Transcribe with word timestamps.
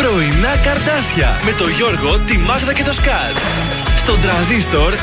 Πρωινά 0.00 0.56
καρτάσια 0.56 1.40
με 1.44 1.52
το 1.52 1.68
Γιώργο, 1.68 2.18
τη 2.18 2.38
Μάγδα 2.38 2.72
και 2.72 2.82
το 2.82 2.92
Σκάτ. 2.92 3.36
Στον 3.98 4.20
τραζίστορ 4.20 4.92
100,3. 4.92 4.96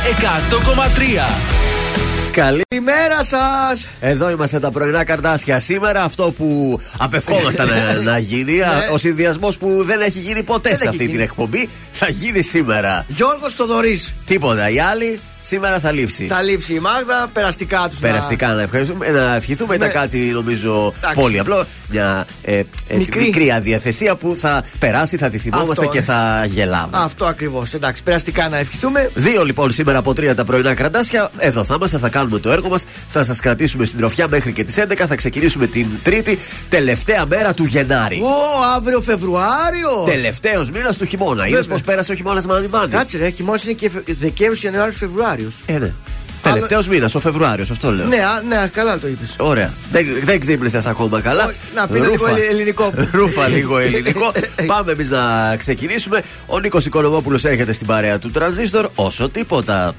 Καλημέρα 2.32 3.24
σας! 3.24 3.88
Εδώ 4.00 4.30
είμαστε 4.30 4.60
τα 4.60 4.72
πρωινά 4.72 5.04
καρτάσια. 5.04 5.60
Σήμερα 5.60 6.04
αυτό 6.04 6.34
που 6.38 6.80
απευχόμασταν 6.98 7.70
να, 8.04 8.18
γίνει, 8.18 8.52
ναι. 8.52 8.66
ο 8.94 8.98
συνδυασμός 8.98 9.58
που 9.58 9.84
δεν 9.84 10.02
έχει 10.02 10.20
γίνει 10.20 10.44
ποτέ 10.44 10.76
σε 10.76 10.88
αυτή 10.88 11.08
την 11.08 11.20
εκπομπή, 11.20 11.70
θα 11.92 12.10
γίνει 12.10 12.42
σήμερα. 12.42 13.06
Γιώργος 13.08 13.56
Τοδωρή. 13.56 14.02
Τίποτα. 14.26 14.70
Οι 14.70 14.80
άλλοι; 14.80 15.20
Σήμερα 15.48 15.80
θα 15.80 15.92
λείψει. 15.92 16.26
Θα 16.26 16.42
λείψει 16.42 16.74
η 16.74 16.80
Μάγδα, 16.80 17.28
περαστικά 17.34 17.88
τους. 17.90 18.00
Περαστικά 18.00 18.54
να, 18.54 18.62
ευχαριστούμε, 18.62 19.10
να 19.10 19.36
ευχηθούμε. 19.36 19.76
Ήταν 19.76 19.88
ναι. 19.88 19.94
κάτι 19.94 20.18
νομίζω 20.18 20.94
πολύ 21.14 21.40
απλό. 21.40 21.66
Μια 21.90 22.28
ε, 22.42 22.54
έτσι, 22.56 22.98
μικρή. 22.98 23.24
μικρή 23.24 23.52
αδιαθεσία 23.52 24.16
που 24.16 24.38
θα 24.40 24.64
περάσει, 24.80 25.18
θα 25.18 25.30
τη 25.30 25.38
θυμόμαστε 25.38 25.86
και 25.86 26.02
θα 26.02 26.46
γελάμε. 26.48 26.90
Αυτό 26.92 27.26
ακριβώς. 27.26 27.74
Εντάξει, 27.74 28.04
περαστικά 28.04 28.50
να 28.50 28.58
ευχηθούμε. 28.58 29.12
Δύο 29.14 29.46
λοιπόν 29.46 29.72
σήμερα 29.72 29.98
από 29.98 30.14
τρία 30.14 30.36
τα 30.36 30.44
πρωινά 30.44 30.74
κρατάσια. 30.74 31.32
Εδώ 31.38 31.64
θα 31.64 31.74
είμαστε, 31.78 31.98
θα 31.98 32.10
κάνουμε 32.10 32.40
το 32.40 32.52
έργο 32.52 32.70
μας. 32.70 32.84
Θα 33.08 33.24
σας 33.24 33.40
κρατήσουμε 33.40 33.86
στην 33.86 33.98
τροφιά 33.98 34.28
μέχρι 34.30 34.54
και 34.54 34.64
τις 34.64 34.76
11. 34.78 35.06
Θα 35.08 35.16
ξεκινήσουμε 35.16 35.68
την 35.68 35.88
Τρίτη, 36.04 36.38
τελευταία 36.70 37.26
μέρα 37.26 37.54
του 37.54 37.64
Γενάρη. 37.64 38.22
Ω, 38.22 38.64
αύριο 38.76 39.02
Φεβρουάριο! 39.02 40.04
Τελευταίος 40.06 40.72
μήνας 40.72 40.98
του 40.98 41.06
χειμώνα. 41.06 41.48
Είδες 41.48 41.68
πώ 41.68 41.76
πέρασε 41.86 42.12
ο 42.12 42.16
χειμώνας 42.16 42.46
Μάνι 42.46 42.68
Κάτσε, 42.90 43.18
ρε, 43.18 43.30
χειμώνας 43.30 43.64
είναι 43.64 43.74
και 43.74 43.92
Δεκέμβριο, 44.06 44.62
Ιανουάριο, 44.64 44.94
Φεβρουάριο. 44.94 45.37
Ε, 45.66 45.78
ναι. 45.78 45.94
Τελευταίο 46.42 46.84
μήνα, 46.90 47.10
ο 47.14 47.20
Φεβρουάριο, 47.20 47.66
αυτό 47.72 47.92
λέω. 47.92 48.06
Ναι, 48.06 48.18
ναι, 48.48 48.68
καλά 48.68 49.00
το 49.00 49.08
είπε. 49.08 49.26
Ωραία. 49.40 49.74
Δεν, 49.92 50.06
δεν 50.24 50.40
ξύπνησε 50.40 50.82
ακόμα 50.86 51.22
καλά. 51.22 51.54
Να 51.76 51.88
πει 51.88 52.00
λίγο 52.00 52.26
ελληνικό. 52.52 52.94
Ρούφα 53.12 53.48
λίγο 53.48 53.78
ελληνικό. 53.78 54.32
Πάμε 54.68 54.92
εμεί 54.92 55.06
να 55.08 55.56
ξεκινήσουμε. 55.58 56.24
Ο 56.46 56.60
Νίκο 56.60 56.78
Οικονομόπουλο 56.78 57.40
έρχεται 57.44 57.72
στην 57.72 57.88
παρέα 57.88 58.20
του 58.20 58.32
Τρανζίστορ 58.32 58.90
όσο 58.96 59.30
τίποτα. 59.30 59.94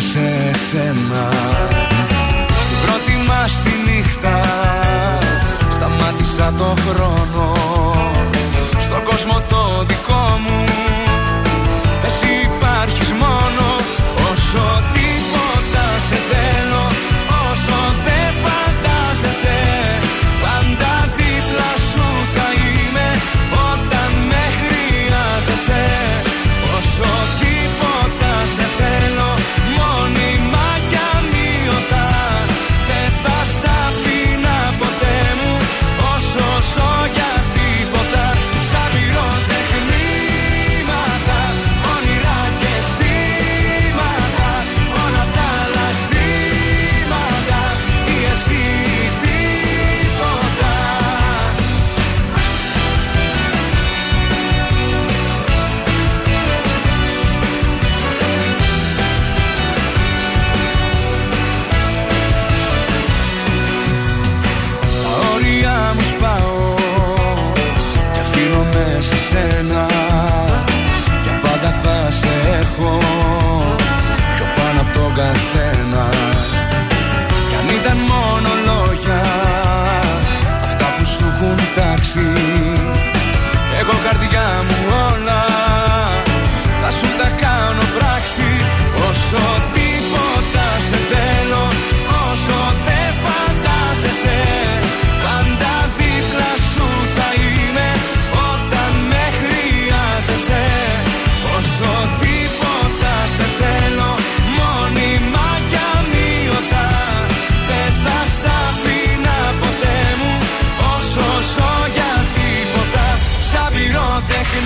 Το 0.00 0.06
βρήκα 0.06 0.12
σε 0.12 0.58
σένα 0.70 1.28
Στην 2.64 2.78
πρώτη 2.84 3.28
μας 3.28 3.60
τη 3.62 3.70
νύχτα 3.90 4.40
Σταμάτησα 5.70 6.52
το 6.58 6.74
χρόνο. 6.86 7.54
Στον 8.78 9.02
κόσμο 9.04 9.42
το 9.48 9.84
δικό 9.86 10.40
μου 10.44 10.64
Εσύ 12.06 12.32
υπάρχεις 12.44 13.10
μόνο. 13.10 13.66
Όσο 14.30 14.82
τίποτα 14.92 15.84
σε 16.08 16.14
θέλω 16.14 16.39
καθένα. 75.20 76.04
Κι 77.48 77.56
αν 77.60 77.68
ήταν 77.80 77.98
μόνο 78.12 78.50
λόγια 78.68 79.22
Αυτά 80.66 80.86
που 80.96 81.04
σου 81.04 81.24
έχουν 81.32 81.58
τάξει 81.76 82.28
Εγώ 83.80 83.94
καρδιά 84.06 84.48
μου 84.66 84.78
όλα 85.08 85.42
Θα 86.82 86.90
σου 86.98 87.08
τα 87.20 87.28
κάνω 87.44 87.84
πράξη. 87.96 88.48
Όσο 89.08 89.44
τίποτα 89.74 90.66
σε 90.88 90.98
θέλω 91.10 91.64
Όσο 92.30 92.58
δεν 92.86 93.10
φαντάζεσαι 93.22 94.79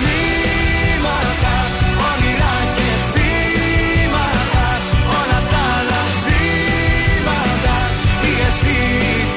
Μηνύματα, 0.03 1.55
όνειρα 2.09 2.55
και 2.75 2.85
αισθήματα 2.95 4.65
Όλα 5.17 5.39
τα 5.51 5.65
λασίματα 5.89 7.75
Ή 8.29 8.31
εσύ 8.47 8.77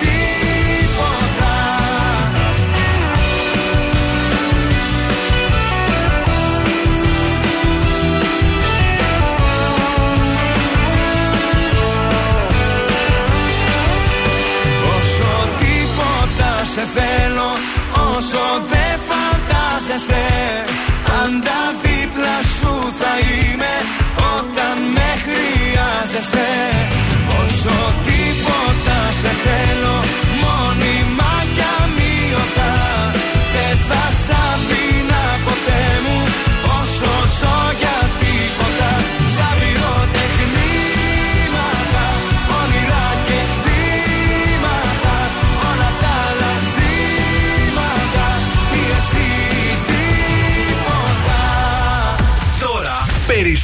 τίποτα. 0.00 1.54
Όσο 14.97 15.30
τίποτα 15.59 16.65
σε 16.72 16.84
θέλω 16.94 17.50
Όσο 18.16 18.42
δεν 18.70 18.97
φαντάζεσαι 19.88 20.65
Πάντα 21.06 21.59
δίπλα 21.82 22.37
σου 22.59 22.93
θα 22.99 23.12
είμαι 23.19 23.75
Όταν 24.37 24.78
με 24.94 25.10
χρειάζεσαι. 25.25 26.49
Όσο 27.43 27.76
τίποτα 28.06 28.98
σε 29.21 29.28
θέλω 29.44 29.97
Μόνιμα 30.43 31.32
κι 31.54 31.65
αμύωτα 31.82 32.78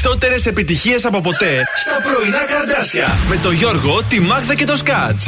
Περισσότερες 0.04 0.46
επιτυχίες 0.46 1.04
από 1.04 1.20
ποτέ 1.20 1.62
στα 1.74 2.00
πρωινά 2.02 2.44
καρδάσια. 2.44 3.08
Με 3.28 3.36
το 3.36 3.50
Γιώργο, 3.50 4.02
τη 4.08 4.20
Μάγδα 4.20 4.54
και 4.54 4.64
το 4.64 4.76
Σκάτ. 4.76 5.20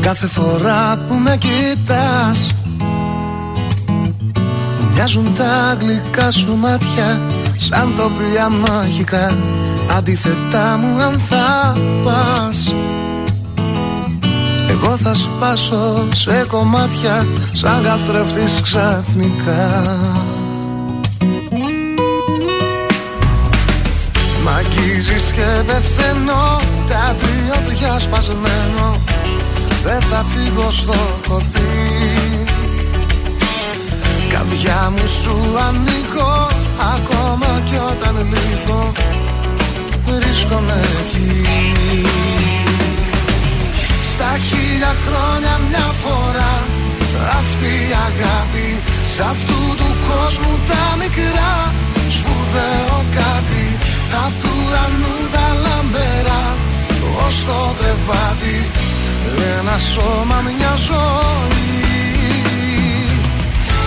Κάθε 0.00 0.26
φορά 0.26 1.04
που 1.08 1.14
με 1.14 1.38
κοιτάς 1.38 2.54
Μοιάζουν 4.92 5.34
τα 5.34 5.76
γλυκά 5.80 6.30
σου 6.30 6.56
μάτια 6.56 7.22
Σαν 7.56 7.94
τοπία 7.96 8.48
μαγικά 8.48 9.36
Αντίθετά 9.96 10.76
μου 10.76 11.02
αν 11.02 11.18
θα 11.18 11.76
πας 12.04 12.72
θα 14.96 15.14
σπάσω 15.14 16.08
σε 16.14 16.44
κομμάτια 16.46 17.26
σαν 17.52 17.82
καθρέφτης 17.82 18.60
ξαφνικά. 18.60 19.82
Μ' 24.44 24.48
αγγίζεις 24.48 25.32
και 25.32 25.62
πεθαίνω 25.66 26.60
τα 26.88 27.14
τριόπλια 27.18 27.98
σπασμένο 27.98 28.98
δεν 29.84 30.00
θα 30.00 30.24
φύγω 30.34 30.70
στο 30.70 30.94
χωτί. 31.28 32.44
Καρδιά 34.28 34.92
μου 34.96 35.08
σου 35.22 35.36
ανοίγω 35.68 36.46
ακόμα 36.94 37.62
κι 37.64 37.74
όταν 37.74 38.16
λίγο 38.16 38.92
βρίσκομαι 40.04 40.80
εκεί. 41.00 41.44
Στα 44.14 44.32
χίλια 44.48 44.92
χρόνια 45.04 45.54
μια 45.68 45.88
φορά. 46.02 46.52
Αυτή 47.40 47.72
η 47.90 47.92
αγάπη 48.08 48.68
Σ' 49.14 49.20
αυτού 49.32 49.60
του 49.78 49.90
κόσμου 50.08 50.52
τα 50.68 50.84
μικρά. 51.00 51.54
Σπουδαίο 52.16 52.96
κάτι 53.18 53.64
Απ' 54.24 54.36
του 54.42 54.52
ουρανού 54.62 55.16
τα 55.34 55.46
λαμπερά. 55.64 56.44
Ως 57.24 57.36
το 57.48 57.60
κρεβάτι 57.78 58.56
Ένα 59.56 59.76
σώμα 59.92 60.38
μια 60.46 60.74
ζωή. 60.88 61.74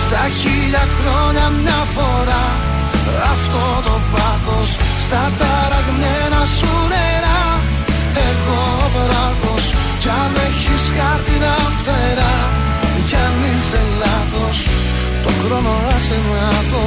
Στα 0.04 0.24
χίλια 0.38 0.84
χρόνια 0.96 1.46
μια 1.62 1.80
φορά 1.94 2.44
Αυτό 3.32 3.64
το 3.86 3.96
πάθος 4.12 4.70
Στα 5.04 5.22
ταραγμένα 5.38 6.42
σου 6.56 6.72
νερά. 6.92 7.42
Εγώ 8.28 8.62
βράχος 8.94 9.66
Κι 10.08 10.14
αν 10.14 10.34
έχεις 10.48 10.84
χάρτινα 10.96 11.54
φτερά 11.78 12.34
Κι 13.08 13.14
αν 13.14 13.36
είσαι 13.50 13.82
λάθος 14.00 14.58
Το 15.24 15.30
χρόνο 15.40 15.72
άσε 15.96 16.18
να 16.30 16.48
το 16.70 16.82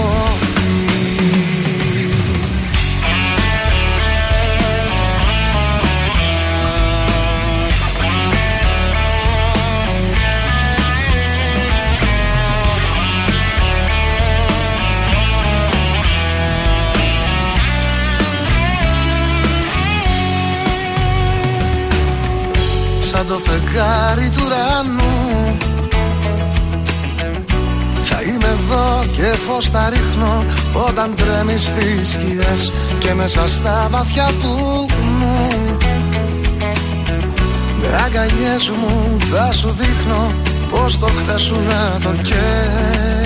σαν 23.22 23.30
το 23.30 23.40
φεγγάρι 23.50 24.30
του 24.30 24.44
ουρανού. 24.46 25.58
Θα 28.02 28.22
είμαι 28.22 28.48
εδώ 28.48 29.04
και 29.16 29.38
φως 29.48 29.70
θα 29.70 29.90
ρίχνω 29.90 30.46
Όταν 30.88 31.16
τρέμει 31.16 31.58
στις 31.58 32.10
σκιές 32.10 32.72
Και 33.00 33.14
μέσα 33.14 33.50
στα 33.50 33.88
βαθιά 33.92 34.30
του 34.42 34.86
νου 35.20 35.48
Με 37.82 37.88
αγκαλιές 38.06 38.70
μου 38.70 39.18
θα 39.20 39.52
σου 39.52 39.70
δείχνω 39.70 40.34
Πως 40.72 41.00
το 41.00 41.06
χτες 41.06 41.42
σου 41.42 41.56
να 41.56 42.00
το 42.04 42.10
καίς 42.22 43.26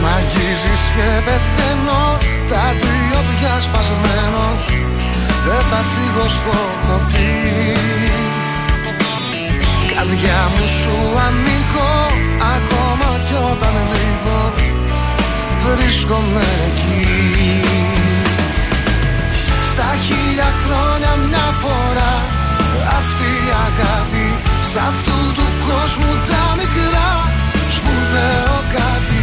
Μ' 0.00 0.06
αγγίζεις 0.16 0.82
και 0.94 1.08
πεθαίνω 1.24 2.16
Τα 2.48 2.74
τρία 2.78 3.20
πια 3.38 3.60
σπασμένο 3.60 4.86
δεν 5.48 5.62
θα 5.70 5.80
φύγω 5.92 6.26
στο 6.38 6.56
χωπί 6.86 7.32
Καρδιά 9.94 10.40
μου 10.52 10.66
σου 10.78 10.96
ανοίγω 11.26 11.92
ακόμα 12.56 13.08
κι 13.26 13.36
όταν 13.50 13.74
λίγο 13.94 14.38
βρίσκομαι 15.64 16.46
εκεί. 16.66 17.06
Στα 19.70 19.90
χίλια 20.04 20.50
χρόνια 20.62 21.12
μια 21.26 21.48
φορά 21.62 22.12
αυτή 22.98 23.28
η 23.46 23.50
αγάπη 23.68 24.28
Σ' 24.70 24.78
αυτού 24.88 25.18
του 25.36 25.46
κόσμου 25.66 26.12
τα 26.28 26.44
μικρά. 26.58 27.10
Σπουδαίο 27.76 28.56
κάτι 28.76 29.22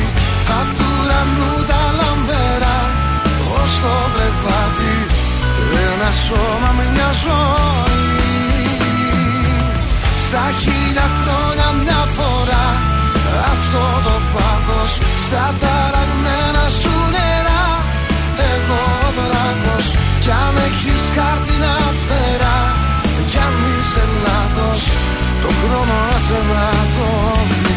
Απ' 0.59 0.71
του 0.77 0.87
ουρανού 0.99 1.53
τα 1.69 1.81
λαμπερά. 1.97 2.77
Ως 3.59 3.73
το 3.81 3.95
κρεβάτι 4.13 4.94
ένα 5.87 6.11
σώμα 6.25 6.69
με 6.77 6.85
μια 6.93 7.11
ζωή. 7.23 8.15
Στα 10.25 10.45
χίλια 10.61 11.07
χρόνια 11.17 11.67
μια 11.83 12.01
φορά 12.15 12.65
Αυτό 13.53 13.83
το 14.05 14.15
πάθος 14.33 14.91
Στα 15.23 15.45
ταραγμένα 15.61 16.65
σου 16.79 16.93
νερά. 17.13 17.63
Εγώ 18.53 18.83
βράχος 19.15 19.85
Κι 20.23 20.31
αν 20.43 20.55
έχεις 20.67 21.03
χάρτινα 21.15 21.73
φτερά. 22.01 22.57
Κι 23.31 23.39
αν 23.47 23.55
είσαι 23.71 24.03
λάθος 24.25 24.83
Το 25.43 25.49
χρόνο 25.59 25.95
άσε 26.15 26.39
να 26.49 26.65
το 26.95 27.07
χρόνια 27.53 27.74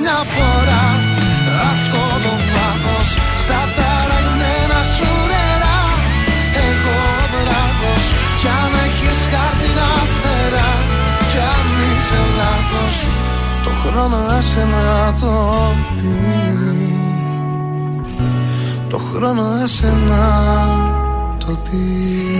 μια 0.00 0.20
φορά. 0.34 0.84
Αυτό 1.72 2.02
το 2.24 2.34
πάθος 2.52 3.08
στα 3.42 3.60
ταραγμένα 3.76 4.80
σου 4.94 5.10
νερά 5.30 5.80
Εγώ 6.68 6.98
βράχος 7.32 8.04
κι 8.40 8.48
αν 8.60 8.72
έχεις 8.86 9.20
χάρτινα 9.30 9.90
φτερά 10.14 10.70
Κι 11.30 11.40
αν 11.54 11.68
είσαι 11.88 12.20
λάθος 12.38 12.96
το 13.66 13.72
χρόνο 13.82 14.16
άσε 14.38 14.64
να 14.64 15.14
το 15.20 15.32
πει. 15.96 16.94
Το 18.90 18.98
χρόνο 18.98 19.42
άσε 19.64 19.92
να 20.08 20.24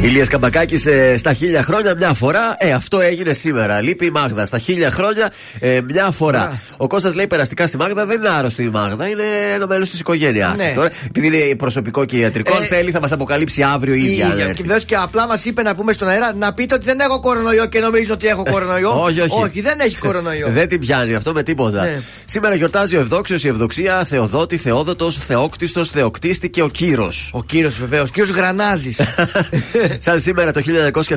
Ηλίας 0.07 0.29
Καμπακάκης 0.29 0.87
ε, 0.87 1.17
στα 1.17 1.33
χίλια 1.33 1.63
χρόνια 1.63 1.95
μια 1.95 2.13
φορά. 2.15 2.57
Ε, 2.59 2.73
αυτό 2.73 3.01
έγινε 3.01 3.33
σήμερα. 3.33 3.81
Λείπει 3.81 4.05
η 4.07 4.11
Μάγδα. 4.11 4.47
Στα 4.47 4.59
χίλια 4.59 4.91
χρόνια 4.91 5.33
ε, 5.59 5.81
μια 5.81 6.11
φορά. 6.11 6.61
Ο 6.77 6.87
Κώστας 6.87 7.15
λέει 7.15 7.27
περαστικά 7.27 7.67
στη 7.67 7.77
Μάγδα 7.77 8.07
δεν 8.07 8.19
είναι 8.19 8.29
άρρωστη 8.29 8.63
η 8.63 8.69
Μάγδα. 8.69 9.09
Είναι 9.09 9.23
ένα 9.55 9.67
μέλος 9.67 9.91
της 9.91 10.01
οικογένειάς 10.01 10.59
ναι. 10.59 10.73
τώρα. 10.75 10.91
Επειδή 11.07 11.27
είναι 11.27 11.55
προσωπικό 11.57 12.05
και 12.05 12.17
ιατρικό, 12.17 12.57
αν 12.57 12.63
ε, 12.63 12.67
θέλει 12.67 12.91
θα 12.91 13.01
μας 13.01 13.13
αποκαλύψει 13.13 13.63
αύριο 13.63 13.95
η 13.95 14.03
ίδια. 14.03 14.53
Και 14.57 14.63
βεβαίως 14.63 14.85
και 14.85 14.97
απλά 14.97 15.27
μας 15.27 15.45
είπε 15.45 15.63
να 15.63 15.75
πούμε 15.75 15.93
στον 15.93 16.09
αέρα 16.09 16.35
να 16.35 16.53
πείτε 16.53 16.75
ότι 16.75 16.85
δεν 16.85 17.01
έχω 17.01 17.21
κορονοϊό 17.21 17.67
και 17.67 17.81
νομίζω 17.81 18.13
ότι 18.13 18.27
έχω 18.27 18.43
κορονοϊό. 18.51 19.01
όχι, 19.07 19.21
όχι. 19.21 19.43
όχι, 19.43 19.61
δεν 19.61 19.81
έχει 19.81 19.97
κορονοϊό. 19.97 20.49
δεν 20.49 20.69
την 20.69 20.81
πιάνει 20.81 21.15
αυτό 21.15 21.33
με 21.33 21.43
τίποτα. 21.43 21.83
Ναι. 21.83 22.01
Σήμερα 22.25 22.55
γιορτάζει 22.55 22.97
ο 22.97 23.01
Ευδόξιος, 23.01 23.45
η 23.45 23.49
Ευδοξία, 23.49 24.05
Θεοδότη, 24.05 24.57
Θεόδοτος, 24.57 25.19
Θεόκτιστος, 25.19 25.91
Θεοκτίστη 25.91 26.51
και 26.51 26.63
ο 26.63 26.69
Κύρος. 26.69 27.31
Ο 27.33 27.43
Κύρος 27.43 27.79
βεβαίως. 27.79 28.11
Κύριο 28.11 28.35
Γρανάζης. 28.35 29.01
Σαν 29.99 30.21
σήμερα 30.21 30.51
το 30.51 30.63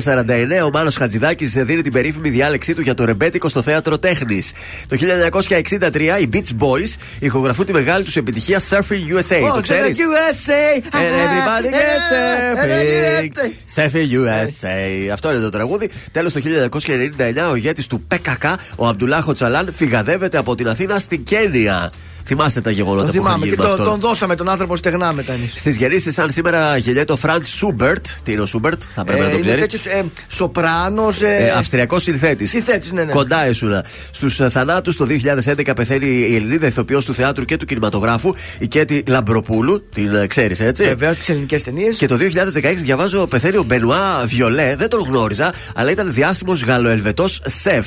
1949 0.02 0.64
ο 0.64 0.70
Μάνος 0.70 0.96
Χατζηδάκης 0.96 1.52
δίνει 1.52 1.82
την 1.82 1.92
περίφημη 1.92 2.28
διάλεξή 2.28 2.74
του 2.74 2.80
για 2.80 2.94
το 2.94 3.04
ρεμπέτικο 3.04 3.48
στο 3.48 3.62
θέατρο 3.62 3.98
τέχνης. 3.98 4.52
Το 4.88 4.96
1963 5.30 6.00
οι 6.20 6.28
Beach 6.32 6.64
Boys 6.64 6.94
ηχογραφούν 7.18 7.66
τη 7.66 7.72
μεγάλη 7.72 8.04
τους 8.04 8.16
επιτυχία 8.16 8.60
Surfing 8.70 9.16
USA. 9.16 9.52
το 9.54 9.60
ξέρεις; 9.60 9.98
USA! 9.98 10.82
everybody 10.92 11.68
gets 11.78 12.06
surfing. 12.12 13.30
Surfing 13.74 14.08
USA. 14.12 15.08
Αυτό 15.12 15.30
είναι 15.30 15.40
το 15.40 15.50
τραγούδι. 15.50 15.90
Τέλος 16.12 16.32
το 16.32 16.40
1999 16.44 17.50
ο 17.50 17.54
ηγέτη 17.54 17.86
του 17.86 18.06
PKK, 18.10 18.54
ο 18.76 18.86
Αμπτουλάχο 18.86 19.32
Τσαλάν, 19.32 19.72
φυγαδεύεται 19.72 20.38
από 20.38 20.54
την 20.54 20.68
Αθήνα 20.68 20.98
στην 20.98 21.22
Κένια. 21.22 21.90
Θυμάστε 22.24 22.60
τα 22.60 22.70
γεγονότα 22.70 23.10
που 23.10 23.22
είχαν 23.22 23.42
γίνει. 23.42 23.56
Και 23.56 23.62
τον 23.62 24.00
δώσαμε 24.00 24.36
τον 24.36 24.48
άνθρωπο 24.48 24.76
στεγνά 24.76 25.12
μετά 25.12 25.32
εμείς. 25.32 25.52
Στις 25.56 25.76
γεννήσεις, 25.76 26.14
σαν 26.14 26.30
σήμερα 26.30 26.76
γεννιέται 26.76 27.12
ο 27.12 27.16
Φραντς 27.16 27.42
Σούμπερτ. 27.90 28.06
Τι 28.22 28.32
είναι 28.32 28.40
ο 28.40 28.46
Σούμπερτ, 28.46 28.82
θα 28.90 29.04
πρέπει 29.04 29.20
ε, 29.20 29.24
να 29.24 29.30
το 29.30 29.38
ξέρεις. 29.38 29.58
Είναι 29.58 29.66
τέτοιος 29.66 29.86
ε, 29.86 30.04
σοπράνος. 30.28 31.22
Ε, 31.22 31.36
ε, 31.36 31.50
Αυστριακός 31.50 32.02
συνθέτης. 32.02 32.50
Συνθέτης, 32.50 32.92
ναι, 32.92 33.04
ναι. 33.04 33.12
Κοντά 33.12 33.44
ήσουνα. 33.44 33.84
Στους 34.10 34.40
ε, 34.40 34.48
θανάτους 34.50 34.96
το 34.96 35.06
2011 35.56 35.72
πεθαίνει 35.76 36.06
η 36.06 36.34
Ελληνίδα 36.34 36.66
ηθοποιός 36.66 37.04
του 37.04 37.14
θεάτρου 37.14 37.44
και 37.44 37.56
του 37.56 37.64
κινηματογράφου, 37.64 38.34
η 38.58 38.66
Κέτη 38.68 39.02
Λαμπροπούλου. 39.06 39.88
Την 39.94 40.14
ε, 40.14 40.26
ξέρεις, 40.26 40.60
έτσι. 40.60 40.84
Βεβαίως, 40.84 41.14
τις 41.14 41.28
ελληνικές 41.28 41.62
ταινίες. 41.62 41.96
Και 41.96 42.06
το 42.06 42.18
2016 42.62 42.74
διαβάζω 42.74 43.26
πεθαίνει 43.26 43.56
ο 43.56 43.62
Μπενουά 43.62 44.22
Βιολέ. 44.26 44.74
Δεν 44.76 44.88
τον 44.88 45.00
γνώριζα, 45.00 45.52
αλλά 45.74 45.90
ήταν 45.90 46.12
διάσημος 46.12 46.64
γαλλοελβετός 46.64 47.42
σεφ. 47.46 47.86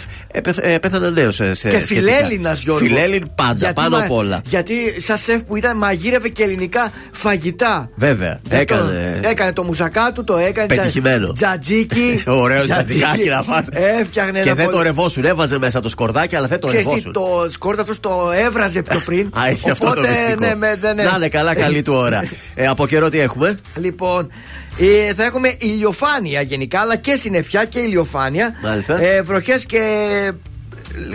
Ε, 0.62 0.78
πέθανε 0.78 1.10
νέος 1.10 1.36
σε. 1.36 1.70
Και 1.70 1.78
φιλέλληνας 1.78 2.62
Γιώργο. 2.62 2.86
Φιλέλλην 2.86 3.32
πάντα, 3.36 3.74
πάνω 3.74 3.98
απ' 3.98 4.12
όλα. 4.12 4.42
Γιατί 4.46 4.74
σαν 5.02 5.18
σεφ 5.18 5.42
που 5.42 5.56
ήταν 5.56 5.78
μαγείρευε 5.78 6.30
και 6.30 6.44
ελληνικά 6.44 6.92
φαγητά. 7.12 7.90
Βέβαια. 7.96 8.40
Έκανε. 8.50 9.20
Έκανε 9.24 9.54
το 9.54 9.64
μουσακά 9.96 10.12
του, 10.14 10.24
το 10.24 10.38
έκανε. 10.38 10.68
Πετυχημένο. 10.68 11.32
Τζατζίκι. 11.34 12.24
Ωραίος 12.44 12.64
τζατζικάκι 12.66 13.30
να 13.30 13.44
φας. 13.44 13.68
Έφτιαχνε 14.00 14.32
Και 14.40 14.46
ένα 14.50 14.56
δεν 14.56 14.66
πολύ- 14.66 14.78
το 14.78 14.84
ρεβόσουν. 14.84 15.26
Έβαζε 15.26 15.58
μέσα 15.58 15.80
το 15.82 15.90
σκορδάκι, 15.90 16.36
αλλά 16.36 16.48
δεν 16.48 16.60
το 16.60 16.68
Ξέρεις 16.68 16.86
τι, 16.86 16.92
ρεβόσουν. 16.92 17.12
το 17.14 17.48
σκόρτ 17.52 17.80
αυτός 17.80 18.00
το 18.00 18.32
έβραζε 18.46 18.82
πιο 18.84 19.02
πριν. 19.06 19.30
Α, 19.40 19.48
έχει 19.48 19.70
αυτό 19.70 19.86
το 19.86 19.92
Οπότε, 19.92 20.08
μυστικό. 20.10 20.40
ναι, 20.46 20.56
με- 20.56 20.76
δεν 20.82 20.96
Να 20.96 21.14
είναι 21.16 21.28
καλά, 21.28 21.56
καλή 21.56 21.82
του 21.82 21.94
ώρα. 21.94 22.22
Ε, 22.56 22.68
από 22.68 22.88
καιρό 22.88 23.10
τι 23.10 23.20
έχουμε; 23.20 23.56
Λοιπόν, 23.76 24.30
ε, 25.10 25.14
θα 25.14 25.24
έχουμε 25.24 25.54
ηλιοφάνεια 25.60 26.42
γενικά, 26.42 26.80
αλλά 26.80 26.96
και 26.96 27.16
συννεφιά 27.16 27.66
και 27.66 27.80
ηλιοφάνεια. 27.80 28.54
Μάλιστα. 28.64 29.02
Ε, 29.02 29.22
Βροχές 29.22 29.66
και. 29.66 29.82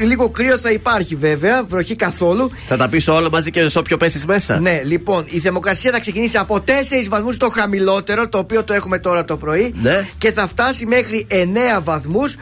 Λίγο 0.07 0.29
κρύο 0.29 0.59
θα 0.59 0.71
υπάρχει 0.71 1.15
βέβαια, 1.15 1.65
βροχή 1.65 1.97
καθόλου. 1.97 2.51
Θα 2.67 2.77
τα 2.77 2.89
πεις 2.89 3.09
όλα 3.09 3.31
μαζί 3.31 3.51
και 3.51 3.69
σε 3.69 3.79
όποιο 3.79 3.97
πέσεις 3.97 4.27
μέσα. 4.27 4.61
Ναι, 4.61 4.81
λοιπόν, 4.85 5.25
η 5.29 5.41
θερμοκρασία 5.41 5.91
θα 5.91 6.01
ξεκινήσει 6.01 6.37
από 6.37 6.61
4 6.67 6.71
βαθμούς 7.09 7.37
το 7.37 7.51
χαμηλότερο, 7.51 8.29
το 8.29 8.39
οποίο 8.39 8.65
το 8.65 8.73
έχουμε 8.73 8.99
τώρα 8.99 9.25
το 9.25 9.37
πρωί. 9.37 9.75
Ναι. 9.83 10.07
Και 10.19 10.33
θα 10.33 10.49
φτάσει 10.49 10.87
μέχρι 10.87 11.27
9 11.31 11.81
βαθμούς 11.83 12.35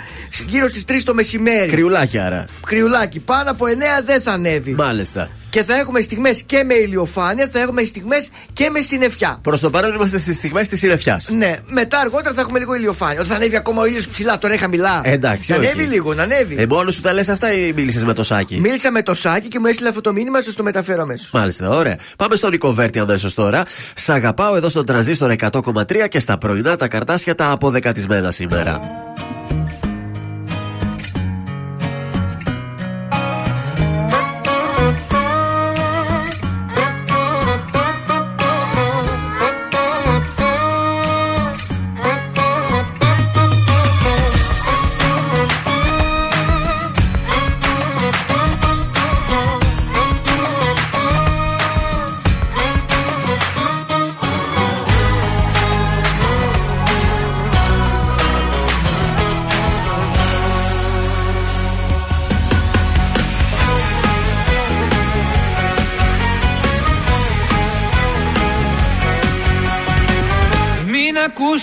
γύρω 0.46 0.68
στις 0.68 0.84
3 0.88 0.92
το 1.04 1.14
μεσημέρι. 1.14 1.70
Κρυουλάκι 1.70 2.18
άρα. 2.18 2.44
Κρυουλάκι. 2.66 3.18
Πάνω 3.20 3.50
από 3.50 3.64
9 3.66 3.68
δεν 4.04 4.22
θα 4.22 4.32
ανέβει. 4.32 4.72
Μάλιστα. 4.72 5.28
Και 5.56 5.64
θα 5.64 5.76
έχουμε 5.78 6.00
στιγμές 6.00 6.42
και 6.42 6.64
με 6.64 6.75
ηλιοφάνεια, 6.75 7.48
θα 7.52 7.60
έχουμε 7.60 7.84
στιγμές 7.84 8.30
και 8.52 8.70
με 8.70 8.80
συννεφιά. 8.80 9.38
Προς 9.42 9.60
το 9.60 9.70
παρόν 9.70 9.94
είμαστε 9.94 10.18
στις 10.18 10.36
στιγμές 10.36 10.68
της 10.68 10.78
συννεφιάς. 10.78 11.28
Ναι, 11.30 11.56
μετά 11.66 11.98
αργότερα 11.98 12.34
θα 12.34 12.40
έχουμε 12.40 12.58
λίγο 12.58 12.75
ηλιοφάνεια. 12.75 13.14
Όταν 13.14 13.26
θα 13.26 13.34
ανέβει 13.34 13.56
ακόμα 13.56 13.82
ο 13.82 13.86
ήλιος 13.86 14.08
ψηλά, 14.08 14.38
τώρα 14.38 14.52
είναι 14.52 14.62
χαμηλά. 14.62 15.00
Ε, 15.04 15.12
εντάξει, 15.12 15.52
Να 15.52 15.58
όχι. 15.58 15.66
ανέβει 15.66 15.88
λίγο, 15.88 16.14
να 16.14 16.22
ανέβει. 16.22 16.54
Ε, 16.58 16.66
μόνος 16.66 16.94
σου 16.94 17.00
τα 17.00 17.12
λες 17.12 17.28
αυτά 17.28 17.52
ή 17.52 17.72
μίλησες 17.72 18.04
με 18.04 18.12
το 18.12 18.25
σάκι. 18.25 18.60
Μίλησα 18.60 18.90
με 18.90 19.02
το 19.02 19.14
σάκι 19.14 19.48
και 19.48 19.58
μου 19.58 19.66
έστειλε 19.66 19.88
αυτό 19.88 20.00
το 20.00 20.12
μήνυμα, 20.12 20.40
σας 20.40 20.54
το 20.54 20.62
μεταφέρω 20.62 21.02
αμέσως. 21.02 21.30
Μάλιστα, 21.30 21.68
ωραία. 21.68 21.98
Πάμε 22.18 22.36
στον 22.36 22.50
Νικοβέρτη 22.50 22.98
αμέσως 22.98 23.34
τώρα. 23.34 23.62
Σ' 23.94 24.08
αγαπάω 24.08 24.56
εδώ 24.56 24.68
στον 24.68 24.86
τρανζίστορ 24.86 25.30
100,3 25.30 26.08
και 26.08 26.20
στα 26.20 26.38
πρωινά 26.38 26.76
τα 26.76 26.88
καρτάσια 26.88 27.34
τα 27.34 27.50
αποδεκατισμένα 27.50 28.30
σήμερα. 28.30 28.80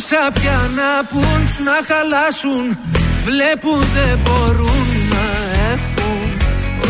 πόσα 0.00 0.30
πια 0.34 0.58
να 0.78 0.90
πουν 1.10 1.40
να 1.68 1.76
χαλάσουν 1.88 2.64
Βλέπουν 3.28 3.80
δεν 3.94 4.18
μπορούν 4.22 4.88
να 5.12 5.26
έχουν. 5.72 6.20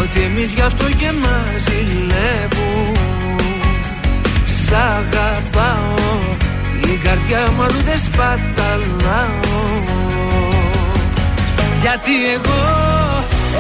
Ότι 0.01 0.21
εμείς 0.29 0.51
γι' 0.53 0.67
αυτό 0.71 0.85
και 1.01 1.11
μας 1.23 1.61
ζηλεύουν 1.67 2.97
Σ' 4.63 4.73
αγαπάω 4.95 6.19
Η 6.91 6.95
καρδιά 7.05 7.43
μου 7.55 7.63
αλλού 7.63 7.81
δεν 7.89 8.01
σπαταλάω. 8.07 9.59
Γιατί 11.83 12.15
εγώ 12.35 12.63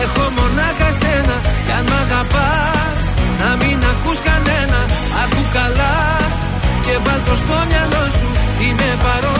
έχω 0.05 0.23
μονάχα 0.37 0.91
σένα 1.01 1.37
Κι 1.65 1.73
αν 1.79 1.85
μ' 1.91 1.97
αγαπάς 2.05 3.05
να 3.41 3.51
μην 3.61 3.79
ακούς 3.93 4.19
κανένα. 4.29 4.81
Ακού 5.23 5.43
καλά 5.53 5.97
και 6.85 6.95
βάλ' 7.05 7.25
το 7.27 7.35
στο 7.43 7.57
μυαλό 7.69 8.05
σου 8.19 8.29
Είμαι 8.65 8.91
παρόν 9.03 9.40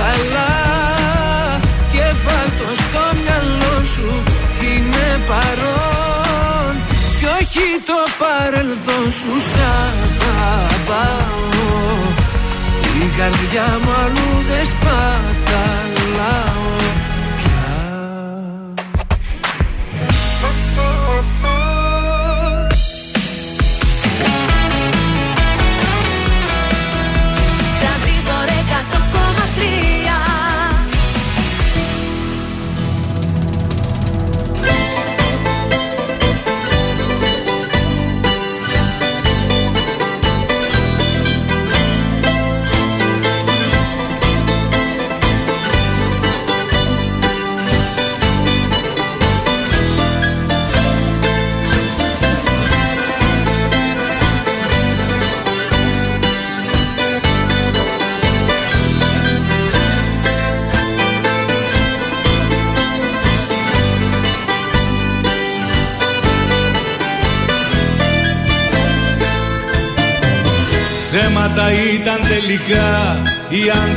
καλά 0.00 0.54
και 1.92 2.04
βάλ' 2.24 2.52
το 2.58 2.68
στο 2.82 3.04
μυαλό 3.22 3.76
σου 3.94 4.10
Είμαι 4.62 5.08
παρόν. 5.28 6.74
Κι 7.18 7.26
όχι 7.38 7.66
το 7.86 8.00
παρελθόν 8.20 9.06
σου 9.18 9.32
Σ' 9.50 9.60
αγαπάω. 10.52 11.40
Την 12.82 13.08
καρδιά 13.18 13.68
μου 13.82 13.92
αλλού 14.04 14.30
δεν 14.48 14.64
σπαταλάω 14.72 16.70
πια 17.38 17.70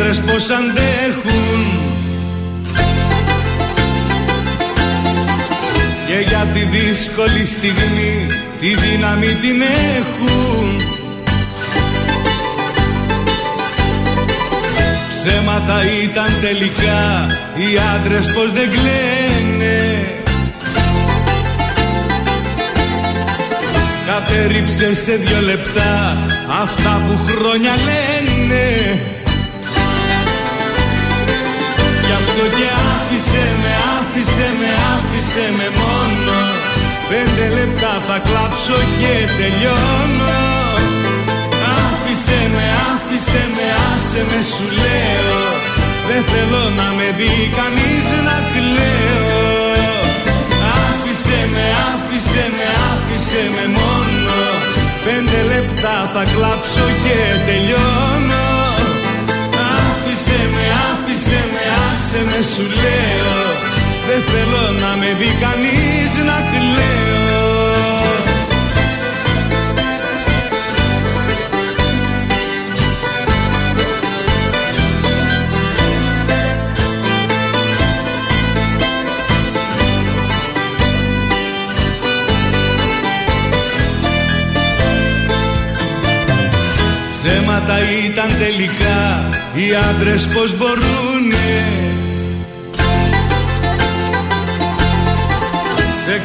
άντρες 0.06 0.20
πως 0.20 0.50
αντέχουν. 0.50 1.66
Και 6.08 6.28
για 6.28 6.48
τη 6.54 6.60
δύσκολη 6.60 7.46
στιγμή 7.46 8.28
τη 8.60 8.76
δύναμη 8.76 9.26
την 9.26 9.62
έχουν. 9.98 10.82
Ψέματα 15.10 15.82
ήταν 16.04 16.30
τελικά 16.42 17.28
οι 17.56 17.78
άντρες 17.96 18.34
πως 18.34 18.52
δεν 18.54 18.70
κλαίνε. 18.70 20.06
Κατέριψε 24.06 24.96
σε 24.96 25.16
δυο 25.16 25.42
λεπτά 25.42 26.18
αυτά 26.62 27.02
που 27.08 27.20
χρόνια 27.34 27.74
λένε 27.86 29.00
αυτό 32.38 32.58
και 32.58 32.68
άφησε 32.94 33.46
με, 33.62 33.74
άφησε 33.98 34.48
με, 34.60 34.70
άφησε 34.94 35.46
με 35.58 35.68
μόνο. 35.80 36.38
Πέντε 37.10 37.46
λεπτά 37.58 37.94
θα 38.08 38.18
κλάψω 38.28 38.78
και 39.00 39.14
τελειώνω. 39.38 40.38
Άφησε 41.86 42.40
με, 42.54 42.66
άφησε 42.92 43.44
με, 43.56 43.66
άσε 43.92 44.22
με 44.30 44.40
σου 44.52 44.68
λέω. 44.82 45.42
Δεν 46.08 46.22
θέλω 46.32 46.64
να 46.80 46.88
με 46.98 47.08
δει 47.18 47.36
κανείς 47.60 48.08
να 48.28 48.38
κλαίω. 48.54 49.44
Άφησε 50.86 51.40
με, 51.54 51.66
άφησε 51.92 52.44
με, 52.56 52.68
άφησε 52.92 53.42
με 53.56 53.66
μόνο. 53.78 54.38
Πέντε 55.06 55.40
λεπτά 55.52 55.98
θα 56.14 56.24
κλάψω 56.34 56.86
και 57.04 57.18
τελειώνω. 57.48 58.46
Άφησε 59.78 60.40
με, 60.54 60.66
άφησε 60.90 61.40
με, 61.54 61.55
άσε 62.16 62.24
με 62.24 62.44
σου 62.56 62.62
λέω 62.62 63.36
Δεν 64.08 64.22
θέλω 64.22 64.80
να 64.80 64.96
με 64.96 65.16
δει 65.20 65.32
κανείς 65.40 66.12
να 66.26 66.38
κλαίω 66.52 67.54
Ψέματα 87.12 87.78
ήταν 88.06 88.28
τελικά 88.40 89.30
οι 89.54 89.76
άντρες 89.90 90.28
πως 90.28 90.56
μπορούνε 90.58 91.95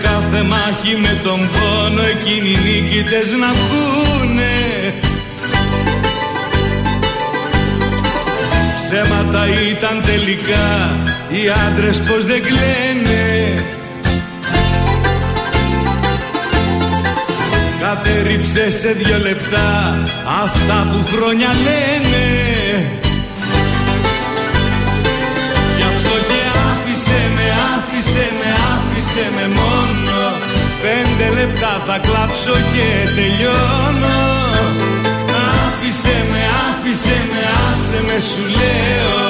κάθε 0.03 0.43
μάχη 0.43 0.97
με 0.97 1.19
τον 1.23 1.39
πόνο 1.39 2.03
εκείνοι 2.03 2.51
οι 2.51 2.61
νίκητες 2.67 3.29
να 3.41 3.51
βγουνε 3.59 4.55
Ψέματα 8.93 9.47
ήταν 9.71 10.03
τελικά 10.03 10.67
οι 11.29 11.43
άντρες 11.67 11.99
πως 11.99 12.25
δεν 12.25 12.43
κλαίνε. 12.43 13.55
Κατέριψε 17.81 18.71
σε 18.71 18.93
δυο 18.93 19.19
λεπτά 19.19 19.99
αυτά 20.45 20.89
που 20.93 21.07
χρόνια 21.13 21.49
λένε 21.65 22.27
άφησε 29.21 29.31
με 29.37 29.47
μόνο 29.55 30.19
Πέντε 30.83 31.27
λεπτά 31.39 31.73
θα 31.87 31.97
κλάψω 32.07 32.55
και 32.75 32.89
τελειώνω. 33.17 34.21
Άφησε 35.63 36.17
με, 36.31 36.43
άφησε 36.69 37.17
με, 37.31 37.43
άσε 37.69 37.99
με 38.07 38.19
σου 38.31 38.45
λέω. 38.59 39.23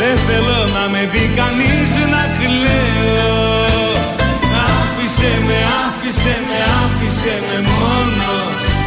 Δεν 0.00 0.16
θέλω 0.26 0.58
να 0.76 0.84
με 0.92 1.02
δει 1.12 1.24
κανείς 1.40 1.90
να 2.14 2.22
κλαίω 2.38 3.40
Άφησε 4.74 5.32
με, 5.46 5.58
άφησε 5.84 6.34
με, 6.48 6.58
άφησε 6.82 7.34
με 7.48 7.58
μόνο 7.72 8.30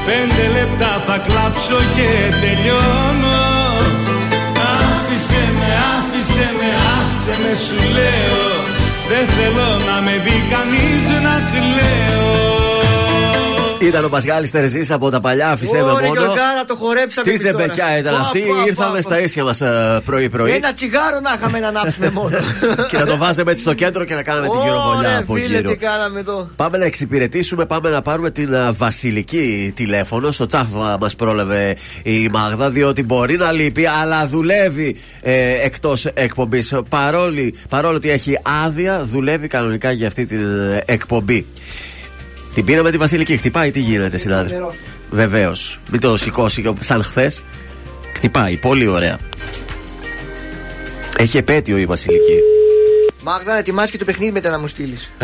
Πέντε 0.08 0.44
λεπτά 0.58 0.92
θα 1.08 1.18
κλάψω 1.28 1.78
και 1.96 2.10
τελειώνω. 2.42 3.42
Άφησε 4.84 5.44
με, 5.60 5.70
άφησε 5.96 6.48
με, 6.58 6.70
άσε 6.98 7.36
με 7.44 7.54
σου 7.66 7.80
λέω 7.98 8.75
Δεν 9.08 9.28
θέλω 9.28 9.86
να 9.86 10.02
με 10.02 10.12
δει 10.24 10.38
κανείς 10.50 11.06
να 11.24 11.36
κλαίω 11.52 12.65
Ήταν 13.88 14.06
ο 14.06 14.10
Πασχάλης 14.10 14.52
Τερζής 14.52 14.92
από 14.92 15.10
τα 15.10 15.20
παλιά, 15.22 15.50
αφησέ 15.50 15.76
με 15.76 15.82
Ωραία, 15.82 16.08
μόνο. 16.08 16.22
Γιωργάρα, 16.22 16.66
το 16.68 16.76
χορέψαμε. 16.76 17.28
Τι 17.28 17.30
εμείς 17.30 17.42
τώρα. 17.52 17.64
ζεμπεκιά 17.64 17.98
ήταν 17.98 18.14
Πα, 18.14 18.20
αυτή, 18.20 18.40
πα, 18.40 18.64
ήρθαμε 18.68 18.96
πα, 18.96 19.02
στα 19.02 19.20
ίσια 19.22 19.44
μας 19.44 19.62
πρωί-πρωί. 20.06 20.52
Ένα 20.52 20.74
τσιγάρο 20.74 21.20
να 21.20 21.34
είχαμε 21.38 21.60
να 21.60 21.68
ανάψουμε 21.68 22.10
μόνο. 22.10 22.38
και 22.90 22.98
να 22.98 23.06
το 23.06 23.18
βάζαμε 23.18 23.52
έτσι 23.52 23.64
στο 23.64 23.74
κέντρο 23.74 24.06
και 24.06 24.16
να 24.16 24.24
κάναμε 24.24 24.48
την 24.48 24.60
γυροβολιά 24.64 24.98
Ωραία, 25.00 25.20
από 25.20 25.34
φίλε, 25.34 25.46
γύρω. 25.46 25.70
τι 25.70 25.76
κάναμε 25.76 26.20
εδώ. 26.20 26.50
Πάμε 26.56 26.78
να 26.78 26.86
εξυπηρετήσουμε, 26.86 27.66
πάμε 27.66 27.90
να 27.90 28.02
πάρουμε 28.02 28.32
την 28.32 28.56
α, 28.56 28.72
Βασιλική 28.74 29.72
τηλέφωνο. 29.76 30.32
Στο 30.32 30.46
τσάφα 30.46 30.98
μας 31.00 31.16
πρόλαβε 31.16 31.76
η 32.04 32.28
Μάγδα, 32.30 32.70
διότι 32.70 33.04
μπορεί 33.04 33.38
να 33.38 33.52
λείπει, 33.52 33.86
αλλά 33.86 34.28
δουλεύει 34.28 34.96
ε, 35.22 35.54
εκτός 35.64 36.06
εκπομπής. 36.06 36.74
Παρόλο 37.70 37.96
ότι 37.96 38.10
έχει 38.10 38.40
άδεια, 38.66 39.04
δουλεύει 39.04 39.48
κανονικά 39.48 39.92
για 39.92 40.08
αυτή 40.08 40.26
την 40.26 40.46
ε, 40.46 40.84
εκπομπή. 40.86 41.46
Την 42.56 42.66
πήραμε 42.66 42.92
τη 42.92 42.98
Βασιλική. 42.98 43.38
Χτυπάει, 43.38 43.72
τι 43.72 43.80
γίνεται, 43.80 44.18
συνάδελφε; 44.18 44.66
Βεβαίως. 45.10 45.80
Μην 45.92 46.00
το 46.00 46.18
σηκώσει 46.18 46.62
και 46.62 46.74
σαν 46.80 47.04
χθες. 47.04 47.44
Χτυπάει, 48.14 48.58
πολύ 48.58 48.88
ωραία. 48.88 49.20
Έχει 51.18 51.38
επέτειο 51.38 51.78
η 51.78 51.86
Βασιλική. 51.86 52.40
Μάγδα, 53.24 53.52
να 53.52 53.58
ετοιμάσει 53.58 53.92
και 53.92 53.98
το 53.98 54.06
παιχνίδι 54.06 54.32
μετά 54.32 54.50
να 54.50 54.60
μου 54.60 54.68
στείλεις. 54.68 55.12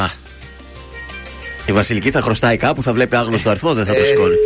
Α. 0.00 0.06
Η 1.66 1.72
Βασιλική 1.72 2.10
θα 2.10 2.20
χρωστάει 2.20 2.56
κάπου, 2.56 2.82
θα 2.82 2.92
βλέπει 2.92 3.16
άγνωστο 3.16 3.50
αριθμό, 3.50 3.74
δεν 3.74 3.84
θα 3.86 3.94
το 3.94 4.00
Ε, 4.00 4.04
σηκώνει. 4.04 4.36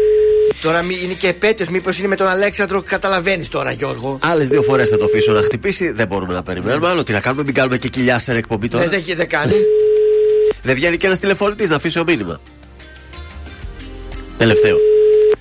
Τώρα 0.63 0.83
μη- 0.83 1.03
είναι 1.03 1.13
και 1.13 1.29
επέτειος, 1.29 1.69
μήπως 1.69 1.99
είναι 1.99 2.09
με 2.09 2.17
τον 2.17 2.27
Αλέξανδρο, 2.29 2.83
καταλαβαίνεις 2.83 3.49
τώρα, 3.49 3.73
Γιώργο. 3.73 4.19
Άλλες 4.23 4.49
δύο 4.49 4.63
φορές 4.63 4.89
θα 4.89 4.97
το 4.99 5.05
αφήσω 5.05 5.33
να 5.33 5.43
χτυπήσει, 5.43 5.91
δεν 5.91 6.07
μπορούμε 6.07 6.33
να 6.33 6.43
περιμένουμε. 6.43 6.89
Άλλο 6.89 7.03
τι 7.03 7.13
να 7.13 7.21
κάνουμε, 7.21 7.43
μην 7.45 7.55
κάνουμε 7.55 7.79
και 7.79 7.89
κοιλιά 7.89 8.19
σε 8.19 8.33
εκπομπή 8.33 8.69
τώρα. 8.69 8.85
Ε, 8.85 8.89
δεν, 8.89 9.03
δεν 9.17 9.29
κάνει. 9.29 9.53
Δεν 10.63 10.75
βγαίνει 10.75 10.97
και 10.97 11.07
ένας 11.07 11.19
τηλεφωνητής 11.19 11.69
να 11.71 11.77
αφήσει 11.77 11.99
ο 11.99 12.05
μήνυμα. 12.07 12.41
Τελευταίο. 14.37 14.77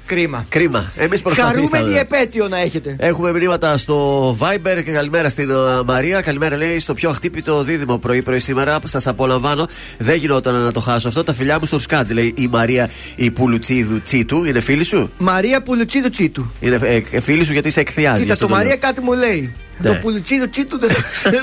Κρίμα. 0.07 0.45
Κρίμα. 0.49 0.91
Εμείς 0.95 1.21
Χαρούμενη 1.23 1.69
προσπαθήσαμε. 1.69 1.99
επέτειο 1.99 2.47
να 2.47 2.59
έχετε. 2.59 2.95
Έχουμε 2.99 3.31
μηνύματα 3.31 3.77
στο 3.77 4.29
Viber 4.39 4.81
και 4.83 4.91
καλημέρα 4.91 5.29
στην 5.29 5.49
uh, 5.51 5.83
Μαρία. 5.85 6.21
Καλημέρα 6.21 6.55
λέει 6.57 6.79
στο 6.79 6.93
πιο 6.93 7.11
χτύπητο 7.11 7.63
δίδυμο 7.63 7.97
πρωί-πρωί 7.97 8.39
σήμερα. 8.39 8.79
Σας 8.83 9.07
απολαμβάνω. 9.07 9.67
Δεν 9.97 10.15
γινόταν 10.15 10.61
να 10.61 10.71
το 10.71 10.79
χάσω 10.79 11.07
αυτό. 11.07 11.23
Τα 11.23 11.33
φιλιά 11.33 11.59
μου 11.59 11.65
στο 11.65 11.79
Σκάτζ 11.79 12.11
λέει 12.11 12.33
η 12.37 12.47
Μαρία 12.47 12.89
η 13.15 13.31
Πουλουτσίδου 13.31 14.01
Τσίτου. 14.01 14.43
Είναι 14.43 14.59
φίλη 14.59 14.83
σου; 14.83 15.11
Μαρία 15.17 15.61
Πουλουτσίδου 15.61 16.09
Τσίτου. 16.09 16.51
Είναι 16.59 16.79
ε, 16.81 17.01
ε, 17.11 17.19
φίλη 17.19 17.43
σου 17.43 17.53
γιατί 17.53 17.69
σε 17.69 17.79
εκθιάζει. 17.79 18.21
Κοίτα, 18.21 18.33
αυτό 18.33 18.47
το 18.47 18.53
λέω. 18.53 18.63
Μαρία 18.63 18.75
κάτι 18.75 19.01
μου 19.01 19.13
λέει. 19.13 19.53
Ναι. 19.81 19.89
Το 19.89 19.97
Πουλουτσίδου 20.01 20.49
Τσίτου 20.49 20.79
δεν 20.79 20.89
το 20.89 21.01
ξέρω. 21.13 21.41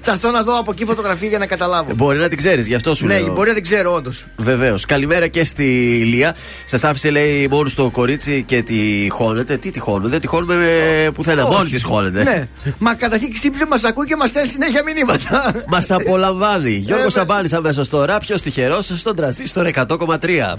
Θα 0.00 0.10
έρθω 0.12 0.30
να 0.30 0.42
δω 0.42 0.58
από 0.58 0.70
εκεί 0.70 0.84
φωτογραφία 0.84 1.28
για 1.28 1.38
να 1.38 1.46
καταλάβω. 1.46 1.90
Μπορεί 1.94 2.18
να 2.18 2.28
την 2.28 2.38
ξέρεις, 2.38 2.66
γι' 2.66 2.74
αυτό 2.74 2.94
σου 2.94 3.06
Ναι, 3.06 3.20
λέω. 3.20 3.32
μπορεί 3.32 3.48
να 3.48 3.54
την 3.54 3.62
ξέρω, 3.62 3.92
όντως. 3.94 4.26
Βεβαίως. 4.36 4.84
Καλημέρα 4.84 5.26
και 5.26 5.44
στη 5.44 5.64
Λία. 6.04 6.34
Σας 6.64 6.84
άφησε, 6.84 7.10
λέει, 7.10 7.48
μόνος 7.50 7.72
στο 7.72 7.90
κορίτσι 7.90 8.42
και 8.46 8.62
τη 8.62 9.06
χώνεται. 9.10 9.56
Τι 9.56 9.70
τη 9.70 9.78
χώνουν, 9.78 10.10
δεν 10.10 10.20
τη 10.20 10.26
χώνουμε 10.26 10.54
ε, 11.04 11.10
πουθενά. 11.10 11.42
Όχι. 11.44 11.56
Μόνη 11.56 11.68
της 11.68 11.84
χώνεται. 11.84 12.22
Ναι. 12.22 12.48
Μα 12.78 12.94
καταρχήν 12.94 13.32
ξύπνησε, 13.32 13.66
μας 13.66 13.84
ακούει 13.84 14.06
και 14.06 14.16
μας 14.16 14.28
στέλνει 14.28 14.48
συνέχεια 14.48 14.82
μηνύματα. 14.84 15.62
Μας 15.68 15.90
απολαμβάνει. 15.90 16.70
Γιώργος 16.70 17.06
Ε, 17.16 17.18
Σαμπάνης 17.18 17.52
αμέσως 17.52 17.88
τώρα. 17.88 18.16
Ποιος 18.18 18.42
τυχερός 18.42 18.92
στον 18.96 19.16
τραζίστορ 19.16 19.66
100,3. 19.66 20.58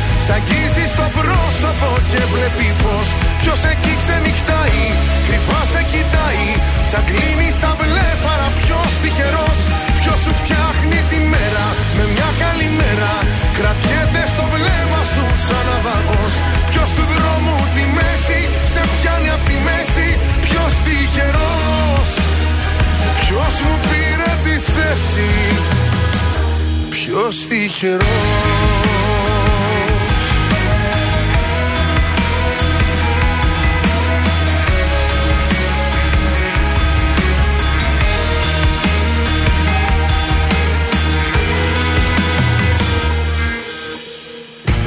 Σ' 0.25 0.31
αγγίζει 0.37 0.85
στο 0.93 1.05
πρόσωπο 1.17 1.89
και 2.11 2.21
βλέπει 2.33 2.67
φως. 2.81 3.07
Ποιος 3.41 3.61
εκεί 3.71 3.93
ξενυχτάει, 4.01 4.83
κρυφά 5.25 5.61
σε 5.71 5.81
κοιτάει. 5.91 6.47
Σαν 6.89 7.03
κλείνει 7.07 7.49
στα 7.57 7.71
βλέφαρα 7.79 8.47
ποιος 8.59 8.91
τυχερός. 9.01 9.59
Ποιος 9.99 10.19
σου 10.23 10.33
φτιάχνει 10.39 10.99
τη 11.11 11.19
μέρα 11.33 11.67
με 11.97 12.03
μια 12.13 12.29
καλή 12.43 12.69
μέρα. 12.79 13.13
Κρατιέται 13.57 14.21
στο 14.33 14.45
βλέμμα 14.53 15.01
σου 15.13 15.25
σαν 15.45 15.63
ναυαγός 15.67 16.33
Ποιος 16.71 16.89
του 16.95 17.05
δρόμου 17.13 17.57
τη 17.75 17.83
μέση 17.97 18.41
σε 18.73 18.81
πιάνει 18.93 19.29
απ' 19.35 19.45
τη 19.49 19.55
μέση. 19.67 20.07
Ποιος 20.45 20.73
τυχερός. 20.85 22.11
Ποιος 23.21 23.53
μου 23.65 23.75
πήρε 23.87 24.31
τη 24.45 24.55
θέση. 24.73 25.29
Ποιος 26.93 27.35
τυχερός 27.49 28.80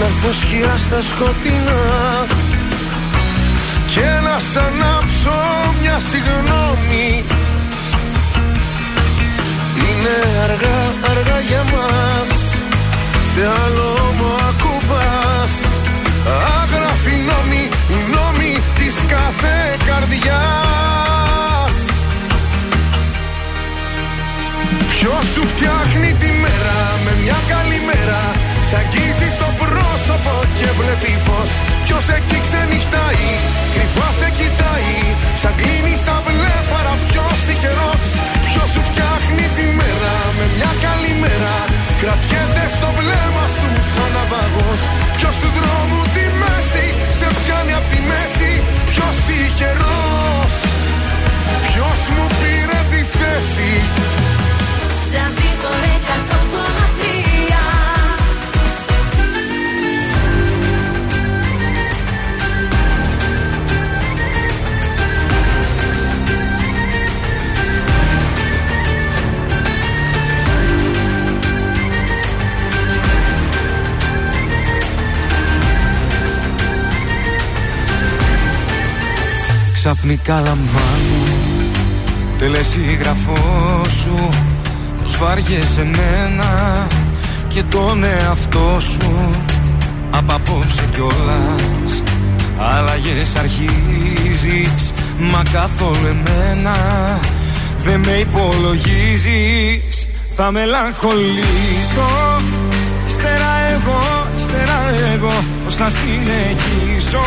να 0.00 0.04
έρθω 0.04 0.32
σκιά 0.40 0.74
στα 0.84 1.00
σκοτεινά. 1.10 1.82
Και 3.92 4.08
να 4.26 4.36
σ' 4.48 4.56
ανάψω 4.56 5.38
μια 5.80 5.98
συγγνώμη. 6.10 7.24
Είναι 9.84 10.16
αργά, 10.46 10.80
αργά 11.10 11.38
για 11.48 11.64
μας. 11.72 12.30
Σε 13.32 13.42
άλλο 13.62 13.90
μου 14.18 14.30
ακουμπάς. 14.50 15.54
Άγραφη 16.62 17.14
νόμη, 17.30 17.68
νόμη 18.14 18.52
της 18.78 18.94
κάθε 19.08 19.56
καρδιάς. 19.86 21.76
Ποιος 24.90 25.24
σου 25.34 25.46
φτιάχνει 25.46 26.10
τη 26.20 26.30
μέρα 26.42 26.78
με 27.04 27.12
μια 27.22 27.38
καλή 27.48 27.80
μέρα; 27.90 28.22
Σ' 28.74 28.80
αγγίζει 28.86 29.28
στο 29.38 29.48
πρόσωπο 29.60 30.34
και 30.58 30.68
βλέπει 30.80 31.12
φως. 31.26 31.50
Ποιος 31.84 32.06
εκεί 32.16 32.38
ξενυχτάει, 32.46 33.26
κρυφά 33.74 34.08
σε 34.18 34.28
κοιτάει. 34.38 34.94
Σαν 35.40 35.54
κλείνει 35.58 35.94
στα 36.02 36.16
βλέφαρα 36.26 36.94
ποιος 37.08 37.36
τυχερός. 37.46 38.02
Ποιος 38.48 38.68
σου 38.74 38.82
φτιάχνει 38.88 39.46
τη 39.56 39.64
μέρα 39.78 40.14
με 40.36 40.44
μια 40.56 40.72
καλή 40.84 41.12
μέρα. 41.22 41.56
Κρατιέται 42.00 42.64
στο 42.76 42.88
βλέμμα 42.98 43.46
σου 43.56 43.68
σαν 43.92 44.10
ναυαγός. 44.14 44.80
Ποιος 45.16 45.36
του 45.42 45.50
δρόμου 45.56 46.00
τη 46.14 46.24
μέση 46.40 46.86
σε 47.18 47.26
πιάνει 47.38 47.72
απ' 47.78 47.88
τη 47.92 48.00
μέση. 48.10 48.52
Ποιος 48.90 49.14
τυχερός. 49.26 50.54
Ποιος 51.68 52.00
μου 52.14 52.26
πήρε 52.38 52.80
τη 52.92 53.00
θέση. 53.16 53.70
Τρανζίστορ 55.12 55.82
100,3 56.08 56.43
Ξαφνικά 80.06 80.40
λαμβάνω. 80.40 81.22
Τελεσίγραφό 82.38 83.82
σου 83.84 84.28
Πως 85.02 85.16
βάριεσαι 85.16 85.84
μένα 85.84 86.86
και 87.48 87.62
τον 87.62 88.04
εαυτό 88.04 88.76
σου. 88.80 89.30
Απ' 90.10 90.30
απόψε 90.30 90.82
κιόλας 90.94 92.02
Αλλαγές 92.58 93.36
αρχίζεις 93.36 94.92
Μα 95.18 95.42
καθόλου 95.52 96.06
εμένα 96.06 96.76
Δεν 97.84 98.00
με 98.00 98.12
υπολογίζεις. 98.12 100.06
Θα 100.36 100.50
μελαγχολήσω. 100.50 102.08
Ύστερα 103.06 103.52
εγώ, 103.72 104.26
ύστερα 104.38 104.78
εγώ 105.14 105.32
Πώς 105.64 105.74
θα 105.74 105.90
συνεχίσω. 105.90 107.22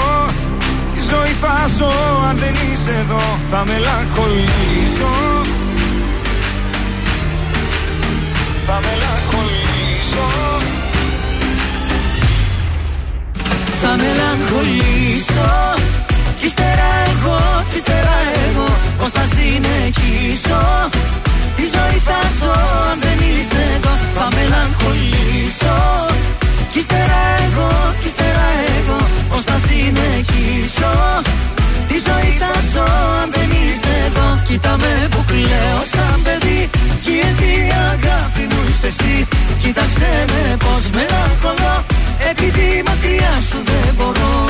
Τη 0.47 0.47
ζωή 1.10 1.34
θα 1.41 1.67
ζω 1.78 1.91
αν 2.30 2.38
δεν 2.38 2.56
είσαι 2.72 2.91
εδώ 3.04 3.24
Θα 3.52 3.63
μελαγχολήσω. 3.65 5.12
Θα 8.67 8.78
μελαγχολήσω. 8.86 10.28
Θα 13.82 13.91
μελαγχολήσω. 14.02 15.50
Κι 16.39 16.46
ύστερα 16.46 16.89
εγώ, 17.12 17.39
κι 17.70 17.78
ύστερα 17.78 18.15
εγώ 18.48 18.67
Πώς 19.00 19.10
θα 19.10 19.24
συνεχίσω. 19.34 20.62
Τη 21.56 21.63
ζωή 21.74 22.00
θα 22.08 22.20
ζω 22.39 22.52
αν 22.91 22.98
δεν 23.00 23.17
είσαι 23.30 23.62
εδώ 23.76 23.93
Θα 24.15 24.28
μελαγχολήσω 24.36 26.17
κλαίω 35.28 35.82
σαν 35.94 36.22
παιδί 36.24 36.70
Κι 37.04 37.12
η 37.12 37.68
αγάπη 37.92 38.44
μου 38.50 38.62
είσαι 38.70 38.88
εσύ. 38.88 39.28
Κοίταξε 39.62 40.26
με 40.28 40.58
πως 40.58 40.90
μελαγχολώ 40.90 41.76
Επειδή 42.30 42.84
μακριά 42.86 43.34
σου 43.50 43.58
δεν 43.66 43.94
μπορώ 43.98 44.47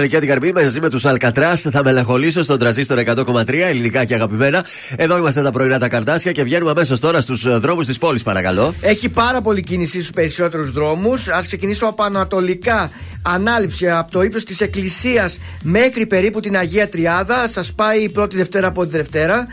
Ήταν 0.00 0.12
και 0.12 0.18
την 0.18 0.28
καρμπή 0.28 0.52
μαζί 0.52 0.80
με 0.80 0.88
τους 0.88 1.04
Αλκατράς. 1.04 1.60
Θα 1.60 1.84
μελαγχολήσω 1.84 2.42
στον 2.42 2.58
τραζίστορ 2.58 2.98
100,3 2.98 3.66
ελληνικά 3.68 4.04
και 4.04 4.14
αγαπημένα. 4.14 4.64
Εδώ 4.96 5.16
είμαστε 5.16 5.42
τα 5.42 5.50
πρωινά 5.50 5.78
τα 5.78 5.88
καρτάσια 5.88 6.32
και 6.32 6.42
βγαίνουμε 6.42 6.70
αμέσως 6.70 7.00
τώρα 7.00 7.20
στους 7.20 7.60
δρόμους 7.60 7.86
της 7.86 7.98
πόλης, 7.98 8.22
παρακαλώ. 8.22 8.74
Έχει 8.80 9.08
πάρα 9.08 9.40
πολύ 9.40 9.62
κίνηση 9.62 9.98
στους 9.98 10.10
περισσότερους 10.10 10.70
δρόμους. 10.70 11.28
Α 11.28 11.42
ξεκινήσω 11.46 11.86
από 11.86 12.02
ανατολικά. 12.02 12.90
Ανάληψη 13.22 13.90
από 13.90 14.10
το 14.10 14.22
ύψος 14.22 14.44
της 14.44 14.60
Εκκλησίας 14.60 15.40
μέχρι 15.62 16.06
περίπου 16.06 16.40
την 16.40 16.56
Αγία 16.56 16.88
Τριάδα. 16.88 17.48
Σας 17.48 17.72
πάει 17.72 18.02
η 18.02 18.08
πρώτη 18.08 18.36
Δευτέρα 18.36 18.66
από 18.66 18.86
τη 18.86 18.90
Δευτέρα. 18.96 19.46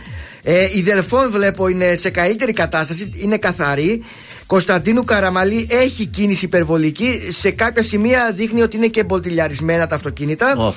Ε, 0.43 0.67
η 0.73 0.81
Δελφών 0.81 1.31
βλέπω 1.31 1.67
είναι 1.67 1.95
σε 1.95 2.09
καλύτερη 2.09 2.53
κατάσταση, 2.53 3.11
είναι 3.15 3.37
καθαρή. 3.37 4.03
Κωνσταντίνου 4.47 5.03
Καραμαλή 5.03 5.67
έχει 5.69 6.05
κίνηση 6.05 6.45
υπερβολική. 6.45 7.19
Σε 7.29 7.51
κάποια 7.51 7.83
σημεία 7.83 8.31
δείχνει 8.35 8.61
ότι 8.61 8.77
είναι 8.77 8.87
και 8.87 9.03
μπολτιλιαρισμένα 9.03 9.87
τα 9.87 9.95
αυτοκίνητα. 9.95 10.55
Ω. 10.57 10.73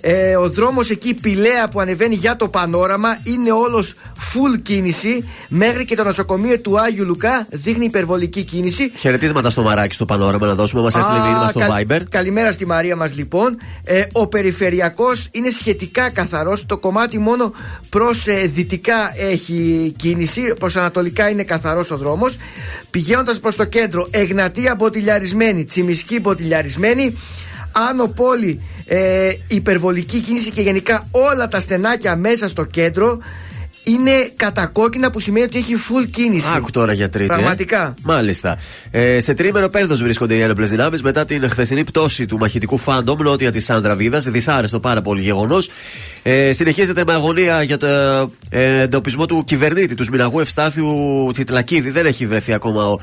Ε, 0.00 0.36
ο 0.36 0.50
δρόμος 0.50 0.90
εκεί 0.90 1.14
Πηλαία 1.14 1.68
που 1.68 1.80
ανεβαίνει 1.80 2.14
για 2.14 2.36
το 2.36 2.48
πανόραμα 2.48 3.18
είναι 3.22 3.52
όλος 3.52 3.94
full 4.16 4.60
κίνηση. 4.62 5.28
Μέχρι 5.48 5.84
και 5.84 5.96
το 5.96 6.04
νοσοκομείο 6.04 6.58
του 6.60 6.80
Άγιου 6.80 7.04
Λουκά 7.04 7.46
δείχνει 7.50 7.84
υπερβολική 7.84 8.42
κίνηση. 8.42 8.92
Χαιρετίσματα 8.96 9.50
στο 9.50 9.62
μαράκι 9.62 9.94
στο 9.94 10.04
πανόραμα 10.04 10.46
να 10.46 10.54
δώσουμε. 10.54 10.82
Μας 10.82 10.94
έστειλε 10.94 11.18
Α, 11.18 11.22
μήνυμα 11.22 11.48
στο 11.48 11.58
καλ- 11.58 11.72
Viber. 11.90 12.00
Καλημέρα 12.10 12.52
στη 12.52 12.66
Μαρία 12.66 12.96
μας 12.96 13.16
λοιπόν. 13.16 13.56
Ε, 13.84 14.02
ο 14.12 14.26
περιφερειακός 14.26 15.28
είναι 15.32 15.50
σχετικά 15.50 16.10
καθαρός. 16.10 16.66
Το 16.66 16.78
κομμάτι 16.78 17.18
μόνο 17.18 17.52
προς 17.88 18.24
δυτικά 18.46 19.12
έχει 19.16 19.92
κίνηση. 19.96 20.40
Προς 20.58 20.76
ανατολικά 20.76 21.28
είναι 21.30 21.42
καθαρός 21.42 21.90
ο 21.90 21.96
δρόμος. 21.96 22.36
Πηγαίνοντας 23.06 23.40
προς 23.40 23.56
το 23.56 23.64
κέντρο, 23.64 24.08
Εγνατία 24.10 24.74
μποτιλιαρισμένη, 24.74 25.64
Τσιμισκή 25.64 26.20
μποτιλιαρισμένη. 26.20 27.16
Άνω 27.72 28.06
πόλη 28.06 28.60
ε, 28.86 29.32
υπερβολική 29.48 30.20
κίνηση 30.20 30.50
και 30.50 30.62
γενικά 30.62 31.08
όλα 31.10 31.48
τα 31.48 31.60
στενάκια 31.60 32.16
μέσα 32.16 32.48
στο 32.48 32.64
κέντρο 32.64 33.18
είναι 33.88 34.30
κατακόκκινα 34.36 35.10
που 35.10 35.20
σημαίνει 35.20 35.44
ότι 35.44 35.58
έχει 35.58 35.74
full 35.88 36.06
κίνηση. 36.10 36.48
Άκου 36.56 36.70
τώρα 36.70 36.92
για 36.92 37.08
τρίτη. 37.08 37.32
ε. 37.32 37.36
Πραγματικά. 37.36 37.94
Μάλιστα. 38.02 38.58
Ε, 38.90 39.20
σε 39.20 39.34
τρίμερο 39.34 39.68
πένθος 39.68 39.96
βρίσκονται 39.96 40.34
οι 40.34 40.40
ένοπλες 40.40 40.70
δυνάμεις 40.70 41.02
μετά 41.02 41.24
την 41.24 41.48
χθεσινή 41.48 41.84
πτώση 41.84 42.26
του 42.26 42.38
μαχητικού 42.38 42.78
φάντομ 42.78 43.20
νότια 43.22 43.52
της 43.52 43.64
Ανδραβίδας. 43.64 44.18
Δυσάρεστο 44.18 44.80
πάρα 44.80 45.02
πολύ 45.02 45.20
γεγονός. 45.22 45.70
Ε, 46.22 46.52
συνεχίζεται 46.52 47.02
με 47.06 47.12
αγωνία 47.12 47.62
για 47.62 47.76
το 47.76 47.86
ε, 48.48 48.80
εντοπισμό 48.82 49.26
του 49.26 49.44
κυβερνήτη 49.44 49.94
του 49.94 50.04
Σμηναγού 50.04 50.40
Ευστάθιου 50.40 51.28
Τσιτλακίδη. 51.32 51.90
Δεν 51.90 52.06
έχει 52.06 52.26
βρεθεί 52.26 52.52
ακόμα 52.52 52.84
ο, 52.86 52.98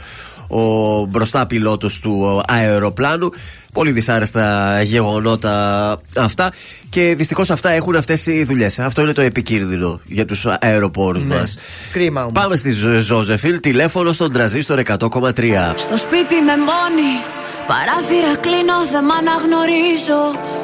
ο 0.47 1.05
μπροστά 1.05 1.45
πιλότος 1.45 1.99
του 1.99 2.41
αεροπλάνου. 2.47 3.29
Πολύ 3.73 3.91
δυσάρεστα 3.91 4.81
γεγονότα 4.81 5.97
αυτά. 6.17 6.51
Και 6.89 7.13
δυστυχώς 7.17 7.49
αυτά 7.51 7.69
έχουν 7.69 7.95
αυτές 7.95 8.25
οι 8.25 8.43
δουλειές. 8.43 8.79
Αυτό 8.79 9.01
είναι 9.01 9.11
το 9.13 9.21
επικίνδυνο 9.21 9.99
για 10.05 10.25
τους 10.25 10.45
αεροπόρους 10.59 11.23
Ναι. 11.23 11.35
μας. 11.35 11.57
Κρίμα 11.91 12.21
όμως. 12.21 12.33
Πάμε 12.33 12.55
στη 12.55 12.71
Ζω- 12.71 12.99
Ζώζεφιν, 12.99 13.59
τηλέφωνο 13.59 14.11
στον 14.13 14.31
τραζίστορ 14.31 14.79
100,3. 14.79 15.73
Στο 15.75 15.97
σπίτι 15.97 16.35
με 16.45 16.57
μόνη 16.57 17.11
Παράθυρα 17.67 18.35
κλείνω, 18.39 18.73
δεν 18.91 19.03
μ' 19.03 19.11
αναγνωρίζω 19.11 20.21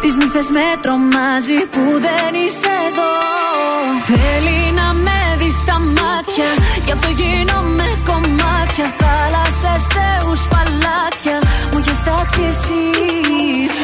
Τις 0.00 0.14
νύχτες 0.14 0.48
με 0.56 0.66
τρομάζει 0.82 1.58
Που 1.74 1.84
δεν 2.06 2.32
είσαι 2.42 2.72
εδώ. 2.88 3.12
Θέλει 4.08 4.60
να 4.80 4.88
με 5.04 5.20
δεις 5.38 5.54
στα 5.62 5.78
μάτια 5.96 6.48
Γι' 6.84 6.92
αυτό 6.92 7.08
γίνομαι 7.20 7.88
κομμάτια. 8.08 8.86
Θάλασσες, 9.00 9.82
θεούς, 9.94 10.42
παλάτια 10.52 11.36
Μου 11.70 11.78
έχεις 11.78 12.00
τάξει 12.06 12.42
εσύ. 12.52 12.84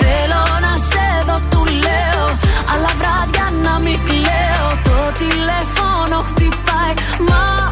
Θέλω 0.00 0.42
να 0.64 0.72
σε 0.88 1.06
δω, 1.26 1.36
του 1.50 1.62
λέω 1.84 2.26
Αλλά 2.72 2.90
βράδια 2.98 3.46
να 3.64 3.74
μην 3.84 3.98
κλαίω. 4.08 4.68
Το 4.88 4.98
τηλέφωνο 5.20 6.16
χτυπάει 6.28 6.94
Μα, 7.28 7.44
μα, 7.44 7.44
μα 7.58 7.65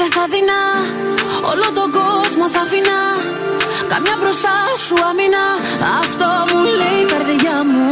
δεν 0.00 0.10
θα 0.16 0.24
δεινά. 0.32 0.62
Όλο 1.50 1.66
τον 1.78 1.88
κόσμο 1.98 2.44
θα 2.54 2.60
αφήνα 2.66 3.00
Καμιά 3.92 4.16
μπροστά 4.20 4.56
σου 4.84 4.96
αμήνα. 5.08 5.44
Αυτό 6.00 6.28
μου 6.48 6.60
λέει 6.80 7.00
η 7.04 7.08
καρδιά 7.12 7.56
μου. 7.70 7.88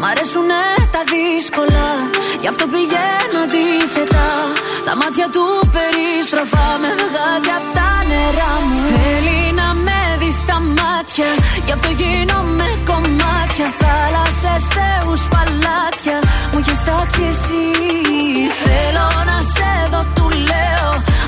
Μ' 0.00 0.06
αρέσουνε 0.10 0.64
τα 0.94 1.02
δύσκολα. 1.12 1.88
Γι' 2.42 2.50
αυτό 2.52 2.64
πηγαίνω 2.72 3.38
αντίθετα. 3.46 4.28
Τα 4.86 4.92
μάτια 5.00 5.26
του 5.34 5.44
περιστροφά 5.74 6.68
Με 6.82 6.90
βγάζει 7.00 7.52
απ' 7.58 7.68
τα 7.76 7.90
νερά 8.10 8.54
μου. 8.68 8.80
Θέλει 8.92 9.40
να 9.60 9.68
με 9.86 10.00
δεις 10.20 10.36
στα 10.44 10.56
μάτια. 10.76 11.30
Γι' 11.66 11.74
αυτό 11.76 11.88
γίνομαι 12.00 12.68
κομμάτια. 12.90 13.66
Θάλασσες, 13.80 14.64
θεούς, 14.74 15.22
παλάτια. 15.32 16.18
Μου 16.50 16.58
έχεις 16.62 16.80
τάξει 16.88 17.22
εσύ. 17.32 17.64
Θέλω 18.64 19.06
να 19.30 19.36
σε 19.54 19.70
δω, 19.92 20.02
του 20.14 20.21
λέω 20.21 20.21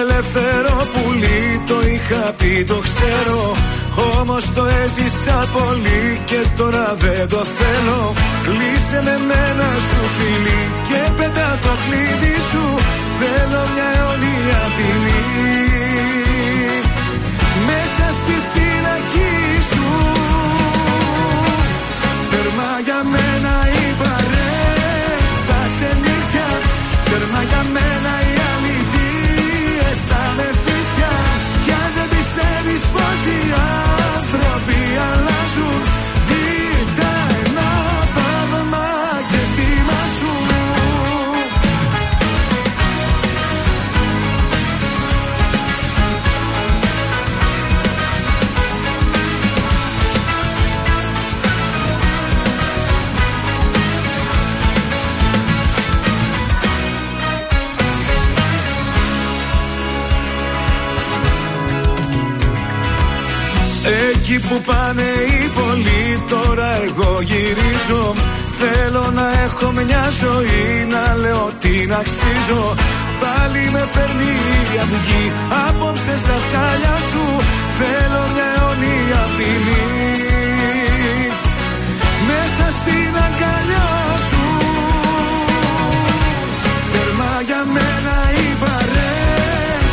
ελεύθερο 0.00 0.76
πουλί, 0.92 1.62
το 1.66 1.78
είχα 1.92 2.24
πει 2.38 2.64
το 2.64 2.78
ξέρω. 2.86 3.40
Όμως 4.18 4.44
το 4.54 4.64
έζησα 4.82 5.48
πολύ 5.52 6.20
και 6.24 6.40
τώρα 6.56 6.94
δεν 6.98 7.28
το 7.28 7.42
θέλω. 7.58 8.00
Κλείσε 8.42 8.98
με 9.06 9.16
μένα 9.28 9.68
σου 9.86 10.00
φίλη 10.16 10.60
και 10.88 11.00
πετά 11.18 11.58
το 11.64 11.72
κλείδι 11.84 12.36
σου. 12.50 12.64
Θέλω 13.20 13.60
μια 13.72 13.88
αιωνία 13.96 14.60
ποινή. 14.76 15.22
Μέσα 17.68 18.06
στη 18.18 18.36
φυλακή 18.52 19.36
σου. 19.70 19.86
Τέρμα 22.30 22.70
για 22.86 23.00
μένα 23.12 23.54
οι 23.74 23.84
παρέες 24.00 25.28
στα 25.40 25.60
ξενύχια 25.72 26.48
Τέρμα 27.12 27.42
για 27.50 27.62
μένα 27.74 28.01
αλλάζουν 34.96 36.01
που 64.48 64.62
πάνε 64.68 65.08
οι 65.28 65.48
πολλοί 65.58 66.04
τώρα 66.28 66.70
εγώ 66.86 67.20
γυρίζω. 67.20 68.14
Θέλω 68.60 69.04
να 69.18 69.26
έχω 69.44 69.70
μια 69.70 70.04
ζωή 70.22 70.64
να 70.94 71.04
λέω 71.22 71.50
την 71.62 71.94
αξίζω. 72.02 72.64
Πάλι 73.22 73.62
με 73.74 73.82
φέρνει 73.92 74.34
η 74.74 74.78
αυγή 74.84 75.24
απόψε 75.66 76.14
στα 76.16 76.36
σκάλια 76.44 76.96
σου. 77.10 77.26
Θέλω 77.78 78.22
μια 78.34 78.48
αιωνία 78.56 79.22
ποινή. 79.36 79.86
Μέσα 82.28 82.66
στην 82.78 83.12
αγκαλιά 83.26 83.90
σου. 84.28 84.44
Τέρμα 86.92 87.32
για 87.48 87.62
μένα 87.74 88.16
οι 88.36 88.48
παρέες 88.62 89.92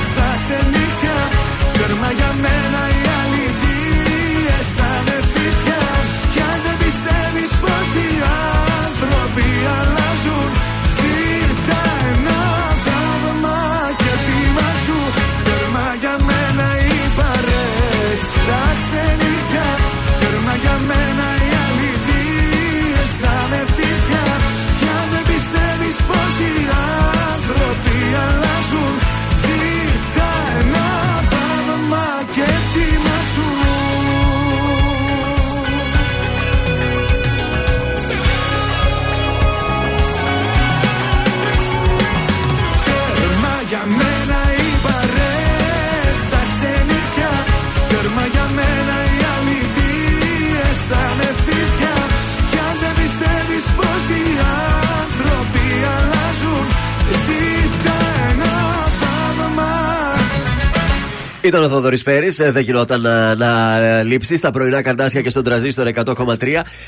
Ήταν 61.49 61.63
ο 61.63 61.67
Θοδωρής 61.69 62.01
Φέρης, 62.01 62.39
ε, 62.39 62.51
δεν 62.51 62.63
γινόταν 62.63 63.01
να, 63.01 63.35
να 63.35 63.77
ε, 63.79 64.03
λείψει 64.03 64.37
στα 64.37 64.49
πρωινά 64.51 64.81
καρτάσια 64.81 65.21
και 65.21 65.29
στον 65.29 65.43
τραζίστορ 65.43 65.87
100,3 66.05 66.15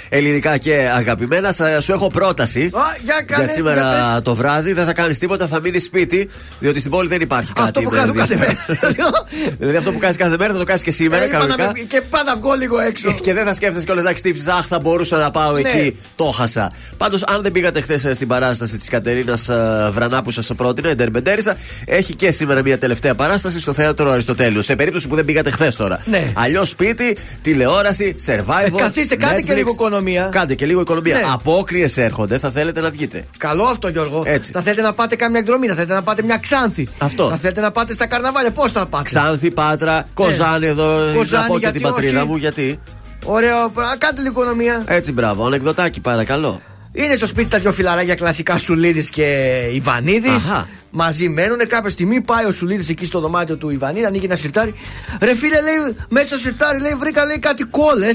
ελληνικά 0.10 0.58
και 0.58 0.90
αγαπημένα. 0.96 1.52
Σου 1.82 1.92
έχω 1.94 2.08
πρόταση 2.08 2.62
Α, 2.74 2.80
για, 3.04 3.22
κάνε, 3.26 3.44
για 3.44 3.54
σήμερα 3.54 3.82
για 3.82 4.12
πες. 4.14 4.22
το 4.24 4.36
βράδυ. 4.36 4.74
Δεν 4.74 4.86
θα 4.86 4.94
κάνεις 4.94 5.18
τίποτα, 5.20 5.48
θα 5.48 5.60
μείνεις 5.60 5.84
σπίτι, 5.84 6.30
διότι 6.60 6.80
στην 6.80 6.92
πόλη 6.92 7.08
δεν 7.08 7.22
υπάρχει 7.22 7.54
κάτι. 7.54 7.68
Αυτό 7.68 7.82
που 7.82 7.90
με 7.90 7.98
κάνω 7.98 8.14
κάθε 8.14 8.36
μέρα. 8.36 8.52
ενδιαφέρον. 8.68 9.12
δηλαδή 9.60 9.78
αυτό 9.78 9.92
που 9.92 9.98
κάνεις 9.98 10.16
κάθε 10.18 10.36
μέρα 10.40 10.54
θα 10.54 10.60
το 10.60 10.66
κάνεις 10.66 10.82
και 10.82 10.92
σήμερα. 10.92 11.24
Ε, 11.24 11.26
είπα 11.26 11.38
να 11.38 11.44
κανονικά. 11.44 11.72
με- 11.76 11.80
Και 11.88 12.02
πάντα 12.10 12.36
βγω 12.36 12.54
λίγο 12.54 12.80
έξω. 12.80 13.16
Και 13.22 13.34
δεν 13.34 13.46
θα 13.46 13.54
σκέφτεσαι 13.54 13.86
κιόλας 13.86 14.04
να 14.04 14.14
χτύψει. 14.14 14.44
Αχ, 14.50 14.66
θα 14.68 14.80
μπορούσα 14.80 15.18
να 15.18 15.32
πάω 15.32 15.52
Ναι. 15.54 15.60
εκεί. 15.60 16.00
Το 16.16 16.24
χάσα. 16.24 16.72
Πάντως, 16.98 17.24
αν 17.24 17.42
δεν 17.42 17.52
πήγατε 17.52 17.82
χθες 17.82 18.08
στην 18.16 18.28
παράσταση 18.28 18.78
της 18.78 18.90
Κατερίνας 18.90 19.50
Βρανά 19.92 20.22
που 20.22 20.32
σας 20.32 20.52
πρότεινα, 20.58 20.90
Εντερμπεντέρισα, 20.90 21.56
έχει 21.86 22.16
και 22.16 22.32
σήμερα 22.32 22.62
μια 22.62 22.78
τελευταία 22.78 23.16
παράσταση 23.16 23.60
στο 23.60 23.74
θέατρο 23.74 24.12
Αριστοτέλου. 24.52 24.62
Σε 24.62 24.76
περίπτωση 24.76 25.08
που 25.08 25.16
δεν 25.16 25.26
πήγατε 25.26 25.50
χθες 25.50 25.76
τώρα. 25.76 26.00
Ναι. 26.06 26.32
Αλλιώς 26.34 26.70
σπίτι, 26.70 27.18
τηλεόραση, 27.42 28.16
survival. 28.26 28.66
Ε, 28.66 28.70
καθίστε, 28.78 29.16
κάντε 29.16 29.42
και 29.42 29.52
Netflix. 29.52 29.56
λίγο 29.56 29.70
οικονομία. 29.72 30.30
Κάντε 30.32 30.56
και 30.56 30.66
λίγο 30.66 30.82
οικονομία. 30.82 31.16
Ναι. 31.16 31.24
Απόκριες 31.34 31.98
έρχονται, 31.98 32.38
θα 32.38 32.52
θέλετε 32.52 32.82
να 32.82 32.90
βγείτε. 32.90 33.26
Καλό 33.38 33.64
αυτό, 33.64 33.88
Γιώργο. 33.88 34.24
Έτσι. 34.26 34.52
Θα 34.52 34.62
θέλετε 34.62 34.82
να 34.82 34.94
πάτε 34.94 35.16
κάμια 35.16 35.40
εκδρομή, 35.40 35.68
θα 35.68 35.74
θέλετε 35.74 35.94
να 35.94 36.04
πάτε 36.04 36.24
μια 36.24 36.38
ξάνθη. 36.38 36.88
Αυτό. 36.98 37.30
Θα 37.30 37.38
θέλετε 37.38 37.62
να 37.62 37.72
πάτε 37.72 37.94
στα 37.94 38.08
καρναβάλια. 38.08 38.52
Πώς 38.52 38.72
θα 38.72 38.86
πάτε; 38.86 39.04
Ξάνθη, 39.04 39.52
Πάτρα, 39.52 40.08
Κοζάνη 40.14 40.66
εδώ. 40.66 41.06
Ναι. 41.06 41.14
Κοζάνη, 41.14 41.42
να 41.44 41.48
πω 41.48 41.54
και 41.54 41.60
γιατί 41.60 41.78
την 41.78 41.88
πατρίδα 41.88 42.20
όχι; 42.20 42.30
μου, 42.30 42.36
γιατί; 42.36 42.80
Ωραίο, 43.24 43.70
πρα- 43.74 43.96
κάντε 43.98 44.22
λίγο 44.22 44.34
οικονομία. 44.42 44.84
Έτσι, 44.88 45.12
μπράβο. 45.12 45.46
Ανεκδοτάκι, 45.46 46.02
παρακαλώ. 46.02 46.62
Είναι 46.94 47.16
στο 47.16 47.28
σπίτι 47.28 47.50
τα 47.50 47.60
δυο 47.60 47.72
φιλαράκια 47.72 48.16
κλασικά 48.16 48.58
Σουλίδης 48.58 49.10
και 49.10 49.60
Ιβανίδης. 49.74 50.52
Αχα. 50.92 51.04
Μαζί 51.04 51.30
μένουν. 51.30 51.68
Κάποια 51.68 51.90
στιγμή 51.90 52.22
πάει 52.22 52.46
ο 52.46 52.52
Σουλίδη 52.52 52.92
εκεί 52.92 53.06
στο 53.06 53.20
δωμάτιο 53.20 53.56
του 53.56 53.70
Ιβανίδη, 53.70 54.06
ανοίγει 54.06 54.26
ένα 54.26 54.36
σιρτάρι. 54.36 54.74
Ρε 55.22 55.36
φίλε, 55.36 55.62
λέει, 55.62 55.96
μέσα 56.10 56.26
στο 56.26 56.38
σιρτάρι 56.38 56.80
λέει, 56.80 56.96
βρήκα 57.00 57.26
λέει 57.26 57.40
κάτι 57.40 57.64
κόλε 57.64 58.10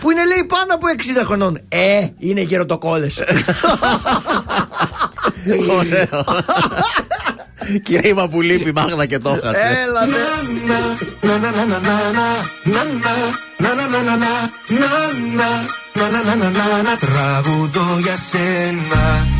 που 0.00 0.10
είναι 0.10 0.24
λέει 0.24 0.44
πάνω 0.44 0.74
από 0.74 0.86
60 1.20 1.24
χρονών. 1.24 1.60
Ε, 1.68 2.06
είναι 2.18 2.40
γεροτοκόλε. 2.40 3.06
Ωραίο. 5.78 6.24
Κρίμα 7.82 8.28
που 8.28 8.40
λείπει, 8.40 8.72
μάγδα 8.72 9.06
και 9.06 9.18
το 9.18 9.30
έχασε. 9.30 9.84
Έλα, 9.86 10.06
ναι. 10.06 10.16
Τραγουδώ 17.00 17.98
για 18.02 18.16
σένα 18.30 19.39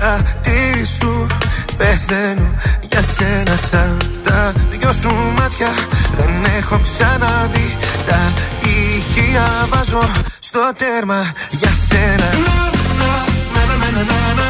Για 0.10 0.18
χατήρι 0.18 0.86
σου 0.86 1.28
πεθαίνω 1.78 2.50
για 2.90 3.02
σένα 3.02 3.56
Σαν 3.56 3.98
τα 4.24 4.54
δυο 4.70 4.94
σου 4.94 5.16
μάτια 5.38 5.70
δεν 6.18 6.30
έχω 6.58 6.80
ξαναδεί 6.84 7.78
Τα 8.08 8.34
ηχεία 8.68 9.68
βάζω 9.70 10.02
στο 10.40 10.72
τέρμα 10.78 11.32
για 11.50 11.72
σένα 11.88 12.30
Να, 12.46 12.56
να, 13.00 13.12
να, 13.54 13.92
να, 13.92 14.04
να, 14.04 14.34
να, 14.36 14.50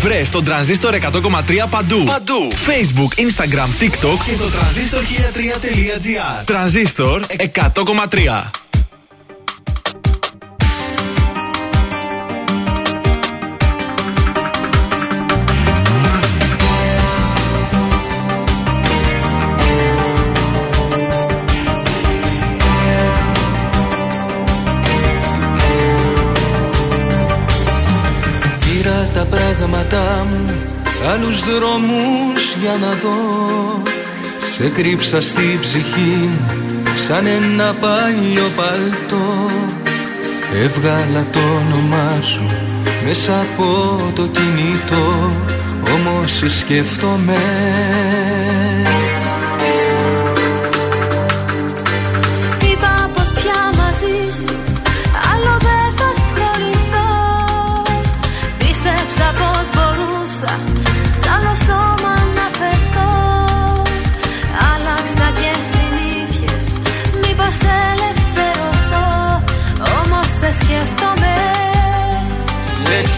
Βρε 0.00 0.22
τον 0.30 0.44
τρανζίστορ 0.44 0.94
100,3 0.94 1.66
παντού. 1.70 2.04
Παντού. 2.04 2.52
Facebook, 2.52 3.20
Instagram, 3.20 3.82
TikTok 3.82 4.18
και 4.26 4.36
το 4.38 4.50
τρανζίστορ1003.gr. 4.50 6.44
Τρανζίστορ 6.44 7.24
100,3. 7.54 8.69
Δρόμους 31.50 32.54
για 32.60 32.76
να 32.80 32.92
δω. 33.02 33.82
Σε 34.60 34.68
κρύψα 34.68 35.20
στη 35.20 35.58
ψυχή 35.60 36.30
μου 36.30 36.60
Σαν 37.06 37.26
ένα 37.26 37.74
παλιό 37.80 38.50
παλτό. 38.56 39.46
Έβγαλα 40.62 41.26
το 41.32 41.38
όνομά 41.38 42.22
σου 42.22 42.46
Μέσα 43.06 43.40
από 43.40 43.96
το 44.14 44.22
κινητό. 44.26 45.30
Όμως 45.94 46.30
σκέφτομαι 46.30 46.48
σκέφτομαι 46.58 47.38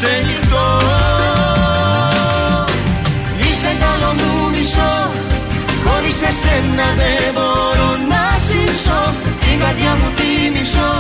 ξενυχτώ. 0.02 0.66
Είσαι 3.44 3.70
το 3.80 3.86
άλλο 3.92 4.10
μου 4.18 4.32
μισό 4.54 4.94
Χωρίς 5.84 6.18
εσένα 6.30 6.88
δεν 7.00 7.26
μπορώ 7.36 7.90
να 8.12 8.24
ζήσω. 8.48 9.00
Την 9.42 9.56
καρδιά 9.62 9.92
μου 9.98 10.08
τη 10.18 10.30
μισώ 10.54 10.92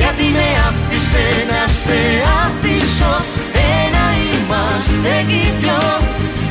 Γιατί 0.00 0.26
με 0.36 0.48
άφησε 0.68 1.24
να 1.52 1.62
σε 1.82 2.00
αφήσω. 2.44 3.14
Ένα 3.80 4.04
είμαστε 4.24 5.14
κι 5.30 5.44
δυο 5.60 5.84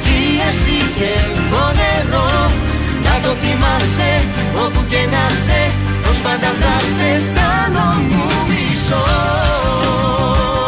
Κι 0.04 0.20
εσύ 0.50 0.78
και 0.98 1.12
εγώ 1.28 1.66
νερό. 1.80 2.32
Να 3.06 3.14
το 3.24 3.32
θυμάσαι 3.42 4.12
όπου 4.64 4.82
και 4.92 5.02
να 5.14 5.26
σε 5.44 5.62
Πως 6.04 6.18
πάντα 6.26 6.50
θα 6.62 6.76
σε 6.96 7.12
κάνω 7.38 7.88
μου 8.10 8.26
Τώρα 8.90 10.65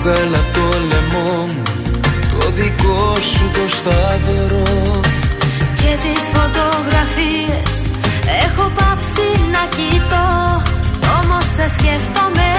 Έβγαλα 0.00 0.44
το 0.52 0.78
λαιμό 0.88 1.46
μου 1.46 1.62
Το 2.30 2.50
δικό 2.50 3.16
σου 3.20 3.50
το 3.52 3.68
σταυρό. 3.68 5.00
Και 5.74 5.92
τις 6.02 6.22
φωτογραφίες 6.34 7.72
Έχω 8.44 8.70
πάψει 8.76 9.28
να 9.54 9.62
κοιτώ 9.76 10.28
Όμως 11.18 11.44
σε 11.44 11.68
σκέφτομαι. 11.74 12.50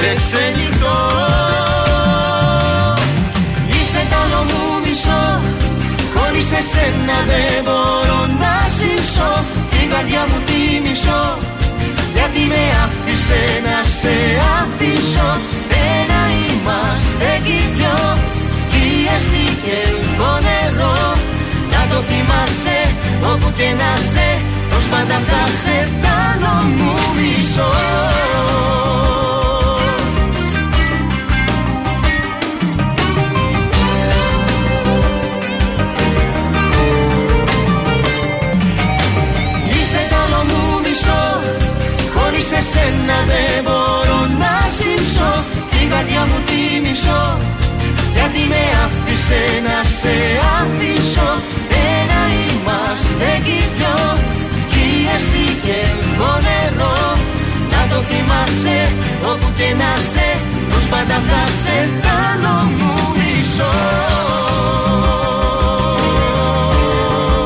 Δεν 0.00 0.16
ξενυχτώ 0.16 1.00
Χωρίς 6.14 6.52
εσένα 6.52 7.18
δεν 7.30 7.62
μπορώ 7.64 8.20
να 8.42 8.54
ζήσω. 8.78 9.44
Την 9.70 9.90
καρδιά 9.90 10.26
μου 10.28 10.38
τη 10.48 10.88
μισώ 10.88 11.38
Γιατί 12.16 12.40
με 12.52 12.62
άφησε 12.84 13.40
να 13.66 13.78
σε 13.98 14.14
αφήσω. 14.60 15.30
Ένα 15.32 15.61
είμαστε 16.62 17.40
κι 17.44 17.60
δυο. 17.76 18.00
Κι 18.70 18.86
εσύ 19.16 19.44
και 19.64 19.76
εγώ 19.90 20.32
νερό. 20.46 20.96
Να 21.72 21.80
το 21.90 21.98
θυμάσαι 22.08 22.78
όπου 23.32 23.52
και 23.58 23.68
να 23.80 23.92
σε. 24.12 24.28
Πως 24.70 24.84
πάντα 24.90 25.18
θα 25.28 25.42
σε 25.62 25.76
κάνω 26.02 26.54
μου 26.76 26.94
μισώ 27.16 27.70
σένα 42.70 43.18
δεν 43.30 43.62
μπορώ 43.64 44.20
να 44.42 44.54
ζήσω. 44.78 45.30
Την 45.70 45.90
καρδιά 45.90 46.22
μου 46.28 46.38
τη 46.41 46.41
μισώ 46.82 47.22
Γιατί 48.16 48.42
με 48.52 48.62
άφησε 48.84 49.40
να 49.66 49.78
σε 49.98 50.14
αφήσω. 50.58 51.30
Ένα 51.98 52.20
είμαστε 52.44 53.30
κι 53.46 53.60
δυο 53.76 54.00
Κι 54.72 54.86
εσύ 55.16 55.44
και 55.64 55.78
εγώ 55.92 56.32
νερό. 56.46 56.98
Να 57.72 57.80
το 57.90 57.98
θυμάσαι 58.08 58.78
όπου 59.30 59.48
και 59.58 59.68
να 59.80 59.92
σε 60.12 60.28
Πως 60.70 60.84
πάντα 60.92 61.18
θα 61.28 61.42
σε 61.62 61.78
κάνω 62.04 62.56
μου 62.78 62.94
μισώ 63.18 63.72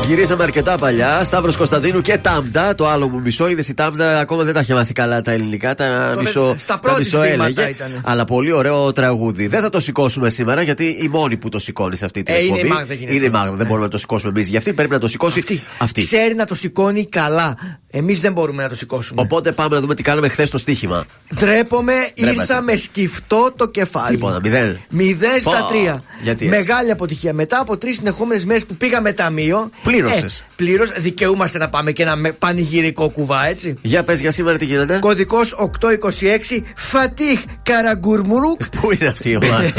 Γυρίζαμε 0.07 0.43
αρκετά 0.43 0.77
παλιά. 0.77 1.23
Σταύρος 1.23 1.57
Κωνσταντίνου 1.57 2.01
και 2.01 2.17
Τάμτα. 2.17 2.75
Το 2.75 2.87
άλλο 2.87 3.09
μου 3.09 3.21
μισό. 3.21 3.49
Είδες 3.49 3.67
η 3.67 3.73
Τάμτα 3.73 4.19
ακόμα 4.19 4.43
δεν 4.43 4.53
τα 4.53 4.59
είχε 4.59 4.73
μάθει 4.73 4.93
καλά 4.93 5.21
τα 5.21 5.31
ελληνικά. 5.31 5.75
Τα 5.75 6.15
μισό, 6.19 6.55
στα 6.57 6.79
τα 6.79 6.97
μισό 6.97 7.21
έλεγε. 7.21 7.69
Ήταν. 7.69 8.01
Αλλά 8.03 8.25
πολύ 8.25 8.51
ωραίο 8.51 8.91
τραγούδι. 8.91 9.47
Δεν 9.47 9.61
θα 9.61 9.69
το 9.69 9.79
σηκώσουμε 9.79 10.29
σήμερα 10.29 10.61
γιατί 10.61 10.85
η 10.85 11.07
μόνη 11.07 11.37
που 11.37 11.49
το 11.49 11.59
σηκώνει 11.59 11.95
σε 11.95 12.05
αυτή 12.05 12.23
την 12.23 12.35
ε, 12.35 12.37
εκπομπή. 12.37 12.59
Είναι 12.59 12.67
η 12.67 12.71
Μάγδα. 12.71 12.93
Είναι 12.93 13.25
η 13.25 13.29
Μάγδα. 13.29 13.55
Δεν 13.55 13.65
μπορούμε 13.67 13.85
να 13.85 13.91
το 13.91 13.97
σηκώσουμε 13.97 14.31
εμείς. 14.35 14.47
Γι' 14.47 14.57
αυτή 14.57 14.73
πρέπει 14.73 14.91
να 14.91 14.99
το 14.99 15.07
σηκώσει 15.07 15.39
αυτή. 15.39 15.61
αυτή. 15.77 16.05
Ξέρει 16.05 16.35
να 16.35 16.45
το 16.45 16.55
σηκώνει 16.55 17.05
καλά. 17.05 17.57
Εμείς 17.97 18.21
δεν 18.21 18.31
μπορούμε 18.31 18.63
να 18.63 18.69
το 18.69 18.75
σηκώσουμε. 18.75 19.21
Οπότε 19.21 19.51
πάμε 19.51 19.75
να 19.75 19.81
δούμε 19.81 19.95
τι 19.95 20.03
κάναμε 20.03 20.27
χθες 20.27 20.47
στο 20.47 20.57
στοίχημα. 20.57 21.05
Ντρέπομαι, 21.35 21.93
ήρθα 22.13 22.61
με 22.61 22.75
σκυφτό 22.75 23.53
το 23.55 23.67
κεφάλι. 23.67 24.15
Τίποτα, 24.15 24.39
μηδέν. 24.43 24.79
Μηδέν 24.89 25.39
στα 25.39 25.65
τρία. 25.69 26.03
Γιατί 26.21 26.47
Μεγάλη 26.47 26.91
αποτυχία. 26.91 27.33
Μετά 27.33 27.59
από 27.59 27.77
τρεις 27.77 27.95
συνεχόμενες 27.95 28.45
μέρες 28.45 28.65
που 28.65 28.75
πήγαμε 28.75 29.11
ταμείο. 29.11 29.69
Πλήρωσες. 29.83 30.39
Ε, 30.39 30.43
πλήρως 30.55 30.91
δικαιούμαστε 30.91 31.57
να 31.57 31.69
πάμε 31.69 31.91
και 31.91 32.03
ένα 32.03 32.33
πανηγυρικό 32.39 33.09
κουβά, 33.09 33.47
έτσι. 33.47 33.77
Για 33.81 34.03
πες 34.03 34.19
για 34.19 34.31
σήμερα 34.31 34.57
τι 34.57 34.65
γίνεται; 34.65 34.99
Κωδικός 34.99 35.53
826 35.53 36.63
Φατίχ 36.75 37.39
Καραγκουρμουρούκ. 37.63 38.61
Πού 38.81 38.91
είναι 38.91 39.07
αυτή 39.07 39.29
η 39.29 39.35
ομάδα, 39.35 39.73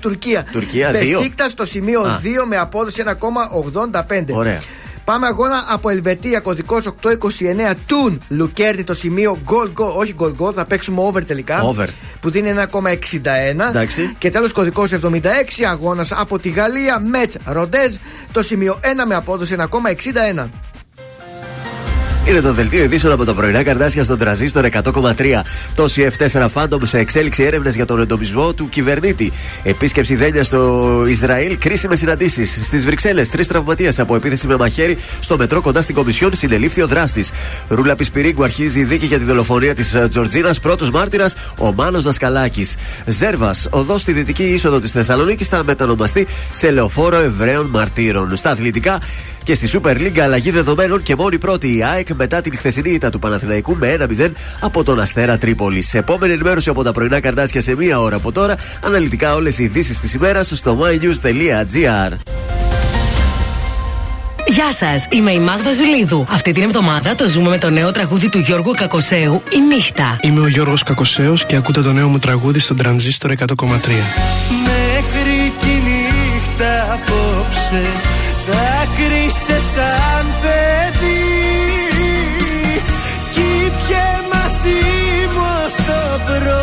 Τουρκία. 0.00 0.44
Τουρκία 0.52 0.90
2. 0.90 0.92
Πεσίκτα 0.92 1.48
στο 1.48 1.64
σημείο 1.64 2.02
2 2.02 2.44
με 2.48 2.56
απόδοση 2.56 3.02
1,85. 3.06 4.24
Ωραία. 4.30 4.60
Πάμε 5.10 5.26
αγώνα 5.26 5.64
από 5.68 5.88
Ελβετία, 5.88 6.40
κωδικός 6.40 6.86
829 6.86 7.74
Τουν. 7.86 8.20
Λουκέρδι 8.28 8.84
το 8.84 8.94
σημείο 8.94 9.38
goal 9.46 9.66
goal. 9.66 9.94
Όχι 9.96 10.14
goal 10.18 10.34
goal, 10.38 10.54
θα 10.54 10.64
παίξουμε 10.64 11.00
over 11.02 11.24
τελικά. 11.24 11.62
Over. 11.62 11.86
Που 12.20 12.30
δίνει 12.30 12.48
1,61. 12.48 13.72
Και 14.18 14.30
τέλος 14.30 14.52
κωδικός 14.52 14.92
76 14.92 15.28
αγώνας 15.70 16.12
από 16.12 16.38
τη 16.38 16.48
Γαλλία. 16.48 16.98
Μέτ 16.98 17.32
Ροντέζ 17.44 17.94
το 18.32 18.42
σημείο 18.42 18.78
1 18.82 19.04
με 19.06 19.14
απόδοση 19.14 19.56
1,61. 19.58 20.50
Είναι 22.30 22.40
το 22.40 22.52
δελτίο 22.52 22.82
ειδήσεων 22.82 23.12
από 23.12 23.24
τα 23.24 23.34
πρωινά 23.34 23.62
καρτάσια 23.62 24.04
στον 24.04 24.18
τραζίστορ 24.18 24.66
100,3. 24.72 25.40
Τόση 25.74 26.10
F4 26.18 26.46
Phantom 26.54 26.78
σε 26.82 26.98
εξέλιξη 26.98 27.42
έρευνες 27.42 27.74
για 27.74 27.84
τον 27.84 28.00
εντοπισμό 28.00 28.52
του 28.52 28.68
κυβερνήτη. 28.68 29.32
Επίσκεψη 29.62 30.14
δένεια 30.14 30.44
στο 30.44 31.04
Ισραήλ, 31.08 31.58
κρίσιμες 31.58 31.98
συναντήσεις. 31.98 32.64
Στις 32.64 32.84
Βρυξέλλες, 32.84 33.28
τρεις 33.28 33.46
τραυματίες 33.46 33.98
από 33.98 34.14
επίθεση 34.14 34.46
με 34.46 34.56
μαχαίρι 34.56 34.96
στο 35.20 35.36
μετρό 35.36 35.60
κοντά 35.60 35.82
στην 35.82 35.94
Κομισιόν 35.94 36.34
συνελήφθη 36.34 36.82
ο 36.82 36.86
δράστης. 36.86 37.30
Ρούλα 37.68 37.94
Πισπυρίγκου 37.94 38.44
αρχίζει 38.44 38.80
η 38.80 38.84
δίκη 38.84 39.06
για 39.06 39.18
τη 39.18 39.24
δολοφονία 39.24 39.74
της 39.74 39.94
ε, 39.94 40.08
Τζορτζίνας. 40.08 40.60
Πρώτος 40.60 40.90
μάρτυρας 40.90 41.34
ο 41.58 41.72
Μάνος 41.72 42.04
Δασκαλάκης. 42.04 42.74
Ζέρβας, 43.06 43.68
οδός 43.70 44.00
στη 44.00 44.12
δυτική 44.12 44.44
είσοδο 44.44 44.78
της 44.78 44.92
Θεσσαλονίκης 44.92 45.48
θα 45.48 45.64
μετανομαστεί 45.64 46.26
σε 46.50 46.70
λεωφόρο 46.70 47.16
Εβραίων 47.16 47.66
Μαρτύρων. 47.66 48.36
Στα 48.36 48.50
αθλητικά 48.50 49.00
και 49.42 49.54
στη 49.54 49.68
Super 49.72 49.96
League 49.96 50.18
αλλαγή 50.18 50.50
δεδομένων 50.50 51.02
και 51.02 51.16
μόνη 51.16 51.38
πρώτη 51.38 51.76
η 51.76 51.84
ΑΕΚ 51.84 52.14
μετά 52.14 52.40
την 52.40 52.56
χθεσινή 52.56 52.90
ήττα 52.90 53.10
του 53.10 53.18
Παναθηναϊκού 53.18 53.76
με 53.76 53.96
1-0 54.18 54.30
από 54.60 54.84
τον 54.84 55.00
Αστέρα 55.00 55.38
Τρίπολη. 55.38 55.84
Επόμενη 55.92 56.32
ενημέρωση 56.32 56.68
από 56.68 56.82
τα 56.82 56.92
πρωινά 56.92 57.20
καρτάσια 57.20 57.60
σε 57.60 57.76
μία 57.76 58.00
ώρα 58.00 58.16
από 58.16 58.32
τώρα. 58.32 58.56
Αναλυτικά 58.84 59.34
όλες 59.34 59.58
οι 59.58 59.64
ειδήσεις 59.64 60.00
της 60.00 60.14
ημέρας 60.14 60.52
στο 60.54 60.78
mynews.gr. 60.80 62.16
Γεια 64.46 64.72
σας, 64.72 65.06
είμαι 65.10 65.30
η 65.32 65.38
Μάγδα 65.38 65.72
Ζουλίδου. 65.72 66.26
Αυτή 66.30 66.52
την 66.52 66.62
εβδομάδα 66.62 67.14
το 67.14 67.28
ζούμε 67.28 67.48
με 67.48 67.58
το 67.58 67.70
νέο 67.70 67.90
τραγούδι 67.90 68.28
του 68.28 68.38
Γιώργου 68.38 68.70
Κακοσέου, 68.70 69.42
Η 69.50 69.74
Νύχτα. 69.74 70.18
Είμαι 70.20 70.40
ο 70.40 70.46
Γιώργος 70.46 70.82
Κακοσέου 70.82 71.34
και 71.46 71.56
ακούτε 71.56 71.82
το 71.82 71.92
νέο 71.92 72.08
μου 72.08 72.18
τραγούδι 72.18 72.60
στον 72.60 72.76
τρανζίστορ 72.76 73.30
100,3. 73.30 73.46
Μέχρι 74.64 75.52
τη 75.60 75.66
νύχτα 75.66 76.92
απόψε 76.92 78.09
δάκρυσε 79.30 79.60
σαν 79.72 80.26
παιδί 80.40 81.28
κι 83.32 83.72
πια 83.86 84.24
μαζί 84.32 84.82
μου 85.34 85.68
στο 85.68 86.20
πρωί. 86.24 86.58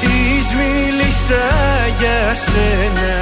Της 0.00 0.52
μίλησα 0.52 1.46
για 1.98 2.34
σένα 2.34 3.17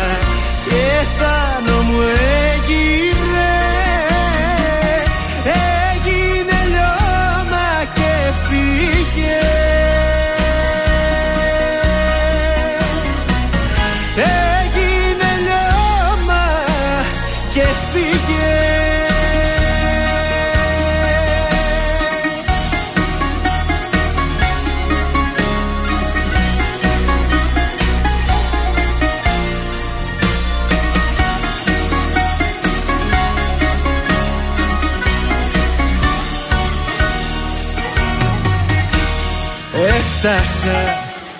Έφτασα 40.26 40.78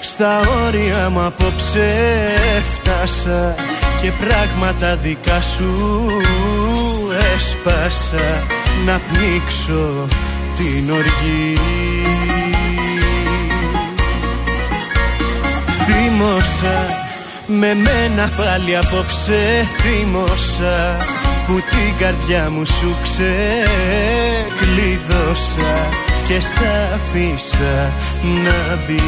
στα 0.01 0.41
όρια 0.66 1.11
μου 1.11 1.20
απόψε 1.20 1.95
Έφτασα 2.57 3.55
και 4.01 4.11
πράγματα 4.11 4.97
δικά 4.97 5.41
σου 5.41 6.07
έσπασα. 7.37 8.45
Να 8.84 9.01
πνίξω 9.12 10.07
την 10.55 10.91
οργή. 10.91 11.59
Θύμωσα 15.87 16.87
με 17.47 17.74
μένα 17.74 18.30
πάλι 18.37 18.76
απόψε 18.76 19.66
Θύμωσα 19.80 20.97
που 21.47 21.55
την 21.55 21.97
καρδιά 21.99 22.51
μου 22.51 22.64
σου 22.64 22.97
ξεκλείδωσα 23.03 24.07
και 26.28 26.40
σ' 26.40 26.58
αφήσα 26.94 27.92
να 28.20 28.78
μπει. 28.86 29.02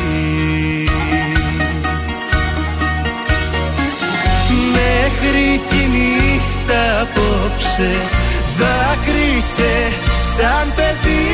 Μέχρι 4.73 5.61
τη 5.69 5.77
νύχτα 5.77 7.01
απόψε 7.01 7.91
δάκρυσε 8.59 9.93
σαν 10.37 10.73
παιδί. 10.77 11.27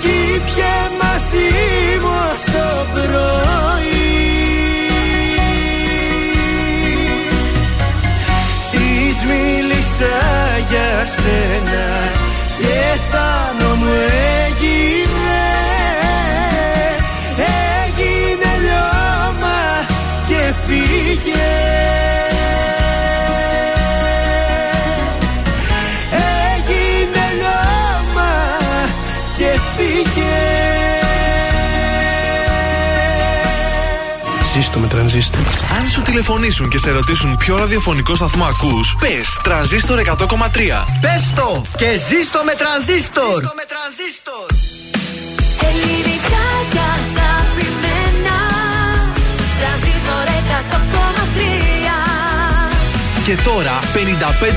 Κι 0.00 0.08
ήπια 0.34 0.90
μαζί 1.02 1.50
μου 2.00 2.32
ως 2.32 2.42
το 2.44 2.86
πρωί. 2.92 3.38
Της 8.70 9.22
μίλησα 9.22 10.16
για 10.68 11.04
σένα 11.04 12.26
και 12.58 12.98
πάνω 13.10 13.74
μου 13.74 13.86
έγινε. 14.46 15.42
Έγινε 17.84 18.50
λιώμα 18.64 19.58
και 20.28 20.54
φύγε 20.66 21.48
Ζήστο 34.68 34.82
με 34.82 34.88
τρανζίστορ. 34.88 35.40
Αν 35.78 35.88
σου 35.88 36.02
τηλεφωνήσουν 36.02 36.68
και 36.68 36.78
σε 36.78 36.90
ρωτήσουν 36.90 37.36
ποιο 37.36 37.56
ραδιοφωνικό 37.56 38.14
σταθμό 38.14 38.44
ακούς, 38.44 38.96
πες 39.00 39.38
τρανζίστορ 39.42 39.98
100,3. 39.98 40.84
Πες 41.00 41.32
το 41.34 41.62
και 41.76 41.90
ζήστο 42.08 42.40
με 42.44 42.54
τρανζίστορ. 42.60 43.42
Ελληνικά 45.68 46.46
και 46.72 46.78
αγαπημένα 46.78 48.36
Τρανζίστορ 49.60 50.26
100,3 50.26 50.30
Και 53.24 53.36
τώρα 53.44 53.80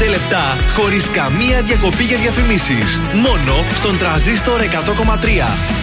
55 0.05 0.09
λεπτά 0.09 0.55
χωρίς 0.75 1.09
καμία 1.09 1.61
διακοπή 1.61 2.03
για 2.03 2.17
διαφημίσεις. 2.17 2.99
Μόνο 3.13 3.65
στον 3.73 3.97
τρανζίστορ 3.97 4.61
100,3. 4.61 5.80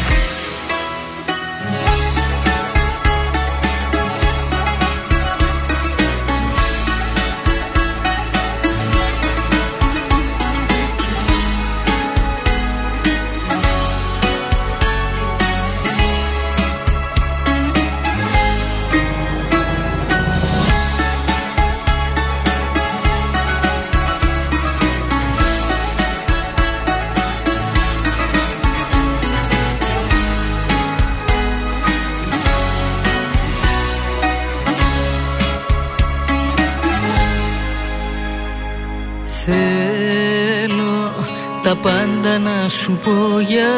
Να 42.39 42.69
σου 42.69 42.99
πω 43.05 43.41
για 43.41 43.69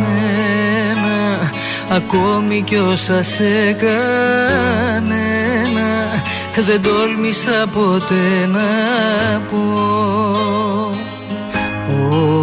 μένα. 0.00 1.50
Ακόμη 1.88 2.62
κι 2.62 2.76
όσα 2.76 3.22
σε 3.22 3.72
κανένα 3.72 3.94
Δεν 6.66 6.82
τόλμησα 6.82 7.66
ποτέ 7.72 8.46
να 8.46 8.60
πω. 9.50 9.62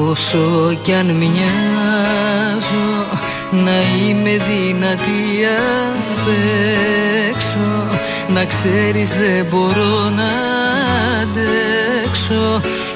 Όσο 0.09 0.77
κι 0.81 0.93
αν 0.93 1.05
μοιάζω 1.05 3.05
να 3.51 3.71
είμαι 4.07 4.29
δυνατή 4.29 5.45
απ' 5.97 6.29
έξω. 7.29 7.97
Να 8.27 8.45
ξέρεις 8.45 9.09
δεν 9.09 9.45
μπορώ 9.49 10.09
να 10.09 10.31
αντέξω 11.21 12.61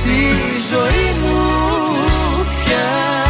στη 0.00 0.18
ζωή 0.70 1.06
μου 1.20 1.36
πια 2.64 3.29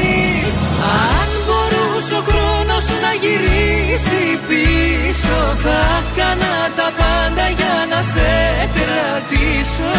μπορούσε 2.01 2.15
ο 2.15 2.23
χρόνος 2.29 2.85
να 3.03 3.11
γυρίσει 3.21 4.23
πίσω 4.47 5.39
Θα 5.63 6.03
κάνα 6.15 6.55
τα 6.77 6.89
πάντα 6.99 7.45
για 7.57 7.77
να 7.91 8.01
σε 8.01 8.31
κρατήσω. 8.77 9.93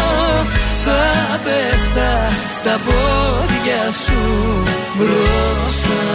Θα 0.85 1.03
πέφτα 1.43 2.11
στα 2.57 2.75
πόδια 2.85 3.83
σου 4.03 4.23
μπροστά. 4.97 6.05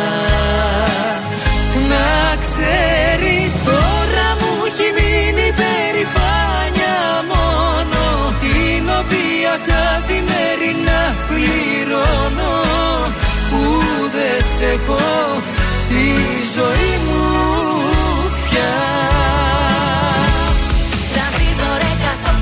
Να 1.90 2.36
ξέρεις 2.44 3.52
τώρα 3.64 4.28
μου 4.40 4.52
έχει 4.68 4.88
μείνει 4.96 5.48
περηφάνια 5.60 6.98
μόνο. 7.32 8.02
Την 8.42 8.84
οποία 9.00 9.54
καθημερινά 9.70 11.02
πληρώνω. 11.28 12.56
Που 13.50 13.60
δεν 14.14 14.42
σε 14.56 14.64
έχω 14.64 15.57
στη 15.88 16.06
ζωή 16.54 16.92
μου 17.04 17.22
πια. 18.44 18.74
Τρανζίστορ 21.12 21.80
100,3 21.80 22.40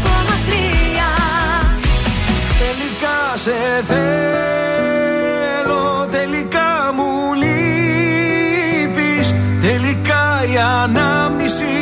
Τελικά 2.62 3.18
σε 3.34 3.58
θέλω, 3.90 5.84
τελικά 6.10 6.70
μου 6.96 7.10
λείπεις. 7.42 9.26
Τελικά 9.60 10.24
η 10.52 10.54
ανάμνηση 10.82 11.74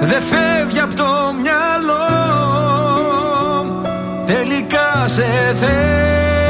δεν 0.00 0.22
φεύγει 0.22 0.80
από 0.80 0.94
το 0.94 1.34
μυαλό. 1.42 2.08
Τελικά 4.26 4.88
σε 5.06 5.26
θέλω, 5.60 6.45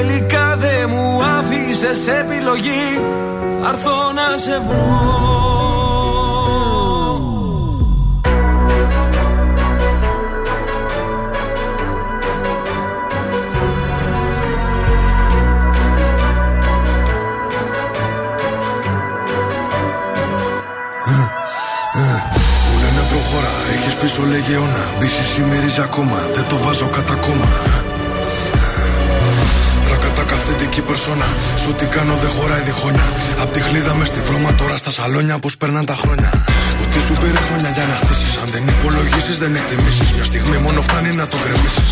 Τελικά 0.00 0.56
δεν 0.58 0.90
μου 0.90 1.22
άφησες 1.38 2.06
επιλογή. 2.06 3.00
Θα 3.62 3.68
έρθω 3.68 4.12
να 4.12 4.36
σε 4.36 4.60
βρω. 4.66 5.16
Μου 22.64 22.78
λένε 22.82 23.02
προχωρά, 23.08 23.54
έχεις 23.72 23.94
πίσω 23.94 24.22
λέγε 24.22 24.54
αιώνα. 24.54 24.94
Μπίση 24.98 25.22
σημερίζει 25.22 25.80
ακόμα, 25.80 26.16
δεν 26.34 26.44
το 26.48 26.58
βάζω 26.58 26.88
κατά 26.88 27.14
κόμμα. 27.14 27.48
Ρακατά 27.66 27.87
αυθεντική 30.48 30.80
περσόνα 30.80 31.28
Σου 31.62 31.70
τι 31.78 31.86
κάνω 31.86 32.14
δεν 32.22 32.30
χωράει 32.36 32.62
διχόνια 32.68 33.08
Απ' 33.42 33.52
τη 33.52 33.60
χλίδα 33.60 33.94
μες 33.94 34.08
στη 34.08 34.20
βρώμα 34.20 34.54
τώρα 34.54 34.76
στα 34.76 34.90
σαλόνια 34.90 35.38
Πως 35.38 35.56
περνάν 35.56 35.84
τα 35.84 35.94
χρόνια 36.02 36.30
Ότι 36.82 36.98
σου 37.06 37.14
πήρε 37.20 37.40
χρόνια 37.48 37.70
για 37.76 37.84
να 37.90 37.94
χτίσεις 38.00 38.36
Αν 38.42 38.48
δεν 38.54 38.62
υπολογίσεις 38.74 39.36
δεν 39.42 39.54
εκτιμήσεις 39.54 40.12
Μια 40.16 40.24
στιγμή 40.24 40.56
μόνο 40.66 40.80
φτάνει 40.82 41.10
να 41.20 41.26
το 41.26 41.36
γκρεμίσεις 41.42 41.90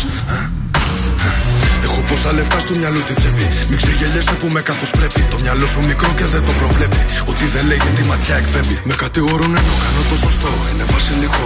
Έχω 1.85 2.01
πόσα 2.09 2.31
λεφτά 2.37 2.59
στο 2.59 2.73
μυαλό 2.79 2.99
τη 3.07 3.13
τσέπη. 3.19 3.45
Μην 3.69 3.77
ξεγελιέσαι 3.81 4.35
που 4.39 4.47
με 4.55 4.61
καθώ 4.69 4.85
πρέπει. 4.97 5.21
Το 5.31 5.37
μυαλό 5.43 5.65
σου 5.73 5.79
μικρό 5.89 6.09
και 6.17 6.25
δεν 6.33 6.41
το 6.47 6.51
προβλέπει. 6.59 7.01
Ότι 7.31 7.45
δεν 7.53 7.63
λέγει 7.71 7.89
τη 7.97 8.03
ματιά 8.09 8.35
εκπέμπει. 8.41 8.75
Με 8.89 8.93
κατηγορούν 9.03 9.51
ενώ 9.59 9.73
κάνω 9.83 10.01
το 10.09 10.15
σωστό. 10.25 10.51
Είναι 10.71 10.85
βασιλικό. 10.93 11.45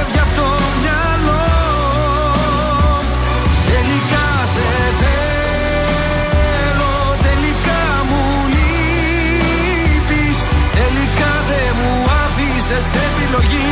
άφησες 12.71 13.01
επιλογή 13.07 13.71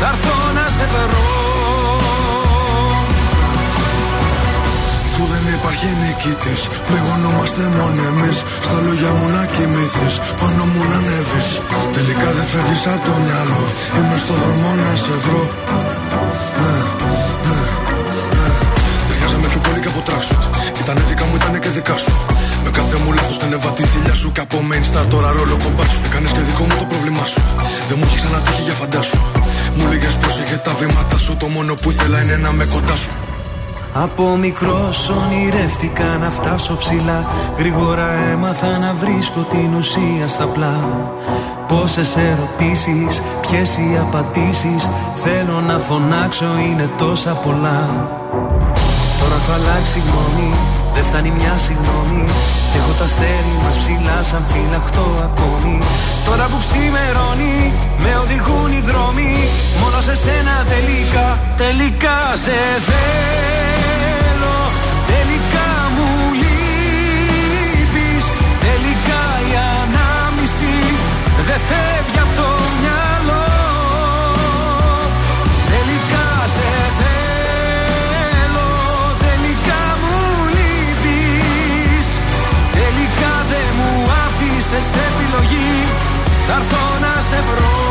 Θα 0.00 0.06
έρθω 0.12 0.36
να 0.56 0.66
σε 0.76 0.86
βρω 0.92 1.24
Που 5.16 5.24
δεν 5.32 5.44
υπάρχει 5.58 5.86
νικητής. 6.02 6.60
Πληγωνόμαστε 6.88 7.62
μόνο 7.76 8.00
εμείς. 8.10 8.36
Στα 8.66 8.80
λόγια 8.84 9.10
μου 9.18 9.26
να 9.36 9.44
κοιμηθείς. 9.54 10.14
Πάνω 10.40 10.64
μου 10.72 10.82
να 10.90 10.96
ανέβεις. 10.96 11.48
Τελικά 11.92 12.28
δεν 12.36 12.46
φεύγεις 12.52 12.86
από 12.86 13.02
το 13.08 13.14
μυαλό. 13.24 13.62
Είμαι 13.96 14.16
στο 14.24 14.34
δρόμο 14.40 14.68
να 14.84 14.92
σε 15.04 15.14
βρω. 15.24 15.42
Ε, 16.62 16.70
ε, 17.50 17.62
ε. 18.42 18.52
Ταιριάζαμε 19.06 19.46
πιο 19.52 19.60
πολύ 19.64 19.80
και 19.80 19.90
από 19.92 20.00
τράξουτ. 20.08 20.42
Ήτανε 20.84 21.00
δικά 21.08 21.24
μου, 21.24 21.34
ήτανε 21.34 21.58
και 21.58 21.68
δικά 21.68 21.96
σου. 21.96 22.12
Με 22.64 22.70
κάθε 22.70 22.96
μου 23.02 23.12
λάθος 23.12 23.38
την 23.38 23.52
έβα 23.52 23.72
τη 23.72 23.82
θηλιά 23.82 24.14
σου. 24.14 24.32
Και 24.32 24.40
από 24.40 24.56
main 24.68 24.84
star 24.90 25.06
τώρα 25.08 25.30
ρόλο 25.32 25.56
κομπάς 25.64 25.90
σου. 25.92 26.00
Έκανες 26.04 26.32
και 26.32 26.38
δικό 26.38 26.62
μου 26.62 26.76
το 26.78 26.84
πρόβλημά 26.84 27.24
σου. 27.24 27.40
Δεν 27.88 27.96
μου 27.98 28.04
έχει 28.06 28.16
ξανατύχει 28.16 28.62
για 28.62 28.72
φαντάσου. 28.72 29.18
Μου 29.76 29.84
λίγε 29.90 30.08
πρόσεχε 30.20 30.56
τα 30.56 30.74
βήματα 30.74 31.18
σου. 31.18 31.36
Το 31.36 31.46
μόνο 31.48 31.74
που 31.74 31.90
ήθελα 31.90 32.22
είναι 32.22 32.36
να 32.36 32.52
με 32.52 32.64
κοντά 32.64 32.96
σου. 32.96 33.10
Από 33.92 34.36
μικρός 34.36 35.08
ονειρεύτηκα 35.08 36.04
να 36.04 36.30
φτάσω 36.30 36.76
ψηλά 36.76 37.26
Γρήγορα 37.58 38.08
έμαθα 38.32 38.78
να 38.78 38.94
βρίσκω 38.94 39.40
την 39.40 39.74
ουσία 39.74 40.28
στα 40.28 40.44
πλά 40.44 40.76
Πόσες 41.68 42.16
ερωτήσεις, 42.16 43.22
ποιες 43.40 43.76
οι 43.76 43.98
απαντήσεις 44.00 44.90
Θέλω 45.24 45.60
να 45.60 45.78
φωνάξω 45.78 46.46
είναι 46.70 46.90
τόσα 46.98 47.30
πολλά 47.30 47.80
Τώρα 49.20 49.34
έχω 49.34 49.52
αλλάξει 49.52 49.98
γνώμη, 49.98 50.54
δεν 50.94 51.04
φτάνει 51.04 51.30
μια 51.38 51.54
συγγνώμη. 51.66 52.22
Έχω 52.78 52.92
τα 52.98 53.04
αστέρι 53.04 53.54
μας 53.64 53.76
ψηλά 53.76 54.18
σαν 54.30 54.44
φυλαχτό 54.50 55.06
ακόμη. 55.28 55.78
Τώρα 56.28 56.44
που 56.50 56.58
ξημερώνει, 56.64 57.56
με 58.02 58.12
οδηγούν 58.22 58.70
οι 58.76 58.80
δρόμοι. 58.88 59.32
Μόνο 59.80 59.98
σε 60.06 60.14
σένα 60.16 60.54
τελικά, 60.72 61.28
τελικά 61.62 62.18
σε 62.44 62.56
θέλω 62.86 63.54
θέλω. 64.34 64.56
Τελικά 65.06 65.73
Θα 86.46 86.54
έρθω 86.54 86.98
να 87.00 87.20
σε 87.20 87.36
βρω 87.36 87.83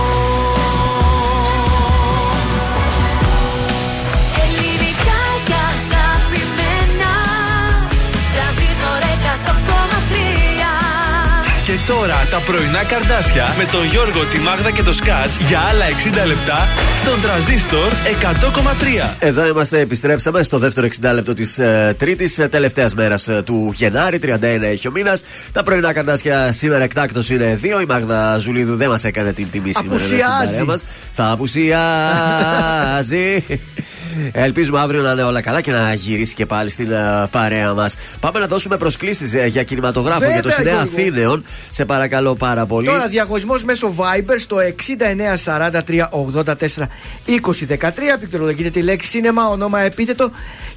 τώρα 11.87 12.27
τα 12.31 12.37
πρωινά 12.37 12.83
καρδάσια 12.83 13.55
με 13.57 13.65
τον 13.65 13.85
Γιώργο, 13.85 14.25
τη 14.25 14.39
Μάγδα 14.39 14.71
και 14.71 14.83
το 14.83 14.93
Σκάτς 14.93 15.37
για 15.47 15.59
άλλα 15.59 15.85
60 16.23 16.25
λεπτά 16.27 16.67
στον 17.01 17.21
τραζίστορ 17.21 17.91
100,3. 19.11 19.15
Εδώ 19.19 19.47
είμαστε, 19.47 19.79
επιστρέψαμε 19.79 20.43
στο 20.43 20.57
δεύτερο 20.57 20.87
60 21.01 21.11
λεπτό 21.13 21.33
της 21.33 21.57
ε, 21.57 21.95
Τρίτης, 21.97 22.39
ε, 22.39 22.47
τελευταίας 22.47 22.95
μέρας 22.95 23.29
του 23.45 23.71
Γενάρη. 23.75 24.19
31 24.23 24.61
έχει 24.61 24.87
ο 24.87 24.91
μήνας. 24.91 25.23
Τα 25.51 25.63
πρωινά 25.63 25.93
καρτάσια 25.93 26.51
σήμερα 26.51 26.83
εκτάκτο 26.83 27.21
είναι 27.31 27.55
δύο. 27.55 27.81
Η 27.81 27.85
Μάγδα 27.85 28.37
Ζουλίδου 28.37 28.75
δεν 28.75 28.89
μας 28.89 29.03
έκανε 29.03 29.33
την 29.33 29.47
τιμή 29.51 29.73
σήμερα. 29.73 29.99
στην 29.99 30.15
Απουσιάζει. 30.15 30.45
παρέα 30.51 30.63
μας. 30.65 30.81
Θα 31.13 31.31
απουσιάζει. 31.31 31.83
Ελπίζουμε 34.31 34.79
αύριο 34.79 35.01
να 35.01 35.11
είναι 35.11 35.23
όλα 35.23 35.41
καλά 35.41 35.61
και 35.61 35.71
να 35.71 35.93
γυρίσει 35.93 36.33
και 36.33 36.45
πάλι 36.45 36.69
στην 36.69 36.91
ε, 36.91 37.27
παρέα 37.31 37.73
μας. 37.73 37.95
Πάμε 38.19 38.39
να 38.39 38.47
δώσουμε 38.47 38.77
προσκλήσεις 38.77 39.35
για 39.47 39.63
κινηματογράφο 39.63 40.19
Βέβαια, 40.19 40.33
για 40.33 40.43
το 40.43 40.49
Σινέα 40.49 40.73
Γιώργο. 40.73 40.91
Αθήνεων. 40.91 41.43
Σε 41.69 41.85
παρακαλώ 41.85 42.33
πάρα 42.33 42.65
πολύ. 42.65 42.87
Τώρα 42.87 43.07
διαγωνισμός 43.07 43.63
μέσω 43.63 43.95
Viber 43.97 44.35
στο 44.37 44.57
6943842013. 44.57 44.63
Πληκτρολογείτε 48.19 48.69
τη 48.69 48.81
λέξη 48.81 49.09
σίνεμα, 49.09 49.47
ονόμα 49.47 49.79
επίθετο 49.79 50.31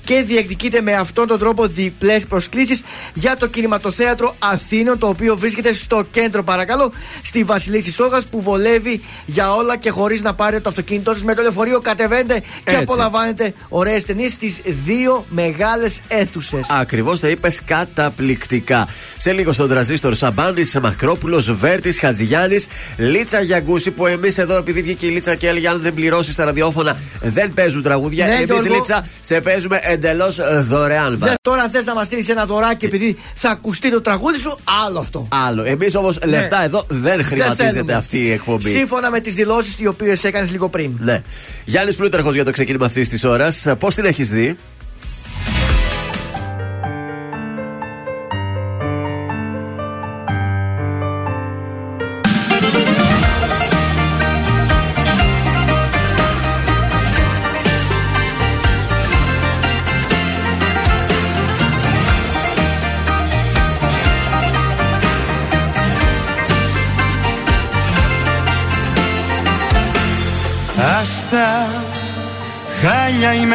και 0.06 0.22
διεκδικείτε 0.26 0.80
με 0.80 0.94
αυτόν 0.94 1.26
τον 1.26 1.38
τρόπο 1.38 1.66
διπλές 1.66 2.26
προσκλήσεις 2.26 2.82
για 3.14 3.36
το 3.36 3.46
κινηματοθέατρο 3.46 4.34
Αθήνων, 4.38 4.98
το 4.98 5.06
οποίο 5.06 5.36
βρίσκεται 5.36 5.72
στο 5.72 6.06
κέντρο, 6.10 6.42
παρακαλώ, 6.42 6.92
στη 7.22 7.44
Βασιλίση 7.44 7.92
Σόγας 7.92 8.26
που 8.26 8.40
βολεύει 8.40 9.00
για 9.26 9.54
όλα 9.54 9.76
και 9.76 9.90
χωρίς 9.90 10.22
να 10.22 10.34
πάρετε 10.34 10.60
το 10.60 10.68
αυτοκίνητό 10.68 11.14
σα 11.14 11.24
με 11.24 11.34
το 11.34 11.42
λεωφορείο. 11.42 11.80
Κατεβαίνετε 11.80 12.40
και 12.40 12.46
Έτσι. 12.64 12.82
απολαμβάνετε 12.82 13.54
ωραίες 13.68 14.04
ταινίες 14.04 14.32
στις 14.32 14.60
δύο 14.64 15.26
μεγάλες 15.28 16.00
αίθουσες. 16.08 16.66
Ακριβώς 16.70 17.20
τα 17.20 17.28
είπες 17.28 17.60
καταπληκτικά. 17.64 18.88
Σε 19.16 19.32
λίγο 19.32 19.52
στον 19.52 19.68
τραζίστορ 19.68 20.14
Σαμπάνης, 20.14 20.78
Μακρόπουλο, 20.82 21.40
Βέρτης, 21.40 21.98
Χατζηγιάννης, 21.98 22.66
Λίτσα 22.96 23.40
Γιαγκούση 23.40 23.90
που 23.90 24.06
εμείς 24.06 24.38
εδώ 24.38 24.56
επειδή 24.56 24.82
βγήκε 24.82 25.06
η 25.06 25.10
Λίτσα 25.10 25.34
και 25.34 25.48
έλεγε 25.48 25.68
αν 25.68 25.80
δεν 25.80 25.94
πληρώσεις 25.94 26.34
τα 26.34 26.44
ραδιόφωνα 26.44 26.98
δεν 27.22 27.52
παίζουν 27.54 27.82
τραγούδια. 27.82 28.26
Ναι, 28.26 28.34
εμείς 28.34 28.46
Γιώργο. 28.46 28.74
Λίτσα 28.74 29.06
σε 29.20 29.40
παίζουμε 29.40 29.80
εντελώς 29.96 30.38
δωρεάν. 30.62 31.18
Δε, 31.18 31.34
τώρα 31.42 31.68
θες 31.68 31.84
να 31.84 31.94
μας 31.94 32.06
στείλεις 32.06 32.28
ένα 32.28 32.46
δωράκι 32.46 32.84
επειδή 32.84 33.16
θα 33.34 33.50
ακουστεί 33.50 33.90
το 33.90 34.00
τραγούδι 34.00 34.38
σου, 34.38 34.58
άλλο 34.86 34.98
αυτό. 34.98 35.28
Άλλο. 35.46 35.62
Εμείς 35.62 35.94
όμως 35.94 36.18
λεφτά 36.24 36.64
εδώ 36.64 36.84
δεν 36.88 37.24
χρηματίζεται 37.24 37.70
θέλουμε. 37.70 37.92
αυτή 37.92 38.18
η 38.18 38.30
εκπομπή. 38.30 38.70
Σύμφωνα 38.70 39.10
με 39.10 39.20
τις 39.20 39.34
δηλώσεις 39.34 39.78
οι 39.78 39.86
οποίες 39.86 40.24
έκανες 40.24 40.50
λίγο 40.50 40.68
πριν. 40.68 40.92
Ναι. 41.00 41.20
Γιάννης 41.64 41.96
Πλούταρχος 41.96 42.34
για 42.34 42.44
το 42.44 42.50
ξεκίνημα 42.50 42.86
αυτής 42.86 43.08
της 43.08 43.24
ώρας. 43.24 43.66
Πώς 43.78 43.94
την 43.94 44.04
έχεις 44.04 44.28
δει; 44.30 44.56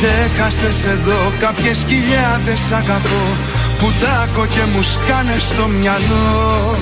Ξέχασες 0.00 0.84
εδώ 0.84 1.32
κάποιες 1.38 1.84
χιλιάδες 1.88 2.72
αγαπώ 2.72 3.24
Που 3.78 3.88
τάκω 4.00 4.46
και 4.46 4.64
μου 4.72 4.82
σκάνε 4.82 5.36
στο 5.38 5.66
μυαλό. 5.66 6.76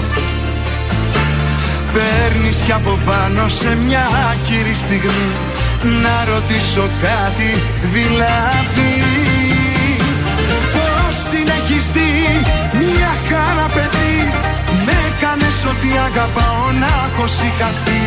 Παίρνεις 1.92 2.56
κι 2.56 2.72
από 2.72 2.98
πάνω 3.06 3.48
σε 3.48 3.76
μια 3.84 4.04
άκυρη 4.30 4.74
στιγμή 4.74 5.32
Να 6.02 6.14
ρωτήσω 6.32 6.84
κάτι 7.06 7.50
δηλαδή. 7.94 8.94
Πώς 10.74 11.14
την 11.30 11.46
έχεις 11.58 11.84
δει 11.94 12.12
μια 12.84 13.12
χαρά 13.28 13.66
παιδί 13.74 14.16
Με 14.86 14.94
έκανες 15.08 15.58
ότι 15.72 15.88
αγαπάω 16.08 16.66
να 16.82 16.90
έχω 17.06 17.26
συγχαθεί. 17.36 18.04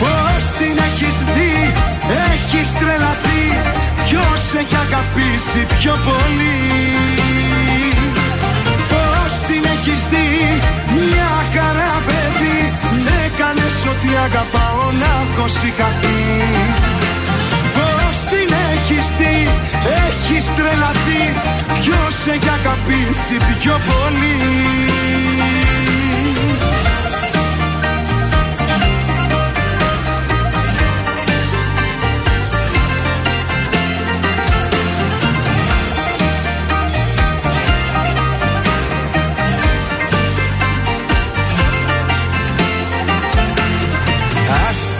Πώς 0.00 0.42
την 0.58 0.76
έχεις 0.88 1.16
δει 1.34 1.91
έχεις 2.32 2.68
τρελαθεί 2.78 3.42
Ποιος 4.06 4.42
έχει 4.60 4.76
αγαπήσει 4.86 5.60
πιο 5.78 5.94
πολύ. 6.08 6.60
Πώς 8.92 9.32
την 9.48 9.62
έχεις 9.74 10.02
δει 10.12 10.28
μια 11.00 11.32
χαρά 11.54 11.94
παιδί. 12.06 12.58
Με 13.04 13.14
έκανες 13.26 13.76
ότι 13.92 14.08
αγαπάω 14.26 14.84
να 15.00 15.10
έχω 15.24 15.48
συγχαθεί. 15.58 16.20
Πώς 17.76 18.16
την 18.30 18.48
έχεις 18.72 19.06
δει 19.18 19.48
έχεις 20.06 20.44
τρελαθεί 20.56 21.22
Ποιος 21.80 22.16
έχει 22.34 22.50
αγαπήσει 22.60 23.36
πιο 23.60 23.76
πολύ 23.88 24.36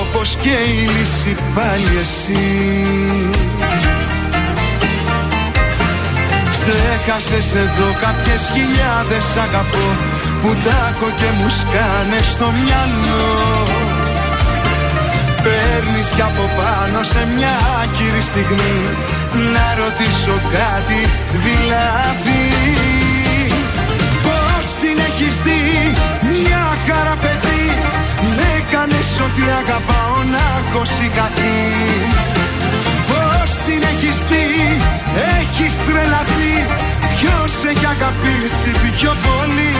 όπως 0.00 0.36
και 0.42 0.56
η 0.72 0.88
λύση 0.94 1.36
πάλι 1.54 1.92
εσύ. 2.02 2.46
Ξέχασες 6.54 7.54
εδώ 7.54 7.88
κάποιες 8.00 8.42
χιλιάδες 8.54 9.36
αγαπώ 9.36 9.88
Που 10.40 10.48
τάκω 10.64 11.08
και 11.18 11.28
μου 11.38 11.48
σκάνε 11.60 12.20
στο 12.32 12.46
μυαλό. 12.58 13.28
Παίρνεις 15.44 16.08
κι 16.16 16.24
από 16.30 16.44
πάνω 16.58 17.02
σε 17.02 17.28
μια 17.36 17.54
άκυρη 17.82 18.22
στιγμή 18.22 18.76
Να 19.54 19.66
ρωτήσω 19.82 20.36
κάτι 20.56 21.00
δηλαδή. 21.44 22.50
Έχεις 25.22 25.40
δει 25.40 25.94
μια 26.30 26.76
χαρά 26.86 27.16
παιδί 28.90 28.96
Με 28.96 28.96
έκανες 28.96 29.20
ό,τι 29.26 29.42
αγαπάω 29.60 30.16
να 30.34 30.44
έχω 30.60 30.84
συγχαθεί 30.84 31.58
Πώς 33.10 33.50
την 33.66 33.80
έχεις 33.92 34.18
δει, 34.30 34.46
έχεις 35.38 35.74
τρελαθεί 35.86 36.54
Ποιος 37.16 37.52
έχει 37.70 37.86
αγαπήσει 37.96 38.70
πιο 38.96 39.12
πολύ. 39.26 39.76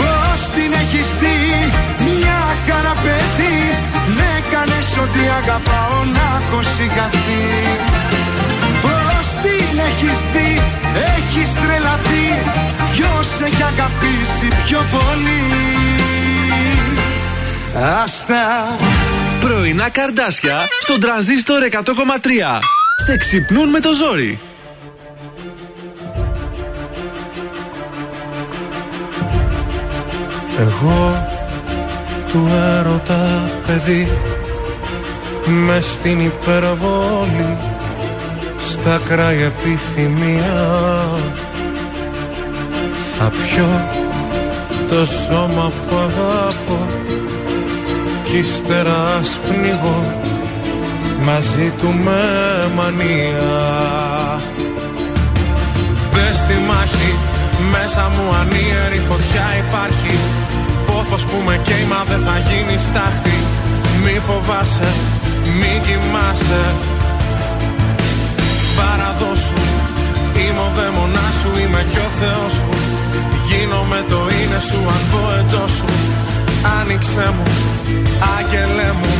Πώς 0.00 0.38
την 0.54 0.70
έχεις 0.82 1.08
δει, 1.20 1.38
μια 2.06 2.40
χαρά 2.66 2.94
παιδί 3.02 3.58
Με 4.16 4.26
έκανες 4.38 4.88
ό,τι 5.02 5.22
αγαπάω 5.40 5.98
να 6.16 6.26
έχω 6.38 6.58
συγχαθεί 6.74 7.44
Πώς 8.10 8.15
την 9.46 9.78
έχεις 9.88 10.20
δει, 10.32 10.60
έχεις 11.16 11.50
τρελαθεί 11.54 12.26
Ποιος 12.92 13.40
έχει 13.46 13.62
αγαπήσει 13.62 14.48
πιο 14.66 14.78
πολύ; 14.90 15.42
Άστα 18.04 18.76
Πρωινά 19.40 19.88
καρδάσια 19.88 20.68
στον 20.80 21.00
τραζίστορ 21.00 21.62
100,3. 21.62 22.58
Σε 22.96 23.16
ξυπνούν 23.16 23.68
με 23.68 23.80
το 23.80 23.88
ζόρι. 23.92 24.40
Εγώ 30.58 31.28
του 32.28 32.48
έρωτα 32.78 33.50
παιδί 33.66 34.08
μες 35.46 35.84
στην 35.84 36.20
υπερβόλη 36.20 37.75
στα 38.86 39.00
κράει 39.08 39.42
επιθυμία. 39.42 40.64
Θα 43.18 43.30
πιω 43.30 43.68
το 44.88 45.04
σώμα 45.06 45.72
που 45.88 45.96
αγαπώ 45.96 46.86
κι 48.24 48.36
ύστερα 48.36 49.14
ας 49.18 49.38
πνιγώ 49.46 50.20
μαζί 51.24 51.72
του 51.78 51.94
με 52.04 52.22
μανία. 52.76 54.40
Μπες 56.12 56.36
στη 56.36 56.54
μάχη 56.68 57.12
μέσα 57.70 58.08
μου 58.08 58.34
ανίερη 58.40 59.00
φωτιά 59.08 59.46
υπάρχει. 59.66 60.18
Πόθος 60.86 61.24
που 61.24 61.42
με 61.46 61.60
καίει 61.64 61.86
μα 61.90 62.04
δεν 62.08 62.20
θα 62.20 62.38
γίνει 62.48 62.78
στάχτη. 62.78 63.36
Μη 64.04 64.20
φοβάσαι, 64.26 64.88
μη 65.58 65.80
κοιμάσαι 65.84 66.64
Παραδώσου, 69.18 69.54
είμαι 70.38 70.60
ο 70.60 70.70
δαίμονάς 70.74 71.34
σου, 71.40 71.50
είμαι 71.60 71.86
κι 71.90 71.98
ο 71.98 72.10
Θεός 72.20 72.52
σου. 72.52 72.68
Γίνομαι 73.48 74.04
το 74.08 74.16
είναι 74.16 74.60
σου 74.68 74.78
αν 74.94 75.02
πω 75.10 75.20
εντός 75.38 75.70
σου. 75.76 75.84
Άνοιξε 76.80 77.32
μου, 77.36 77.42
άγγελε 78.36 78.92
μου. 79.00 79.12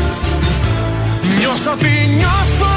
Νιώσω 1.38 1.74
τι 1.82 1.92
νιώθω. 2.16 2.76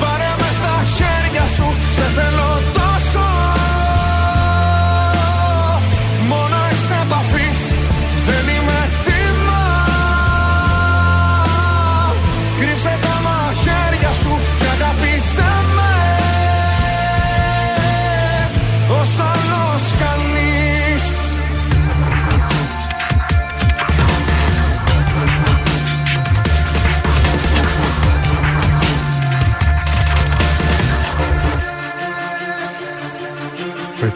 Πάρε 0.00 0.32
με 0.40 0.50
στα 0.58 0.76
χέρια 0.96 1.44
σου 1.56 1.66
Σε 1.94 2.04
θέλω 2.16 2.49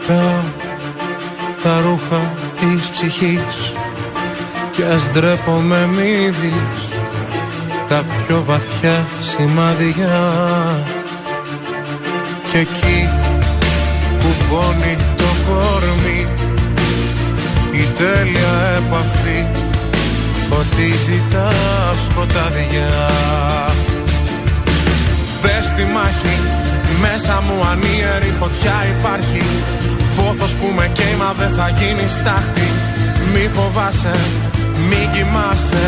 Πετάω 0.07 0.43
τα 1.63 1.81
ρούχα 1.81 2.33
της 2.59 2.89
ψυχής 2.89 3.73
Κι 4.71 4.83
ας 4.83 5.09
ντρέπομαι 5.11 5.87
μη 5.95 6.29
δεις 6.29 6.87
Τα 7.87 8.03
πιο 8.03 8.43
βαθιά 8.45 9.05
σημάδια. 9.19 10.33
Κι 12.51 12.57
εκεί 12.57 13.09
που 14.19 14.27
πόνει 14.49 14.97
το 15.17 15.29
κορμί 15.47 16.27
Η 17.71 17.87
τέλεια 17.97 18.77
επαφή 18.77 19.45
Φωτίζει 20.49 21.23
τα 21.31 21.51
σκοτάδια. 22.03 23.09
Μπες 25.41 25.65
στη 25.65 25.83
μάχη 25.83 26.39
μέσα 27.01 27.41
μου 27.47 27.65
ανίερη 27.71 28.33
φωτιά 28.39 28.85
υπάρχει 28.97 29.41
Πόθος 30.37 30.55
που 30.55 30.71
με 30.75 30.87
καίει 30.93 31.15
μα 31.19 31.33
δεν 31.37 31.51
θα 31.57 31.69
γίνει 31.69 32.07
στάχτη. 32.07 32.67
Μη 33.33 33.49
φοβάσαι, 33.55 34.15
μη 34.89 35.09
κοιμάσαι. 35.13 35.85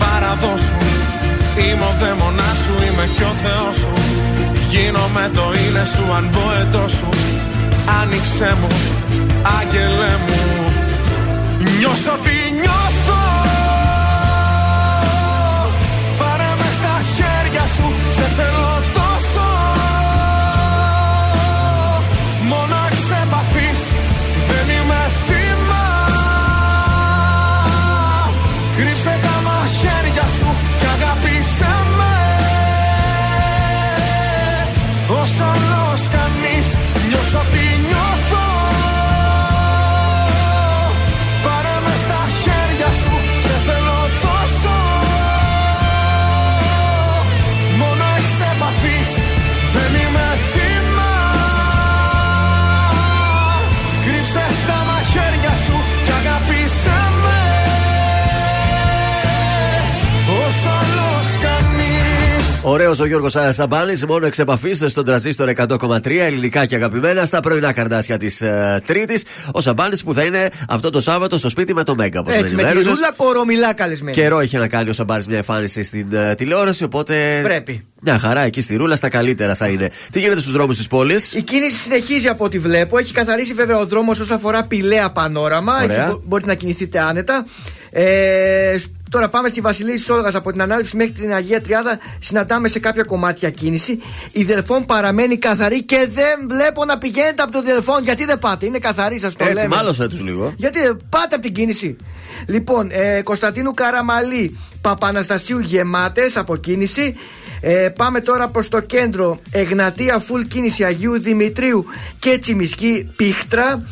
Παραδώσου, 0.00 0.80
είμαι 1.58 1.84
ο 1.90 1.94
δαίμονάς 2.00 2.58
σου, 2.64 2.74
είμαι 2.86 3.06
κι 3.14 3.22
ο 3.22 3.34
Θεός 3.42 3.76
σου. 3.76 3.92
Γίνομαι 4.70 5.30
το 5.34 5.44
είναι 5.60 5.84
σου 5.92 6.04
αν 6.16 6.28
μπω 6.32 6.44
εντός 6.60 6.90
σου. 6.90 7.08
Άνοιξέ 8.00 8.56
μου, 8.60 8.70
άγγελε 9.58 10.12
μου. 10.24 10.40
Νιώσω 11.78 12.14
τι 12.24 12.36
νιώθω. 12.60 13.22
Πάρε 16.18 16.50
μες 16.58 16.74
στα 16.80 16.94
χέρια 17.14 17.64
σου, 17.74 17.86
σε 18.14 18.26
θέλω 18.36 18.67
μαχαίρια 30.18 30.26
σου 30.26 30.67
Ωραίος 62.78 63.00
ο 63.00 63.06
Γιώργος 63.06 63.36
Σαμπάνης, 63.50 64.04
μόνο 64.06 64.26
εξ 64.26 64.38
επαφής 64.38 64.82
στον 64.86 65.04
τρανζίστορ 65.04 65.48
100,3 65.56 66.06
ελληνικά 66.06 66.66
και 66.66 66.74
αγαπημένα 66.74 67.26
στα 67.26 67.40
πρωινά 67.40 67.72
καρντάσια 67.72 68.16
της 68.16 68.42
ε, 68.44 68.78
Τρίτης. 68.84 69.22
Ο 69.52 69.60
Σαμπάνης 69.60 70.02
που 70.04 70.14
θα 70.14 70.22
είναι 70.24 70.48
αυτό 70.68 70.90
το 70.90 71.00
Σάββατο 71.00 71.38
στο 71.38 71.48
σπίτι 71.48 71.74
με 71.74 71.82
το 71.84 71.94
Μέγκα. 71.94 72.20
όπως 72.20 72.34
Έτσι, 72.34 72.42
με 72.42 72.54
ενημέρωσες. 72.68 72.92
Ρούλα 72.92 73.12
Κορομηλά 73.16 73.72
καλεσμένη. 73.74 74.16
Καιρό 74.16 74.40
είχε 74.40 74.58
να 74.58 74.68
κάνει 74.68 74.90
ο 74.90 74.92
Σαμπάνης 74.92 75.26
μια 75.26 75.36
εμφάνιση 75.36 75.82
στην 75.82 76.06
ε, 76.12 76.36
τηλεόραση, 76.36 76.84
οπότε. 76.84 77.40
Πρέπει. 77.42 77.86
Μια 78.00 78.18
χαρά 78.18 78.40
εκεί 78.40 78.60
στη 78.60 78.76
Ρούλα, 78.76 78.96
στα 78.96 79.08
καλύτερα 79.08 79.54
θα 79.54 79.68
είναι. 79.68 79.90
Τι 80.12 80.20
γίνεται 80.20 80.40
στους 80.40 80.52
δρόμους 80.52 80.76
της 80.76 80.86
πόλης; 80.86 81.32
Η 81.32 81.42
κίνηση 81.42 81.76
συνεχίζει 81.76 82.28
από 82.28 82.44
ό,τι 82.44 82.58
βλέπω. 82.58 82.98
Έχει 82.98 83.12
καθαρίσει 83.12 83.54
βέβαια 83.54 83.76
ο 83.76 83.86
δρόμος 83.86 84.18
όσο 84.20 84.34
αφορά 84.34 84.64
Πυλαία 84.64 85.10
Πανόραμα. 85.12 85.74
Ωραία. 85.82 85.96
Εκεί 86.02 86.10
μπο- 86.10 86.22
μπορείτε 86.26 86.48
να 86.48 86.54
κινηθείτε 86.54 87.00
άνετα. 87.00 87.46
Ε, 87.90 88.74
σ- 88.78 88.86
τώρα 89.08 89.28
πάμε 89.28 89.48
στη 89.48 89.60
Βασιλή 89.60 89.98
Σόλγας 89.98 90.34
από 90.34 90.52
την 90.52 90.62
ανάληψη 90.62 90.96
μέχρι 90.96 91.12
την 91.12 91.32
Αγία 91.32 91.60
Τριάδα. 91.60 91.98
Συναντάμε 92.18 92.68
σε 92.68 92.78
κάποια 92.78 93.02
κομμάτια 93.02 93.50
κίνηση. 93.50 93.98
Η 94.32 94.44
Δελφών 94.44 94.86
παραμένει 94.86 95.36
καθαρή 95.36 95.82
και 95.82 96.08
δεν 96.14 96.48
βλέπω 96.48 96.84
να 96.84 96.98
πηγαίνετε 96.98 97.42
από 97.42 97.52
το 97.52 97.62
Δελφών. 97.62 98.02
Γιατί 98.04 98.24
δεν 98.24 98.38
πάτε, 98.38 98.66
είναι 98.66 98.78
καθαρή, 98.78 99.18
σας 99.18 99.34
το 99.36 99.44
Έτσι, 99.44 99.54
λέμε. 99.62 99.74
μάλωσε 99.74 100.08
τους 100.08 100.20
λίγο. 100.20 100.52
Γιατί 100.56 100.78
δεν 100.80 100.98
πάτε 101.08 101.34
από 101.34 101.42
την 101.44 101.54
κίνηση; 101.54 101.96
Λοιπόν, 102.46 102.88
ε, 102.90 103.20
Κωνσταντίνου 103.22 103.74
Καραμαλή, 103.74 104.58
Παπαναστασίου 104.80 105.58
γεμάτες 105.58 106.36
από 106.36 106.56
κίνηση. 106.56 107.14
Ε, 107.60 107.88
πάμε 107.96 108.20
τώρα 108.20 108.48
προς 108.48 108.68
το 108.68 108.80
κέντρο. 108.80 109.40
Εγνατία, 109.50 110.22
full 110.22 110.44
κίνηση 110.48 110.84
Αγίου 110.84 111.20
Δημητρίου 111.20 111.84
και 112.18 112.38
Τσιμισκή, 112.38 113.12
Πίχτρα. 113.16 113.82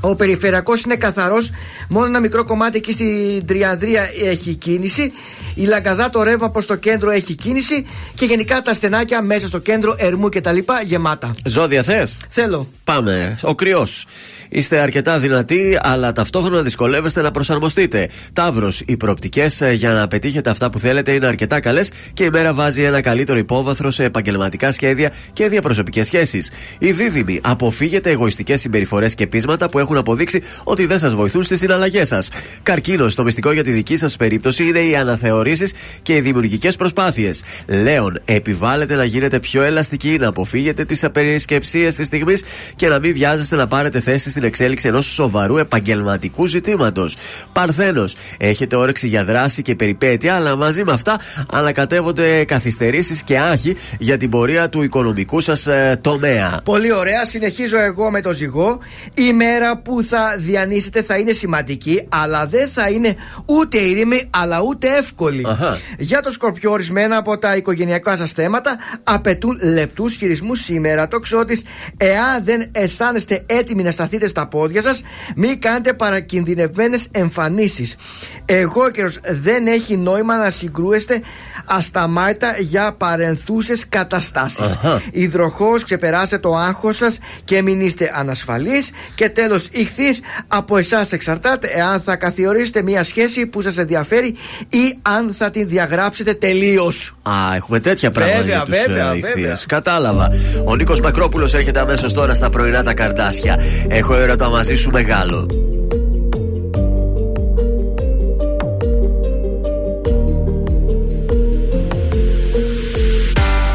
Ο 0.00 0.16
περιφερειακός 0.16 0.82
είναι 0.82 0.96
καθαρός. 0.96 1.50
Μόνο 1.88 2.06
ένα 2.06 2.20
μικρό 2.20 2.44
κομμάτι 2.44 2.76
εκεί 2.76 2.92
στην 2.92 3.46
Τριανδρία 3.46 4.08
έχει 4.24 4.54
κίνηση. 4.54 5.12
Η 5.54 5.64
Λαγκαδά, 5.64 6.10
το 6.10 6.22
ρεύμα 6.22 6.50
προς 6.50 6.66
το 6.66 6.76
κέντρο 6.76 7.10
έχει 7.10 7.34
κίνηση. 7.34 7.86
Και 8.14 8.24
γενικά 8.24 8.60
τα 8.60 8.74
στενάκια 8.74 9.22
μέσα 9.22 9.46
στο 9.46 9.58
κέντρο, 9.58 9.94
Ερμού 9.98 10.28
κτλ. 10.28 10.58
γεμάτα. 10.84 11.30
Ζώδια 11.44 11.82
θες; 11.82 12.16
Θέλω. 12.28 12.68
Πάμε. 12.84 13.38
Ο 13.42 13.54
κρυός. 13.54 14.06
Είστε 14.48 14.78
αρκετά 14.78 15.18
δυνατοί, 15.18 15.78
αλλά 15.80 16.12
ταυτόχρονα 16.12 16.62
δυσκολεύεστε 16.62 17.22
να 17.22 17.30
προσαρμοστείτε. 17.30 18.08
Ταύρος, 18.32 18.82
οι 18.86 18.96
προοπτικές 18.96 19.62
για 19.72 19.92
να 19.92 20.08
πετύχετε 20.08 20.50
αυτά 20.50 20.70
που 20.70 20.78
θέλετε 20.78 21.12
είναι 21.12 21.26
αρκετά 21.26 21.60
καλές 21.60 21.90
και 22.12 22.24
η 22.24 22.30
μέρα 22.30 22.54
βάζει 22.54 22.82
ένα 22.82 23.00
καλύτερο 23.00 23.38
υπόβαθρο 23.38 23.90
σε 23.90 24.04
επαγγελματικά 24.04 24.72
σχέδια 24.72 25.12
και 25.32 25.48
διαπροσωπικές 25.48 26.06
σχέσεις. 26.06 26.50
Οι 26.78 26.92
δίδυμοι, 26.92 27.40
αποφύγετε 27.42 28.10
εγωιστικές 28.10 28.60
συμπεριφορές 28.60 29.14
και 29.14 29.26
πείσματα 29.26 29.66
που 29.66 29.78
έχουν 29.78 29.96
αποδείξει 29.96 30.42
ότι 30.64 30.86
δεν 30.86 30.98
σας 30.98 31.14
βοηθούν 31.14 31.42
στις 31.42 31.58
συναλλαγές 31.58 32.08
σας. 32.08 32.30
Καρκίνος, 32.62 33.14
το 33.14 33.24
μυστικό 33.24 33.52
για 33.52 33.62
τη 33.62 33.70
δική 33.70 33.96
σας 33.96 34.16
περίπτωση 34.16 34.66
είναι 34.68 34.80
οι 34.80 34.96
αναθεωρήσεις 34.96 35.72
και 36.02 36.16
οι 36.16 36.20
δημιουργικές 36.20 36.76
προσπάθειες. 36.76 37.42
Λέων, 37.66 38.20
επιβάλλετε 38.24 38.94
να 38.94 39.04
γίνετε 39.04 39.38
πιο 39.38 39.62
ελαστικοί, 39.62 40.16
να 40.20 40.26
αποφύγετε 40.26 40.84
τις 40.84 41.04
απερισκεψίες 41.04 41.94
της 41.94 42.06
στιγμής 42.06 42.42
και 42.76 42.88
να 42.88 42.98
μην 42.98 43.12
βιάζεστε 43.12 43.56
να 43.56 43.66
πάρετε 43.66 44.00
θέση 44.00 44.30
στην 44.38 44.50
εξέλιξη 44.50 44.88
ενός 44.88 45.06
σοβαρού 45.06 45.56
επαγγελματικού 45.56 46.46
ζητήματος. 46.46 47.16
Παρθένος, 47.52 48.16
έχετε 48.38 48.76
όρεξη 48.76 49.08
για 49.08 49.24
δράση 49.24 49.62
και 49.62 49.74
περιπέτεια, 49.74 50.34
αλλά 50.34 50.56
μαζί 50.56 50.84
με 50.84 50.92
αυτά 50.92 51.20
ανακατεύονται 51.52 52.44
καθυστερήσεις 52.44 53.22
και 53.22 53.38
άγχη 53.38 53.76
για 53.98 54.16
την 54.16 54.30
πορεία 54.30 54.68
του 54.68 54.82
οικονομικού 54.82 55.40
σας 55.40 55.66
ε, 55.66 55.98
τομέα. 56.00 56.60
Πολύ 56.64 56.92
ωραία. 56.92 57.24
Συνεχίζω 57.24 57.78
εγώ 57.78 58.10
με 58.10 58.20
το 58.20 58.32
ζυγό. 58.32 58.78
Η 59.14 59.32
μέρα 59.32 59.78
που 59.78 60.02
θα 60.02 60.36
διανύσετε 60.38 61.02
θα 61.02 61.16
είναι 61.16 61.32
σημαντική, 61.32 62.06
αλλά 62.08 62.46
δεν 62.46 62.68
θα 62.68 62.88
είναι 62.88 63.16
ούτε 63.44 63.78
ήρεμη, 63.78 64.30
αλλά 64.30 64.62
ούτε 64.68 64.88
εύκολη. 64.98 65.44
Αχα. 65.48 65.78
Για 65.98 66.20
το 66.20 66.30
σκορπιό, 66.30 66.70
ορισμένα 66.70 67.16
από 67.16 67.38
τα 67.38 67.56
οικογενειακά 67.56 68.16
σας 68.16 68.32
θέματα 68.32 68.76
απαιτούν 69.02 69.58
λεπτούς 69.62 70.14
χειρισμούς 70.14 70.60
σήμερα. 70.60 71.08
Το 71.08 71.18
ξώτης, 71.18 71.62
εάν 71.96 72.44
δεν 72.44 72.64
αισθάνεστε 72.72 73.42
έτοιμοι 73.46 73.82
να 73.82 73.90
σταθείτε 73.90 74.27
στα 74.28 74.46
πόδια 74.46 74.82
σας, 74.82 75.02
μην 75.36 75.60
κάνετε 75.60 75.92
παρακινδυνευμένες 75.92 77.06
εμφανίσεις. 77.10 77.96
Εγώ 78.44 78.90
καιρός 78.90 79.18
δεν 79.42 79.66
έχει 79.66 79.96
νόημα 79.96 80.36
να 80.36 80.50
συγκρούεστε 80.50 81.20
ασταμάτητα 81.64 82.54
για 82.60 82.92
παρενθούσες 82.92 83.88
καταστάσεις. 83.88 84.60
Αχα. 84.82 85.02
Υδροχός, 85.12 85.84
ξεπεράστε 85.84 86.38
το 86.38 86.54
άγχος 86.56 86.96
σας 86.96 87.18
και 87.44 87.62
μην 87.62 87.80
είστε 87.80 88.10
ανασφαλείς. 88.14 88.90
Και 89.14 89.28
τέλος, 89.28 89.68
ηχθείς, 89.70 90.20
από 90.46 90.76
εσάς 90.76 91.12
εξαρτάται 91.12 91.66
εάν 91.74 92.00
θα 92.00 92.16
καθιορίσετε 92.16 92.82
μια 92.82 93.04
σχέση 93.04 93.46
που 93.46 93.60
σας 93.60 93.78
ενδιαφέρει 93.78 94.34
ή 94.68 94.98
αν 95.02 95.32
θα 95.32 95.50
την 95.50 95.68
διαγράψετε 95.68 96.34
τελείως. 96.34 97.16
Α, 97.22 97.54
έχουμε 97.56 97.80
τέτοια 97.80 98.10
πράγματα 98.10 98.40
Βέβαια, 98.42 98.54
για 98.56 98.64
τους, 98.64 98.86
βέβαια, 98.86 99.12
ε, 99.12 99.16
ηχθείες. 99.16 99.34
βέβαια. 99.34 99.56
Κατάλαβα. 99.66 100.28
Ο 100.64 100.76
Νίκος 100.76 101.00
Μακρόπουλος 101.00 101.54
έρχεται 101.54 101.80
αμέσως 101.80 102.12
τώρα 102.12 102.34
στα 102.34 102.50
πρωινά 102.50 102.82
τα 102.82 102.94
καρδάσια. 102.94 103.60
Έχω 103.88 104.14
έρωτα 104.18 104.48
μαζί 104.48 104.74
σου 104.74 104.90
μεγάλο. 104.90 105.46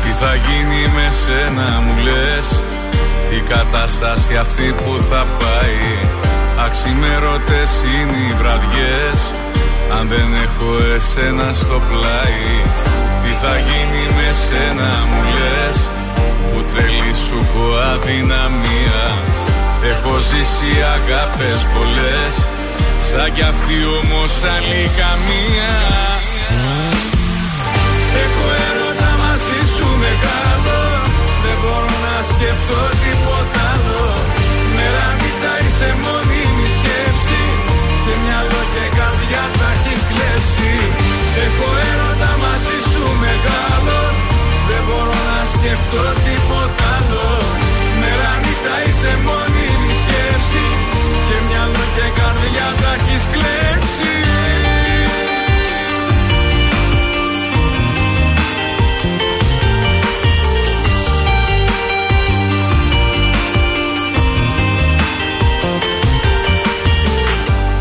Τι 0.02 0.12
θα 0.20 0.36
γίνει 0.46 0.82
με 0.96 1.08
σένα 1.24 1.80
μου 1.80 2.04
λες; 2.04 2.62
Η 3.38 3.39
κατάσταση 3.50 4.36
αυτή 4.36 4.74
που 4.78 5.04
θα 5.10 5.26
πάει. 5.39 5.82
Αξιμέρωτες 6.66 7.72
είναι 7.84 8.18
οι 8.30 8.34
βραδιές. 8.34 9.34
Αν 10.00 10.08
δεν 10.08 10.30
έχω 10.46 10.94
εσένα 10.96 11.54
στο 11.54 11.82
πλάι 11.89 12.50
Τι 13.24 13.32
θα 13.41 13.58
γίνει 13.58 14.04
με 14.18 14.30
σένα 14.46 14.91
μου 15.10 15.22
λες; 15.36 15.89
Που 16.52 16.64
τρελή 16.72 17.14
σου 17.28 17.38
έχω 17.41 17.66
αδυναμία 17.94 19.02
Έχω 19.91 20.13
ζήσει 20.29 20.71
αγάπες 20.95 21.57
πολλές 21.73 22.34
Σαν 23.09 23.34
κι 23.36 23.45
αυτή 23.53 23.77
όμως 23.99 24.34
άλλη 24.53 24.84
καμία. 24.99 25.73
Έχω 28.23 28.45
έρωτα 28.67 29.11
μαζί 29.23 29.59
σου 29.73 29.88
μεγάλο 30.03 30.79
Δεν 31.43 31.57
μπορώ 31.61 31.93
να 32.05 32.15
σκεφτώ 32.31 32.81
τίποτα 33.01 33.61
άλλο. 33.73 34.05
Μέρα 34.75 35.07
νύχτα 35.19 35.53
είσαι 35.63 35.89
μόνιμη 36.03 36.65
σκέψη 36.75 37.43
Και 38.03 38.13
μυαλό 38.23 38.61
και 38.73 38.86
καρδιά 38.97 39.43
τα 39.59 39.69
έχεις 39.75 40.01
κλέψει. 40.09 40.73
Έχω 41.45 41.69
έρωτα 41.91 42.31
μαζί 42.43 42.77
σου 42.91 43.03
μεγάλο 43.23 43.99
Δεν 44.69 44.81
μπορώ 44.88 45.19
να 45.31 45.41
σκεφτώ 45.53 46.03
τίποτα 46.25 46.88
άλλο. 46.97 47.27
Μέρα 47.99 48.31
νύχτα 48.43 48.75
είσαι 48.86 49.11
μόνιμη 49.11 49.11
σκέψη 49.11 49.11
Και 49.11 49.11
μυαλό 49.23 49.43
και 51.96 52.02
καρδιά 52.20 52.68
τα 52.82 52.94
έχεις 52.94 53.24
κλέψει. 53.32 54.14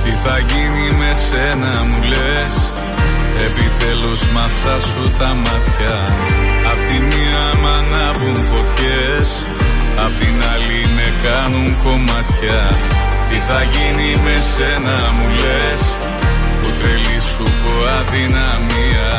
Τι 0.04 0.10
θα 0.10 0.38
γίνει 0.38 0.96
με 0.96 1.12
σένα 1.30 1.84
μου 1.84 2.02
λες; 2.08 2.72
Επιτέλους 3.46 4.20
μ' 4.32 4.38
αυτά 4.38 4.78
σου 4.78 5.18
τα 5.18 5.34
μάτια. 5.34 5.96
Απ' 6.70 6.82
τη 6.88 6.98
μία 7.10 7.60
μ' 7.60 7.66
ανάβουν 7.66 8.36
φωτιές 8.36 9.46
Απ' 9.96 10.18
την 10.20 10.36
άλλη 10.52 10.86
με 10.94 11.12
κάνουν 11.22 11.76
κομμάτια 11.84 12.60
Τι 13.32 13.40
θα 13.50 13.62
γίνει 13.74 14.10
με 14.24 14.36
σένα 14.52 14.96
μου 15.16 15.26
λες; 15.42 15.82
Που 16.60 16.68
τρελή 16.78 17.18
σου 17.30 17.44
έχω 17.52 17.74
αδυναμία. 17.98 19.10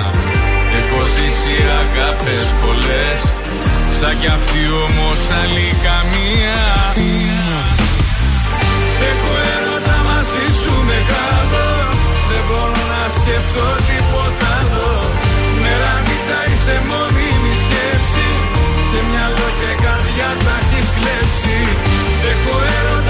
Έχω 0.77 0.99
ζήσει 1.15 1.57
αγάπες 1.81 2.45
πολλές. 2.61 3.19
Σαν 3.97 4.13
κι 4.19 4.29
αυτή 4.37 4.61
όμως 4.85 5.19
άλλη 5.39 5.67
καμία. 5.85 6.61
Έχω 9.09 9.31
έρωτα 9.55 9.97
μαζί 10.09 10.45
σου 10.59 10.73
μεγάλο. 10.91 11.65
Δεν 12.29 12.43
μπορώ 12.47 12.81
να 12.93 13.03
σκεφτώ 13.17 13.67
τίποτα 13.87 14.47
άλλο. 14.59 14.91
Μέρα 15.61 15.93
νύχτα 16.05 16.39
είσαι 16.49 16.77
μόνιμη 16.89 17.53
σκέψη. 17.63 18.29
Και 18.91 19.01
μυαλό 19.09 19.47
και 19.59 19.71
καρδιά 19.83 20.29
τα 20.45 20.55
έχεις 20.61 20.87
κλέψει. 20.95 21.59
Έχω 22.31 22.55
έρωτα 22.77 22.93
μαζί 22.93 22.97
σου 22.97 23.02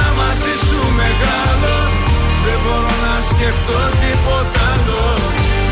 μεγάλο. 1.04 1.76
Δεν 2.46 2.58
μπορώ 2.64 2.94
να 3.06 3.16
σκεφτώ 3.30 3.80
τίποτα 4.02 4.62
άλλο. 4.74 5.04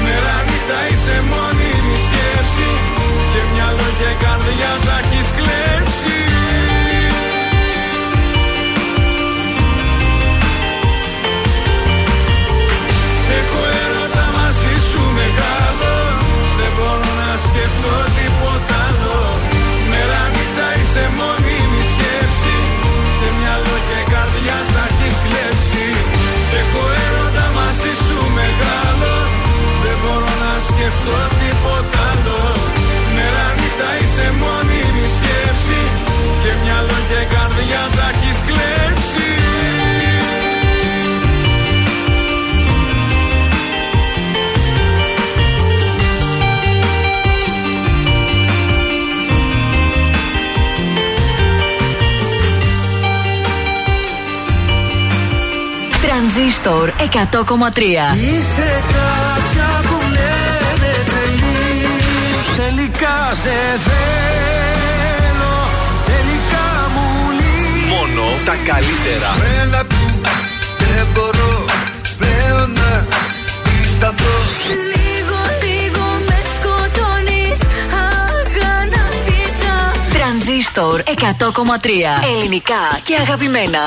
Μέρα 0.03 0.35
νύχτα 0.47 0.79
είσαι 0.89 1.17
μόνιμη 1.31 1.97
σκέψη. 2.05 2.69
Και 3.31 3.41
μυαλό 3.51 3.87
και 3.99 4.11
καρδιά 4.23 4.71
τα 4.85 4.97
έχεις 5.01 5.27
κλέψει. 5.37 6.19
Έχω 13.39 13.61
έρωτα 13.83 14.25
μαζί 14.37 14.73
σου 14.89 15.01
μεγάλο. 15.19 15.93
Δεν 16.59 16.71
μπορώ 16.75 17.09
να 17.21 17.31
σκεφτώ 17.45 17.95
τίποτα 18.17 18.75
άλλο 18.87 19.00
να 30.91 30.97
σκεφτώ 30.97 31.35
τίποτα 31.39 32.01
άλλο 32.11 32.39
Μέρα 33.15 33.45
νύχτα 33.59 33.89
είσαι 34.01 34.33
μόνιμη 34.39 35.05
σκέψη. 35.15 35.81
Και 36.41 36.51
μυαλό 36.63 36.99
και 37.09 37.21
καρδιά 37.35 37.83
τα 37.95 38.09
έχεις 38.13 38.39
κλέψει. 38.47 39.29
Τρανζίστορ 56.01 56.91
100,3 56.97 57.01
Είσαι 58.15 58.83
κάποια 58.93 59.20
σε 63.35 63.49
θέλω 63.83 65.55
Τελικά 66.05 66.89
μου 66.93 67.07
Μόνο 67.89 68.23
τα 68.45 68.55
καλύτερα. 68.55 69.29
Μένα 69.39 69.85
δεν 70.77 71.07
μπορώ 71.13 71.65
πλέον 72.17 72.71
να 72.71 73.05
πισταθώ 73.63 74.37
Λίγο 74.67 75.39
λίγο 75.63 76.05
με 76.27 76.39
σκοτώνεις 76.55 77.59
Αγανάκτησα. 78.05 79.91
Τρανζίστορ 80.13 81.01
100,3 81.05 81.09
Ελληνικά 82.35 82.99
και 83.03 83.15
αγαπημένα. 83.21 83.79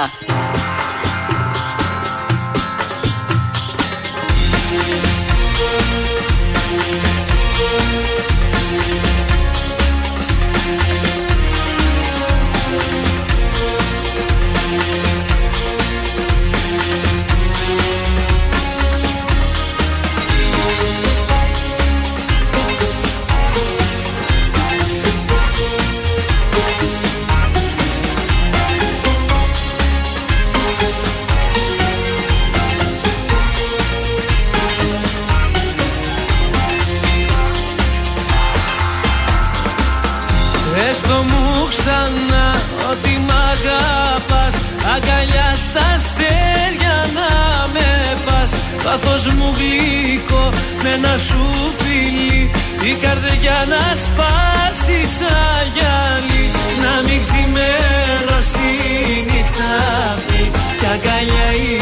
Πάθος 48.95 49.27
μου 49.27 49.55
γλυκό 49.59 50.51
με 50.83 50.91
ένα 50.91 51.16
σου 51.27 51.43
φίλι 51.79 52.51
Η 52.91 52.93
καρδιά 53.03 53.59
να 53.73 53.83
σπάσει 54.05 54.99
σαν 55.16 55.62
γυαλί 55.75 56.45
Να 56.85 56.93
μην 57.07 57.19
ξημερώσει 57.25 58.66
η 59.11 59.16
νύχτα 59.29 59.71
αυτή. 60.15 60.43
Κι 60.79 60.87
αγκαλιά 60.95 61.49
η 61.69 61.73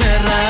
μέρα 0.00 0.42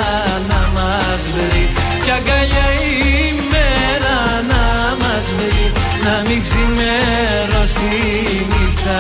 να 0.51 0.60
μας 0.76 1.22
βρει. 1.34 1.64
Κι 2.05 2.12
αγκαλιά 2.18 2.66
η 2.90 3.32
μέρα 3.52 4.16
να 4.51 4.64
μας 5.02 5.26
βρει. 5.36 5.64
Να 6.06 6.14
μην 6.26 6.40
ξημερώσει 6.47 7.90
η 8.32 8.47
νύχτα 8.51 8.98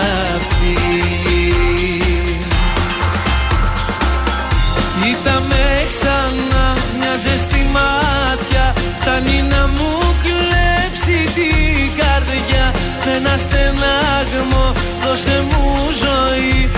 στενάγμο 13.38 14.72
δώσε 15.00 15.44
μου 15.48 15.62
ζωή 16.02 16.70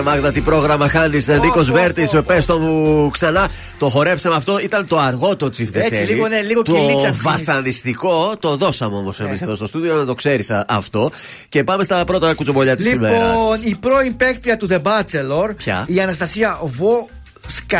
ψυχή 0.00 0.08
Άρε 0.08 0.16
Μάγδα, 0.16 0.30
τι 0.30 0.40
πρόγραμμα 0.40 0.88
χάνεις. 0.88 1.28
Νίκος 1.28 1.70
Βέρτης, 1.70 2.12
με 2.12 2.22
πες 2.22 2.46
το 2.46 2.58
μου 2.58 3.10
ξανά. 3.10 3.48
Το 3.78 3.88
χορέψαμε 3.88 4.36
αυτό. 4.36 4.58
Ήταν 4.58 4.86
το 4.86 4.98
αργό 4.98 5.36
το 5.36 5.50
τσιφτετέλι. 5.50 5.96
Έτσι, 5.96 6.12
λίγο, 6.12 6.28
ναι, 6.28 6.40
λίγο 6.40 6.62
Το 6.62 6.72
κυλίτσα 6.72 7.08
αφήνει. 7.08 7.22
βασανιστικό 7.22 8.36
το 8.38 8.56
δώσαμε 8.56 8.96
όμως 8.96 9.20
εμείς 9.20 9.42
εδώ 9.42 9.54
στο 9.54 9.66
στούντιο 9.66 9.94
να 9.94 10.04
το 10.04 10.14
ξέρεις 10.14 10.50
αυτό. 10.50 11.10
Και 11.48 11.64
πάμε 11.64 11.84
στα 11.84 12.04
πρώτα 12.04 12.34
κουτσομπολιά 12.34 12.76
της 12.76 12.92
ημέρας. 12.92 13.30
Λοιπόν, 13.30 13.60
η 13.62 13.74
πρώην 13.74 14.16
παίκτρια 14.16 14.56
του 14.56 14.68
The 14.70 14.82
Bachelor, 14.82 15.56
Ποια; 15.56 15.84
η 15.86 16.00
Αναστασία 16.00 16.58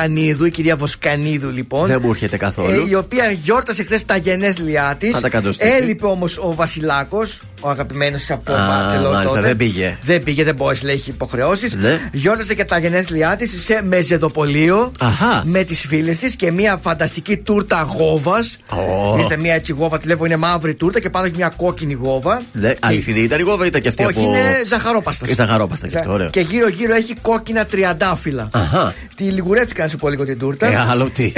Βοσκανίδου, 0.01 0.45
η 0.45 0.51
κυρία 0.51 0.77
Βοσκανίδου 0.77 1.51
λοιπόν. 1.51 1.87
Δεν 1.87 1.99
μου 2.03 2.11
έρχεται 2.11 2.37
καθόλου. 2.37 2.71
ε, 2.71 2.89
η 2.91 2.95
οποία 2.95 3.31
γιόρτασε 3.31 3.85
χθες 3.85 4.05
τα 4.05 4.17
γενέθλιά 4.17 4.97
της. 4.99 5.11
Θα 5.13 5.21
τα 5.21 5.29
καντοστήσει. 5.29 5.73
Έλειπε 5.81 6.07
όμως 6.07 6.39
ο 6.39 6.55
Βασιλάκος, 6.55 7.41
ο 7.61 7.69
αγαπημένος 7.69 8.31
από 8.31 8.53
Α, 8.53 8.57
Bachelor. 8.57 9.11
μάλιστα, 9.13 9.23
τότε. 9.29 9.41
δεν 9.41 9.57
πήγε. 9.57 9.99
Δεν 10.03 10.23
πήγε, 10.23 10.45
δεν 10.45 10.55
μπόρεσε, 10.55 10.85
λέει, 10.87 10.95
έχει 10.95 11.11
υποχρεώσεις. 11.11 11.75
Ναι. 11.75 11.99
Γιόρτασε 12.13 12.55
και 12.55 12.65
τα 12.65 12.79
γενέθλιά 12.79 13.37
της 13.37 13.65
σε 13.65 13.83
μεζεδοπολείο 13.85 14.93
Αχα. 15.01 15.43
με 15.47 15.65
τις 15.65 15.81
φίλες 15.81 16.19
της 16.19 16.37
και 16.37 16.51
μια 16.51 16.77
φανταστική 16.83 17.37
τούρτα 17.37 17.83
γόβας. 17.97 18.57
Ω. 18.69 19.19
Ήρθε 19.19 19.37
μια 19.37 19.55
έτσι 19.55 19.73
γόβα, 19.73 19.99
τη 19.99 20.07
λέγω 20.07 20.25
είναι 20.27 20.37
μαύρη 20.37 20.75
τούρτα 20.75 21.01
και 21.01 21.11
πάνω 21.11 21.27
έχει 21.27 21.35
μια 21.37 21.53
κόκκινη 21.57 21.93
γόβα. 21.93 22.43
Ναι, 22.53 22.73
αληθινή 22.81 23.21
ήταν 23.21 23.41
η 23.41 23.43
κόβα, 23.43 23.67
ήταν 23.67 23.81
και 23.81 23.89
αυτή 23.89 24.05
Όχι, 24.05 24.19
από. 24.19 24.29
είναι 24.29 24.63
ζαχαρόπαστας. 24.67 25.31
Ε, 25.31 25.35
ζαχαρόπαστα 25.35 25.89
και 25.89 25.99
αυτό, 25.99 26.13
ωραίο. 26.13 26.31
Και 26.31 26.41
γύρω-γύρω 26.41 26.95
έχει 26.95 27.15
κόκκινα 27.23 27.65
τριαντάφυλλα. 27.67 28.49
Αχα. 28.53 28.95
Τη 29.15 29.25
λιγουρεύτηκαν 29.81 29.89
σε 29.89 29.97
πολύ 29.97 30.13
λίγο 30.15 30.25
την 30.25 30.39
τούρτα. 30.39 30.67
Ε, 30.67 30.87
άλλο 30.91 31.11
τι. 31.11 31.33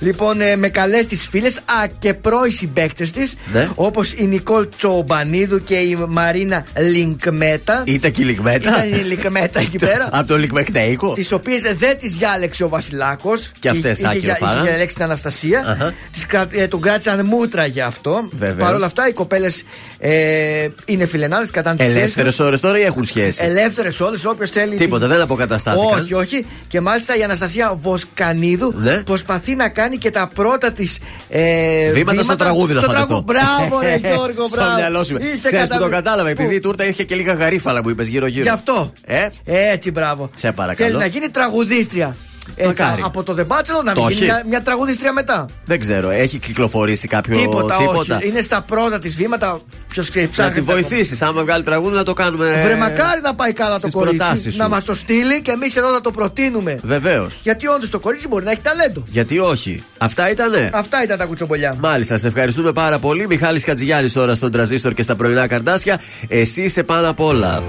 λοιπόν, 0.00 0.40
ε, 0.40 0.56
με 0.56 0.68
καλές 0.68 1.06
τις 1.06 1.28
φίλες, 1.30 1.56
α 1.56 1.86
και 1.98 2.14
πρώοι 2.14 2.50
συμπαίκτες 2.50 3.10
της, 3.10 3.34
Ναι. 3.52 3.68
όπως 3.74 4.12
η 4.12 4.24
Νικόλ 4.26 4.68
Τσομπανίδου 4.76 5.62
και 5.62 5.74
η 5.74 5.98
Μαρίνα 6.08 6.64
Λινκμέτα. 6.78 7.82
Ήταν 7.86 8.12
και 8.12 8.22
η 8.22 8.24
λιγμέτα. 8.24 8.84
Ήταν 8.86 9.00
η 9.00 9.04
Λινκμέτα 9.04 9.60
εκεί 9.60 9.78
πέρα. 9.78 10.08
Από 10.12 10.26
το 10.26 10.38
λιγμεκτέικο. 10.38 11.12
Τις 11.12 11.32
οποίες 11.32 11.62
δεν 11.62 11.98
τις 11.98 12.12
διάλεξε 12.16 12.64
ο 12.64 12.68
Βασιλάκος. 12.68 13.52
Και 13.58 13.68
αυτές, 13.68 13.98
είχε, 13.98 14.06
άκυρο 14.06 14.20
για- 14.24 14.36
είχε 14.40 14.44
φάγαν. 14.46 14.64
διαλέξει 14.64 14.94
την 14.94 15.04
Αναστασία. 15.04 15.64
Αχα. 15.66 15.94
Τις 16.12 16.26
κρα- 16.26 16.48
ε, 16.50 16.66
τον 16.68 16.80
κράτησαν 16.80 17.26
μούτρα 17.26 17.66
για 17.66 17.86
αυτό. 17.86 18.28
Βεβαίως. 18.32 18.58
Παρ' 18.66 18.74
όλα 18.74 18.86
αυτά, 18.86 19.08
οι 19.08 19.12
κοπέλες 19.12 19.62
ε, 19.98 20.68
είναι 20.84 21.06
φιλενάδες 21.06 21.50
κατά 21.50 21.74
τις 21.74 21.86
Ελεύθερες 21.86 22.38
ώρες 22.38 22.60
τώρα 22.60 22.78
ή 22.78 22.82
έχουν 22.82 23.04
σχέση; 23.04 23.44
Ελεύθερες 23.44 24.00
όλε, 24.00 24.18
όποιος 24.26 24.50
θέλει. 24.50 24.76
Τίποτα, 24.76 25.06
δεν 25.06 25.20
αποκαταστάθηκαν. 25.20 26.00
Όχι, 26.00 26.14
όχι. 26.14 26.46
Και 26.68 26.80
μάλιστα 26.80 27.16
η 27.20 27.24
Αναστασία 27.24 27.74
Βοσκανίδου 27.82 28.74
Ναι. 28.76 29.02
προσπαθεί 29.02 29.54
να 29.54 29.68
κάνει 29.68 29.96
και 29.96 30.10
τα 30.10 30.30
πρώτα 30.34 30.72
της. 30.72 30.98
Ε, 31.28 31.90
Βήματα 31.92 32.22
στο 32.22 32.36
τραγούδι 32.36 32.72
να 32.72 32.80
στο 32.80 32.88
φανταστώ. 32.90 33.24
τραγούδι. 33.26 33.32
Μπράβο, 33.68 33.80
ρε 33.82 33.96
Γιώργο, 34.12 34.44
Στο 34.46 34.56
μπράβο. 34.56 34.74
μυαλό 34.74 35.04
σου. 35.04 35.16
Είσαι 35.16 35.46
Ξέρεις 35.46 35.66
που 35.66 35.72
κατα- 35.72 35.84
το 35.84 35.88
κατάλαβα, 35.90 36.28
επειδή 36.28 36.48
Πού; 36.48 36.54
η 36.54 36.60
τούρτα 36.60 36.84
είχε 36.86 37.04
και 37.04 37.14
λίγα 37.14 37.32
γαρίφαλα 37.32 37.80
που 37.82 37.90
είπες 37.90 38.08
γύρω-γύρω. 38.08 38.42
Γι' 38.42 38.48
αυτό. 38.48 38.92
Ε, 39.04 39.28
Έτσι, 39.44 39.90
μπράβο. 39.90 40.30
Σε 40.36 40.52
παρακαλώ. 40.52 40.88
Θέλει 40.90 41.00
να 41.00 41.06
γίνει 41.06 41.28
τραγουδίστρια. 41.28 42.16
Έτσι, 42.56 42.82
Μακάρι. 42.82 43.02
από 43.04 43.22
το 43.22 43.34
The 43.38 43.42
Bachelor 43.42 43.84
να 43.84 43.92
Το 43.92 44.00
μην 44.04 44.10
γίνει 44.10 44.24
έχει. 44.24 44.24
μια, 44.24 44.42
μια 44.48 44.62
τραγουδίστρια 44.62 45.12
μετά. 45.12 45.46
Δεν 45.64 45.80
ξέρω, 45.80 46.10
έχει 46.10 46.38
κυκλοφορήσει 46.38 47.08
κάποιο 47.08 47.36
Τίποτα, 47.36 47.76
όχι. 47.76 48.18
Είναι 48.28 48.40
στα 48.40 48.62
πρώτα 48.66 48.98
της 48.98 49.14
βήματα. 49.16 49.60
Ποιος 49.88 50.08
ξέρει, 50.10 50.24
Να 50.24 50.30
ψάχνει. 50.32 50.52
τη 50.54 50.60
βοηθήσεις. 50.60 51.22
Άμα 51.22 51.42
βγάλει 51.42 51.62
τραγούδι, 51.62 51.94
να 51.96 52.02
το 52.04 52.12
κάνουμε. 52.12 52.60
Βρε 52.64 52.76
μακάρι 52.76 53.20
να 53.22 53.34
πάει 53.34 53.52
καλά 53.52 53.72
το 53.72 53.78
στις 53.78 53.92
κορίτσι. 53.92 54.16
προτάσεις 54.16 54.52
σου. 54.52 54.58
Να 54.58 54.68
μας 54.68 54.84
το 54.84 54.94
στείλει 54.94 55.42
και 55.42 55.50
εμείς 55.50 55.76
εδώ 55.76 55.90
να 55.90 56.00
το 56.00 56.10
προτείνουμε. 56.10 56.78
Βεβαίως. 56.82 57.40
Γιατί 57.42 57.66
όντως 57.66 57.90
το 57.90 57.98
κορίτσι 57.98 58.28
μπορεί 58.28 58.44
να 58.44 58.50
έχει 58.50 58.60
ταλέντο. 58.60 59.04
Γιατί 59.08 59.38
όχι. 59.38 59.82
Αυτά 59.98 60.30
ήτανε. 60.30 60.70
Αυτά 60.72 61.02
ήταν 61.02 61.18
τα 61.18 61.24
κουτσομπολιά. 61.24 61.76
Μάλιστα, 61.80 62.16
σε 62.18 62.26
ευχαριστούμε 62.26 62.72
πάρα 62.72 62.98
πολύ. 62.98 63.26
Μιχάλης 63.26 63.64
Χατζηγιάννης 63.64 64.12
τώρα 64.12 64.34
στον 64.34 64.50
τραζίστορ 64.50 64.92
και 64.94 65.02
στα 65.02 65.16
πρωινά 65.16 65.46
καρτάσια. 65.46 66.00
Εσύ 66.28 66.62
είσαι 66.62 66.82
πάνω 66.82 67.08
απ' 67.08 67.20
όλα. 67.20 67.62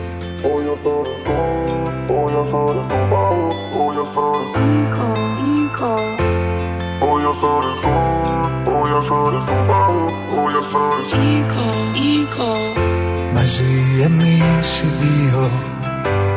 Μαζί 13.42 14.02
εμείς 14.04 14.82
οι 14.82 14.88
δύο 15.02 15.50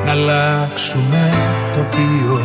Να 0.04 0.10
αλλάξουμε 0.10 1.32
τοπίο 1.76 2.40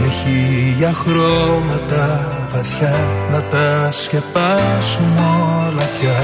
Με 0.00 0.08
χίλια 0.08 0.92
χρώματα 0.92 2.28
βαθιά 2.52 3.10
Να 3.30 3.42
τα 3.42 3.92
σκεπάσουμε 3.92 5.24
όλα 5.66 5.88
πια 5.98 6.22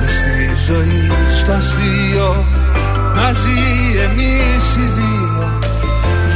Μες 0.00 0.10
στη 0.10 0.72
ζωή 0.72 1.10
στο 1.40 1.52
αστείο 1.52 2.44
Μαζί 3.14 3.58
εμείς 4.04 4.76
οι 4.76 4.90
δύο 4.96 5.15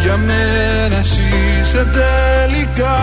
Για 0.03 0.17
μένα 0.17 0.99
εσύ 0.99 1.23
είσαι 1.61 1.87
τελικά. 1.99 2.99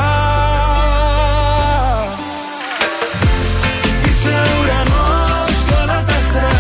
Είσαι 4.07 4.35
ουρανός 4.59 5.55
κι 5.67 5.73
όλα 5.81 6.03
τα 6.07 6.15
άστρα. 6.21 6.55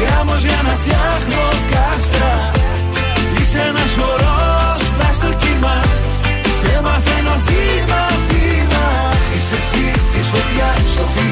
Γάμος 0.00 0.42
για 0.42 0.60
να 0.66 0.74
φτιάχνω 0.80 1.42
κάστρα. 1.72 2.50
Είσαι 3.38 3.60
ένας 3.68 3.92
χορός 3.98 4.80
μες 4.98 5.14
στο 5.16 5.30
κύμα. 5.42 5.76
Σε 6.60 6.80
μαθαίνω 6.84 7.34
βήμα 7.46 8.02
βήμα. 8.28 8.86
Είσαι 9.34 9.56
εσύ 9.62 9.84
της 10.12 10.26
φωτιάς 10.32 10.80
στο 10.94 11.04
φιλί 11.12 11.31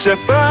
separate. 0.00 0.49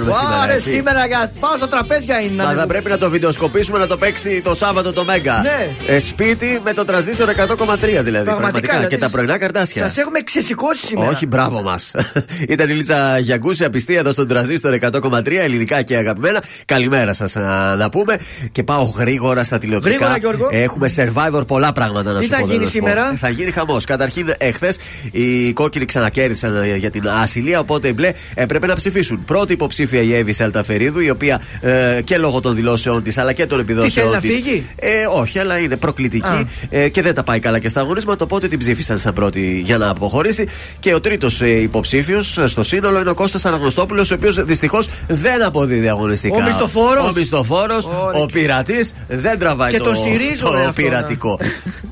Τι 0.00 0.06
πρόγραμμα 0.06 0.20
κάνουμε 0.20 0.29
σήμερα, 0.70 0.98
Άρε, 1.00 1.06
έτσι. 1.06 1.06
σήμερα 1.06 1.06
για... 1.06 1.32
πάω 1.40 1.56
στα 1.56 1.68
τραπέζια 1.68 2.20
είναι. 2.20 2.42
Μα 2.42 2.52
θα 2.52 2.66
πρέπει 2.66 2.88
να 2.88 2.98
το 2.98 3.10
βιντεοσκοπήσουμε 3.10 3.78
να 3.78 3.86
το 3.86 3.96
παίξει 3.96 4.40
το 4.44 4.54
Σάββατο 4.54 4.92
το 4.92 5.04
Μέγκα. 5.04 5.42
Ναι. 5.42 5.94
Ε, 5.94 5.98
σπίτι 5.98 6.60
με 6.64 6.72
το 6.72 6.84
τρανζίστορ 6.84 7.28
100,3 7.36 7.76
δηλαδή. 8.00 8.24
Πραγματικά. 8.24 8.72
δηλαδή, 8.72 8.86
και 8.88 8.98
τα 8.98 9.10
πρωινά 9.10 9.38
καρτάσια. 9.38 9.82
Σας 9.82 9.96
έχουμε 9.96 10.20
ξεσηκώσει 10.20 10.86
σήμερα. 10.86 11.10
Όχι, 11.10 11.26
μπράβο 11.26 11.62
μας. 11.62 11.90
Ήταν 12.48 12.68
η 12.68 12.72
Λίτσα 12.72 13.18
Γιαγκούση, 13.18 13.64
απιστία 13.64 13.98
εδώ 13.98 14.12
στον 14.12 14.28
τραζίστορ 14.28 14.76
100,3, 14.80 15.32
ελληνικά 15.32 15.82
και 15.82 15.96
αγαπημένα. 15.96 16.42
Καλημέρα 16.64 17.12
σας 17.12 17.34
να, 17.34 17.76
να 17.76 17.88
πούμε. 17.88 18.16
Και 18.52 18.62
πάω 18.62 18.82
γρήγορα 18.82 19.44
στα 19.44 19.58
τηλεοπτικά. 19.58 19.94
Γρήγορα, 19.96 20.18
Γιώργο. 20.18 20.48
Έχουμε 20.50 20.90
survivor 20.96 21.46
πολλά 21.46 21.72
πράγματα 21.72 22.12
να 22.12 22.18
Τι 22.18 22.24
σου 22.24 22.30
θα 22.30 22.38
πω. 22.40 22.46
να 22.46 22.52
γίνει 22.52 22.64
σου 22.64 22.78
πω. 22.78 22.86
σήμερα; 22.86 23.14
Θα 23.18 23.28
γίνει 23.28 23.50
χαμός. 23.50 23.84
Καταρχήν, 23.84 24.32
εχθέ 24.38 24.72
οι 25.12 25.52
κόκκινοι 25.52 25.84
ξανακέρδισαν 25.84 26.56
ε, 26.56 26.76
για 26.76 26.90
την 26.90 27.08
ασυλία, 27.08 27.58
οπότε 27.58 27.88
οι 27.88 27.92
μπλε 27.94 28.10
έπρεπε 28.34 28.66
να 28.66 28.74
ψηφίσουν. 28.74 29.24
Πρώτη 29.24 29.52
υποψήφια 29.52 30.02
η 30.02 30.14
Εύη 30.14 30.32
Σελταφερίδου, 30.62 31.00
η 31.00 31.10
οποία 31.10 31.40
ε, 31.60 31.98
και 32.04 32.18
λόγω 32.18 32.40
των 32.40 32.54
δηλώσεων 32.54 33.02
της 33.02 33.18
αλλά 33.18 33.32
και 33.32 33.46
των 33.46 33.60
επιδόσεων 33.60 33.90
θέλει 33.92 34.14
να 34.14 34.20
της, 34.20 34.34
φύγει; 34.34 34.66
Ε, 34.76 34.88
όχι, 35.12 35.38
αλλά 35.38 35.58
είναι 35.58 35.76
προκλητική 35.76 36.28
Α. 36.28 36.48
ε, 36.70 36.88
και 36.88 37.02
δεν 37.02 37.14
τα 37.14 37.22
πάει 37.22 37.38
καλά 37.38 37.58
και 37.58 37.68
στα 37.68 37.80
αγωνίσματα. 37.80 38.24
Οπότε 38.24 38.48
την 38.48 38.58
ψήφισαν 38.58 38.98
σαν 38.98 39.12
πρώτη 39.12 39.62
για 39.64 39.78
να 39.78 39.88
αποχωρήσει. 39.88 40.46
Και 40.80 40.94
ο 40.94 41.00
τρίτος 41.00 41.40
ε, 41.42 41.48
υποψήφιος 41.60 42.38
στο 42.46 42.62
σύνολο 42.62 43.00
είναι 43.00 43.10
ο 43.10 43.14
Κώστας 43.14 43.44
Αναγνωστόπουλος, 43.44 44.10
ο 44.10 44.14
οποίος 44.14 44.44
δυστυχώς 44.44 44.88
δεν 45.08 45.42
αποδίδει 45.44 45.88
αγωνιστικά. 45.88 46.36
Ο 46.36 46.42
μισθοφόρος. 46.42 47.08
Ο 47.08 47.12
μισθοφόρος, 47.16 47.86
Ωραία. 47.86 48.22
ο 48.22 48.26
πειρατής 48.26 48.92
δεν 49.08 49.38
τραβάει 49.38 49.70
Και 49.70 49.78
το, 49.78 49.84
το 49.84 49.94
στηρίζω, 49.94 50.46
το 50.46 50.52
ρε, 50.52 50.58
αυτό, 50.60 50.82
πειρατικό. 50.82 51.38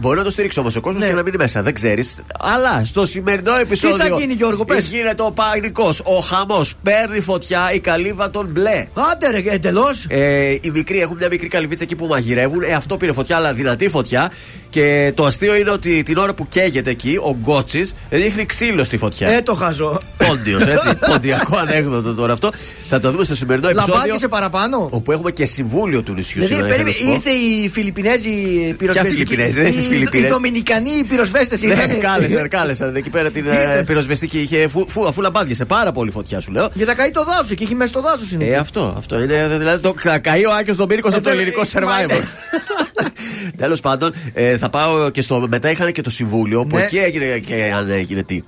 Μπορεί 0.00 0.18
να 0.18 0.24
το 0.24 0.30
στηρίξει 0.30 0.58
όμως 0.60 0.76
ο 0.76 0.80
κόσμος 0.80 1.02
Ναι. 1.02 1.08
και 1.08 1.14
να 1.14 1.22
μείνει 1.22 1.36
μέσα. 1.36 1.62
Δεν 1.62 1.74
ξέρεις. 1.74 2.22
Αλλά 2.40 2.82
στο 2.84 3.06
σημερινό 3.06 3.56
επεισόδιο. 3.56 3.96
θα 3.96 4.08
γίνει, 4.20 4.32
Γιώργο, 4.32 4.64
πες. 4.64 4.86
Γίνεται 4.86 5.22
ο 5.22 5.30
πανικός, 5.30 6.00
ο 6.04 6.18
χαμός. 6.20 6.74
Παίρνει 6.82 7.20
φωτιά 7.20 7.72
η 7.72 7.80
καλύβα 7.80 8.30
των 8.30 8.47
μπλε. 8.50 8.84
Άντε 9.12 9.30
ρε, 9.30 9.50
εντελώς. 9.54 10.04
Ε, 10.08 10.50
οι 10.50 10.70
μικροί 10.72 11.00
έχουν 11.00 11.16
μια 11.16 11.28
μικρή 11.30 11.48
καλυβίτσα 11.48 11.84
εκεί 11.84 11.96
που 11.96 12.06
μαγειρεύουν. 12.06 12.62
Ε, 12.62 12.72
αυτό 12.72 12.96
πήρε 12.96 13.12
φωτιά, 13.12 13.36
αλλά 13.36 13.52
δυνατή 13.52 13.88
φωτιά. 13.88 14.30
Και 14.70 15.12
το 15.16 15.26
αστείο 15.26 15.54
είναι 15.56 15.70
ότι 15.70 16.02
την 16.02 16.16
ώρα 16.16 16.34
που 16.34 16.48
καίγεται 16.48 16.90
εκεί, 16.90 17.18
ο 17.22 17.36
Γκότσι 17.40 17.82
ρίχνει 18.10 18.46
ξύλο 18.46 18.84
στη 18.84 18.96
φωτιά. 18.96 19.28
Ε, 19.28 19.40
το 19.42 19.54
χαζό. 19.54 20.00
Πόντιος, 20.16 20.62
έτσι. 20.66 20.88
Ποντιακό 21.10 21.56
ανέκδοτο 21.56 22.14
τώρα 22.14 22.32
αυτό. 22.32 22.52
Θα 22.88 22.98
το 22.98 23.10
δούμε 23.10 23.24
στο 23.24 23.34
σημερινό 23.34 23.68
επεισόδιο. 23.68 23.94
Λαμπάκισε 23.96 24.28
παραπάνω. 24.28 24.88
Όπου 24.92 25.12
έχουμε 25.12 25.30
και 25.30 25.44
συμβούλιο 25.46 26.02
του 26.02 26.12
νησιού 26.12 26.42
Δηλαδή, 26.42 26.54
σήμερα. 26.54 26.74
περίμενε, 26.74 26.96
ήθελα 26.96 27.10
να 27.10 27.16
σου 27.16 27.22
πω. 27.22 27.30
ήρθε 27.30 27.64
η 27.64 27.68
Φιλιππινέζη 27.68 28.30
πυροσβεστική. 28.78 29.14
Φιλιππινέζη, 29.16 29.52
δεν 29.52 29.62
είναι 29.62 29.70
στις 29.70 29.84
Οι- 29.84 29.88
Φιλιππίνες. 29.88 30.26
Οι 30.28 30.32
Δομινικανοί 30.32 30.90
οι 30.90 31.04
πυροσβέστε 31.04 31.58
Ναι, 31.62 31.66
ήρθαν. 31.72 31.98
κάλεσαν, 32.00 32.48
κάλεσαν 32.48 32.96
εκεί 32.96 33.10
πέρα 33.10 33.30
την 33.30 33.46
ε, 33.46 33.82
πυροσβεστική. 33.86 34.38
Είχε, 34.38 34.68
φου, 34.68 34.84
φου, 34.88 35.06
αφού 35.06 35.20
λαμπάδιασε 35.20 35.64
πάρα 35.64 35.92
πολύ 35.92 36.10
φωτιά, 36.10 36.40
σου 36.40 36.52
λέω. 36.52 36.70
Για 36.72 36.86
τα 36.86 36.94
καεί 36.94 37.10
το 37.10 37.24
δάσος 37.24 37.50
εκεί, 37.50 37.62
έχει 37.62 37.74
μέσα 37.74 37.88
στο 37.90 38.00
δάσος 38.00 38.32
είναι. 38.40 38.54
Ε, 38.54 38.56
αυτό, 38.56 38.94
αυτό 38.98 39.22
είναι. 39.22 39.48
Δηλαδή 39.58 39.82
το 39.82 39.94
θα 39.98 40.18
καεί 40.18 40.44
ο 40.44 40.52
Άκιο 40.52 40.76
τον 40.76 40.88
Πύρικο 40.88 41.08
από 41.08 41.20
το 41.22 41.28
Ε, 41.28 41.32
ελληνικό 41.32 41.60
ε, 41.60 41.80
μα, 41.80 41.90
survivor. 41.96 42.22
Τέλος 43.56 43.80
πάντων, 43.80 44.14
ε, 44.32 44.56
θα 44.56 44.70
πάω 44.70 45.10
και 45.10 45.22
στο. 45.22 45.46
Μετά 45.48 45.70
είχαν 45.70 45.92
και 45.92 46.00
το 46.02 46.10
συμβούλιο 46.10 46.64
που 46.64 46.76
Ναι. 46.76 46.82
εκεί 46.82 46.98
έγινε 46.98 47.38
και 47.38 47.72
αν 47.76 47.90
έγινε 47.90 48.22
τι. 48.22 48.42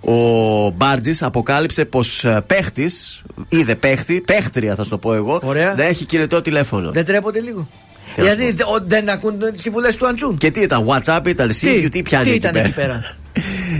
Ο 0.00 0.16
Μπάρτζης 0.70 1.22
αποκάλυψε 1.22 1.84
πως 1.84 2.26
παίχτης, 2.46 3.22
είδε 3.48 3.74
παίχτη, 3.74 4.20
παίχτρια 4.20 4.74
θα 4.74 4.84
σου 4.84 4.90
το 4.90 4.98
πω 4.98 5.14
εγώ, 5.14 5.40
Ωραία. 5.42 5.74
να 5.76 5.84
έχει 5.84 6.04
κινητό 6.04 6.42
τηλέφωνο. 6.42 6.90
Δεν 6.90 7.04
τρέπονται 7.04 7.40
λίγο. 7.40 7.68
Τέλος 8.14 8.34
Γιατί 8.34 8.52
δε- 8.52 8.62
ο- 8.64 8.84
δεν 8.86 9.08
ακούν 9.08 9.38
τις 9.52 9.62
συμβουλές 9.62 9.96
του 9.96 10.06
Αντζούν. 10.06 10.36
Και 10.38 10.50
τι 10.50 10.60
ήταν, 10.60 10.86
WhatsApp 10.88 11.20
ήταν, 11.26 11.50
CQ, 11.50 11.88
τι 11.90 12.02
πιάνει 12.02 12.24
τι 12.24 12.30
εκεί 12.30 12.38
ήταν 12.38 12.52
πέρα. 12.52 12.64
εκεί 12.64 12.74
πέρα. 12.74 13.02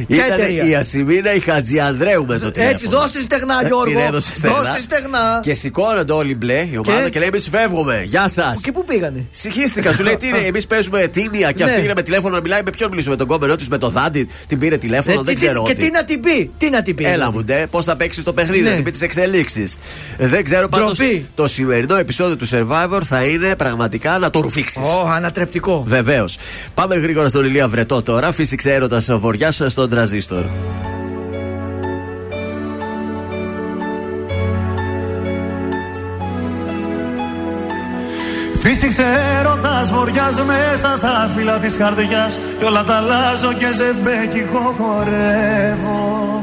Ήταν 0.06 0.30
εταιρεία; 0.40 0.64
η 0.68 0.74
Ασημίνα 0.74 1.34
η 1.34 1.40
Χατζιανδρέου 1.40 2.26
με 2.26 2.38
το 2.38 2.50
τηλέφωνο. 2.50 2.74
Έτσι, 2.76 2.88
δώσ' 2.88 3.10
της 3.10 3.22
στεγνά, 3.22 3.62
Γιώργο. 3.66 3.84
Την 3.84 3.98
έδωσε 3.98 4.34
στεγνά. 4.34 4.56
Δώσ' 4.62 4.74
της 4.74 4.82
στεγνά. 4.84 5.40
Και 5.42 5.54
σηκώνονται 5.54 6.12
όλοι 6.12 6.34
μπλε 6.36 6.68
η 6.72 6.76
ομάδα 6.86 7.02
Και; 7.02 7.08
και, 7.10 7.18
λέει: 7.18 7.28
Εμείς 7.28 7.48
φεύγουμε. 7.48 8.02
Γεια 8.06 8.28
σας. 8.28 8.60
Και 8.60 8.72
πού 8.72 8.84
πήγανε. 8.84 9.26
Συγχύστηκα, 9.30 9.92
σου 9.92 10.02
λέει 10.02 10.16
τι 10.16 10.26
είναι, 10.26 10.38
εμείς 10.38 10.66
παίζουμε 10.66 11.06
τίμια 11.06 11.52
και 11.52 11.64
Ναι. 11.64 11.70
αυτή 11.70 11.82
είναι 11.84 11.92
με 11.96 12.02
τηλέφωνο 12.02 12.34
να 12.34 12.40
μιλάει. 12.40 12.60
Με 12.64 12.70
ποιον 12.70 12.90
μιλήσουμε, 12.90 13.16
τον 13.16 13.26
κόμενό 13.26 13.56
του, 13.56 13.64
με 13.70 13.78
το 13.78 13.88
δάντη, 13.88 14.28
την 14.46 14.58
πήρε 14.58 14.76
τηλέφωνο, 14.78 15.20
Ε, 15.20 15.22
δεν 15.24 15.34
τι- 15.36 15.46
ξέρω. 15.46 15.62
Και 15.66 15.74
τι. 15.74 15.82
τι 15.82 15.90
να 15.90 16.04
την 16.04 16.20
πει, 16.20 16.50
τι 16.56 16.70
να 16.70 16.82
την 16.82 16.94
πει. 16.94 17.04
Έλα 17.04 17.32
μου, 17.32 17.42
ντε, 17.44 17.66
πώς 17.70 17.84
θα 17.84 17.96
παίξει 17.96 18.22
το 18.22 18.32
παιχνίδι, 18.32 18.62
Ναι. 18.62 18.68
να 18.68 18.74
την 18.74 18.84
πει 18.84 18.90
τις 18.90 19.02
εξελίξεις. 19.02 19.76
Δεν 20.18 20.44
ξέρω 20.44 20.68
πάντως. 20.68 20.98
Ντροπή. 20.98 21.26
Το 21.34 21.48
σημερινό 21.48 21.96
επεισόδιο 21.96 22.36
του 22.36 22.48
Survivor 22.48 23.00
θα 23.04 23.22
είναι 23.22 23.56
πραγματικά 23.56 24.18
να 24.18 24.30
το 24.30 24.40
ρουφήξεις. 24.40 24.78
Ω, 24.78 25.08
ανατρεπτικό. 25.14 25.84
Βεβαίως. 25.86 26.36
Πάμε 26.74 26.96
γρήγορα 26.96 27.28
στον 27.28 27.44
Ηλία 27.44 27.68
Βρετό 27.68 28.02
τώρα. 28.02 28.32
Φύσηξε 28.32 28.72
έρωτα 28.72 29.02
βοριάς 29.08 29.40
στον 29.50 29.88
τραζίστορ. 29.88 30.44
Φύσηξε 38.60 39.04
έρωτας 39.38 39.90
βοριάς 39.90 40.42
μέσα 40.46 40.96
στα 40.96 41.30
φύλλα 41.36 41.58
της 41.58 41.76
καρδιάς 41.76 42.38
Κι 42.58 42.64
όλα 42.64 42.84
τα 42.84 42.94
αλλάζω 42.94 43.52
και 43.52 43.66
ζεμπέκικο 43.72 44.74
χορεύω 44.78 46.42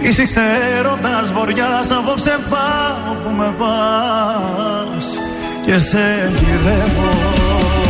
Φύσηξε 0.00 0.40
έρωτας 0.78 1.32
βοριάς 1.32 1.90
απόψε 1.90 2.38
πάω 2.50 3.14
που 3.24 3.30
με 3.30 3.54
πας 3.58 5.18
Και 5.66 5.78
σε 5.78 6.32
γυρεύω 6.38 7.81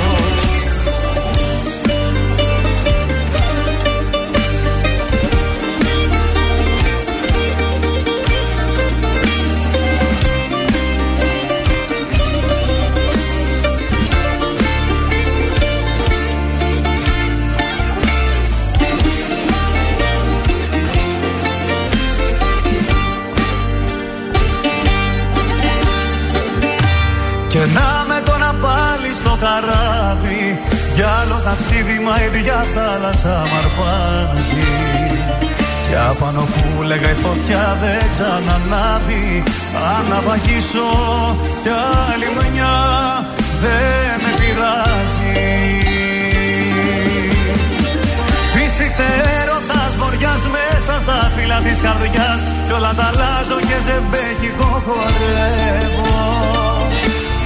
Και 27.53 27.59
να 27.59 27.91
με 28.09 28.21
το 28.25 28.37
να 28.37 28.51
πάλι 28.65 29.11
στο 29.21 29.39
καράβι 29.45 30.61
Για 30.95 31.09
άλλο 31.21 31.41
ταξίδι 31.45 31.99
μα 32.05 32.15
η 32.23 32.25
ίδια 32.25 32.65
θάλασσα 32.75 33.47
μ' 33.49 33.57
αρπάζει. 33.61 34.71
Πια 35.89 36.15
πάνω 36.21 36.41
που 36.53 36.83
λέγα 36.83 37.11
η 37.11 37.15
φωτιά 37.15 37.79
δεν 37.83 38.11
ξανανάβει 38.11 39.43
Αν 39.93 40.03
ναυαγίσω 40.11 40.91
κι 41.63 41.73
άλλη 42.09 42.29
μενιά 42.37 42.79
δεν 43.63 44.15
με 44.23 44.33
πειράζει 44.39 45.33
Φύσηξε 48.55 49.07
έρωτας 49.41 49.97
βοριάς 49.97 50.43
μέσα 50.57 51.01
στα 51.01 51.33
φύλλα 51.37 51.59
της 51.61 51.81
καρδιάς 51.81 52.41
Κι 52.67 52.73
όλα 52.73 52.93
τα 52.99 53.11
αλλάζω 53.13 53.59
και 53.69 53.79
ζεμπέκικο 53.87 54.83
χορεύω 54.87 56.72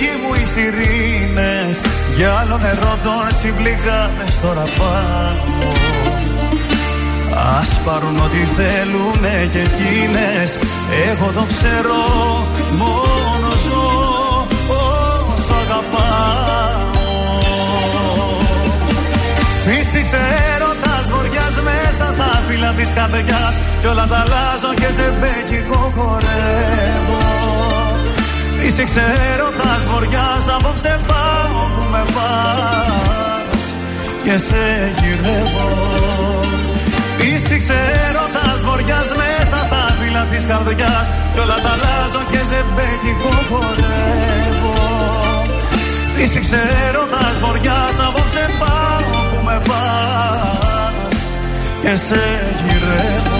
ψυχή 0.00 0.16
μου 0.22 0.34
οι 0.34 0.44
σιρήνες. 0.52 1.80
Για 2.16 2.32
άλλο 2.40 2.58
νερό 2.58 2.98
τον 3.02 3.26
συμπληγάμε 3.38 4.24
στο 4.26 4.48
ραπάνο. 4.48 5.72
Ας 7.60 7.70
πάρουν 7.84 8.16
ό,τι 8.16 8.42
θέλουνε 8.56 9.48
και 9.52 9.58
εκείνες. 9.58 10.58
Εγώ 11.08 11.32
το 11.32 11.44
ξέρω 11.52 12.00
μόνο 12.80 13.50
ζω 13.64 13.86
όσο 15.32 15.54
αγαπάω. 15.62 16.88
Φύσηξε 19.64 20.20
έρωτας 20.54 21.10
βοριάς 21.10 21.54
μέσα 21.68 22.12
στα 22.12 22.42
φύλλα 22.48 22.72
της 22.72 22.92
καρδιάς. 22.92 23.54
Κι 23.80 23.86
όλα 23.86 24.06
τα 24.06 24.24
αλλάζω 24.24 24.74
και 24.80 24.90
σε 24.96 25.12
μπέκικο 25.18 25.92
χορεύω 25.96 27.79
Είσαι 28.66 28.84
ξέροντας 28.84 29.80
βοριάς 29.90 30.48
απόψε 30.56 31.00
πάω 31.06 31.60
που 31.74 31.84
με 31.90 32.02
πας. 32.14 33.74
Και 34.24 34.36
σε 34.38 34.92
γυρεύω. 35.00 35.68
Είσαι 37.28 37.56
ξέροντας 37.64 38.58
βοριάς 38.64 39.08
μέσα 39.20 39.58
στα 39.64 39.96
φύλλα 39.98 40.24
της 40.30 40.46
καρδιάς. 40.46 41.06
Κι 41.32 41.40
όλα 41.40 41.58
τα 41.64 41.70
αλλάζω 41.74 42.22
και 42.30 42.42
σε 42.50 42.64
μπέκικο 42.74 43.32
χορεύω. 43.48 44.78
Είσαι 46.20 46.40
ξέροντας 46.46 47.34
βοριάς 47.42 47.96
απόψε 48.08 48.44
πάω 48.60 49.20
που 49.30 49.38
με 49.44 49.60
πας. 49.68 51.16
Και 51.82 51.94
σε 52.06 52.22
γυρεύω 52.66 53.39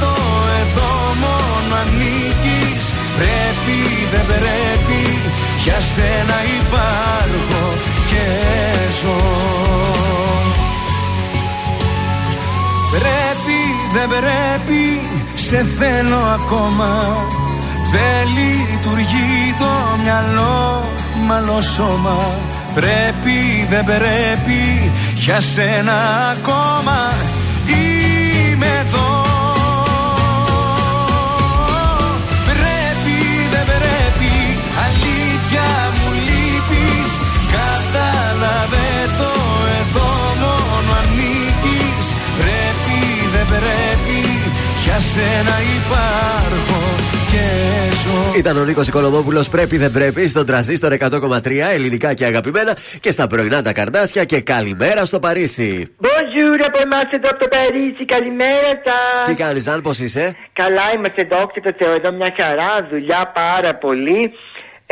το 0.00 0.12
εδώ 0.60 0.90
μόνο 1.22 1.74
ανήκεις. 1.82 2.84
Πρέπει 3.18 3.78
δεν 4.12 4.26
πρέπει. 4.26 5.02
Για 5.64 5.80
σένα 5.94 6.36
υπάρχω 6.60 7.64
και 8.10 8.26
ζω. 9.00 9.20
Πρέπει, 12.90 13.60
δεν 13.92 14.08
πρέπει, 14.08 15.00
σε 15.34 15.66
θέλω 15.78 16.16
ακόμα. 16.16 17.16
Δεν 17.92 18.28
λειτουργεί 18.36 19.54
το 19.58 19.98
μυαλό, 20.02 20.84
μαλό 21.26 21.60
σώμα. 21.60 22.16
Πρέπει, 22.74 23.66
δεν 23.70 23.84
πρέπει, 23.84 24.92
για 25.14 25.40
σένα 25.40 25.92
ακόμα 26.36 27.12
πρέπει 43.50 44.18
για 44.84 44.98
σένα 45.00 45.56
υπάρχω 45.78 46.80
και 47.30 47.44
ζω. 48.02 48.38
Ήταν 48.38 48.56
ο 48.56 48.64
Νίκος 48.64 48.86
Οικονομόπουλο. 48.88 49.44
Πρέπει 49.50 49.76
δεν 49.76 49.92
πρέπει 49.92 50.28
στον 50.28 50.46
τραζίστορ 50.46 50.92
100,3 50.98 51.46
ελληνικά 51.72 52.14
και 52.14 52.24
αγαπημένα 52.24 52.76
και 53.00 53.10
στα 53.10 53.26
πρωινά 53.26 53.62
τα 53.62 53.72
καρδάσια 53.72 54.24
και 54.24 54.40
καλημέρα 54.40 55.04
στο 55.04 55.18
Παρίσι. 55.20 55.86
Bonjour 56.00 56.58
από 56.66 56.78
εμά 56.84 57.00
εδώ 57.10 57.28
από 57.30 57.38
το 57.38 57.48
Παρίσι. 57.48 58.04
Καλημέρα 58.04 58.70
σας. 58.84 59.22
Τι 59.24 59.34
κάνεις, 59.34 59.68
Αν, 59.68 59.80
πώ 59.80 59.90
είσαι; 59.90 60.36
Καλά 60.52 60.82
είμαστε 60.94 61.20
εδώ 61.22 61.50
και 61.52 61.60
το 61.60 61.72
Θεό 61.78 61.90
εδώ 61.90 62.12
μια 62.16 62.34
χαρά. 62.40 62.86
Δουλειά 62.90 63.32
πάρα 63.34 63.74
πολύ. 63.74 64.32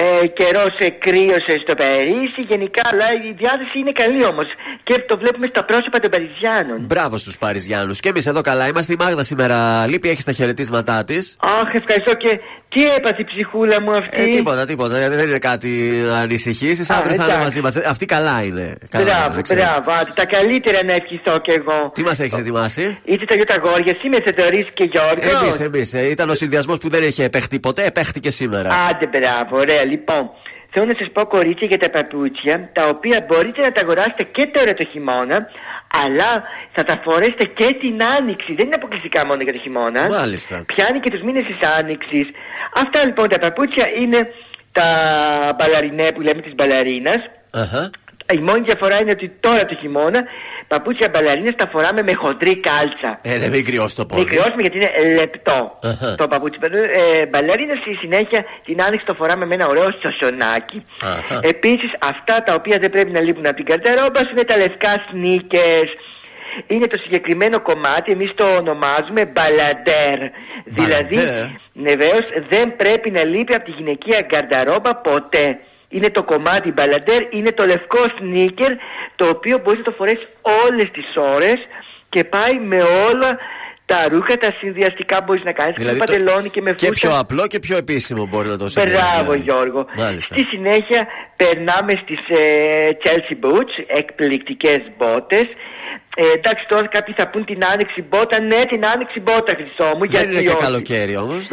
Ε, 0.00 0.26
Καιρός 0.26 0.76
κρύωσε 0.98 1.58
στο 1.62 1.74
Παρίσι. 1.74 2.40
Γενικά, 2.48 2.82
αλλά 2.92 3.06
η 3.28 3.32
διάθεση 3.32 3.78
είναι 3.78 3.92
καλή 3.92 4.24
όμως. 4.26 4.46
Και 4.82 4.98
το 5.08 5.18
βλέπουμε 5.18 5.46
στα 5.46 5.64
πρόσωπα 5.64 6.00
των 6.00 6.10
Παριζιάνων. 6.10 6.78
Μπράβο 6.80 7.16
στους 7.18 7.38
Παριζιάνου. 7.38 7.92
Και 8.00 8.08
εμείς 8.08 8.26
εδώ 8.26 8.40
καλά 8.40 8.66
είμαστε. 8.68 8.92
Η 8.92 8.96
Μάγδα 8.98 9.22
σήμερα 9.22 9.86
λείπει, 9.86 10.08
έχει 10.08 10.22
τα 10.24 10.32
χαιρετίσματά 10.32 11.04
της. 11.04 11.36
Αχ, 11.40 11.74
ευχαριστώ 11.74 12.14
και 12.14 12.40
τι 12.68 12.84
έπαθε 12.96 13.22
η 13.22 13.24
ψυχούλα 13.24 13.80
μου 13.80 13.92
αυτή; 13.96 14.22
Ε, 14.22 14.26
τίποτα, 14.26 14.64
τίποτα. 14.66 14.98
Γιατί 14.98 15.14
δεν 15.14 15.28
είναι 15.28 15.38
κάτι 15.38 15.68
να 16.06 16.18
ανησυχήσει. 16.18 16.92
Αύριο 16.92 17.14
θα 17.14 17.24
είναι 17.24 17.36
μαζί 17.36 17.60
μας. 17.60 17.76
Αυτή 17.76 18.06
καλά 18.06 18.42
είναι. 18.44 18.74
Καλά 18.90 19.04
μπράβο, 19.04 19.40
είναι, 19.50 19.64
μπράβο. 19.84 20.12
Τα 20.14 20.24
καλύτερα 20.24 20.78
να 20.84 20.92
ευχηθώ 20.92 21.38
κι 21.38 21.50
εγώ. 21.50 21.90
Τι 21.94 22.02
μας 22.02 22.20
έχεις 22.20 22.38
ετοιμάσει; 22.38 22.98
Είτε 23.04 23.24
τα 23.24 23.34
γιώτα 23.34 23.56
γόρια, 23.64 23.92
εσύ 23.96 24.08
με 24.08 24.32
θεωρεί 24.32 24.66
και 24.74 24.84
Γιώργος. 24.84 25.42
Εμείς, 25.42 25.60
εμείς. 25.60 25.94
Ε, 25.94 26.10
ήταν 26.10 26.30
ο 26.30 26.34
συνδυασμός 26.34 26.78
που 26.78 26.88
δεν 26.88 27.02
είχε 27.02 27.24
επέχτη 27.24 27.60
ποτέ, 27.60 27.84
επέχτηκε 27.84 28.30
σήμερα. 28.30 28.70
Άντε, 28.90 29.06
μπράβο, 29.18 29.56
ωραία. 29.56 29.86
Λοιπόν, 29.86 30.30
θέλω 30.70 30.86
να 30.86 30.94
σας 30.98 31.08
πω 31.12 31.26
κορίτσια 31.26 31.66
για 31.70 31.78
τα 31.78 31.90
παπούτσια, 31.90 32.70
τα 32.72 32.88
οποία 32.88 33.24
μπορείτε 33.26 33.60
να 33.60 33.72
τα 33.72 33.80
αγοράσετε 33.80 34.22
και 34.22 34.46
τώρα 34.46 34.74
το 34.74 34.84
χειμώνα, 34.92 35.38
αλλά 36.04 36.30
θα 36.72 36.84
τα 36.84 37.00
φορέσετε 37.04 37.44
και 37.44 37.76
την 37.80 38.02
άνοιξη. 38.16 38.54
Δεν 38.54 38.66
είναι 38.66 38.74
αποκλειστικά 38.74 39.26
μόνο 39.26 39.42
για 39.42 39.52
το 39.52 39.58
χειμώνα. 39.58 40.02
Μάλιστα. 40.08 40.64
Πιάνει 40.74 41.00
και 41.00 41.10
τους 41.10 41.22
μήνες 41.22 41.44
της 41.50 41.58
άνοιξης. 41.78 42.26
Αυτά 42.74 43.04
λοιπόν 43.04 43.28
τα 43.28 43.38
παπούτσια 43.38 43.86
είναι 44.00 44.32
τα 44.72 44.88
μπαλαρινέ 45.56 46.12
που 46.12 46.20
λέμε 46.20 46.40
της 46.42 46.54
μπαλαρίνας. 46.54 47.20
Η 48.34 48.38
μόνη 48.38 48.60
διαφορά 48.60 48.96
είναι 49.00 49.10
ότι 49.10 49.28
τώρα 49.40 49.64
το 49.64 49.74
χειμώνα 49.74 50.22
παπούτσια 50.68 51.08
μπαλαρίνε 51.12 51.52
τα 51.52 51.68
φοράμε 51.72 52.02
με 52.02 52.12
χοντρή 52.12 52.54
κάλτσα. 52.68 53.10
Ε, 53.22 53.38
δεν 53.38 53.50
μην 53.50 53.64
κρυώσει 53.64 53.96
το 53.96 54.06
πόδι. 54.06 54.20
Μην 54.20 54.28
κρυώσουμε 54.28 54.62
γιατί 54.64 54.76
είναι 54.76 54.90
λεπτό 55.20 55.78
το 56.16 56.28
παπούτσι. 56.28 56.58
Ε, 56.62 57.26
μπαλαρίνε 57.26 57.74
στη 57.82 57.92
συνέχεια 58.02 58.44
την 58.64 58.82
άνοιξη 58.82 59.06
το 59.06 59.14
φοράμε 59.14 59.44
με 59.46 59.54
ένα 59.54 59.66
ωραίο 59.66 59.88
σωσονάκι. 60.02 60.78
Επίσης 61.52 61.90
αυτά 61.98 62.42
τα 62.46 62.54
οποία 62.54 62.78
δεν 62.78 62.90
πρέπει 62.90 63.10
να 63.10 63.20
λείπουν 63.20 63.46
από 63.46 63.56
την 63.56 63.64
καρτερόμπα 63.64 64.20
είναι 64.30 64.44
τα 64.44 64.56
λευκά 64.56 64.92
σνίκερ. 65.10 65.84
Είναι 66.66 66.86
το 66.86 66.98
συγκεκριμένο 67.02 67.60
κομμάτι, 67.60 68.12
εμείς 68.12 68.32
το 68.34 68.44
ονομάζουμε 68.44 69.22
μπαλαντέρ. 69.32 70.18
Δηλαδή, 70.64 71.16
ναι, 71.72 71.92
δεν 72.48 72.76
πρέπει 72.76 73.10
να 73.10 73.24
λείπει 73.24 73.54
από 73.54 73.64
τη 73.64 73.70
γυναικεία 73.70 74.20
γκαρνταρόμπα 74.26 74.96
ποτέ 74.96 75.58
είναι 75.88 76.10
το 76.10 76.22
κομμάτι 76.22 76.72
μπαλαντέρ, 76.72 77.22
είναι 77.30 77.52
το 77.52 77.64
λευκό 77.66 77.98
σνίκερ 78.18 78.72
το 79.16 79.28
οποίο 79.28 79.58
μπορείς 79.58 79.78
να 79.78 79.84
το 79.84 79.94
φορέσεις 79.96 80.26
όλες 80.66 80.90
τις 80.92 81.06
ώρες 81.34 81.56
και 82.08 82.24
πάει 82.24 82.54
με 82.58 82.78
όλα 82.82 83.38
τα 83.86 84.08
ρούχα, 84.08 84.38
τα 84.38 84.54
συνδυαστικά 84.58 85.20
μπορείς 85.24 85.44
να 85.44 85.52
κάνεις. 85.52 85.74
Δηλαδή, 85.76 85.98
με 85.98 86.04
παντελόνι 86.04 86.48
και 86.48 86.60
με 86.60 86.70
φούστα. 86.70 86.86
Και 86.86 86.92
πιο 86.92 87.18
απλό 87.18 87.46
και 87.46 87.58
πιο 87.58 87.76
επίσημο 87.76 88.26
μπορεί 88.26 88.48
να 88.48 88.58
το 88.58 88.68
συνδυάσεις. 88.68 89.00
Μπράβο, 89.00 89.32
δηλαδή. 89.32 89.42
Γιώργο. 89.42 89.86
Μάλιστα. 89.96 90.34
Στη 90.34 90.44
συνέχεια 90.44 91.06
περνάμε 91.36 91.92
στις 92.02 92.18
ε, 92.28 92.88
Chelsea 93.04 93.36
Boots, 93.44 93.84
εκπληκτικές 93.86 94.80
μπότες. 94.96 95.46
Ε, 96.20 96.32
εντάξει, 96.36 96.64
τώρα 96.68 96.86
κάποιοι 96.86 97.14
θα 97.16 97.28
πούν 97.28 97.44
την 97.44 97.64
άνοιξη 97.72 98.02
μπότα. 98.08 98.40
Ναι, 98.40 98.60
την 98.72 98.86
άνοιξη 98.86 99.20
μπότα, 99.20 99.52
Χρυσό 99.58 99.96
μου. 99.96 100.08
Δεν 100.08 100.30
είναι 100.30 100.42
και 100.42 100.48
όχι; 100.48 100.64
καλοκαίρι 100.64 101.16
όμως. 101.16 101.48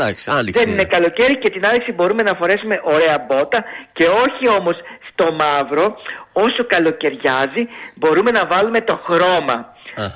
Δεν 0.60 0.70
είναι 0.70 0.86
καλοκαίρι 0.86 1.38
και 1.38 1.50
την 1.50 1.66
άνοιξη 1.66 1.92
μπορούμε 1.92 2.24
να 2.24 2.34
φορέσουμε 2.40 2.82
ωραία 2.84 3.18
μπότα 3.28 3.64
και 3.94 4.06
όχι 4.06 4.58
όμως 4.60 4.76
στο 5.12 5.26
μαύρο. 5.34 5.96
Όσο 6.32 6.66
καλοκαιριάζει, 6.68 7.64
μπορούμε 7.96 8.32
να 8.32 8.46
βάλουμε 8.46 8.82
το 8.82 9.00
χρώμα. 9.06 9.58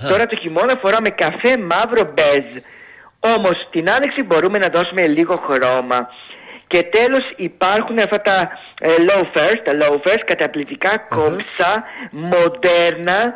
Τώρα 0.09 0.25
το 0.25 0.35
χειμώνα 0.35 0.75
φοράμε 0.81 1.09
καφέ 1.09 1.57
μαύρο 1.71 2.13
μπέζ. 2.13 2.47
Όμως 3.35 3.67
την 3.71 3.89
άνοιξη 3.89 4.23
μπορούμε 4.23 4.57
να 4.57 4.67
δώσουμε 4.67 5.07
λίγο 5.07 5.43
χρώμα. 5.47 5.99
Και 6.67 6.81
τέλος 6.83 7.33
υπάρχουν 7.35 7.99
αυτά 7.99 8.17
τα 8.17 8.37
ε, 8.79 8.89
loafers, 9.07 9.59
τα 9.63 9.73
loafers 9.81 10.21
καταπληκτικά 10.25 10.97
κόμψα, 11.09 11.83
μοντέρνα, 12.11 13.33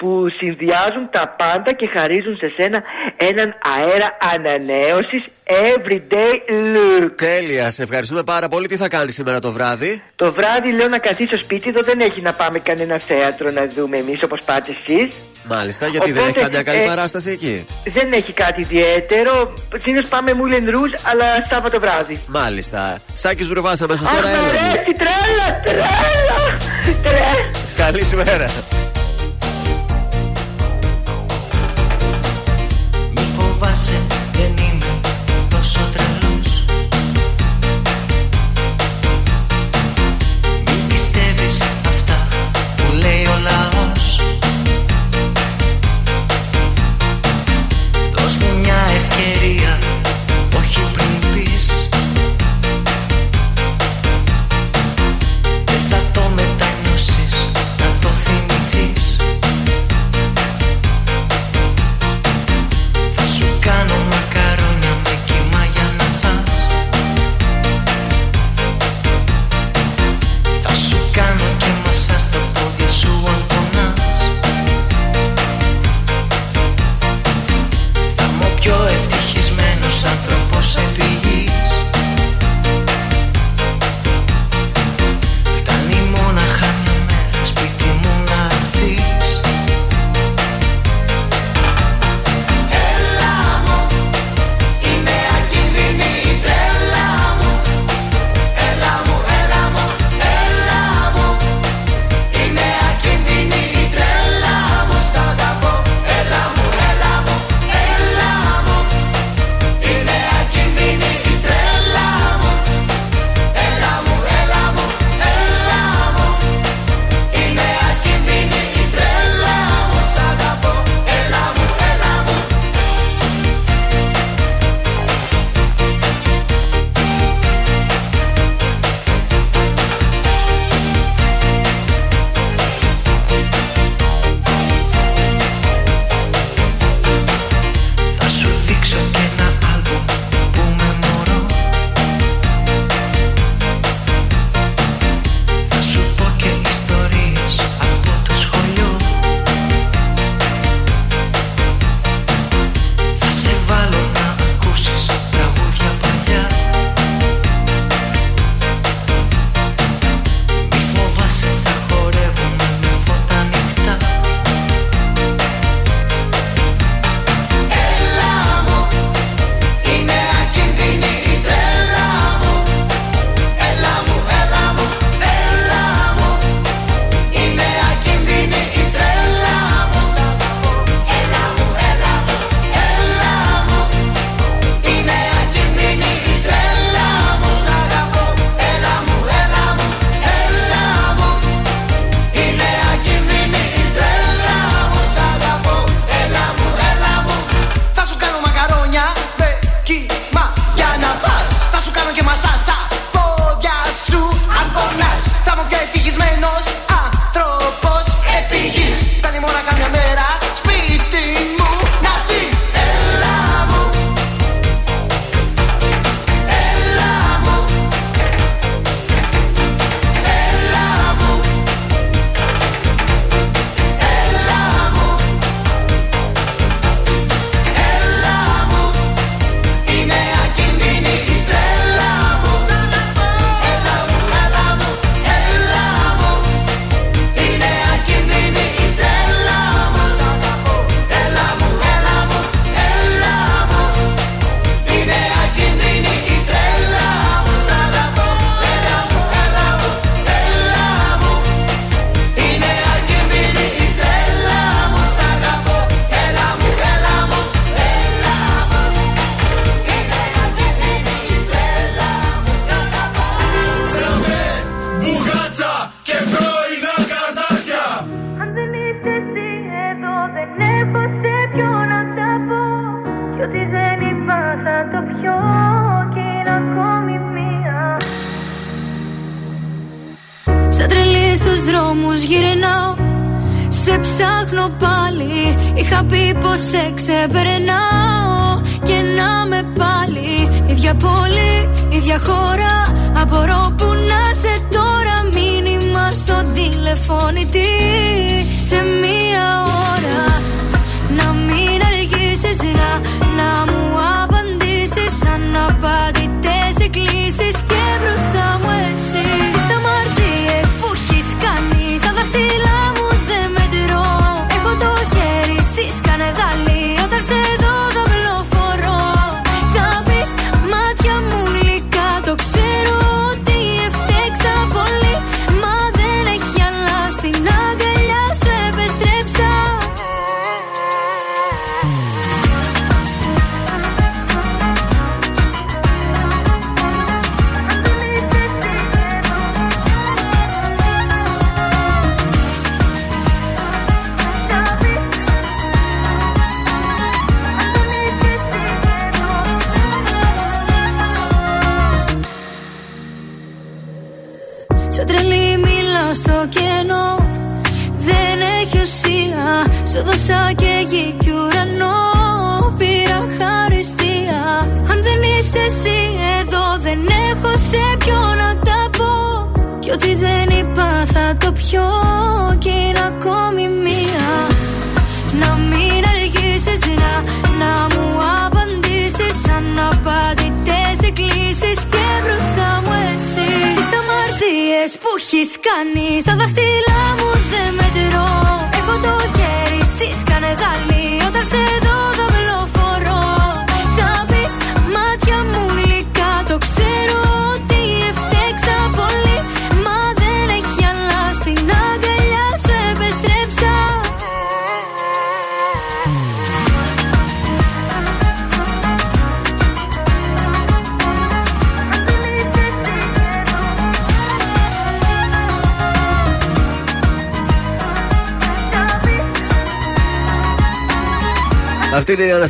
που 0.00 0.26
συνδυάζουν 0.38 1.04
τα 1.10 1.34
πάντα 1.38 1.72
και 1.72 1.88
χαρίζουν 1.96 2.36
σε 2.36 2.52
σένα 2.56 2.82
έναν 3.16 3.48
αέρα 3.74 4.08
ανανέωσης 4.34 5.22
everyday 5.44 6.34
look. 6.74 7.10
Τέλεια, 7.14 7.70
σε 7.70 7.82
ευχαριστούμε 7.82 8.22
πάρα 8.22 8.48
πολύ. 8.48 8.66
Τι 8.66 8.76
θα 8.76 8.88
κάνεις 8.88 9.14
σήμερα 9.14 9.40
το 9.40 9.52
βράδυ; 9.52 10.02
Το 10.16 10.32
βράδυ 10.32 10.72
λέω 10.72 10.88
να 10.88 10.98
καθίσω 10.98 11.36
σπίτι, 11.36 11.68
εδώ 11.68 11.80
δεν 11.82 12.00
έχει 12.00 12.20
να 12.20 12.32
πάμε 12.32 12.58
κανένα 12.58 12.98
θέατρο 12.98 13.50
να 13.50 13.66
δούμε 13.66 13.96
εμείς 13.96 14.22
όπως 14.22 14.44
πάτε 14.44 14.70
εσείς. 14.70 15.16
Μάλιστα, 15.48 15.86
γιατί 15.86 16.12
δεν 16.12 16.24
έχει 16.24 16.38
καμιά 16.38 16.62
καλή 16.62 16.80
ε, 16.80 16.84
παράσταση 16.86 17.30
εκεί. 17.30 17.66
Δεν 17.84 18.12
έχει 18.12 18.32
κάτι 18.32 18.60
ιδιαίτερο. 18.60 19.54
Συνήθως 19.82 20.08
πάμε 20.08 20.32
Moulin 20.34 20.68
Rouge, 20.74 20.98
αλλά 21.10 21.44
Σάββατο 21.48 21.80
βράδυ. 21.80 22.20
Μάλιστα. 22.26 22.98
Σάκη 23.12 23.42
Ζουρβάσα 23.42 23.86
μέσα 23.86 24.04
τώρα, 24.04 24.28
έλα. 24.28 24.40
τρέλα, 24.40 25.60
τρέλα, 25.64 26.58
τρέλα. 27.02 27.50
Καλή 27.76 28.04
σου 28.04 28.16
μέρα. 28.16 28.50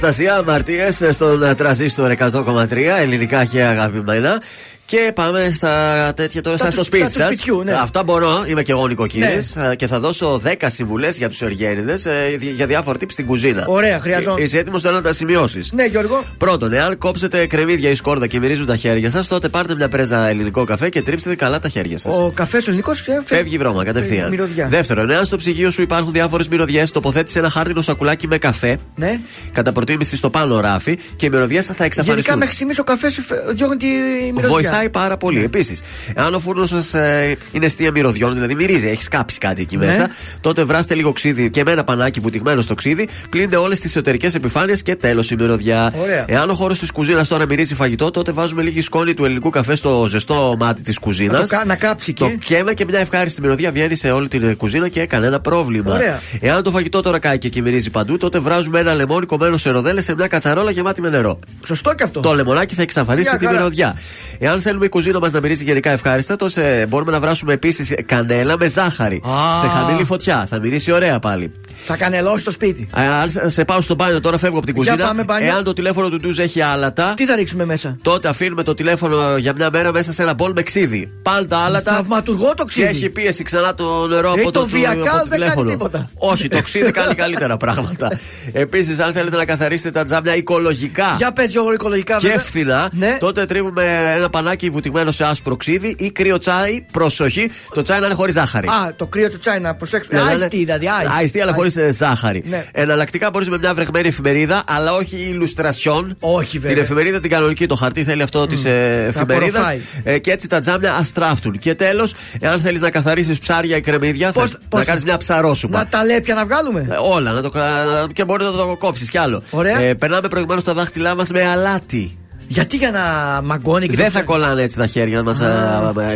Αναστασία 0.02 0.36
Αμαρτίες 0.36 1.02
στον 1.10 1.42
ε, 1.42 1.54
τραζίστορ 1.54 2.12
100,3 2.18 2.76
ελληνικά 2.76 3.44
και 3.44 3.62
αγαπημένα. 3.62 4.42
Και 4.90 5.12
πάμε 5.14 5.50
στα 5.52 6.12
τέτοια 6.16 6.40
τώρα, 6.40 6.56
Τα 6.56 6.62
στα 6.62 6.70
στο 6.70 6.80
του- 6.80 6.86
σπίτι 6.86 7.02
τα 7.02 7.08
του 7.10 7.14
σας. 7.18 7.34
σπιτιού, 7.34 7.62
ναι. 7.64 7.72
Αυτά 7.72 8.02
μπορώ, 8.02 8.44
είμαι 8.46 8.62
και 8.62 8.72
εγώ 8.72 8.86
νοικοκύρη. 8.86 9.42
Και 9.76 9.86
θα 9.86 10.00
δώσω 10.00 10.38
10 10.44 10.68
συμβουλές 10.70 11.16
για 11.16 11.28
τους 11.28 11.42
Εργένιδες 11.42 12.06
για 12.54 12.66
διάφορα 12.66 12.98
τύπη 12.98 13.12
στην 13.12 13.26
κουζίνα. 13.26 13.64
Ωραία, 13.68 14.00
χρειαζόμαστε. 14.00 14.42
Είσαι 14.42 14.58
έτοιμος 14.58 14.82
τώρα 14.82 14.94
να 14.94 15.02
τα 15.02 15.12
σημειώσεις; 15.12 15.72
Ναι, 15.72 15.84
Γιώργο. 15.84 16.22
Πρώτον, 16.36 16.72
εάν 16.72 16.98
κόψετε 16.98 17.46
κρεμμύδια 17.46 17.90
ή 17.90 17.94
σκόρδα 17.94 18.26
και 18.26 18.38
μυρίζουν 18.38 18.66
τα 18.66 18.76
χέρια 18.76 19.10
σας, 19.10 19.28
τότε 19.28 19.48
πάρτε 19.48 19.74
μια 19.74 19.88
πρέζα 19.88 20.28
ελληνικό 20.28 20.64
καφέ 20.64 20.88
και 20.88 21.02
τρίψτε 21.02 21.34
καλά 21.34 21.58
τα 21.58 21.68
χέρια 21.68 21.98
σας. 21.98 22.16
Ο 22.16 22.32
καφές 22.34 22.62
ο 22.62 22.70
ελληνικός 22.70 23.04
Φεύγει 23.24 23.54
η 23.54 23.58
βρώμα 23.58 23.84
κατευθείαν. 23.84 24.30
Μυρωδιά. 24.30 24.66
Δεύτερον, 24.68 25.10
εάν 25.10 25.24
στο 25.24 25.36
ψυγείο 25.36 25.70
σου 25.70 25.82
υπάρχουν 25.82 26.12
διάφορες 26.12 26.48
μυρωδιές, 26.48 26.90
τοποθέτησε 26.90 27.38
ένα 27.38 27.50
χάρτινο 27.50 27.80
σακουλάκι 27.80 28.26
με 28.26 28.38
καφέ. 28.38 28.76
Ναι. 28.94 29.20
Κατά 29.52 29.72
προτίμηση 29.72 30.16
στο 30.16 30.30
πάνω 30.30 30.60
ράφι 30.60 30.98
και 31.16 31.26
οι 31.26 31.28
μυρωδιές 31.30 31.66
θα 31.66 31.72
Γενικά 31.72 31.84
εξαφανιστούν. 31.84 32.38
μέχρι 32.38 32.54
στιγμής 32.54 32.78
ο 32.78 32.84
καφές 32.84 33.20
διώχνει 33.52 33.76
τη 33.76 33.86
μυρωδιά. 34.34 34.79
Βοηθάει 34.80 35.02
πάρα 35.04 35.16
πολύ. 35.16 35.42
Επίσης, 35.44 35.80
αν 36.14 36.34
ο 36.34 36.38
φούρνος 36.38 36.68
σας 36.68 36.94
ε, 36.94 37.36
είναι 37.52 37.66
αιστεία 37.66 37.90
μυρωδιών, 37.90 38.34
δηλαδή 38.34 38.54
μυρίζει, 38.54 38.88
έχεις 38.88 39.08
κάψει 39.08 39.38
κάτι 39.38 39.62
εκεί 39.62 39.76
Ναι. 39.76 39.86
μέσα, 39.86 40.08
τότε 40.40 40.62
βράστε 40.64 40.94
λίγο 40.94 41.12
ξύδι 41.12 41.50
και 41.50 41.62
με 41.64 41.70
ένα 41.72 41.84
πανάκι 41.84 42.20
βουτυγμένο 42.20 42.60
στο 42.60 42.74
ξύδι, 42.74 43.08
πλύνετε 43.30 43.56
όλες 43.56 43.80
τις 43.80 43.90
εσωτερικές 43.90 44.34
επιφάνειες 44.34 44.82
και 44.82 44.96
τέλος 44.96 45.30
η 45.30 45.36
μυρωδιά. 45.36 45.92
Ωραία. 46.02 46.24
Εάν 46.28 46.50
ο 46.50 46.54
χώρος 46.54 46.78
της 46.78 46.90
κουζίνας 46.90 47.28
τώρα 47.28 47.46
μυρίζει 47.46 47.74
φαγητό, 47.74 48.10
τότε 48.10 48.32
βάζουμε 48.32 48.62
λίγη 48.62 48.80
σκόνη 48.80 49.14
του 49.14 49.24
ελληνικού 49.24 49.50
καφέ 49.50 49.74
στο 49.74 50.06
ζεστό 50.08 50.54
μάτι 50.58 50.82
της 50.82 50.98
κουζίνας. 50.98 51.40
Να 51.40 51.46
το 51.46 51.56
κα- 51.56 51.64
να 51.64 51.76
κάψει 51.76 52.12
Το 52.12 52.26
και. 52.26 52.36
καίμε 52.44 52.74
και 52.74 52.84
μια 52.84 52.98
ευχάριστη 52.98 53.40
μυρωδιά 53.40 53.70
βγαίνει 53.72 53.94
σε 53.94 54.10
όλη 54.10 54.28
την 54.28 54.56
κουζίνα 54.56 54.88
και 54.88 55.06
κανένα 55.06 55.40
πρόβλημα. 55.40 55.92
Ωραία. 55.94 56.20
Εάν 56.40 56.62
το 56.62 56.70
φαγητό 56.70 57.00
τώρα 57.00 57.18
κάει 57.18 57.38
και 57.38 57.46
εκεί 57.46 57.62
μυρίζει 57.62 57.90
παντού, 57.90 58.16
τότε 58.16 58.38
βράζουμε 58.38 58.78
ένα 58.80 58.94
λεμόνι 58.94 59.26
κομμένο 59.26 59.56
σε 59.56 59.70
ροδέλες 59.70 60.04
σε 60.04 60.14
μια 60.14 60.26
κατσαρόλα 60.26 60.70
γεμάτη 60.70 61.00
με 61.00 61.08
νερό. 61.08 61.38
Σωστό 61.64 61.94
και 61.94 62.02
αυτό. 62.02 62.20
Το 62.20 62.32
λεμονάκι 62.34 62.74
θα 62.74 62.82
εξαφανίσει 62.82 63.28
Μια 63.30 63.38
τη 63.38 63.44
χαρά. 63.44 63.56
μυρωδιά. 63.58 63.96
Εάν 64.38 64.60
θέλουμε 64.70 64.88
η 64.88 64.88
κουζίνα 64.88 65.18
μας 65.18 65.32
να 65.32 65.40
μυρίζει 65.40 65.64
γενικά 65.64 65.90
ευχάριστα, 65.90 66.36
τότε 66.36 66.86
μπορούμε 66.88 67.12
να 67.12 67.20
βράσουμε 67.20 67.52
επίσης 67.52 67.94
κανέλα 68.06 68.56
με 68.58 68.66
ζάχαρη. 68.66 69.22
Α. 69.26 69.60
Σε 69.60 69.66
χαμηλή 69.66 70.04
φωτιά. 70.04 70.46
Θα 70.50 70.58
μυρίσει 70.58 70.92
ωραία 70.92 71.18
πάλι. 71.18 71.52
Θα 71.84 71.96
κανελώσει 71.96 72.44
το 72.44 72.50
σπίτι. 72.50 72.88
Ε, 72.96 73.06
Αν 73.06 73.28
σε- 73.28 73.48
σε 73.48 73.64
πάω 73.64 73.80
στο 73.80 73.94
μπάνιο 73.94 74.20
τώρα, 74.20 74.38
φεύγω 74.38 74.56
από 74.56 74.66
την 74.66 74.74
Για 74.74 74.84
κουζίνα. 74.92 75.06
πάμε 75.08 75.24
μπάνιο. 75.24 75.46
Εάν 75.52 75.64
το 75.64 75.72
τηλέφωνο 75.72 76.08
του 76.08 76.16
ντουζ 76.16 76.38
έχει 76.38 76.60
άλατα, 76.60 77.14
Τι 77.16 77.24
θα 77.26 77.36
ρίξουμε 77.36 77.64
μέσα; 77.64 77.96
τότε 78.02 78.28
αφήνουμε 78.28 78.62
το 78.62 78.74
τηλέφωνο 78.74 79.36
για 79.36 79.52
μια 79.56 79.70
μέρα 79.72 79.92
μέσα 79.92 80.12
σε 80.12 80.22
ένα 80.22 80.34
μπολ 80.34 80.52
με 80.54 80.62
ξύδι. 80.62 81.10
Πάνε 81.22 81.46
τα 81.46 81.58
άλατα. 81.58 81.92
Θαυματουργό 81.92 82.52
το 82.56 82.64
ξύδι. 82.64 82.86
Και 82.86 82.92
έχει 82.96 83.10
πίεση 83.10 83.42
ξανά 83.42 83.74
το 83.74 84.06
νερό 84.06 84.28
Ε, 84.36 84.40
από 84.40 84.50
το 84.50 84.60
το, 84.60 84.68
Via 84.72 84.84
από 84.90 85.00
Cal 85.00 85.04
το 85.04 85.10
δεν 85.10 85.28
κάνει 85.28 85.28
τηλέφωνο. 85.30 85.70
τίποτα. 85.70 86.10
Όχι, 86.18 86.48
το 86.48 86.62
ξύδι 86.62 86.90
κάνει 86.90 87.14
καλύτερα 87.14 87.56
πράγματα. 87.56 88.08
Επίσης, 88.52 88.98
αν 89.00 89.12
θέλετε 89.12 89.36
να 89.36 89.44
καθαρίσετε 89.44 89.90
τα 89.90 90.04
τζάμια 90.04 90.36
οικολογικά 90.36 91.14
Για 91.16 91.32
πες 91.32 91.50
Γιώργο 91.50 91.72
οικολογικά 91.72 92.16
και 92.16 92.26
βέβαια. 92.26 92.42
φθηνά, 92.42 92.88
Ναι. 92.92 93.16
τότε 93.20 93.46
τρίβουμε 93.46 94.12
ένα 94.16 94.30
πανάκι 94.30 94.59
βουτυγμένο 94.68 95.10
σε 95.10 95.24
άσπρο 95.24 95.56
ξύδι 95.56 95.94
ή 95.98 96.10
κρύο 96.10 96.38
τσάι. 96.38 96.80
Προσοχή, 96.92 97.50
το 97.74 97.82
τσάι 97.82 98.00
να 98.00 98.06
είναι 98.06 98.14
χωρίς 98.14 98.34
ζάχαρη. 98.34 98.68
Α, 98.68 98.94
το 98.96 99.06
κρύο 99.06 99.30
του 99.30 99.38
τσάι 99.38 99.58
να 99.60 99.74
προσέξουμε. 99.74 100.18
Ναι, 100.18 100.24
ναι, 100.24 100.30
ναι. 100.36 100.42
Άιστη 100.44 100.56
δηλαδή. 100.58 100.86
άιστη. 100.88 101.22
Άιστη, 101.22 101.40
αλλά 101.40 101.52
χωρίς 101.52 101.76
ζάχαρη. 101.92 102.42
Ναι. 102.46 102.64
Εναλλακτικά 102.72 103.30
μπορείς 103.30 103.48
με 103.48 103.58
μια 103.58 103.74
βρεγμένη 103.74 104.08
εφημερίδα, 104.08 104.62
αλλά 104.66 104.92
όχι 104.94 105.16
ηλουστρασιόν. 105.16 106.16
Όχι 106.20 106.58
βέβαια. 106.58 106.74
Την 106.74 106.82
εφημερίδα 106.84 107.20
την 107.20 107.30
κανονική, 107.30 107.66
το 107.66 107.74
χαρτί 107.74 108.04
θέλει 108.04 108.22
αυτό 108.22 108.46
της 108.46 108.64
εφημερίδας. 108.64 109.16
απορροφάει. 109.16 109.80
Ε, 110.02 110.18
και 110.18 110.30
έτσι 110.30 110.48
τα 110.48 110.60
τζάμια 110.60 110.94
αστράφτουν. 110.94 111.58
Και 111.58 111.74
τέλος, 111.74 112.14
εάν 112.40 112.60
θέλεις 112.60 112.80
να 112.80 112.90
καθαρίσεις 112.90 113.38
ψάρια 113.38 113.76
ή 113.76 113.80
κρεμμύδια, 113.80 114.32
Πώς- 114.32 114.50
θα, 114.50 114.58
πώς- 114.68 114.80
να 114.80 114.86
κάνεις 114.86 115.04
μια 115.04 115.16
ψαρόσουπα. 115.16 115.78
Να 115.78 115.86
τα 115.86 116.04
λέπια 116.04 116.34
να 116.34 116.44
βγάλουμε; 116.44 116.86
Ε, 116.90 116.96
Όλα, 117.00 117.32
να 117.32 117.42
το, 117.42 117.50
κα- 117.50 118.06
και 118.12 118.24
μπορεί 118.24 118.44
να 118.44 118.50
το 118.52 118.76
κόψεις 118.78 119.10
κι 119.10 119.18
άλλο. 119.18 119.42
Ωραία. 119.50 119.80
Ε, 119.80 119.94
περνάμε 119.94 120.28
προηγουμένως 120.28 120.64
τα 120.64 120.74
δάχτυλά 120.74 121.14
μας 121.14 121.30
με 121.30 121.46
αλάτι. 121.46 122.18
Γιατί 122.52 122.76
για 122.76 122.90
να 122.90 123.00
μαγκώνει 123.44 123.86
και 123.88 123.96
Δεν 123.96 124.04
το 124.04 124.10
θα 124.10 124.22
κολλάνε 124.22 124.62
έτσι 124.62 124.76
τα 124.76 124.86
χέρια 124.86 125.22
μας 125.22 125.40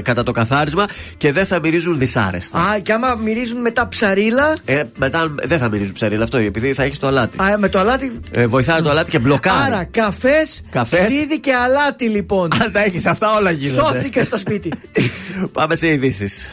κατά 0.02 0.22
το 0.22 0.32
καθάρισμα 0.32 0.86
και 1.16 1.32
δεν 1.32 1.46
θα 1.46 1.60
μυρίζουν 1.60 1.98
δυσάρεστα. 1.98 2.58
Α, 2.58 2.78
και 2.78 2.92
άμα 2.92 3.14
μυρίζουν 3.14 3.60
μετά 3.60 3.88
ψαρίλα; 3.88 4.56
Ε, 4.64 4.82
μετά 4.96 5.34
δεν 5.42 5.58
θα 5.58 5.68
μυρίζουν 5.68 5.92
ψαρίλα 5.92 6.24
αυτό, 6.24 6.36
επειδή 6.36 6.72
θα 6.72 6.82
έχεις 6.82 6.98
το 6.98 7.06
αλάτι. 7.06 7.42
Α, 7.42 7.58
με 7.58 7.68
το 7.68 7.78
αλάτι. 7.78 8.20
Ε, 8.30 8.46
βοηθάει 8.46 8.80
το 8.80 8.90
αλάτι 8.90 9.10
και 9.10 9.18
μπλοκάρει. 9.18 9.72
Άρα, 9.72 9.84
καφές, 9.84 10.62
Καφές. 10.70 11.06
ξύδι 11.06 11.40
και 11.40 11.52
αλάτι 11.54 12.08
λοιπόν. 12.08 12.48
Αν 12.62 12.72
τα 12.72 12.84
έχεις 12.84 13.06
αυτά, 13.06 13.34
όλα 13.36 13.50
γίνονται. 13.50 13.80
Σώθηκε 13.94 14.24
στο 14.24 14.36
σπίτι. 14.36 14.72
Πάμε 15.52 15.74
σε 15.74 15.88
ειδήσεις. 15.88 16.48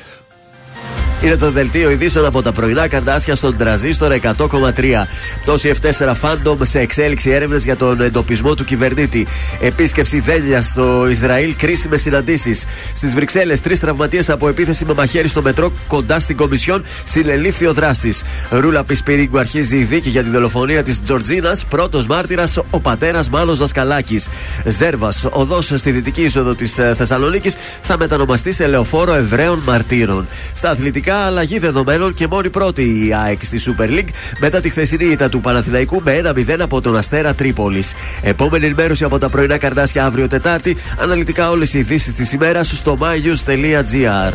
Είναι 1.23 1.38
το 1.38 1.52
δελτίο 1.52 1.89
ειδήσεων 1.89 2.26
από 2.26 2.41
τα 2.41 2.52
πρωινά 2.52 2.88
καρτάσια 2.88 3.35
στον 3.35 3.57
τραζίστορ 3.57 4.11
100,3. 4.11 5.07
Πτώση 5.41 5.72
F4 5.81 6.14
Phantom 6.22 6.56
σε 6.61 6.80
εξέλιξη 6.80 7.30
έρευνες 7.30 7.64
για 7.64 7.76
τον 7.76 8.02
εντοπισμό 8.02 8.56
του 8.56 8.64
κυβερνήτη. 8.64 9.27
Επίσκεψη 9.60 10.19
δέλεια 10.19 10.61
στο 10.61 11.07
Ισραήλ, 11.10 11.56
κρίσιμες 11.56 12.02
συναντήσεις. 12.02 12.65
Στις 12.93 13.14
Βρυξέλλες, 13.14 13.61
τρεις 13.61 13.80
τραυματίες 13.80 14.30
από 14.30 14.48
επίθεση 14.48 14.85
με 14.85 14.93
μαχαίρι 14.93 15.27
στο 15.27 15.41
μετρό 15.41 15.72
κοντά 15.88 16.19
στην 16.19 16.38
Κομισιόν, 16.38 16.84
συνελήφθη 17.03 17.65
ο 17.65 17.73
δράστης. 17.73 18.23
Ρούλα 18.49 18.84
Πισπυρίγκου 18.84 19.39
αρχίζει 19.39 19.77
η 19.77 19.84
δίκη 19.84 20.10
για 20.10 20.23
τη 20.23 20.30
δολοφονία 20.30 20.84
της 20.84 21.03
Τζορτζίνας. 21.03 21.65
Πρώτος 21.65 22.07
μάρτυρας 22.07 22.57
ο 22.69 22.80
πατέρας 22.80 23.30
Μάνος 23.30 23.60
Δασκαλάκης. 23.60 24.27
Ζέρβας, 24.65 25.27
οδός 25.31 25.65
στη 25.65 25.91
δυτική 25.91 26.22
είσοδο 26.22 26.56
της 26.56 26.77
ε, 26.77 26.93
Θεσσαλονίκης 26.98 27.56
θα 27.81 27.98
μετανομαστεί 27.98 28.52
σε 28.52 28.68
λεωφόρο 28.68 29.14
Εβραίων 29.14 29.61
Μαρτύρων. 29.65 30.27
Στα 30.53 30.69
αθλητικά, 30.69 31.11
αλλαγή 31.16 31.60
δεδομένων 31.60 32.14
και 32.14 32.28
μόνη 32.28 32.50
πρώτη 32.50 32.82
η 32.82 33.14
ΑΕΚ 33.14 33.46
στη 33.46 33.62
Super 33.66 33.90
League 33.90 34.10
μετά 34.40 34.60
τη 34.60 34.70
χθεσινή 34.70 35.06
ήττα 35.06 35.30
του 35.30 35.42
Παναθηναϊκού 35.42 36.02
με 36.04 36.22
1-0 36.24 36.60
από 36.60 36.82
τον 36.82 36.96
Αστέρα 36.96 37.36
Τρίπολης. 37.36 37.94
Επόμενη 38.22 38.66
ενημέρωση 38.66 39.04
από 39.04 39.18
τα 39.18 39.30
πρωινά 39.30 39.58
καρδάσια 39.58 40.06
αύριο 40.06 40.28
Τετάρτη. 40.28 40.78
Αναλυτικά 40.98 41.50
όλες 41.50 41.74
οι 41.74 41.80
ειδήσεις 41.80 42.14
της 42.14 42.32
ημέρας 42.32 42.78
στο 42.78 42.98
mynews.gr. 43.02 44.34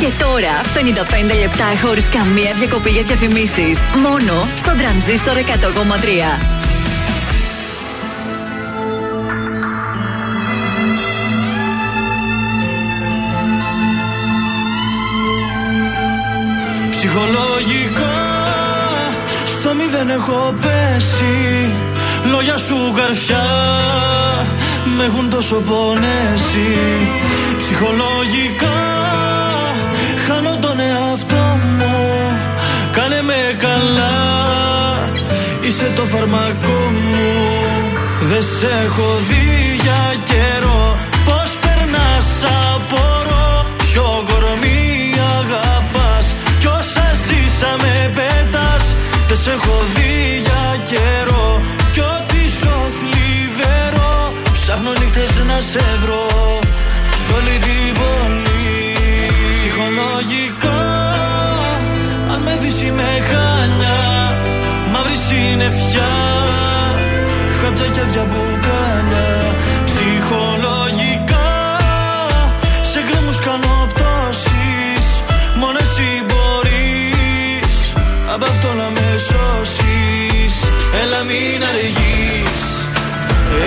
Και 0.00 0.08
τώρα 0.18 0.54
55 1.30 1.38
λεπτά 1.40 1.64
χωρίς 1.86 2.08
καμία 2.08 2.54
διακοπή 2.58 2.90
για 2.90 3.02
διαφημίσεις. 3.02 3.78
Μόνο 4.02 4.48
στο 4.56 4.74
τρανζίστορ 4.76 5.36
100,3. 5.36 6.57
Ψυχολογικά 16.98 18.18
στο 19.46 19.74
μηδέν 19.74 20.08
έχω 20.10 20.54
πέσει. 20.60 21.72
Λόγια 22.30 22.56
σου 22.56 22.92
καρφιά 22.96 23.46
με 24.96 25.04
έχουν 25.04 25.30
τόσο 25.30 25.54
πονέσει. 25.54 26.70
Ψυχολογικά 27.58 28.80
χάνω 30.26 30.56
τον 30.60 30.80
εαυτό 30.80 31.58
μου. 31.78 31.96
Κάνε 32.92 33.22
με 33.22 33.56
καλά 33.58 34.16
Είσαι 35.60 35.92
το 35.96 36.02
φαρμακό 36.02 36.80
μου. 37.12 37.32
Δεν 38.20 38.42
σε 38.42 38.66
έχω 38.84 39.08
δει 39.28 39.80
για 39.82 40.14
καιρό. 40.24 40.98
Πώς 41.24 41.58
περνάς 41.60 42.28
απορώ. 42.74 43.66
Ποιο 43.76 44.24
κορμί 44.26 45.14
αγαπάς 45.38 45.58
Κι 45.58 45.94
όσα 45.94 45.97
ζήσαμε 47.58 48.12
πέτας 48.14 48.84
Δεν 49.28 49.36
σε 49.36 49.50
έχω 49.50 49.76
δει 49.94 50.40
για 50.46 50.64
καιρό. 50.90 51.60
Κι 51.92 52.00
ό,τι 52.00 52.40
ζω 52.58 52.76
θλιβερό 52.98 54.32
Ψάχνω 54.52 54.92
νύχτες 55.00 55.32
να 55.46 55.60
σε 55.60 55.84
βρω. 56.02 56.26
Σ' 57.22 57.30
όλη 57.36 57.56
την 57.66 57.88
πόλη. 57.98 58.76
Ψυχολογικά 59.56 60.80
Αν 62.32 62.40
με 62.44 62.58
δεις 62.62 62.82
είμαι 62.82 63.10
χάλια. 63.28 64.00
Μαύρη 64.92 65.16
συννεφιά. 65.26 66.12
Χάπια 67.60 67.86
και 67.94 68.00
άδεια 68.00 68.24
Έλα 81.02 81.20
μην 81.28 81.60
αργείς. 81.70 82.62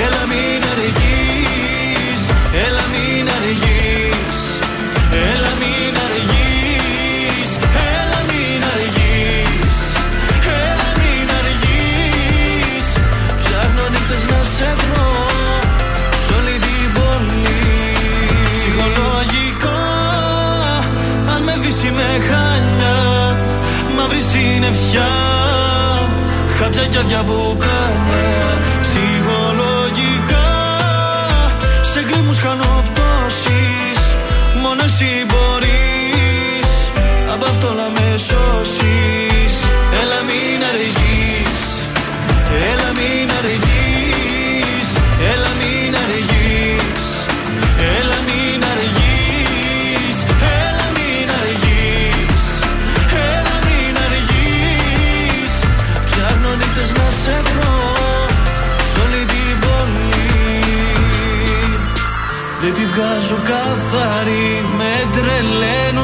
Έλα 0.04 0.24
μην 0.32 0.62
αργείς. 0.72 2.22
Έλα 2.66 2.86
μην 2.94 3.28
αργείς. 3.38 4.34
Έλα 5.32 5.52
μην 5.62 5.96
αργείς. 6.06 7.50
Έλα 8.00 8.20
μην 8.30 8.62
αργείς. 8.74 9.78
Έλα 10.62 10.90
μην 11.00 11.28
αργείς. 11.40 12.86
Ψάχνω 13.40 13.84
νύχτες 13.94 14.24
να 14.32 14.40
σε 14.56 14.70
βρω 14.80 15.12
Σ' 16.24 16.32
όλη 16.38 16.56
την 16.66 16.86
πόλη. 16.98 17.64
Ψυχολογικά 18.58 19.80
Αν 21.34 21.42
με 21.44 21.56
δεις 21.62 21.84
είμαι 21.84 22.10
χάλια 22.28 22.98
Μαύρη 23.96 24.22
συννεφιά 24.32 25.31
Χάπια 26.62 26.86
και 26.88 26.98
άδεια 26.98 27.24
μπουκάλια 27.24 28.31
καθαρή 63.92 64.66
Με 64.78 65.10
τρελαίνουν 65.12 66.01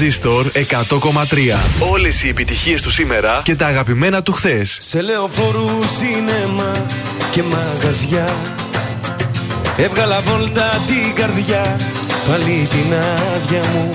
Τρανζίστορ 0.00 0.46
100,3. 0.54 1.90
Όλες 1.92 2.22
οι 2.22 2.28
επιτυχίες 2.28 2.82
του 2.82 2.90
σήμερα 2.90 3.40
και 3.44 3.54
τα 3.54 3.66
αγαπημένα 3.66 4.22
του 4.22 4.32
χθες. 4.32 4.76
Σε 4.80 5.00
λεωφορού, 5.00 5.68
σινέμα 5.98 6.86
και 7.30 7.42
μαγαζιά 7.42 8.34
Έβγαλα 9.76 10.20
βόλτα 10.20 10.82
την 10.86 11.14
καρδιά 11.14 11.80
Πάλι 12.28 12.68
την 12.70 12.94
άδεια 13.34 13.62
μου 13.72 13.90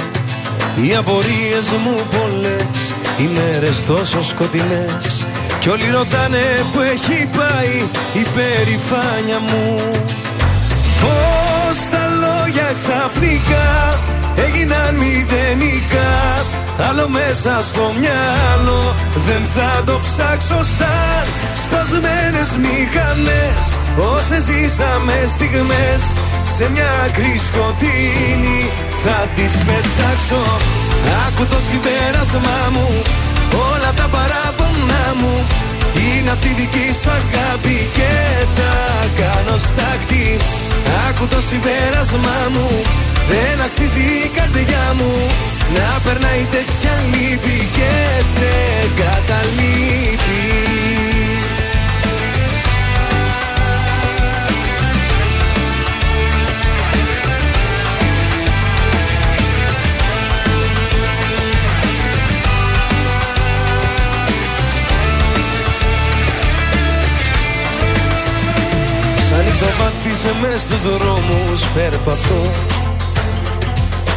Οι 0.83 0.95
απορίες 0.95 1.69
μου 1.83 1.95
πολλές 2.17 2.93
Οι 3.17 3.29
μέρες 3.33 3.85
τόσο 3.85 4.23
σκοτεινές 4.23 5.25
Κι 5.59 5.69
όλοι 5.69 5.89
ρωτάνε 5.89 6.65
που 6.71 6.79
έχει 6.79 7.27
πάει 7.37 7.83
Η 8.13 8.25
περηφάνια 8.33 9.39
μου 9.39 9.91
Πώς 11.01 11.89
τα 11.91 12.07
λόγια 12.09 12.71
ξαφνικά 12.73 14.04
έγιναν 14.43 14.95
μηδενικά 14.95 16.13
Άλλο 16.89 17.07
μέσα 17.09 17.53
στο 17.69 17.93
μυαλό. 17.99 18.95
Δεν 19.27 19.43
θα 19.55 19.83
το 19.85 19.99
ψάξω 20.05 20.59
σαν 20.77 21.23
Σπασμένες 21.63 22.49
μηχανές. 22.63 23.63
Όσες 24.13 24.43
ζήσαμε 24.49 25.17
στιγμές 25.35 26.01
Σε 26.55 26.69
μια 26.73 26.89
άκρη 27.05 27.33
σκοτεινή 27.47 28.61
θα 29.03 29.17
τις 29.35 29.53
πετάξω. 29.65 30.43
Άκου 31.25 31.43
το 31.53 31.59
συμπέρασμά 31.67 32.59
μου 32.75 32.87
Όλα 33.71 33.91
τα 33.99 34.07
παράπονά 34.15 35.05
μου. 35.19 35.35
Είναι 36.03 36.31
απ' 36.31 36.41
τη 36.41 36.51
δική 36.59 36.87
σου 37.01 37.09
αγάπη 37.19 37.77
Και 37.97 38.13
τα 38.57 38.75
κάνω 39.19 39.57
στάχτη 39.67 40.37
Άκου 41.07 41.25
το 41.27 41.39
συμπέρασμά 41.49 42.39
μου 42.53 42.69
Δεν 43.27 43.61
αξίζει 43.65 44.05
η 44.25 44.31
καρδιά 44.35 44.93
μου 44.97 45.11
Να 45.75 45.99
περνάει 46.03 46.47
τέτοια 46.51 46.93
λύπη 47.11 47.69
Και 47.75 48.23
σε 48.33 48.53
καταλείπει 49.01 50.45
νύχτο 70.25 70.47
μες 70.47 70.61
στους 70.61 70.81
δρόμους 70.81 71.65
περπατώ 71.73 72.74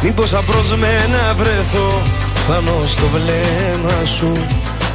Μήπως 0.03 0.33
απροσμένα 0.33 1.33
βρεθώ 1.35 2.01
πάνω 2.47 2.83
στο 2.85 3.07
βλέμμα 3.07 4.03
σου. 4.03 4.31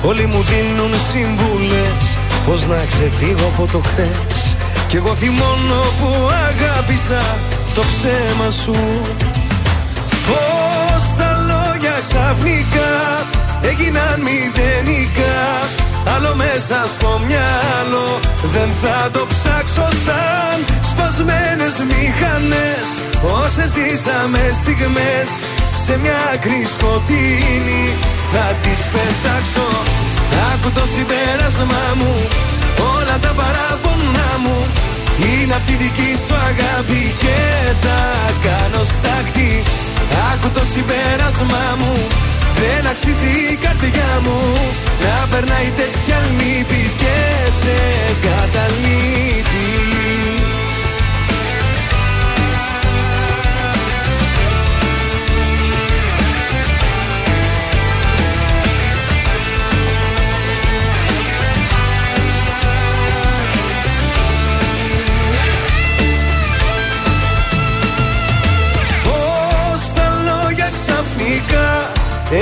Όλοι 0.03 0.27
μου 0.27 0.43
δίνουν 0.43 0.93
συμβουλές 1.13 2.17
Πώς 2.47 2.67
να 2.67 2.77
ξεφύγω 2.87 3.47
από 3.55 3.67
το 3.73 3.81
χθες. 3.87 4.57
Κι 4.89 4.97
εγώ 4.97 5.15
θυμώνω 5.15 5.81
που 5.99 6.29
αγάπησα 6.29 7.37
το 7.75 7.81
ψέμα 7.81 8.51
σου. 8.51 8.77
Πώς 10.27 11.03
τα 11.19 11.31
λόγια 11.49 11.97
ξαφνικά 12.09 12.93
έγιναν 13.63 14.21
μηδενικά 14.21 15.69
Άλλο 16.15 16.35
μέσα 16.35 16.79
στο 16.95 17.11
μυαλό. 17.27 18.09
Δεν 18.55 18.71
θα 18.83 19.11
το 19.17 19.23
ψάξω 19.33 19.87
σαν 20.05 20.57
Σπασμένες 20.91 21.75
μηχανές. 21.91 22.87
Όσες 23.43 23.69
ζήσαμε 23.77 24.43
στιγμές 24.61 25.29
Σε 25.85 25.93
μια 26.03 26.19
άκρη 26.33 26.61
σκοτεινή. 26.75 27.87
Θα 28.33 28.47
τις 28.63 28.81
πετάξω 28.93 29.69
Άκου 30.51 30.71
το 30.79 30.85
συμπέρασμά 30.95 31.87
μου. 32.01 32.13
Όλα 32.97 33.17
τα 33.25 33.33
παράπονά 33.41 34.31
μου 34.45 34.59
είναι 35.29 35.55
απ' 35.59 35.67
τη 35.67 35.75
δική 35.83 36.11
σου 36.25 36.35
αγάπη 36.49 37.03
και 37.23 37.39
τα 37.85 38.01
κάνω 38.45 38.83
στάχτη 38.95 39.63
Άκου 40.31 40.49
το 40.57 40.65
συμπέρασμά 40.73 41.67
μου 41.81 41.95
δεν 42.61 42.87
αξίζει 42.91 43.33
η 43.53 43.57
καρδιά 43.65 44.13
μου 44.25 44.39
να 45.05 45.27
περνάει 45.31 45.73
τέτοια 45.77 46.19
λύπη 46.39 46.83
και 47.01 47.17
σε 47.61 47.77
καταλήτη. 48.27 49.94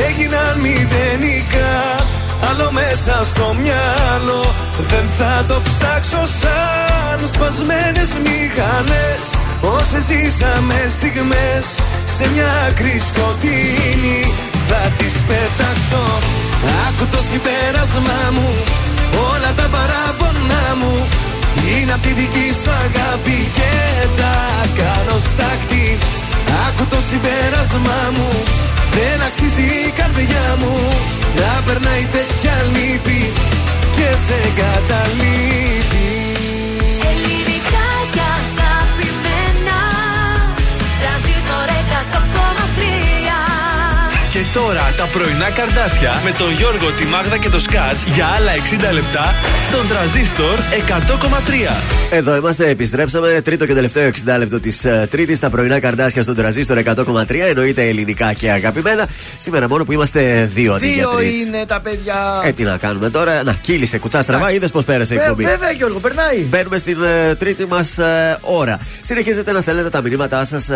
Έγιναν 0.07 0.55
μηδενικά 0.63 1.75
Άλλο 2.49 2.71
μέσα 2.73 3.15
στο 3.25 3.57
μυαλό. 3.61 4.45
Δεν 4.91 5.07
θα 5.19 5.45
το 5.49 5.61
ψάξω 5.69 6.23
σαν 6.41 7.19
σπασμένες 7.33 8.11
μηχανές. 8.25 9.25
Όσες 9.77 10.05
ζήσαμε 10.11 10.79
στιγμές 10.97 11.67
Σε 12.15 12.25
μια 12.33 12.51
άκρη 12.69 13.03
σκοτεινή 13.09 14.21
Θα 14.69 14.83
τις 14.99 15.15
πετάξω. 15.29 16.05
Άκου 16.87 17.05
το 17.15 17.21
συμπέρασμά 17.31 18.23
μου 18.35 18.49
Όλα 19.33 19.51
τα 19.59 19.67
παράπονά 19.75 20.67
μου. 20.81 20.95
Είναι 21.69 21.93
απ' 21.93 22.03
τη 22.07 22.13
δική 22.21 22.49
σου 22.63 22.71
αγάπη 22.85 23.39
και 23.59 23.73
τα 24.19 24.37
κάνω 24.79 25.17
στάχτη 25.29 25.99
Άκου 26.67 26.85
το 26.93 26.99
συμπέρασμά 27.09 28.01
μου 28.17 28.31
δεν 28.95 29.23
αξίζει 29.27 29.63
η 29.89 29.93
καρδιά 29.97 30.47
μου 30.59 30.75
να 31.37 31.63
περνάει 31.67 32.05
τέτοια 32.17 32.55
λύπη 32.75 33.33
και 33.97 34.09
σε 34.27 34.39
καταλείπει. 34.61 35.72
100,3. 44.43 44.45
Και 44.45 44.59
τώρα 44.59 44.95
τα 44.97 45.05
πρωινά 45.05 45.51
καρδάσια 45.51 46.21
με 46.25 46.31
τον 46.31 46.53
Γιώργο, 46.53 46.93
τη 46.93 47.05
Μάγδα 47.05 47.37
και 47.39 47.49
το 47.49 47.61
Σκάτ 47.61 47.99
για 48.15 48.27
άλλα 48.27 48.53
60 48.91 48.93
λεπτά 48.93 49.35
στον 49.69 49.89
τραζίστορ 49.89 50.59
100,3. 50.89 51.83
Εδώ 52.11 52.37
είμαστε, 52.37 52.69
επιστρέψαμε. 52.69 53.41
Τρίτο 53.45 53.67
και 53.67 53.75
τελευταίο 53.75 54.11
60 54.27 54.39
λεπτό 54.39 54.61
της 54.61 54.83
uh, 54.87 55.09
Τρίτης. 55.11 55.39
Τα 55.39 55.51
πρωινά 55.51 55.81
καρδάσια 55.81 56.23
στον 56.23 56.35
τραζίστορ 56.35 56.79
100,3. 56.85 57.25
Εννοείται 57.49 57.83
ελληνικά 57.89 58.33
και 58.33 58.51
αγαπημένα. 58.51 59.07
Σήμερα 59.37 59.69
μόνο 59.69 59.85
που 59.85 59.93
είμαστε 59.93 60.51
δύο 60.55 60.73
αντί 60.75 60.87
για 60.87 60.95
Δύο 61.09 61.17
τρεις. 61.17 61.47
είναι 61.47 61.65
τα 61.67 61.81
παιδιά. 61.81 62.41
Ε, 62.45 62.53
τι 62.53 62.63
να 62.63 62.77
κάνουμε 62.77 63.11
τώρα; 63.11 63.43
Να, 63.43 63.53
κύλησε 63.53 63.99
κουτσά 63.99 64.23
στραβά. 64.23 64.53
Είδες 64.53 64.71
πώς 64.71 64.85
πέρασε 64.85 65.15
η 65.15 65.17
Βε- 65.17 65.25
εκπομπή. 65.27 65.45
Βέβαια, 65.45 65.71
Γιώργο, 65.71 65.99
περνάει. 65.99 66.39
Μπαίνουμε 66.49 66.79
στην 66.79 66.99
ε, 67.31 67.35
τρίτη 67.35 67.67
μας 67.67 67.99
ώρα. 68.41 68.77
Συνεχίζετε 69.03 69.53
να 69.53 69.61
στέλνετε 69.61 69.89
τα 69.89 70.01
μηνύματά 70.01 70.45
σας 70.45 70.71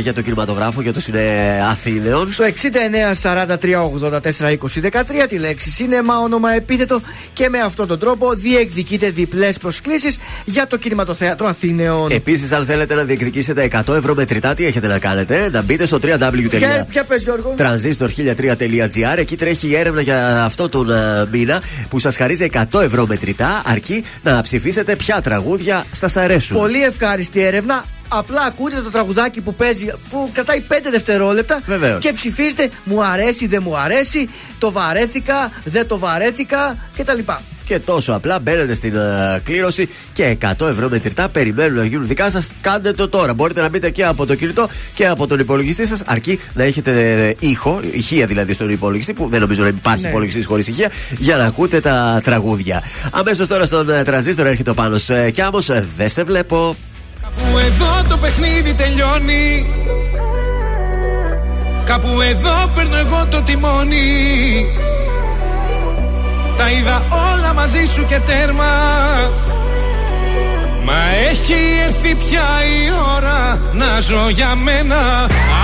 για 0.00 0.12
το 0.12 0.20
κινηματογράφο, 0.22 0.80
για 0.82 0.92
το 0.92 1.00
Σινέ 1.00 1.62
Αθήνεων. 1.70 2.32
Στο 2.32 2.44
69 2.44 3.11
43 3.22 3.56
84 4.00 4.56
20 4.58 4.80
13 4.90 5.28
τη 5.28 5.38
λέξη 5.38 5.70
σίνεμα, 5.70 6.18
όνομα 6.18 6.52
επίθετο 6.52 7.00
και 7.32 7.48
με 7.48 7.58
αυτόν 7.58 7.86
τον 7.86 7.98
τρόπο 7.98 8.34
διεκδικείτε 8.34 9.10
διπλές 9.10 9.58
προσκλήσεις 9.58 10.18
για 10.44 10.66
το 10.66 10.76
κινηματοθέατρο 10.76 11.46
Αθήνεων. 11.46 12.10
Επίσης, 12.10 12.52
αν 12.52 12.64
θέλετε 12.64 12.94
να 12.94 13.02
διεκδικήσετε 13.02 13.68
100 13.86 13.94
ευρώ 13.94 14.14
μετρητά, 14.14 14.54
τι 14.54 14.66
έχετε 14.66 14.86
να 14.86 14.98
κάνετε. 14.98 15.48
Να 15.52 15.62
μπείτε 15.62 15.86
στο 15.86 15.98
www. 16.02 16.48
Ποια, 16.50 16.86
ποια 16.88 17.04
πες 17.04 17.22
Γιώργο. 17.22 17.54
Transistor1003.gr. 17.58 19.18
Εκεί 19.18 19.36
τρέχει 19.36 19.68
η 19.68 19.76
έρευνα 19.76 20.00
για 20.00 20.44
αυτό 20.44 20.68
τον 20.68 20.90
ε, 20.90 21.26
μήνα 21.30 21.62
που 21.88 21.98
σας 21.98 22.16
χαρίζει 22.16 22.46
100 22.72 22.82
ευρώ 22.82 23.06
μετρητά, 23.06 23.62
αρκεί 23.64 24.04
να 24.22 24.40
ψηφίσετε 24.40 24.96
ποια 24.96 25.20
τραγούδια 25.20 25.84
σας 25.92 26.16
αρέσουν. 26.16 26.56
Πολύ 26.56 26.82
ευχάριστη 26.82 27.40
έρευνα. 27.40 27.84
Απλά 28.14 28.42
ακούτε 28.42 28.80
το 28.80 28.90
τραγουδάκι 28.90 29.40
που 29.40 29.54
παίζει, 29.54 29.86
που 30.10 30.30
κρατάει 30.32 30.62
5 30.68 30.74
δευτερόλεπτα 30.90 31.60
Βεβαίως. 31.66 31.98
και 32.04 32.12
ψηφίστε 32.12 32.68
μου 32.84 33.04
αρέσει, 33.04 33.46
δεν 33.46 33.60
μου 33.64 33.76
αρέσει, 33.76 34.28
το 34.58 34.72
βαρέθηκα, 34.72 35.50
δεν 35.64 35.86
το 35.86 35.98
βαρέθηκα 35.98 36.76
κτλ. 36.96 37.18
Και 37.64 37.78
τόσο 37.78 38.12
απλά 38.12 38.38
μπαίνετε 38.38 38.74
στην 38.74 38.94
ε, 38.96 39.40
κλήρωση 39.44 39.88
και 40.12 40.36
100 40.58 40.66
ευρώ 40.68 40.88
μετρητά 40.88 41.28
περιμένουν 41.28 41.76
να 41.76 41.84
γίνουν 41.84 42.06
δικά 42.06 42.30
σας. 42.30 42.52
Κάντε 42.60 42.90
το 42.90 43.08
τώρα. 43.08 43.34
Μπορείτε 43.34 43.60
να 43.60 43.68
μπείτε 43.68 43.90
και 43.90 44.04
από 44.04 44.26
το 44.26 44.34
κινητό 44.34 44.68
και 44.94 45.06
από 45.06 45.26
τον 45.26 45.38
υπολογιστή 45.38 45.86
σας, 45.86 46.02
αρκεί 46.06 46.38
να 46.54 46.62
έχετε 46.64 46.90
ε, 47.40 47.46
ήχο, 47.48 47.80
ηχεία 47.92 48.26
δηλαδή 48.26 48.52
στον 48.52 48.70
υπολογιστή, 48.70 49.12
που 49.12 49.28
δεν 49.30 49.40
νομίζω 49.40 49.62
να 49.62 49.68
υπάρχει 49.68 50.02
Ναι. 50.02 50.08
υπολογιστής 50.08 50.46
χωρίς 50.46 50.66
ηχεία, 50.66 50.90
για 51.18 51.36
να 51.36 51.44
ακούτε 51.44 51.80
τα 51.80 52.20
τραγούδια. 52.24 52.82
Αμέσως 53.10 53.48
τώρα 53.48 53.64
στον 53.64 53.90
ε, 53.90 54.02
τραζίστρο 54.02 54.46
έρχεται 54.48 54.70
ο 54.70 54.74
πάνω 54.74 54.96
ε, 55.08 55.30
κι 55.30 55.40
άμμο, 55.40 55.58
ε, 55.68 55.84
δεν 55.96 56.08
σε 56.08 56.22
βλέπω. 56.22 56.76
Κάπου 57.36 57.58
εδώ 57.58 58.08
το 58.08 58.16
παιχνίδι 58.16 58.74
τελειώνει. 58.74 59.66
Κάπου 61.84 62.20
εδώ 62.20 62.70
παίρνω 62.74 62.96
εγώ 62.96 63.26
το 63.30 63.42
τιμόνι. 63.42 64.66
Τα 66.56 66.70
είδα 66.70 67.02
όλα 67.10 67.52
μαζί 67.54 67.84
σου 67.86 68.06
και 68.06 68.20
τέρμα 68.26 68.64
Μα 70.84 70.98
έχει 71.30 71.58
έρθει 71.86 72.14
πια 72.14 72.46
η 72.76 72.90
ώρα 73.16 73.60
να 73.72 74.00
ζω 74.00 74.28
για 74.28 74.54
μένα. 74.54 75.00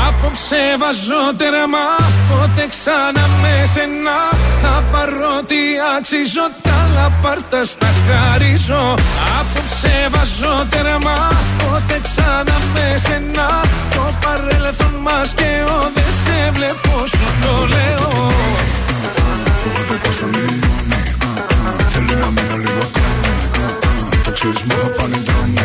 Απόψε 0.09 0.62
βάζω 0.78 1.23
τέρμα 1.36 1.86
Πότε 2.28 2.66
ξανά 2.69 3.24
με 3.43 3.55
σένα. 3.74 4.19
Θα 4.62 4.82
πάρω 4.93 5.43
τι 5.47 5.61
αξίζω 5.97 6.47
Τα 6.62 6.78
λαπάρτα 6.95 7.65
στα 7.65 7.90
χαρίζω. 8.07 8.95
Απόψε 9.39 10.09
βάζω 10.11 10.66
τέρμα 10.70 11.16
Πότε 11.59 12.01
ξανά 12.03 12.57
με 12.74 12.86
σένα. 13.05 13.49
Το 13.95 14.05
παρέλθον 14.23 14.95
μας 15.03 15.35
και 15.35 15.51
ο 15.77 15.78
Δεν 15.95 16.12
σε 16.23 16.51
βλέπω 16.53 17.07
σου 17.07 17.27
το 17.43 17.55
λέω. 17.74 18.32
Φοβάται 19.61 19.95
πως 20.03 20.16
θα 20.16 20.27
λιώνει 20.27 21.07
Το 24.40 24.44
ξέρεις 24.44 24.62
μου 24.62 24.74
θα 24.82 24.89
πάνε 24.97 25.19
δρόμοι 25.27 25.59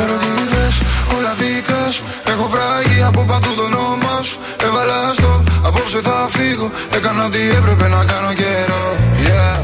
Ερωτήτες, 0.00 0.74
όλα 1.16 1.32
δικά 1.40 1.90
σου 1.94 2.02
Έχω 2.32 2.48
βράγει 2.52 3.02
από 3.02 3.20
παντού 3.30 3.54
το 3.56 3.62
όνομα 3.62 4.22
σου. 4.22 4.38
Έβαλα 4.66 5.12
στο, 5.12 5.42
απόψε 5.64 6.00
θα 6.00 6.28
φύγω. 6.30 6.70
Έκανα 6.96 7.24
ό,τι 7.24 7.38
έπρεπε 7.58 7.88
να 7.88 8.04
κάνω 8.04 8.32
καιρό. 8.40 8.84
Yeah. 9.26 9.58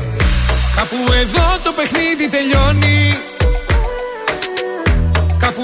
Κάπου 0.77 1.13
εδώ 1.23 1.47
το 1.65 1.73
παιχνίδι 1.77 2.29
τελειώνει. 2.35 3.19
Κάπου 5.39 5.63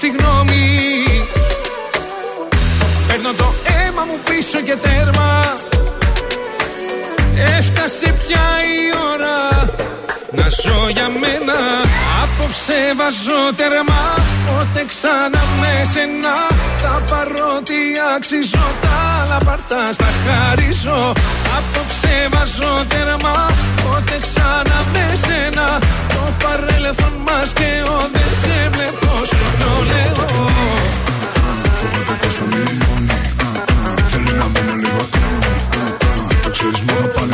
συγγνώμη. 0.00 0.64
Παίρνω 3.08 3.32
το 3.36 3.54
αίμα 3.64 4.04
μου 4.08 4.18
πίσω 4.24 4.60
και 4.60 4.76
τέρμα. 4.76 5.56
Έφτασε 7.58 8.14
πια 8.26 8.46
η 8.74 8.80
ώρα 9.12 9.23
να 10.36 10.48
ζω 10.62 10.88
για 10.96 11.08
μένα 11.22 11.58
Απόψε 12.22 12.78
βάζω 12.98 13.40
τερμά 13.58 14.04
Πότε 14.46 14.82
ξανά 14.92 15.42
με 15.60 15.72
σένα 15.92 16.36
Τα 16.82 16.94
παρότι 17.10 17.80
αξίζω 18.16 18.66
Τα 18.84 18.94
άλλα 19.20 19.38
παρτά 19.46 19.82
στα 19.92 20.10
χαρίζω. 20.24 21.00
Απόψε 21.56 22.14
βάζω 22.32 22.72
τερμά 22.92 23.38
Πότε 23.82 24.16
ξανά 24.24 24.78
με 24.92 25.06
σένα 25.24 25.66
Το 26.14 26.22
παρέλθον 26.42 27.14
μας 27.26 27.52
και 27.58 27.70
ο 27.94 27.96
Δεν 28.14 28.30
σε 28.42 28.56
βλέπω 28.74 29.12
σου 29.30 29.42
το 29.60 29.70
λέω. 29.90 30.26
Φοβάται 31.78 32.14
πως 32.20 32.34
θα 32.38 32.44
μειώνει 32.50 33.18
Θέλει 34.10 34.32
να 34.40 34.46
μείνω 34.52 34.74
λίγο 34.82 35.00
ακόμη 35.06 35.54
Το 36.42 36.50
ξέρεις 36.50 36.80
μόνο 36.88 37.06
πάνε 37.14 37.33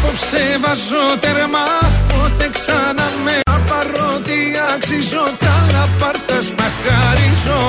Απόψε 0.00 0.42
βάζω 0.62 1.04
τερμά 1.20 1.66
Πότε 2.08 2.46
ξανά 2.56 3.06
με 3.24 3.36
παρότι 3.70 4.38
αξίζω 4.74 5.24
Τα 5.44 5.54
λαπάρτα 5.72 6.38
στα 6.50 6.68
χαρίζω. 6.82 7.60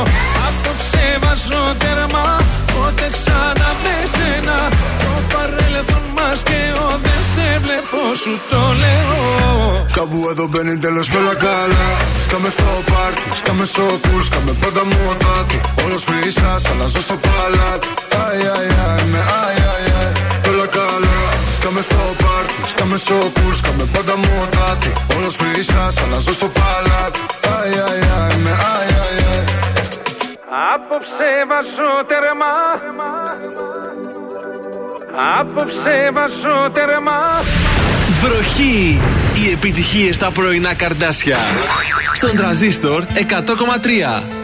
Απόψε 0.48 1.06
βάζω 1.24 1.64
τερμά 1.82 2.28
Πότε 2.74 3.08
ξανά 3.16 3.70
με 3.84 3.96
σένα. 4.14 4.58
Το 5.04 5.12
παρέλθον 5.32 6.06
μας 6.18 6.40
και 6.50 6.62
ο 6.86 6.88
Δεν 7.06 7.22
σε 7.34 7.48
βλέπω 7.64 8.00
σου 8.22 8.34
το 8.52 8.62
λέω. 8.84 9.18
Κάπου 9.98 10.20
εδώ 10.32 10.46
μπαίνει 10.48 10.78
τέλος 10.78 11.10
και 11.10 11.18
όλα 11.18 11.36
καλά. 11.48 11.88
Σκάμε 12.26 12.50
στο 12.50 12.70
πάρτι, 12.90 13.22
σκάμε 13.40 13.66
στο 13.66 13.86
κουλ 14.06 14.22
Σκάμε 14.30 14.52
πάντα 14.62 14.84
μοτάτι. 14.92 15.58
Όλος 15.84 16.04
χρυσάς, 16.10 16.64
αλλάζω 16.70 17.02
στο 17.08 17.16
παλάτι. 17.26 17.88
Αι, 18.14 18.26
αι, 18.44 18.66
αι, 18.74 19.06
με 19.12 19.20
αι, 19.30 19.46
αι, 19.62 20.04
αι. 20.04 20.50
Όλα 20.50 20.68
καλά 20.78 21.09
Σκάμε 21.62 21.82
στο 21.82 21.96
πάρτι, 21.96 22.70
σκάμε 22.70 22.98
στο 22.98 23.14
κουλ 23.14 23.54
Σκάμε 23.54 23.84
πάντα 23.94 24.16
μοτάτι 24.18 24.92
Όλος 25.18 25.36
χρυσάς, 25.36 25.98
αλλάζω 25.98 26.34
στο 26.34 26.48
παλάτι 26.48 27.20
Αι, 27.42 27.70
αι, 27.70 28.34
αι, 28.34 28.38
με 28.38 28.50
αι, 28.50 28.94
αι, 28.94 29.20
αι 29.20 29.44
Απόψε 30.74 31.30
βάζω 31.48 31.92
τερμά 32.08 32.56
Απόψε 35.40 36.10
βάζω 36.14 36.70
τερμά 36.74 37.42
Βροχή! 38.22 39.02
Οι 39.36 39.52
επιτυχίες 39.52 40.16
στα 40.16 40.32
πρωινά 40.32 40.74
καρδάσια. 40.74 41.38
Στον 42.14 42.36
τραζίστορ 42.36 43.04
100,3. 43.04 44.39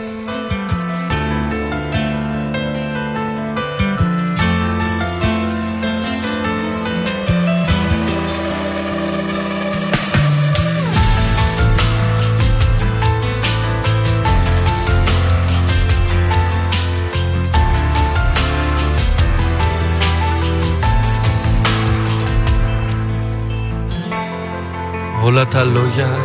Όλα 25.36 25.48
τα 25.48 25.64
λόγια 25.64 26.18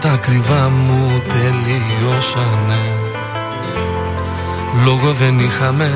τα 0.00 0.10
ακριβά 0.10 0.68
μου 0.68 1.22
τελειώσανε. 1.28 2.82
Λόγο 4.84 5.12
δεν 5.12 5.38
είχαμε 5.38 5.90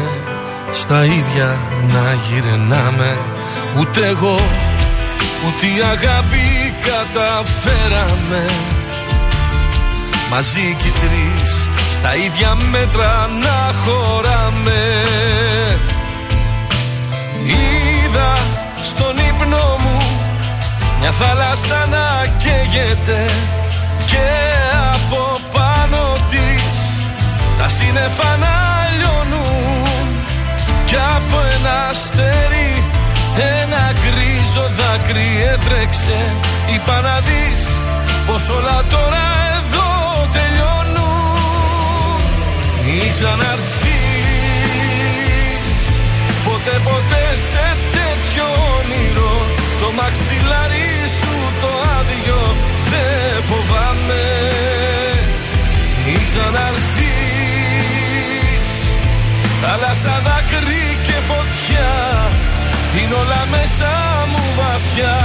στα 0.72 1.04
ίδια 1.04 1.56
να 1.92 2.18
γυρνάμε. 2.28 3.18
Ούτε 3.78 4.06
εγώ 4.06 4.40
ούτε 5.46 5.66
η 5.66 5.80
αγάπη 5.80 6.74
καταφέραμε. 6.80 8.44
Μαζί 10.30 10.76
κι 10.80 10.88
οι 10.88 10.92
τρεις 11.00 11.68
στα 11.96 12.16
ίδια 12.16 12.54
μέτρα 12.70 13.28
να 13.42 13.72
χωράμε 13.84 15.06
μια 21.08 21.14
θάλασσα 21.14 21.86
να 21.90 22.26
καίγεται 22.42 23.30
και 24.06 24.26
από 24.94 25.40
πάνω 25.52 26.16
της 26.30 26.76
τα 27.58 27.68
σύννεφα 27.68 28.36
να 28.44 28.54
λιώνουν. 28.96 30.06
Κι 30.86 30.96
από 31.16 31.38
ένα 31.54 31.88
αστέρι 31.90 32.84
ένα 33.60 33.92
γκρίζο 34.00 34.66
δάκρυ 34.78 35.30
έτρεξε 35.52 36.20
είπα 36.74 37.00
να 37.00 37.16
δεις 37.26 37.62
πως 38.26 38.48
όλα 38.48 38.78
τώρα 38.90 39.24
εδώ 39.58 39.90
τελειώνουν. 40.36 42.20
Μη 42.82 43.10
ξαναρθείς. 43.14 43.86
Ποτέ 46.44 46.80
ποτέ 46.88 47.24
σε 47.50 47.66
τέτοιο 47.96 48.46
όνειρο 48.76 49.45
το 49.86 49.92
μαξιλάρι 49.92 50.90
σου 51.18 51.34
το 51.62 51.72
άδειο 51.98 52.42
δεν 52.90 53.42
φοβάμαι. 53.48 54.26
Μη 56.04 56.16
ξαναρθείς 56.28 57.08
Θάλασσα 59.62 60.16
δάκρυ 60.26 60.86
και 61.06 61.16
φωτιά. 61.28 61.92
Είναι 62.98 63.14
όλα 63.22 63.42
μέσα 63.54 63.90
μου 64.30 64.42
βαθιά. 64.58 65.16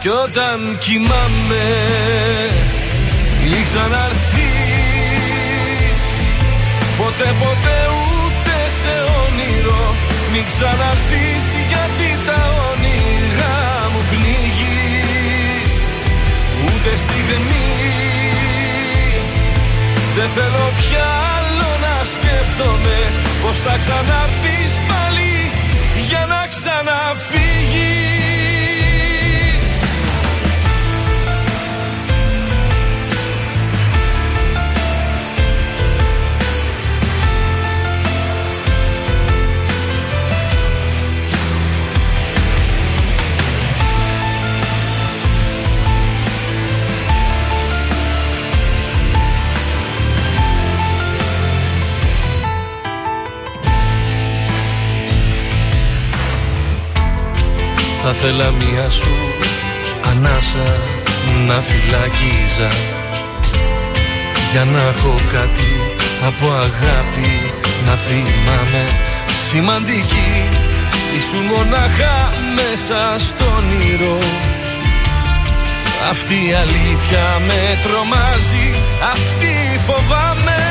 Κι 0.00 0.08
όταν 0.08 0.58
κοιμάμαι 0.84 1.66
Μη 3.50 3.60
ξαναρθείς 3.68 4.42
Ποτέ 6.98 7.28
ποτέ 7.42 7.78
ούτε 8.00 8.56
σε 8.80 8.94
όνειρο. 9.22 9.84
Μην 10.32 10.44
ξαναρθείς 10.50 11.44
γιατί 11.70 12.08
τα 12.26 12.40
όνειρά 12.70 12.87
μου 13.98 14.04
πνίγεις 14.10 15.74
Ούτε 16.64 16.96
στιγμή 16.96 17.70
Δεν 20.16 20.28
θέλω 20.28 20.72
πια 20.80 21.08
άλλο 21.36 21.70
να 21.84 22.04
σκέφτομαι 22.14 22.98
Πως 23.42 23.56
θα 23.58 23.76
ξαναρθείς 23.78 24.72
πάλι 24.88 25.52
Για 26.08 26.26
να 26.26 26.46
ξαναφύγεις 26.46 28.27
Θα 58.10 58.16
θέλα 58.16 58.50
μία 58.50 58.90
σου 58.90 59.16
ανάσα 60.10 60.68
να 61.46 61.54
φυλακίζα. 61.68 62.70
Για 64.52 64.64
να 64.64 64.80
έχω 64.80 65.14
κάτι 65.32 65.72
από 66.26 66.46
αγάπη 66.52 67.30
να 67.86 67.94
θυμάμαι. 67.96 68.84
Σημαντική 69.50 70.48
ήσουν 71.16 71.44
μονάχα 71.44 72.32
μέσα 72.58 72.98
στον 73.18 73.48
όνειρο 73.56 74.18
Αυτή 76.10 76.34
η 76.34 76.52
αλήθεια 76.52 77.24
με 77.46 77.78
τρομάζει, 77.82 78.68
αυτή 79.12 79.54
φοβάμαι. 79.86 80.62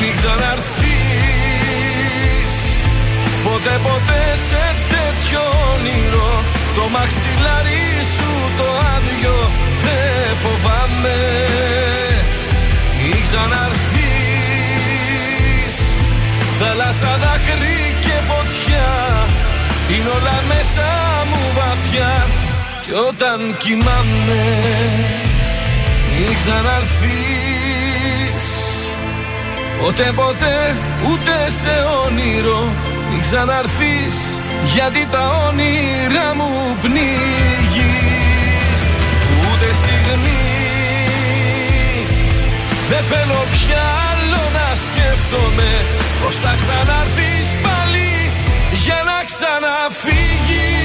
Μην 0.00 0.12
ξαναρθείς 0.16 0.82
Ποτέ 3.44 3.80
ποτέ 3.82 4.24
σε 4.48 4.90
τέτοιο 5.32 5.44
όνειρο. 5.72 6.30
Το 6.76 6.84
μαξιλάρι 6.88 7.86
σου 8.14 8.30
το 8.58 8.68
άδειο 8.94 9.38
δεν 9.82 10.36
φοβάμαι. 10.36 11.20
Ή 13.08 13.10
ξαναρθείς. 13.26 14.06
Θάλασσα 16.58 17.12
δάκρυ 17.22 17.82
και 18.04 18.16
φωτιά 18.28 18.90
Είναι 19.94 20.08
όλα 20.08 20.38
μέσα 20.48 20.86
μου 21.28 21.42
βαθιά. 21.54 22.14
Κι 22.82 22.92
όταν 23.08 23.38
κοιμάμαι 23.58 24.44
Ή 26.18 26.20
ξαναρθείς. 26.34 28.46
Ποτέ 29.80 30.12
ποτέ 30.14 30.76
ούτε 31.10 31.34
σε 31.60 31.74
όνειρο. 32.06 32.62
Μην 33.10 33.20
ξαναρθείς 33.20 34.16
γιατί 34.64 35.08
τα 35.10 35.24
όνειρα 35.48 36.34
μου 36.34 36.76
πνίγεις 36.82 38.02
Ούτε 39.46 39.68
στιγμή. 39.80 40.42
Δεν 42.88 43.04
θέλω 43.04 43.40
πια 43.52 43.84
άλλο 44.10 44.42
να 44.58 44.68
σκέφτομαι 44.84 45.70
Πως 46.22 46.34
θα 46.42 46.52
ξαναρθείς 46.60 47.48
πάλι 47.64 48.10
για 48.84 49.00
να 49.08 49.18
ξαναφύγεις 49.30 50.82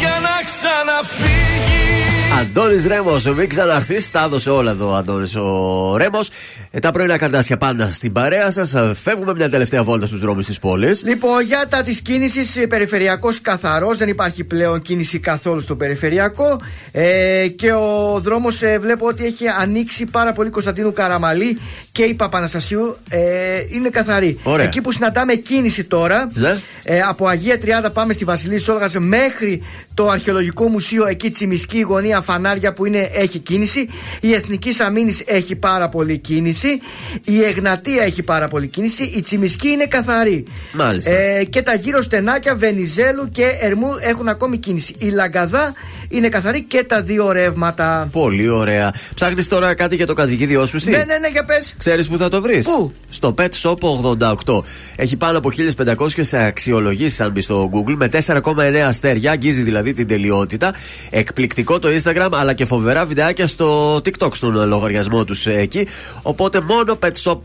Για 0.00 0.16
να 0.26 0.36
ξαναφύγεις 0.48 2.27
Αντώνης 2.36 2.86
Ρέμος, 2.86 3.24
μην 3.24 3.48
ξαναρθεί. 3.48 4.10
Τα 4.10 4.22
έδωσε 4.24 4.50
όλα 4.50 4.70
εδώ 4.70 4.90
ο 4.90 4.94
Αντώνης 4.94 5.34
ο 5.36 5.96
Ρέμος. 5.96 6.30
Ε, 6.70 6.78
τα 6.78 6.90
πρωινά 6.90 7.18
καρτάσια 7.18 7.56
πάντα 7.56 7.90
στην 7.90 8.12
παρέα 8.12 8.50
σας. 8.50 8.74
Ε, 8.74 8.92
φεύγουμε 8.94 9.34
μια 9.34 9.50
τελευταία 9.50 9.82
βόλτα 9.82 10.06
στους 10.06 10.20
δρόμους 10.20 10.46
της 10.46 10.58
πόλης. 10.58 11.02
Λοιπόν, 11.04 11.42
για 11.44 11.64
τα 11.68 11.82
της 11.82 12.00
κίνησης, 12.00 12.56
περιφερειακός 12.68 13.40
καθαρός. 13.40 13.98
Δεν 13.98 14.08
υπάρχει 14.08 14.44
πλέον 14.44 14.82
κίνηση 14.82 15.18
καθόλου 15.18 15.60
στο 15.60 15.76
περιφερειακό. 15.76 16.60
Ε, 16.92 17.46
και 17.56 17.72
ο 17.72 18.20
δρόμος 18.22 18.62
ε, 18.62 18.78
βλέπω 18.78 19.06
ότι 19.06 19.24
έχει 19.24 19.44
ανοίξει 19.60 20.04
πάρα 20.06 20.32
πολύ 20.32 20.50
Κωνσταντίνου 20.50 20.92
Καραμαλή 20.92 21.58
και 21.92 22.02
η 22.02 22.14
Παπαναστασίου. 22.14 22.96
Ε, 23.08 23.18
είναι 23.70 23.88
καθαρή. 23.88 24.38
Ωραία. 24.42 24.66
Εκεί 24.66 24.80
που 24.80 24.92
συναντάμε 24.92 25.34
κίνηση 25.34 25.84
τώρα, 25.84 26.30
Ναι. 26.34 26.56
ε, 26.82 27.00
από 27.00 27.26
Αγία 27.26 27.58
Τριάδα 27.58 27.90
πάμε 27.90 28.12
στη 28.12 28.24
Βασιλή 28.24 28.58
Σόλγας 28.58 28.94
μέχρι 28.98 29.62
το 29.94 30.08
Αρχαιολογικό 30.08 30.68
Μουσείο, 30.68 31.06
εκεί 31.06 31.30
τσιμισκή 31.30 31.80
γωνία 31.80 32.17
φανάρια 32.22 32.72
που 32.72 32.86
είναι, 32.86 33.10
έχει 33.12 33.38
κίνηση. 33.38 33.88
Η 34.20 34.32
Εθνική 34.32 34.76
Αμήνη 34.78 35.16
έχει 35.24 35.56
πάρα 35.56 35.88
πολύ 35.88 36.18
κίνηση. 36.18 36.68
Η 37.24 37.42
Εγνατία 37.42 38.02
έχει 38.02 38.22
πάρα 38.22 38.48
πολύ 38.48 38.66
κίνηση. 38.66 39.02
Η 39.02 39.22
τσιμισκή 39.22 39.68
είναι 39.68 39.86
καθαρή. 39.86 40.44
Μάλιστα. 40.72 41.10
Ε, 41.10 41.44
και 41.44 41.62
τα 41.62 41.74
γύρω 41.74 42.00
στενάκια 42.00 42.54
Βενιζέλου 42.54 43.28
και 43.32 43.44
Ερμού 43.60 43.88
έχουν 44.00 44.28
ακόμη 44.28 44.58
κίνηση. 44.58 44.94
Η 44.98 45.08
Λαγκαδά 45.08 45.72
είναι 46.08 46.28
καθαρή 46.28 46.62
και 46.62 46.84
τα 46.84 47.02
δύο 47.02 47.32
ρεύματα. 47.32 48.08
Πολύ 48.12 48.48
ωραία. 48.48 48.92
Ψάχνεις 49.14 49.48
τώρα 49.48 49.74
κάτι 49.74 49.96
για 49.96 50.06
το 50.06 50.14
κατοικίδιό 50.14 50.66
σου, 50.66 50.76
εσύ. 50.76 50.90
Ναι, 50.90 50.96
ναι, 50.96 51.18
ναι, 51.18 51.28
για 51.28 51.44
πες. 51.44 51.74
Ξέρεις 51.78 52.08
που 52.08 52.18
θα 52.18 52.28
το 52.28 52.42
βρεις; 52.42 52.66
Πού; 52.66 52.92
Στο 53.08 53.34
Pet 53.38 53.48
Shop 53.62 53.78
88. 54.46 54.62
Έχει 54.96 55.16
πάνω 55.16 55.38
από 55.38 55.50
1500 55.50 56.38
αξιολογήσεις, 56.38 57.20
αν 57.20 57.30
μπεις 57.30 57.44
στο 57.44 57.70
Google, 57.72 57.94
με 57.96 58.08
4,9 58.08 58.86
αστέρια. 58.86 59.30
Αγγίζει 59.30 59.62
δηλαδή 59.62 59.92
την 59.92 60.06
τελειότητα. 60.06 60.74
Εκπληκτικό 61.10 61.78
το 61.78 61.88
Instagram, 61.88 62.07
αλλά 62.32 62.52
και 62.52 62.64
φοβερά 62.64 63.04
βιντεάκια 63.04 63.46
στο 63.46 63.96
TikTok, 63.96 64.34
στον 64.34 64.68
λογαριασμό 64.68 65.24
τους 65.24 65.46
εκεί. 65.46 65.86
Οπότε 66.22 66.60
μόνο 66.60 66.98
Pet 67.02 67.22
Shop 67.22 67.40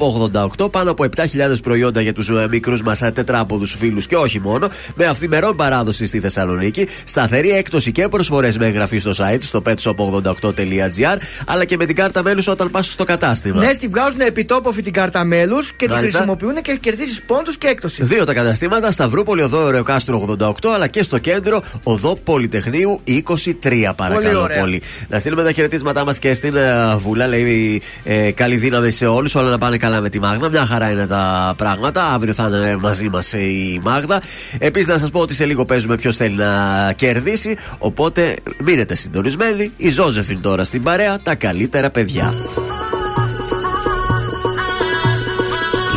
88, 0.57 0.71
πάνω 0.71 0.91
από 0.91 1.05
7.000 1.15 1.25
προϊόντα 1.63 2.01
για 2.01 2.13
τους 2.13 2.29
μικρούς 2.49 2.81
μας 2.81 2.99
τετράποδους 2.99 3.75
φίλους 3.77 4.07
και 4.07 4.15
όχι 4.15 4.39
μόνο. 4.39 4.69
Με 4.95 5.05
αυθημερών 5.05 5.55
παράδοση 5.55 6.05
στη 6.05 6.19
Θεσσαλονίκη. 6.19 6.87
Σταθερή 7.03 7.49
έκπτωση 7.49 7.91
και 7.91 8.07
προσφορές 8.07 8.57
με 8.57 8.65
εγγραφή 8.65 8.97
στο 8.97 9.11
site 9.17 9.41
στο 9.41 9.61
petshop88.gr, 9.65 11.17
αλλά 11.45 11.65
και 11.65 11.77
με 11.77 11.85
την 11.85 11.95
κάρτα 11.95 12.23
μέλους 12.23 12.47
όταν 12.47 12.71
πας 12.71 12.91
στο 12.91 13.03
κατάστημα. 13.03 13.65
Ναι, 13.65 13.73
στη 13.73 13.87
βγάζουν 13.87 14.19
επιτόποφη 14.19 14.81
την 14.81 14.93
κάρτα 14.93 15.23
μέλους 15.23 15.71
και 15.71 15.85
την 15.85 15.95
Μάλιστα. 15.95 16.17
χρησιμοποιούν 16.17 16.61
και 16.61 16.77
κερδίσει 16.81 17.25
πόντους 17.25 17.57
και 17.57 17.67
έκπτωση. 17.67 18.03
Δύο 18.03 18.25
τα 18.25 18.33
καταστήματα, 18.33 18.91
Σταυρούπολη, 18.91 19.41
Οδό 19.41 19.69
Ρεοκάστρο 19.69 20.27
88, 20.39 20.69
αλλά 20.73 20.87
και 20.87 21.03
στο 21.03 21.17
κέντρο 21.17 21.63
Οδό 21.83 22.15
Πολυτεχνείου 22.15 23.01
23, 23.05 23.93
παρακαλώ 23.95 24.41
ωραία. 24.41 24.52
Πολύ. 24.59 24.81
Να 25.07 25.19
στείλουμε 25.19 25.43
τα 25.43 25.51
χαιρετίσματά 25.51 26.05
μας 26.05 26.19
και 26.19 26.33
στην 26.33 26.55
ε, 26.55 26.95
Βούλα. 26.97 27.27
Λέει 27.27 27.81
ε, 28.03 28.31
καλή 28.31 28.55
δύναμη 28.55 28.91
σε 28.91 29.05
όλους, 29.05 29.35
όλα 29.35 29.49
να 29.49 29.57
πάνε 29.57 29.77
καλά 29.77 30.01
με 30.01 30.09
τη 30.09 30.19
Μάγδα. 30.19 30.49
Μια 30.49 30.65
χαρά 30.65 30.89
είναι 30.89 31.07
τα 31.07 31.53
πράγματα. 31.57 32.03
Αύριο 32.13 32.33
θα 32.33 32.47
είναι 32.47 32.77
μαζί 32.79 33.09
μας 33.09 33.33
η 33.33 33.79
Μάγδα. 33.83 34.21
Επίσης, 34.59 34.87
να 34.87 34.97
σας 34.97 35.09
πω 35.09 35.19
ότι 35.19 35.33
σε 35.33 35.45
λίγο 35.45 35.65
παίζουμε 35.65 35.95
ποιος 35.95 36.15
θέλει 36.15 36.35
να 36.35 36.93
κερδίσει. 36.95 37.55
Οπότε 37.77 38.35
μείνετε 38.63 38.95
συντονισμένοι. 38.95 39.71
Η 39.77 39.89
Ζώζεφιν 39.89 40.41
τώρα 40.41 40.63
στην 40.63 40.83
παρέα, 40.83 41.19
τα 41.23 41.35
καλύτερα 41.35 41.89
παιδιά. 41.89 42.33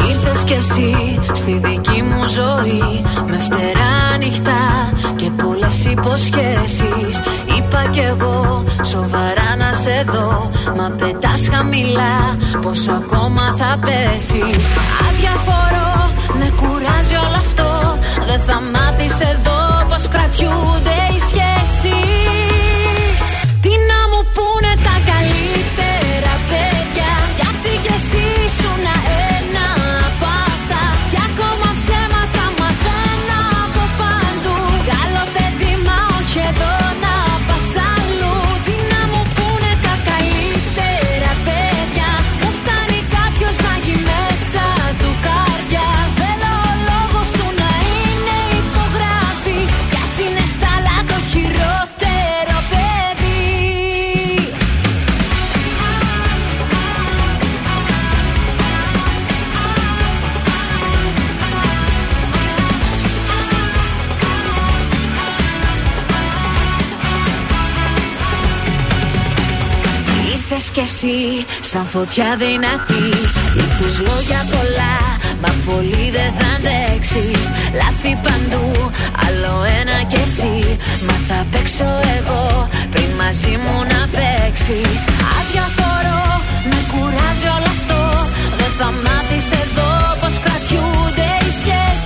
Ήρθες 0.08 0.42
κι 0.44 0.52
εσύ 0.52 1.18
στη 1.34 1.52
δική 1.52 2.02
μου 2.02 2.28
ζωή 2.28 3.04
Με 3.28 3.38
φτερά 3.38 4.16
νυχτά 4.18 4.92
και 5.16 5.30
πολλές 5.30 5.84
υποσχέσεις 5.84 7.20
Είπα 7.68 7.88
κι 7.90 7.98
εγώ 7.98 8.64
σοβαρά 8.82 9.50
να 9.58 9.72
σε 9.72 10.04
δω. 10.12 10.50
Μα 10.76 10.90
πετάς 10.90 11.48
χαμηλά 11.52 12.36
πόσο 12.62 12.92
ακόμα 12.92 13.54
θα 13.58 13.78
πέσεις. 13.84 14.64
Αδιαφορώ, 15.06 15.92
με 16.38 16.52
κουράζει 16.60 17.14
όλο 17.26 17.38
αυτό. 17.46 17.98
Δεν 18.26 18.40
θα 18.40 18.60
μάθεις 18.72 19.20
εδώ 19.20 19.60
πως 19.88 20.08
κρατιούνται 20.08 20.95
σαν 71.76 71.86
φωτιά 71.86 72.30
δυνατή. 72.44 73.06
Ήρθες 73.62 73.96
λόγια 74.06 74.40
πολλά 74.52 74.96
Μα 75.42 75.50
πολύ 75.68 76.04
δεν 76.16 76.30
θα 76.38 76.48
αντέξεις. 76.56 77.44
Λάθη 77.80 78.12
παντού 78.24 78.66
Άλλο 79.24 79.54
ένα 79.80 79.96
κι 80.10 80.20
εσύ. 80.26 80.56
Μα 81.06 81.16
θα 81.28 81.38
παίξω 81.50 81.90
εγώ 82.16 82.44
Πριν 82.92 83.10
μαζί 83.20 83.54
μου 83.64 83.76
να 83.92 84.00
παίξεις. 84.16 85.00
Αδιαφορώ 85.36 86.24
Με 86.70 86.78
κουράζει 86.90 87.48
όλο 87.56 87.70
αυτό. 87.76 88.02
Δεν 88.58 88.72
θα 88.78 88.88
μάθεις 89.04 89.46
εδώ 89.62 89.90
Πως 90.20 90.34
κρατιούνται 90.44 91.30
οι 91.44 91.50
σχέσεις 91.60 92.05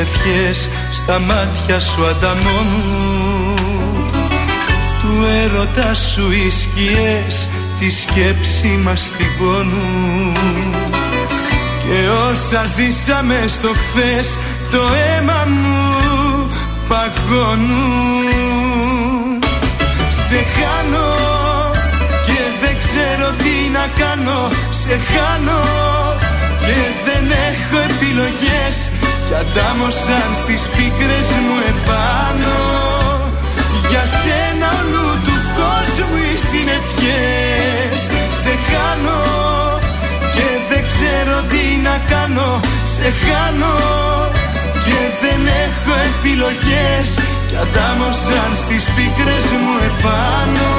κόσμου 0.00 0.06
οι 0.06 0.06
συννεφιές 0.06 0.68
στα 0.92 1.18
μάτια 1.18 1.80
σου 1.80 2.06
ανταμώνουν 2.06 3.56
του 5.00 5.26
έρωτα 5.44 5.94
σου 5.94 6.30
οι 6.32 6.50
σκιές 6.50 7.48
τη 7.78 7.90
σκέψη 7.90 8.66
μας 8.66 9.00
στιγώνουν 9.00 10.36
και 11.82 12.08
όσα 12.30 12.66
ζήσαμε 12.66 13.44
στο 13.46 13.68
χθες 13.68 14.38
το 14.70 14.78
αίμα 14.78 15.46
μου 15.48 16.50
παγώνουν 16.88 18.18
Σε 20.28 20.36
χάνω 20.36 21.14
και 22.26 22.40
δεν 22.60 22.76
ξέρω 22.76 23.30
τι 23.38 23.70
να 23.72 23.86
κάνω. 23.98 24.48
Σε 24.70 24.98
χάνω 25.10 25.62
και 26.60 26.78
δεν 27.04 27.24
έχω 27.30 27.78
επιλογές 27.90 28.90
Κι 29.30 29.36
αντάμωσαν 29.36 30.30
στις 30.42 30.62
πίκρες 30.74 31.28
μου 31.44 31.56
επάνω. 31.72 32.56
Για 33.90 34.04
σένα 34.20 34.68
όλου 34.80 35.08
του 35.26 35.36
κόσμου 35.58 36.18
οι 36.28 36.34
συννεφιές 36.48 38.00
Σε 38.42 38.52
χάνω 38.68 39.22
και 40.34 40.48
δεν 40.70 40.82
ξέρω 40.90 41.36
τι 41.50 41.64
να 41.86 41.96
κάνω. 42.12 42.50
Σε 42.94 43.08
χάνω 43.22 43.76
και 44.86 45.00
δεν 45.22 45.42
έχω 45.64 45.92
επιλογές. 46.10 47.06
Κι 47.48 47.58
αντάμωσαν 47.64 48.50
στις 48.62 48.84
πίκρες 48.94 49.46
μου 49.62 49.74
επάνω. 49.90 50.70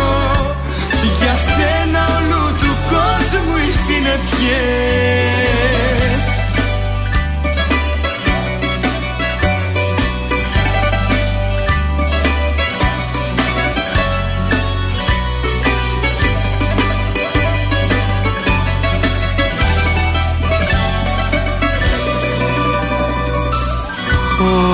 Για 1.19 1.36
σένα 1.53 2.02
όλου 2.18 2.44
του 2.61 2.72
κόσμου 2.91 3.56
οι 3.65 3.72
συννεφιές 3.84 5.52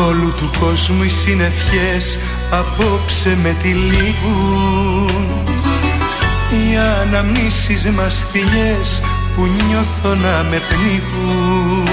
Όλου 0.07 0.33
του 0.37 0.49
κόσμου 0.59 1.03
οι 1.03 1.09
συννεφιές 1.09 2.19
απόψε 2.51 3.37
με 3.43 3.55
τυλίγουν 3.61 5.09
Οι 6.51 6.77
αναμνήσεις 7.01 7.85
μας 7.85 8.25
θηλιές 8.31 9.01
που 9.35 9.45
νιώθω 9.45 10.15
να 10.15 10.43
με 10.49 10.61
πνίγουν. 10.69 11.87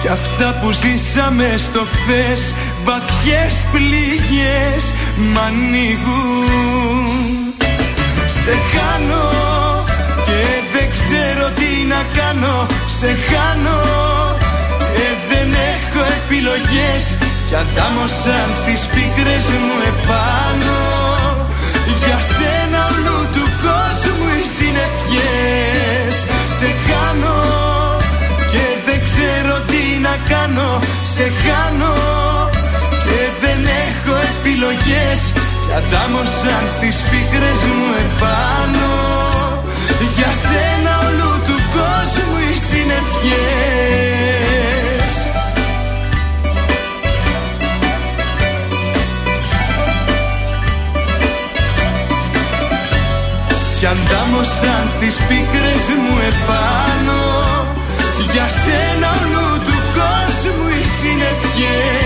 Κι 0.00 0.08
αυτά 0.08 0.58
που 0.62 0.70
ζήσαμε 0.70 1.54
στο 1.56 1.80
χθες 1.80 2.54
βαθιές 2.84 3.64
πληγές 3.72 4.92
μ' 5.16 5.38
ανοίγουν. 5.46 7.06
Σε 8.26 8.54
χάνω 8.72 9.30
και 10.26 10.78
δεν 10.78 10.88
ξέρω 10.90 11.50
τι 11.50 11.86
να 11.88 12.04
κάνω 12.16 12.66
Σε 12.86 13.06
χάνω. 13.06 13.82
ε, 13.86 13.92
δεν 13.92 14.02
έχω 14.02 14.23
επιλογές 16.24 17.04
Κι 17.48 17.56
αντάμωσαν 17.62 18.48
στις 18.60 18.80
πίκρες 18.94 19.44
μου 19.64 19.76
επάνω. 19.92 20.78
Για 22.02 22.18
σένα 22.34 22.80
όλου 22.92 23.18
του 23.34 23.46
κόσμου 23.64 24.28
οι 24.38 24.44
συννεφιές 24.56 26.14
Σε 26.56 26.68
χάνω 26.84 27.40
και 28.52 28.64
δεν 28.86 28.98
ξέρω 29.08 29.54
τι 29.70 29.84
να 30.06 30.14
κάνω. 30.30 30.70
Σε 31.14 31.26
χάνω 31.42 31.96
και 33.06 33.20
δεν 33.42 33.60
έχω 33.86 34.14
επιλογές 34.32 35.20
Κι 35.64 35.74
αντάμωσαν 35.80 36.64
στις 36.74 36.96
πίκρες 37.10 37.60
μου 37.76 37.88
επάνω. 38.04 38.92
Για 40.16 40.32
σένα 40.44 40.92
όλου 41.06 41.32
του 41.46 41.58
κόσμου 41.76 42.36
οι 42.48 42.54
συννεφιές 42.66 43.63
Κι 54.14 54.20
αντάμωσαν 54.20 54.88
στις 54.88 55.16
πίκρες 55.28 55.84
μου 56.02 56.16
επάνω. 56.30 57.22
Για 58.32 58.48
σένα 58.62 59.08
όλου 59.20 59.48
του 59.66 59.76
κόσμου 59.96 60.66
οι 60.76 60.84
συννεφιές 60.96 62.03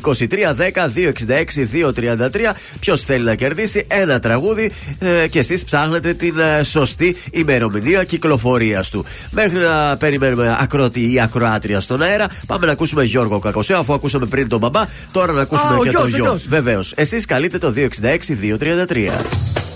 Ποιος 2.80 3.02
θέλει 3.02 3.24
να 3.24 3.34
κερδίσει 3.34 3.86
ένα 3.88 4.20
τραγούδι 4.20 4.55
ε, 4.98 5.28
και 5.28 5.38
εσείς 5.38 5.64
ψάχνετε 5.64 6.14
την 6.14 6.34
ε, 6.38 6.62
σωστή 6.62 7.16
ημερομηνία 7.30 8.04
κυκλοφορίας 8.04 8.90
του. 8.90 9.04
Μέχρι 9.30 9.58
να 9.58 9.96
περιμένουμε 9.96 10.56
ακρότη 10.60 11.12
ή 11.12 11.20
ακροάτρια 11.20 11.80
στον 11.80 12.02
αέρα, 12.02 12.26
πάμε 12.46 12.66
να 12.66 12.72
ακούσουμε 12.72 13.04
Γιώργο 13.04 13.38
Κακοσέα, 13.38 13.78
αφού 13.78 13.92
ακούσαμε 13.92 14.26
πριν 14.26 14.48
τον 14.48 14.58
μπαμπά. 14.58 14.84
Τώρα 15.12 15.32
να 15.32 15.40
ακούσουμε 15.40 15.74
Α, 15.74 15.76
ο 15.76 15.82
και 15.82 15.88
γιος, 15.88 16.02
τον 16.02 16.12
ο 16.12 16.16
γιο. 16.16 16.24
γιος. 16.24 16.46
Βεβαίως. 16.48 16.92
Εσείς 16.96 17.24
καλείτε 17.24 17.58
το 17.58 17.72
266-233. 17.76 19.75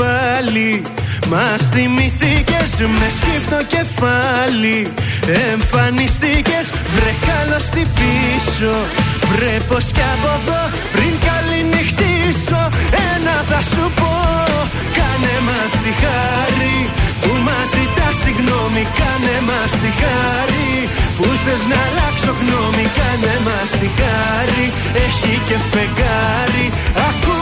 πάλι. 0.00 0.82
Μας 1.32 1.60
θυμηθήκες 1.72 2.70
με 2.98 3.08
σκύφτο 3.18 3.60
κεφάλι. 3.74 4.78
Εμφανιστήκες 5.52 6.66
βρε 6.94 7.12
καλώς 7.28 7.66
πίσω. 7.98 8.74
Βρε 9.30 9.54
πως 9.68 9.84
κι 9.96 10.04
από 10.14 10.30
εδώ 10.38 10.62
πριν 10.94 11.14
καληνυχτήσω. 11.26 12.62
Ένα 13.10 13.36
θα 13.50 13.60
σου 13.70 13.84
πω 13.98 14.14
Κάνε 14.96 15.36
μας 15.48 15.72
τη 15.82 15.92
χάρη. 16.02 16.76
Που 17.22 17.32
μας 17.46 17.66
ζητάς 17.74 18.16
συγγνώμη 18.22 18.82
Κάνε 18.98 19.36
μας 19.48 19.72
τη 19.82 19.90
χάρη. 20.00 20.70
Που 21.16 21.26
θες 21.44 21.62
να 21.70 21.78
αλλάξω 21.86 22.32
γνώμη 22.40 22.86
Κάνε 22.98 23.34
μας 23.46 23.70
τη 23.80 23.88
χάρη. 23.98 24.64
Έχει 25.04 25.34
και 25.48 25.56
φεγγάρι 25.70 26.66
Ακού 27.08 27.32
δεν 27.32 27.32
πάω 27.32 27.41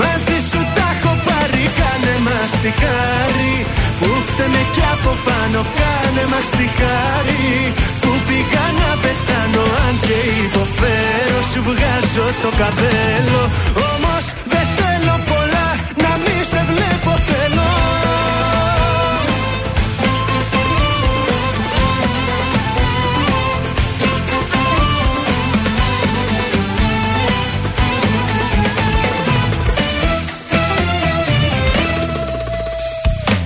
μαζί 0.00 0.36
σου 0.48 0.60
τα 0.76 0.86
έχω 0.94 1.12
πάρει 1.26 1.64
Κάνε 1.78 2.14
μας 2.26 2.52
τη 2.62 2.70
χάρη. 2.80 3.54
Που 3.98 4.08
φταίμε 4.28 4.62
και 4.74 4.84
από 4.94 5.12
πάνω 5.26 5.60
κάνε 5.78 6.24
μας 6.32 6.48
τη 6.58 6.66
χάρη. 6.78 7.46
Που 8.02 8.10
πήγα 8.26 8.66
να 8.80 8.90
πεθάνω 9.02 9.64
αν 9.86 9.94
και 10.06 10.18
υποφέρω 10.44 11.38
Σου 11.50 11.60
βγάζω 11.68 12.26
το 12.42 12.50
καπέλο. 12.60 13.42
Όμως 13.90 14.24
δεν 14.52 14.66
θέλω 14.76 15.14
πολλά 15.30 15.68
να 16.02 16.12
μη 16.22 16.36
σε 16.50 16.60
βλέπω 16.70 17.12
θέλω 17.28 17.41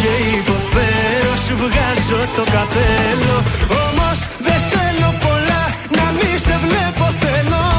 και 0.00 0.12
υποφέρω 0.38 1.32
Σου 1.44 1.54
βγάζω 1.62 2.20
το 2.36 2.44
καπέλο. 2.54 3.36
Όμως 3.84 4.18
δεν 4.46 4.60
θέλω 4.72 5.08
πολλά 5.24 5.62
Να 5.96 6.06
μη 6.16 6.38
σε 6.38 6.54
βλέπω 6.64 7.04
θέλω 7.20 7.75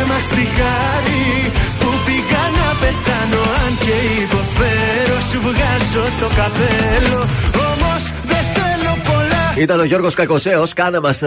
Κάνε 0.00 0.12
μας 0.12 0.28
τη 0.28 0.34
χάρη 0.34 1.50
Που 1.78 1.88
πήγα 2.04 2.42
να 2.58 2.68
πεθάνω 2.80 3.42
Αν 3.64 3.72
και 3.84 4.20
υποφέρω 4.22 5.20
Σου 5.30 5.40
βγάζω 5.40 6.06
το 6.20 6.26
καπέλο 6.36 7.20
Όμως 7.72 8.02
δεν 8.24 8.44
θέλω 8.54 8.92
πολλά 9.04 9.54
Ήταν 9.58 9.80
ο 9.80 9.84
Γιώργος 9.84 10.14
Κακοσέος. 10.14 10.72
Κάνε 10.72 11.00
μας 11.00 11.22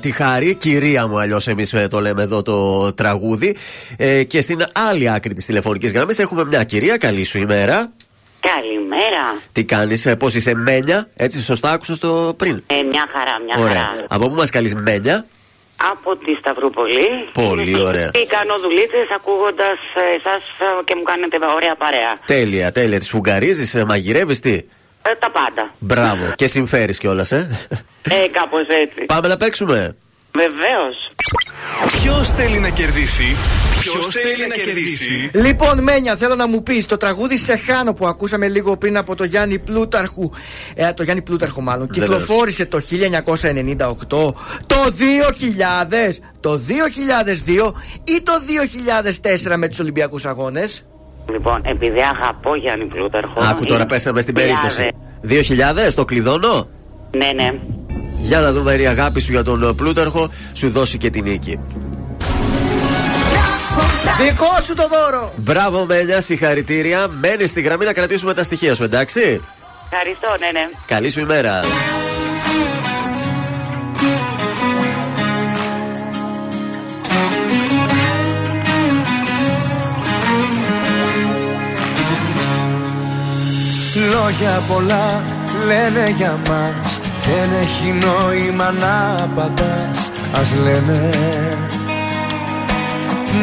τη 0.00 0.10
χάρη, 0.10 0.54
κυρία 0.54 1.06
μου, 1.06 1.18
αλλιώς 1.18 1.46
εμείς 1.46 1.74
το 1.90 2.00
λέμε 2.00 2.22
εδώ 2.22 2.42
το 2.42 2.92
τραγούδι. 2.92 3.56
Ε, 3.96 4.22
και 4.22 4.40
στην 4.40 4.64
άλλη 4.72 5.10
άκρη 5.10 5.34
της 5.34 5.46
τηλεφωνικής 5.46 5.92
γραμμής 5.92 6.18
έχουμε 6.18 6.44
μια 6.44 6.64
κυρία. 6.64 6.96
Καλή 6.96 7.24
σου 7.24 7.38
ημέρα. 7.38 7.92
Καλημέρα. 8.40 9.40
Τι 9.52 9.64
κάνεις, 9.64 10.06
πώς 10.18 10.34
είσαι, 10.34 10.54
Μένια; 10.54 11.08
Έτσι, 11.16 11.42
σωστά 11.42 11.70
άκουσα 11.70 11.98
το 11.98 12.34
πριν. 12.36 12.62
Ε, 12.66 12.82
μια 12.82 13.06
χαρά, 13.12 13.40
μια 13.44 13.64
Ωραία. 13.64 13.82
χαρά. 13.82 14.06
Από 14.08 14.28
πού 14.28 14.34
μας 14.34 14.50
καλείς, 14.50 14.74
Μένια; 14.74 15.26
Από 15.76 16.16
τη 16.16 16.34
Σταυρούπολη. 16.40 17.08
Πολύ 17.32 17.80
ωραία. 17.80 18.10
Και 18.10 18.26
κάνω 18.26 18.54
δουλίτσε 18.60 19.06
ακούγοντας 19.14 19.78
εσάς 20.16 20.42
και 20.84 20.94
μου 20.94 21.02
κάνετε 21.02 21.36
ωραία 21.54 21.74
παρέα. 21.74 22.12
Τέλεια, 22.24 22.72
τέλεια. 22.72 22.98
Τις 22.98 23.08
φουγκαρίζεις, 23.08 23.84
μαγειρεύεις, 23.86 24.40
τι; 24.40 24.54
Ε, 25.02 25.14
τα 25.18 25.30
πάντα. 25.30 25.70
Μπράβο. 25.78 26.32
και 26.36 26.46
συμφέρεις 26.46 26.98
κιόλας, 26.98 27.32
ε. 27.32 27.68
Ε, 28.02 28.28
κάπως 28.32 28.66
έτσι. 28.68 29.04
Πάμε 29.04 29.28
να 29.28 29.36
παίξουμε. 29.36 29.96
Βεβαίως. 30.32 30.96
Ποιος 32.02 32.28
θέλει 32.30 32.58
να 32.58 32.68
κερδίσει. 32.68 33.36
Ποιος 33.92 34.06
θέλει 34.06 34.46
να 34.48 34.54
κερδίσει; 34.54 35.30
Λοιπόν, 35.32 35.82
Μένια, 35.82 36.16
θέλω 36.16 36.34
να 36.34 36.48
μου 36.48 36.62
πεις 36.62 36.86
το 36.86 36.96
τραγούδι 36.96 37.36
Σε 37.38 37.56
Χάνω 37.56 37.92
που 37.92 38.06
ακούσαμε 38.06 38.48
λίγο 38.48 38.76
πριν 38.76 38.96
από 38.96 39.14
το 39.14 39.24
Γιάννη 39.24 39.58
Πλούταρχου. 39.58 40.30
Ε, 40.74 40.92
το 40.92 41.02
Γιάννη 41.02 41.22
Πλούταρχο, 41.22 41.60
μάλλον. 41.60 41.88
Βεβαίως. 41.90 42.22
Κυκλοφόρησε 42.22 42.66
το 42.66 42.80
1998, 42.80 44.34
το 44.66 44.76
2000, 44.76 46.18
το 46.40 46.60
2002 46.68 47.72
ή 48.04 48.22
το 48.22 48.32
2004 49.52 49.56
με 49.56 49.68
τους 49.68 49.78
Ολυμπιακούς 49.78 50.24
Αγώνες; 50.24 50.84
Λοιπόν, 51.30 51.60
επειδή 51.64 52.00
αγαπώ 52.00 52.54
Γιάννη 52.56 52.84
Πλούταρχο. 52.84 53.40
Άκου 53.50 53.64
τώρα, 53.64 53.80
είναι 53.80 53.88
πέσαμε 53.88 54.20
στην 54.20 54.36
χιλιάδες. 54.38 54.74
περίπτωση. 55.20 55.88
2000, 55.90 55.94
το 55.94 56.04
κλειδώνω; 56.04 56.68
Ναι, 57.10 57.32
ναι. 57.34 57.54
Για 58.20 58.40
να 58.40 58.52
δούμε 58.52 58.74
η 58.74 58.86
αγάπη 58.86 59.20
σου 59.20 59.32
για 59.32 59.44
τον 59.44 59.62
ε, 59.62 59.72
Πλούταρχο 59.72 60.28
σου 60.52 60.68
δώσει 60.70 60.98
και 60.98 61.10
την 61.10 61.24
νίκη. 61.24 61.58
Δικό 64.18 64.60
σου 64.64 64.74
το 64.74 64.88
δώρο! 64.88 65.32
Μπράβο, 65.36 65.84
Μένια, 65.84 66.20
συγχαρητήρια. 66.20 67.08
Μένεις 67.20 67.50
στη 67.50 67.60
γραμμή 67.60 67.84
να 67.84 67.92
κρατήσουμε 67.92 68.34
τα 68.34 68.42
στοιχεία 68.42 68.74
σου, 68.74 68.82
εντάξει; 68.82 69.40
Ευχαριστώ, 69.90 70.28
ναι, 70.38 70.50
ναι. 70.60 70.68
Καλή 70.86 71.10
σου 71.10 71.20
ημέρα. 71.20 71.60
Λόγια 84.10 84.62
πολλά 84.68 85.22
λένε 85.66 86.14
για 86.16 86.38
μας 86.48 87.00
Δεν 87.24 87.50
έχει 87.60 87.92
νόημα 87.92 88.70
να 88.70 89.16
απαντάς 89.22 90.10
Ας 90.32 90.52
λένε 90.60 91.10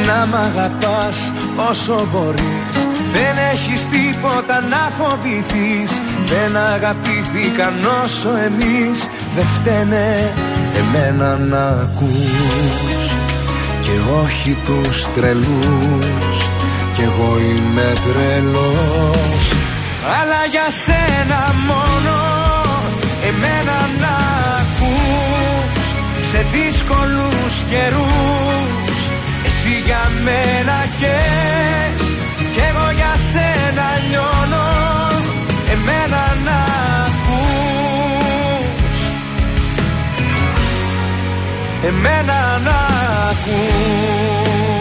Να 0.07 0.27
μ' 0.27 0.35
αγαπάς 0.35 1.31
όσο 1.69 2.07
μπορείς. 2.11 2.77
Δεν 3.13 3.35
έχεις 3.51 3.81
τίποτα 3.95 4.61
να 4.61 4.91
φοβηθείς. 4.97 5.91
Δεν 6.25 6.57
αγαπήθηκαν 6.57 7.73
όσο 8.03 8.29
εμείς. 8.29 9.09
Δεν 9.35 9.45
φταίνε 9.55 10.31
εμένα 10.79 11.37
να 11.37 11.67
ακούς. 11.67 13.03
Και 13.81 13.95
όχι 14.23 14.57
τους 14.65 15.13
τρελούς. 15.15 16.37
Κι 16.95 17.01
εγώ 17.01 17.37
είμαι 17.39 17.93
τρελός. 18.05 19.43
Αλλά 20.19 20.41
για 20.49 20.67
σένα 20.85 21.53
μόνο 21.67 22.15
εμένα 23.29 23.77
να 24.01 24.15
ακούς. 24.61 25.85
Σε 26.31 26.45
δύσκολους 26.53 27.53
καιρούς 27.69 28.90
Εσύ 29.63 29.81
για 29.85 30.11
μένα 30.23 30.85
καις 30.99 32.03
Κι 32.53 32.59
εγώ 32.59 32.91
για 32.95 33.15
σένα 33.31 33.87
λιώνω. 34.09 34.67
Εμένα 35.71 36.35
να 36.45 36.57
ακούς. 37.05 38.65
Εμένα 41.87 42.59
να 42.63 42.77
ακούς 43.29 44.80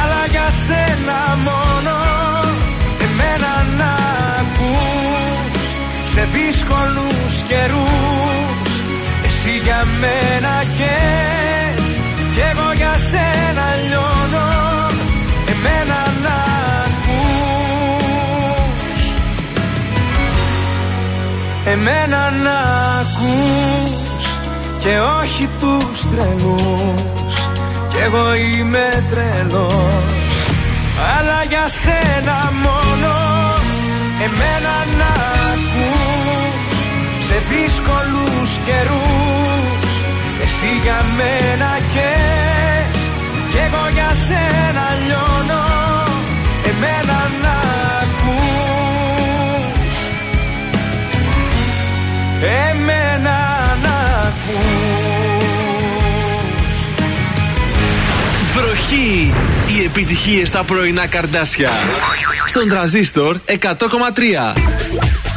αλλά 0.00 0.22
για 0.34 0.48
σένα 0.66 1.18
μόνο. 1.48 1.96
Εμένα 3.06 3.52
να 3.78 3.92
ακούς 4.40 5.62
σε 6.12 6.28
δύσκολους 6.32 7.34
καιρούς. 7.48 8.70
Εσύ 9.26 9.52
για 9.64 9.80
μένα 10.00 10.54
καις 10.78 11.86
κι 12.34 12.42
εγώ 12.50 12.68
για 12.80 12.94
σένα 13.10 13.66
λιώνω. 13.88 14.48
Εμένα 15.52 16.00
να 16.24 16.36
ακούς. 16.86 17.36
Εμένα 21.72 22.30
να 22.44 22.58
ακούς 23.00 24.24
και 24.82 24.98
όχι 25.20 25.48
τους 25.60 26.00
τρελούς 26.10 27.25
Κι 27.96 28.02
εγώ 28.02 28.34
είμαι 28.34 29.04
τρελός. 29.10 30.12
Αλλά 31.16 31.40
για 31.48 31.66
σένα 31.82 32.52
μόνο 32.64 33.14
Εμένα 34.26 34.74
να 34.98 35.12
ακούς. 35.52 36.66
Σε 37.28 37.42
δύσκολους 37.50 38.50
καιρούς 38.66 39.92
Εσύ 40.44 40.70
για 40.82 41.00
μένα 41.18 41.70
καις 41.94 42.98
Κι 43.50 43.60
εγώ 43.66 43.84
για 43.96 44.10
σένα 44.26 44.86
λιώνω 45.06 45.64
Εμένα 46.70 47.18
να 47.42 47.45
Βροχή! 58.88 59.32
Οι 59.66 59.84
επιτυχίες 59.84 60.48
στα 60.48 60.64
πρωινά 60.64 61.06
καρδάσια. 61.06 61.70
Στον 62.46 62.68
τραζίστορ 62.68 63.36
100,3. 63.46 65.35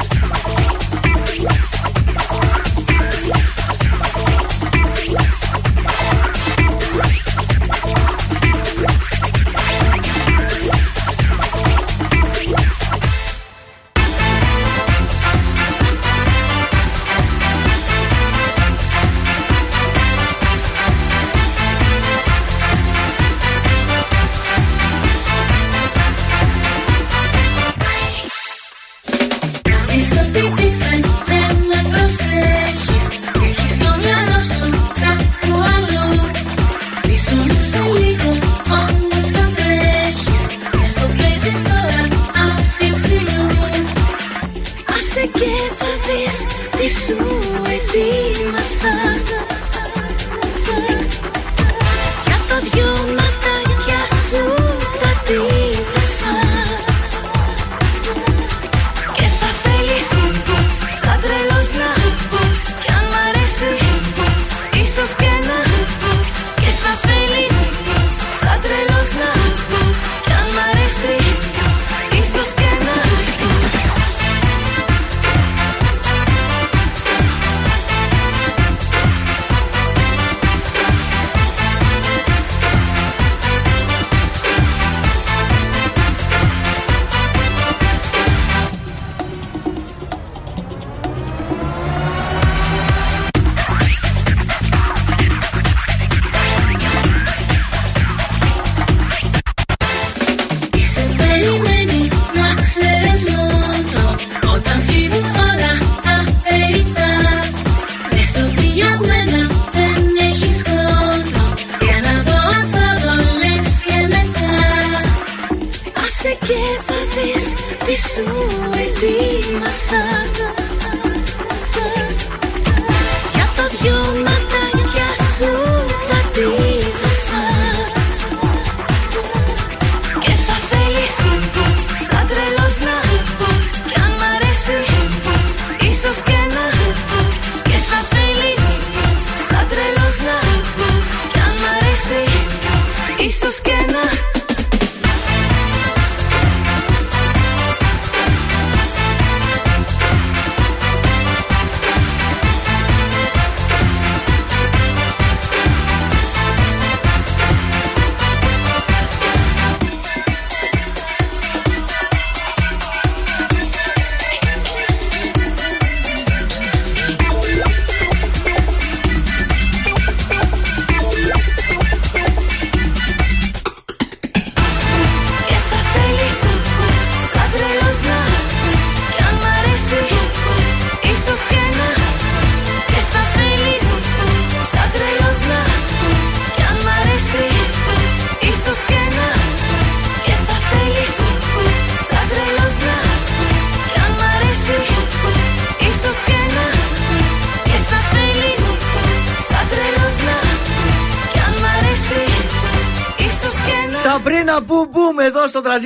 sun. 48.82 49.09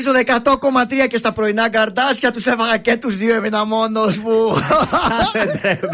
Εδώ 0.07 0.19
στο 0.21 0.43
τραζίσον 0.43 1.03
100,3 1.03 1.07
και 1.09 1.17
στα 1.17 1.31
πρωινά 1.31 1.67
γκαρντάσια 1.67 2.31
τους 2.31 2.45
έφαγα 2.45 2.77
και 2.77 2.95
τους 2.97 3.17
δύο 3.17 3.35
έμεινα 3.35 3.65
μόνος 3.65 4.17
μου. 4.17 4.55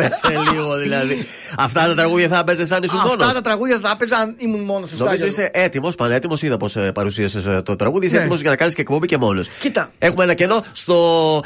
σε 0.08 0.52
λίγο 0.54 0.78
δηλαδή. 0.78 1.26
Αυτά 1.58 1.86
τα 1.86 1.96
τραγούδια 1.96 2.28
θα 2.28 2.38
έπαιζε 2.40 2.66
σαν 2.66 2.84
ήσουν 2.84 2.98
μόνος. 3.00 3.14
Αυτά 3.24 3.34
τα 3.34 3.42
τραγούδια 3.42 3.80
θα 3.82 3.90
έπαιζα 3.94 4.18
αν 4.18 4.36
ήμουν 4.38 4.60
μόνος 4.60 4.90
στο 4.90 5.04
Νομίζω 5.06 5.26
είσαι 5.26 5.50
έτοιμος, 5.54 5.96
πανέτοιμος. 5.96 6.42
Είδα 6.42 6.58
πώς 6.58 6.76
παρουσίασες 6.94 7.44
το 7.64 7.76
τραγούδι. 7.76 8.06
Είσαι 8.06 8.16
Ναι. 8.16 8.22
έτοιμος 8.22 8.42
για 8.42 8.50
να 8.50 8.56
κάνεις 8.56 8.74
και 8.76 8.82
εκπομπή 8.82 9.08
και 9.08 9.18
μόνος. 9.18 9.48
Κοίτα. 9.60 9.92
Έχουμε 10.00 10.24
ένα 10.24 10.34
κενό 10.34 10.64
στο 10.72 10.96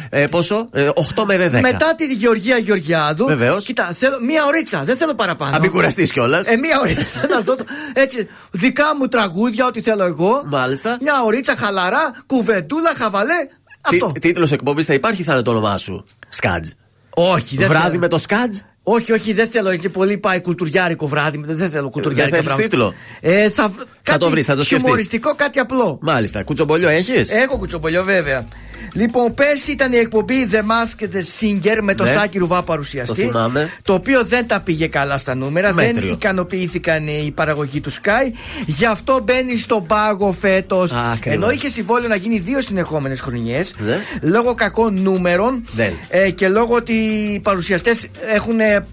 ε, 0.10 0.26
πόσο, 0.28 0.68
ε, 0.72 0.90
8 1.16 1.24
με 1.26 1.38
10. 1.38 1.60
Μετά 1.62 1.96
τη 1.96 2.06
Γεωργία 2.06 2.58
Γεωργιάδου. 2.58 3.26
Βεβαίως. 3.26 3.66
Κοίτα, 3.66 3.96
θέλω 3.98 4.18
μία 4.22 4.46
ωρίτσα, 4.46 4.82
δεν 4.84 4.98
θέλω 4.98 5.14
παραπάνω. 5.14 5.56
Αν 5.56 5.62
μην 5.62 5.72
κουραστείς 5.72 6.12
κιόλας. 6.12 6.48
Ε, 6.48 6.56
μία 6.58 6.80
ωρίτσα. 6.80 7.04
να 7.34 7.40
δω 7.42 7.56
το- 7.56 7.66
έτσι, 7.94 8.28
δικά 8.52 8.86
μου 9.00 9.08
τραγούδια, 9.08 9.66
ό,τι 9.66 9.82
θέλω 9.82 10.04
εγώ. 10.04 10.44
Μάλιστα. 10.46 10.98
Μια 11.02 11.14
ωρίτσα 11.26 11.56
χαλαρά, 11.56 12.12
κουβεντούλα, 12.54 12.94
χαβαλέ. 12.96 13.48
Αυτό. 13.82 14.12
Τίτλος 14.20 14.52
εκπομπής 14.52 14.86
θα 14.86 14.94
υπάρχει, 14.94 15.24
θα 15.24 15.34
είναι 15.34 15.42
το 15.42 15.52
όνομά 15.52 15.78
σου. 15.78 16.04
Σκάτζ; 16.30 16.70
Όχι, 17.10 17.56
δεν 17.56 17.68
Βράδυ 17.68 17.88
θέλω. 17.88 18.00
με 18.00 18.08
το 18.08 18.18
σκάτζ; 18.18 18.58
Όχι, 18.84 19.12
όχι, 19.12 19.34
δεν 19.34 19.48
θέλω. 19.48 19.70
Έτσι 19.70 19.90
πολύ 19.90 20.18
πάει 20.18 20.42
κουλτουριάρικο 20.42 21.08
βράδυ. 21.08 21.44
Δεν 21.46 21.70
θέλω 21.70 21.90
κουλτουριάρικο 21.90 22.36
δεν 22.36 22.46
θέλεις 22.46 22.62
τίτλο; 22.62 22.94
Ε, 23.22 23.50
θα, 23.50 23.72
κάτι 24.04 24.20
το 24.20 24.30
βρεις, 24.30 24.46
θα 24.46 24.56
το 24.56 24.64
σκεφτείς. 24.64 24.84
Χιουμοριστικό, 24.84 25.36
κάτι 25.36 25.60
απλό. 25.60 26.00
Μάλιστα. 26.02 26.44
Κουτσομπολιό 26.44 26.90
έχεις; 26.90 27.32
Έχω 27.32 27.58
κουτσομπολιό, 27.58 28.04
βέβαια. 28.04 28.46
Λοιπόν, 28.94 29.34
πέρσι 29.34 29.72
ήταν 29.72 29.94
η 29.94 29.98
εκπομπή 29.98 30.50
The 30.52 30.56
Masked 30.56 31.14
Singer 31.40 31.78
με 31.82 31.94
τον 31.94 32.06
Ναι. 32.06 32.12
Σάκη 32.12 32.38
Ρουβά 32.38 32.64
παρουσιαστή. 32.64 33.22
Το 33.22 33.28
θυμάμαι. 33.28 33.70
Το 33.82 33.94
οποίο 33.94 34.24
δεν 34.24 34.48
τα 34.48 34.60
πήγε 34.60 34.88
καλά 34.88 35.18
στα 35.18 35.36
νούμερα. 35.36 35.74
Δεν 35.74 35.94
Μέτριο. 35.94 36.12
ικανοποιήθηκαν 36.12 37.08
οι 37.08 37.32
παραγωγοί 37.36 37.80
του 37.82 37.92
Sky. 37.92 38.32
Γι' 38.66 38.86
αυτό 38.86 39.20
μπαίνει 39.24 39.58
στον 39.58 39.86
πάγο 39.86 40.32
φέτος. 40.32 40.92
κρίμα. 41.20 41.36
Ενώ 41.36 41.52
είχε 41.52 41.70
συμβόλαιο 41.70 42.08
να 42.08 42.16
γίνει 42.16 42.40
δύο 42.40 42.62
συνεχόμενες 42.62 43.22
χρονιές. 43.22 43.76
Ναι. 43.78 43.98
Λόγω 44.22 44.54
κακών 44.54 45.02
νούμερων 45.02 45.68
Δεν. 45.72 45.94
ε, 46.10 46.30
και 46.30 46.48
λόγω 46.48 46.76
ότι 46.76 46.94
οι 46.94 47.40
παρουσιαστές 47.40 48.08
έχουν 48.34 48.60
ε, 48.60 48.86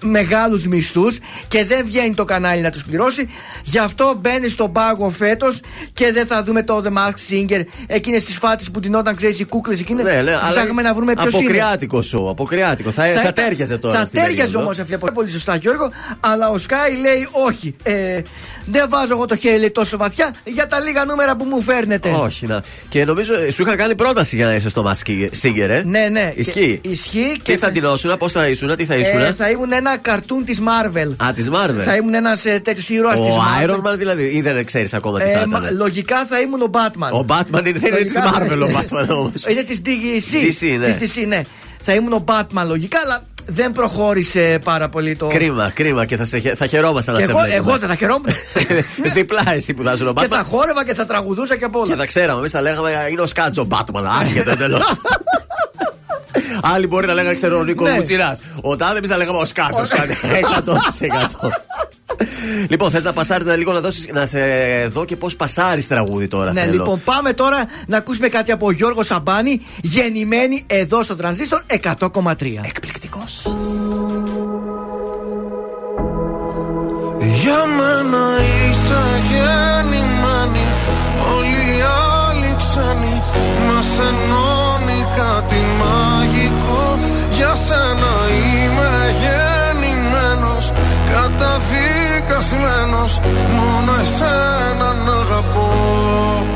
μεγάλους 0.00 0.66
μισθούς 0.66 1.18
και 1.48 1.64
δεν 1.64 1.84
βγαίνει 1.86 2.14
το 2.14 2.24
κανάλι 2.24 2.60
να 2.60 2.70
τους 2.70 2.84
πληρώσει. 2.84 3.28
Γι' 3.62 3.78
αυτό 3.78 4.14
μπαίνει 4.20 4.48
στον 4.48 4.72
πάγο 4.72 5.10
φέτος 5.10 5.60
και 5.92 6.12
δεν 6.12 6.26
θα 6.26 6.42
δούμε 6.42 6.62
το 6.62 6.82
The 6.84 6.88
Masked 6.88 7.32
Singer. 7.32 7.62
Εκείνες 7.86 8.24
τις 8.24 8.36
φάτες 8.36 8.70
που 8.70 8.80
τεινόταν, 8.80 9.16
ξέρεις, 9.16 9.38
οι 9.40 9.44
κούκλες 9.44 9.80
εκείνες. 9.80 10.04
Ναι, 10.04 10.22
ναι, 10.22 10.34
αλλά 10.42 10.50
Ψάχνουμε 10.50 10.82
να 10.82 10.94
βρούμε 10.94 11.12
ποιος 11.14 11.32
είναι. 11.32 11.38
Αποκριάτικος 11.42 12.06
σου, 12.06 12.28
αποκριάτικος. 12.30 12.94
Θα, 12.94 13.02
θα, 13.04 13.10
ήταν- 13.10 13.32
τέριαζε 13.34 13.78
τώρα. 13.78 13.98
Θα 13.98 14.06
στην 14.06 14.20
τέριαζε 14.20 14.40
περίοδο. 14.42 14.64
όμως 14.64 14.78
αυτή 14.78 14.94
από 14.94 15.10
πολύ 15.12 15.30
σωστά, 15.30 15.56
Γιώργο. 15.56 15.90
Αλλά 16.20 16.50
ο 16.50 16.58
Σκάι 16.58 16.96
λέει 17.00 17.28
όχι. 17.48 17.74
Ε, 17.82 18.20
δεν 18.66 18.86
βάζω 18.88 19.14
εγώ 19.14 19.26
το 19.26 19.36
χέρι 19.36 19.58
λέει, 19.58 19.70
τόσο 19.70 19.96
βαθιά 19.96 20.34
για 20.44 20.66
τα 20.66 20.80
λίγα 20.80 21.04
νούμερα 21.04 21.36
που 21.36 21.44
μου 21.44 21.60
φέρνετε. 21.62 22.10
Όχι, 22.10 22.46
να. 22.46 22.62
Και 22.88 23.04
νομίζω 23.04 23.34
ε, 23.34 23.50
σου 23.50 23.62
είχα 23.62 23.76
κάνει 23.76 23.94
πρόταση 23.94 24.36
για 24.36 24.46
να 24.46 24.54
είσαι 24.54 24.68
στο 24.68 24.90
Mask 24.92 25.10
Singer, 25.42 25.68
ε. 25.68 25.82
Ναι, 25.84 26.08
ναι. 26.10 26.32
Ισχύει. 26.34 26.80
Και- 26.82 26.88
ισχύει 26.88 27.40
Τι 27.42 27.56
θα 27.56 27.70
τεινώσουν, 27.70 28.16
πώς 28.16 28.32
θα 28.32 28.48
ήσουν, 28.48 28.76
τι 28.76 28.84
θα 28.84 28.94
ήσουν. 28.94 29.20
Ε, 29.20 29.32
θα 29.32 29.50
ήμουν 29.50 29.72
ένα 29.86 29.96
καρτούν 29.96 30.44
της 30.44 30.60
Marvel. 30.60 31.14
Α, 31.26 31.32
της 31.32 31.50
Marvel. 31.52 31.82
Θα 31.84 31.96
ήμουν 31.96 32.14
ένας 32.14 32.42
τέτοιος 32.42 32.88
ήρωας 32.88 33.20
της 33.20 33.34
Ο 33.34 33.38
Marvel. 33.42 33.70
Iron 33.70 33.92
Man 33.92 33.96
δηλαδή, 33.96 34.24
ή 34.24 34.40
δεν 34.40 34.64
ξέρεις 34.64 34.94
ακόμα 34.94 35.20
τι 35.20 35.30
θα 35.30 35.38
Ε, 35.40 35.46
μα- 35.46 35.58
ήταν. 35.58 35.76
λογικά 35.76 36.26
θα 36.26 36.40
ήμουν 36.40 36.62
ο 36.62 36.70
Batman. 36.72 37.10
Ο 37.12 37.24
Batman 37.28 37.66
είναι, 37.66 37.78
δεν 37.78 37.92
είναι 37.92 38.02
της 38.04 38.14
Λογικά 38.14 38.22
θα- 38.22 38.40
Marvel 38.40 38.60
ο 38.62 38.78
Batman 38.78 39.08
όμως. 39.08 39.44
Είναι 39.48 39.62
της 39.62 39.80
DC. 39.84 40.34
DC, 40.64 40.78
ναι. 40.78 40.88
Της 40.96 41.14
DC, 41.16 41.26
ναι. 41.26 41.40
Θα 41.80 41.94
ήμουν 41.94 42.12
ο 42.12 42.24
Batman 42.26 42.64
λογικά, 42.66 42.98
αλλά 43.04 43.22
δεν 43.46 43.72
προχώρησε 43.72 44.60
πάρα 44.64 44.88
πολύ 44.88 45.16
το. 45.16 45.26
Κρίμα, 45.26 45.70
κρίμα 45.74 46.04
και 46.04 46.16
θα, 46.16 46.24
σε, 46.24 46.38
χε- 46.38 46.56
θα 46.56 46.66
χαιρόμασταν 46.66 47.14
να 47.14 47.20
Και 47.20 47.26
σε 47.26 47.32
εγώ, 47.32 47.40
βλέπουμε. 47.40 47.68
εγώ 47.70 47.78
δεν 47.78 47.88
θα 47.88 47.94
χαιρόμουν. 47.94 48.26
Διπλά 49.14 49.42
εσύ 49.54 49.74
που 49.74 49.82
θα 49.82 49.92
ήσουν 49.92 50.08
ο 50.08 50.12
και 50.12 50.26
θα 50.26 50.40
Batman. 50.42 50.44
χόρευα 50.48 50.84
και 50.84 50.94
θα 50.94 51.06
τραγουδούσα 51.06 51.56
και 51.56 51.64
απ' 51.64 51.76
όλα. 51.76 51.86
Και 51.86 51.94
θα 51.94 52.06
ξέραμε, 52.06 52.38
εμείς 52.38 52.50
θα 52.52 52.60
λέγαμε 52.60 52.90
είναι 53.10 53.20
ο 53.20 53.26
Σκάτζο 53.26 53.66
Batman. 53.70 54.02
Άσχετο 54.20 54.50
εντελώ. 54.56 54.80
Άλλοι 56.62 56.86
μπορεί 56.86 57.06
να 57.06 57.14
λέγανε, 57.14 57.34
ξέρω, 57.34 57.58
ο 57.58 57.64
Νίκος 57.64 57.88
Ναι. 57.88 57.94
Μουτσιρά. 57.94 58.36
Ο 58.60 58.76
Τάδε, 58.76 58.98
εμείς 58.98 59.10
θα 59.10 59.16
λέγαμε 59.16 59.38
ο 59.38 59.44
Σκάτζο. 59.44 59.80
100%. 59.80 61.48
Λοιπόν, 62.68 62.90
θες 62.90 63.04
να 63.04 63.12
πασάρει 63.12 63.44
να 63.44 63.56
λίγο 63.56 63.72
να 63.72 63.80
δώσεις 63.80 64.08
να 64.12 64.26
σε 64.26 64.38
δω 64.92 65.04
και 65.04 65.16
πώς 65.16 65.36
πασάρει 65.36 65.84
τραγούδι 65.84 66.28
τώρα. 66.28 66.52
Ναι, 66.52 66.60
θέλω. 66.60 66.72
λοιπόν, 66.72 67.00
πάμε 67.04 67.32
τώρα 67.32 67.64
να 67.86 67.96
ακούσουμε 67.96 68.28
κάτι 68.28 68.52
από 68.52 68.70
Γιώργο 68.70 69.02
Σαμπάνη, 69.02 69.60
γεννημένη 69.82 70.64
εδώ 70.66 71.02
στο 71.02 71.16
τρανζίστορ 71.16 71.60
100,3. 71.82 72.32
Εκπληκτικός. 72.62 73.42
Για 77.42 77.64
μένα 77.66 78.26
είσαι 78.38 79.22
γεννημένη 79.28 80.66
Όλοι 81.36 81.76
οι 81.76 81.82
άλλοι 82.28 82.56
ξένοι 82.58 83.22
Μας 83.66 83.86
ενώνει 83.98 84.45
Καταδικασμένος 92.50 93.20
Μόνο 93.56 93.92
εσένα 94.00 94.92
να 95.04 95.12
αγαπώ 95.12 96.55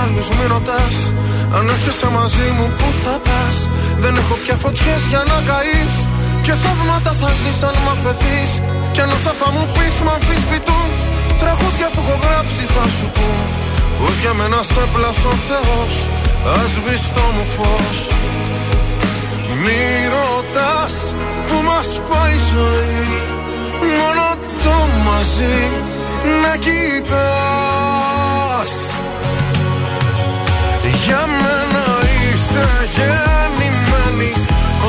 άλλου, 0.00 0.22
μην 0.36 0.48
ρωτάς. 0.54 0.96
Αν 1.56 1.64
έρχεσαι 1.74 2.08
μαζί 2.18 2.46
μου, 2.56 2.66
πού 2.78 2.88
θα 3.02 3.14
πας; 3.26 3.56
Δεν 4.02 4.12
έχω 4.20 4.34
πια 4.42 4.56
φωτιές 4.64 5.02
για 5.10 5.22
να 5.30 5.38
καείς. 5.48 5.94
Και 6.44 6.54
θαύματα 6.62 7.12
θα 7.20 7.30
ζεις 7.40 7.60
αν 7.68 7.76
μ' 7.84 7.90
αφαιθείς. 7.94 8.50
Κι 8.92 9.00
αν 9.04 9.10
όσα 9.16 9.32
θα 9.40 9.48
μου 9.54 9.64
πεις, 9.74 9.96
μ' 10.04 10.12
αμφισβητούν. 10.16 10.88
Τραγούδια 11.42 11.88
που 11.92 12.00
έχω 12.04 12.16
γράψει 12.24 12.62
θα 12.74 12.84
σου 12.96 13.06
πω. 13.16 13.28
Πως 13.98 14.14
για 14.22 14.32
μένα 14.38 14.60
σε 14.72 14.82
πλάσω 14.92 15.32
Θεός. 15.48 15.94
Α 16.54 16.58
το 17.16 17.24
μου 17.34 17.44
φως. 17.56 18.00
Μη 19.62 19.86
που 21.46 21.62
μας 21.68 22.00
πάει 22.08 22.34
η 22.34 22.40
ζωή. 22.54 23.06
Μόνο 23.98 24.26
το 24.62 24.76
μαζί 25.04 25.70
να 26.42 26.56
κοιτάς 26.56 27.85
Για 31.06 31.22
μένα 31.42 31.84
είσαι 32.22 32.66
γεννημένη. 32.94 34.30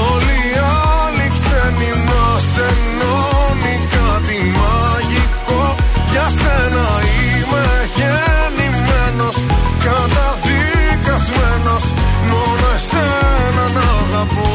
Όλοι 0.09 0.37
οι 0.49 0.53
άλλοι 0.93 1.27
ξένοι 1.35 1.91
μας 2.07 2.47
ενώνει 2.69 3.75
κάτι 3.95 4.37
μαγικό. 4.59 5.63
Για 6.11 6.27
σένα 6.39 6.87
είμαι 7.09 7.65
γεννημένος 7.97 9.37
Καταδικασμένος. 9.85 11.85
Μόνο 12.29 12.67
εσένα 12.77 13.63
να 13.75 13.85
αγαπώ. 14.01 14.51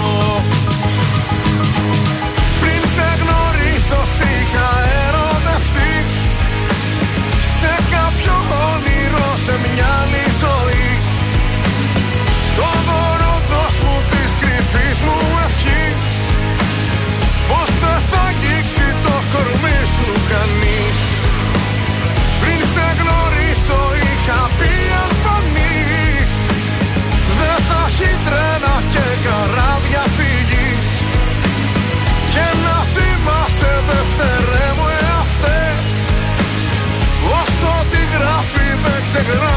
Πριν 2.60 2.82
σε 2.94 3.08
γνωρίσω 3.20 4.00
είχα 4.32 4.68
ερωτευτεί. 5.04 5.92
Σε 7.58 7.72
κάποιο 7.94 8.34
όνειρο 8.70 9.26
σε 9.44 9.54
μια 9.62 9.88
άλλη 10.00 10.24
ζωή 10.40 10.61
Sakın 39.12 39.51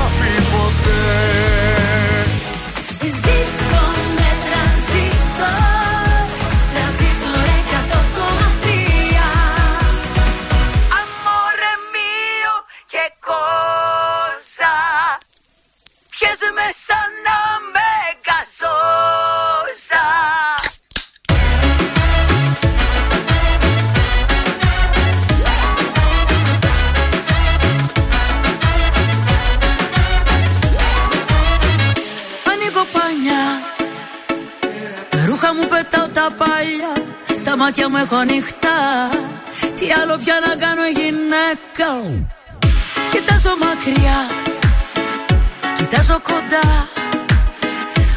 κοντά. 46.20 46.88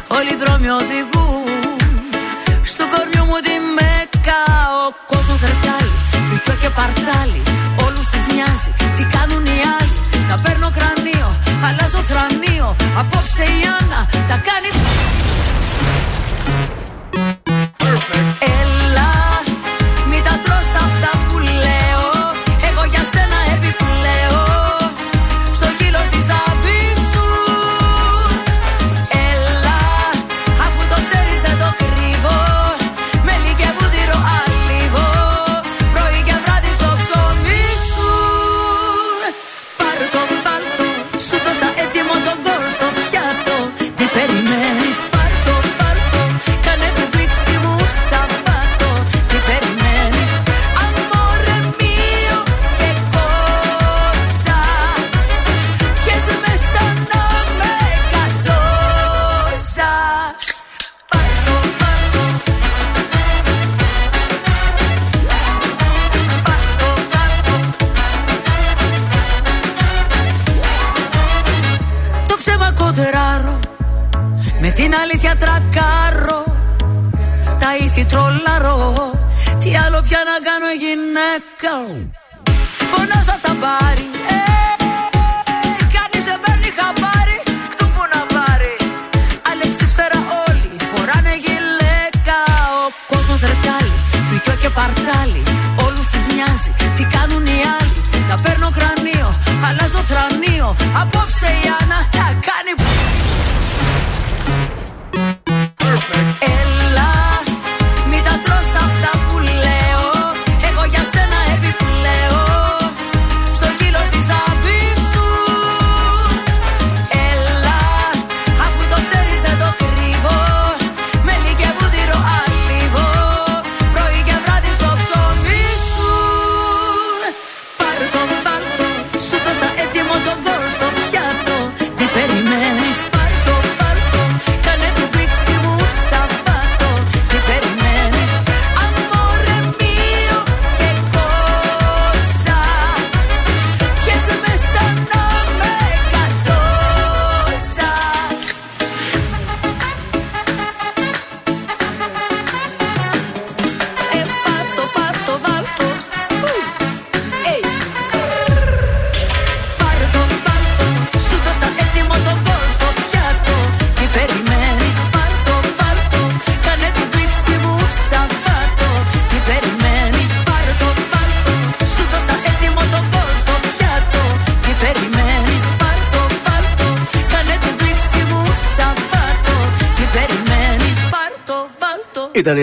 Όλοι 0.07 0.29
οι 0.29 0.35
δρόμοι 0.35 0.69
οδηγούν 0.69 1.18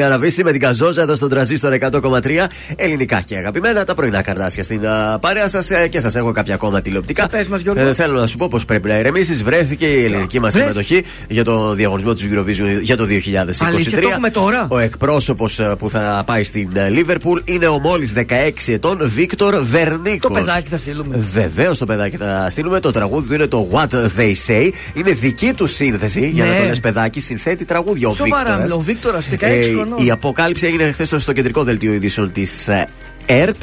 Αναβίση 0.03 0.45
με 0.45 0.51
την 0.51 0.61
Καζόζα 0.61 1.03
εδώ 1.03 1.15
στον 1.15 1.29
τραζίστορ 1.29 1.77
100,3 1.81 2.45
ελληνικά 2.77 3.21
και 3.21 3.37
αγαπημένα 3.37 3.85
τα 3.85 3.95
πρωινά 3.95 4.23
καρδάσια 4.23 4.63
στην 4.63 4.81
uh, 4.85 5.21
παρέα 5.21 5.49
σας 5.49 5.71
ε, 5.71 5.89
και 5.89 6.01
σας 6.01 6.15
έχω 6.17 6.33
κάποια 6.33 6.55
ακόμα 6.55 6.81
τηλεοπτικά. 6.81 7.27
Πες 7.27 7.47
μας, 7.47 7.61
Γιώργο. 7.61 7.89
Ε, 7.89 7.93
θέλω 7.95 8.21
να 8.21 8.27
σου 8.27 8.37
πω 8.37 8.49
πως 8.49 8.65
πρέπει 8.65 8.89
να 8.89 8.99
ηρεμήσεις. 8.99 9.43
Βρέθηκε 9.43 9.87
η 9.87 10.05
ελληνική 10.05 10.41
μας 10.41 10.53
συμμετοχή 10.53 11.03
για 11.29 11.45
το 11.45 11.73
διαγωνισμό 11.75 12.15
του 12.15 12.21
Eurovision 12.33 12.81
για 12.83 12.97
το 12.97 13.05
2023. 13.05 13.67
Αλήθεια, 13.67 14.01
το 14.01 14.09
έχουμε 14.09 14.31
τώρα; 14.31 14.67
Ο 14.71 14.79
εκπρόσωπος 14.79 15.61
που 15.79 15.91
θα 15.91 16.23
πάει 16.27 16.43
στην 16.43 16.71
Λίβερπουλ 16.91 17.41
είναι 17.45 17.67
ο 17.67 17.79
μόλις 17.79 18.13
16 18.17 18.23
ετών 18.67 18.99
Βίκτορ 19.03 19.59
Βερνίκος. 19.63 20.19
Το 20.21 20.31
παιδάκι 20.31 20.69
θα 20.69 20.77
στείλουμε. 20.77 21.17
Βεβαίως 21.33 21.79
το 21.79 21.85
παιδάκι 21.87 22.17
θα 22.17 22.47
στείλουμε. 22.51 22.81
Το 22.81 22.91
τραγούδι 22.91 23.29
του 23.29 23.35
είναι 23.35 23.47
το 23.47 23.69
What 23.73 23.89
They 24.19 24.33
Say. 24.47 24.71
Είναι 24.95 25.13
δική 25.13 25.53
του 25.53 25.67
σύνθεση 25.67 26.29
για 26.29 26.45
Ναι. 26.45 26.51
να 26.51 26.57
το 26.61 26.65
λες 26.67 26.81
παιδάκι. 26.81 27.21
Συνθέτει 27.21 27.65
τραγούδια 27.65 28.09
ο 28.09 28.15
Σοβαρά, 28.15 28.51
Βίκτορας. 28.51 28.73
ο 28.73 28.81
Βίκτορας, 28.81 29.27
16 29.31 29.37
Ε, 29.41 29.85
χρονών. 29.89 30.07
η 30.07 30.11
αποκάλυψη 30.11 30.67
έγινε 30.67 30.93
χθες 30.93 31.15
στο 31.17 31.33
κεντρικό 31.33 31.63
δελτίο 31.65 31.93
ειδήσεων 31.93 32.33
της 32.33 32.69
ΕΡΤ. 33.27 33.57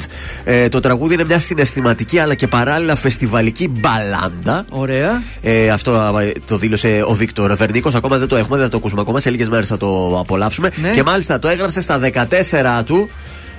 Ε, 0.44 0.68
το 0.68 0.80
τραγούδι 0.80 1.14
είναι 1.14 1.24
μια 1.24 1.38
συναισθηματική 1.38 2.18
αλλά 2.18 2.34
και 2.34 2.46
παράλληλα 2.46 2.94
φεστιβαλική 2.96 3.68
μπαλάντα. 3.68 4.64
Ωραία. 4.70 5.22
Ε, 5.42 5.70
αυτό 5.70 5.92
α, 5.92 6.12
το 6.46 6.56
δήλωσε 6.56 7.04
ο 7.06 7.14
Βίκτορ 7.14 7.54
Βερνίκος. 7.56 7.94
Ακόμα 7.94 8.18
δεν 8.18 8.28
το 8.28 8.36
έχουμε, 8.36 8.56
δεν 8.56 8.64
θα 8.64 8.70
το 8.70 8.76
ακούσουμε 8.76 9.00
ακόμα. 9.00 9.20
Σε 9.20 9.30
λίγες 9.30 9.48
μέρες 9.48 9.68
θα 9.68 9.76
το 9.76 10.18
απολαύσουμε. 10.18 10.70
Ναι. 10.82 10.88
Και 10.90 11.02
μάλιστα 11.02 11.38
το 11.38 11.48
έγραψε 11.48 11.80
στα 11.80 11.98
14 11.98 12.82
του, 12.84 13.08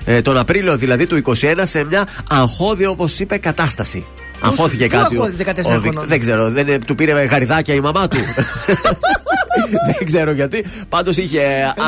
ε, 0.04 0.20
τον 0.22 0.36
Απρίλιο 0.36 0.76
δηλαδή 0.76 1.06
του 1.06 1.16
21, 1.16 1.34
σε 1.62 1.84
μια 1.84 2.06
αγχώδη, 2.30 2.86
όπως 2.86 3.20
είπε, 3.20 3.38
κατάσταση. 3.38 4.04
Αγχώθηκε 4.40 4.86
πού 4.86 4.96
κάτι. 4.96 5.16
ο- 5.16 5.22
αγχώθηκε 5.22 5.44
14 5.44 5.48
ο 5.48 5.52
Βίκτορ- 5.52 5.80
χρονών; 5.82 6.06
Δεν 6.08 6.20
ξέρω, 6.20 6.50
δεν, 6.50 6.68
ε, 6.68 6.78
του 6.78 6.94
πήρε 6.94 7.12
γαριδάκια 7.24 7.74
η 7.74 7.80
μαμά 7.80 8.08
του. 8.08 8.16
δεν 9.96 10.06
ξέρω 10.06 10.32
γιατί. 10.32 10.64
Πάντως 10.88 11.16
είχε 11.16 11.40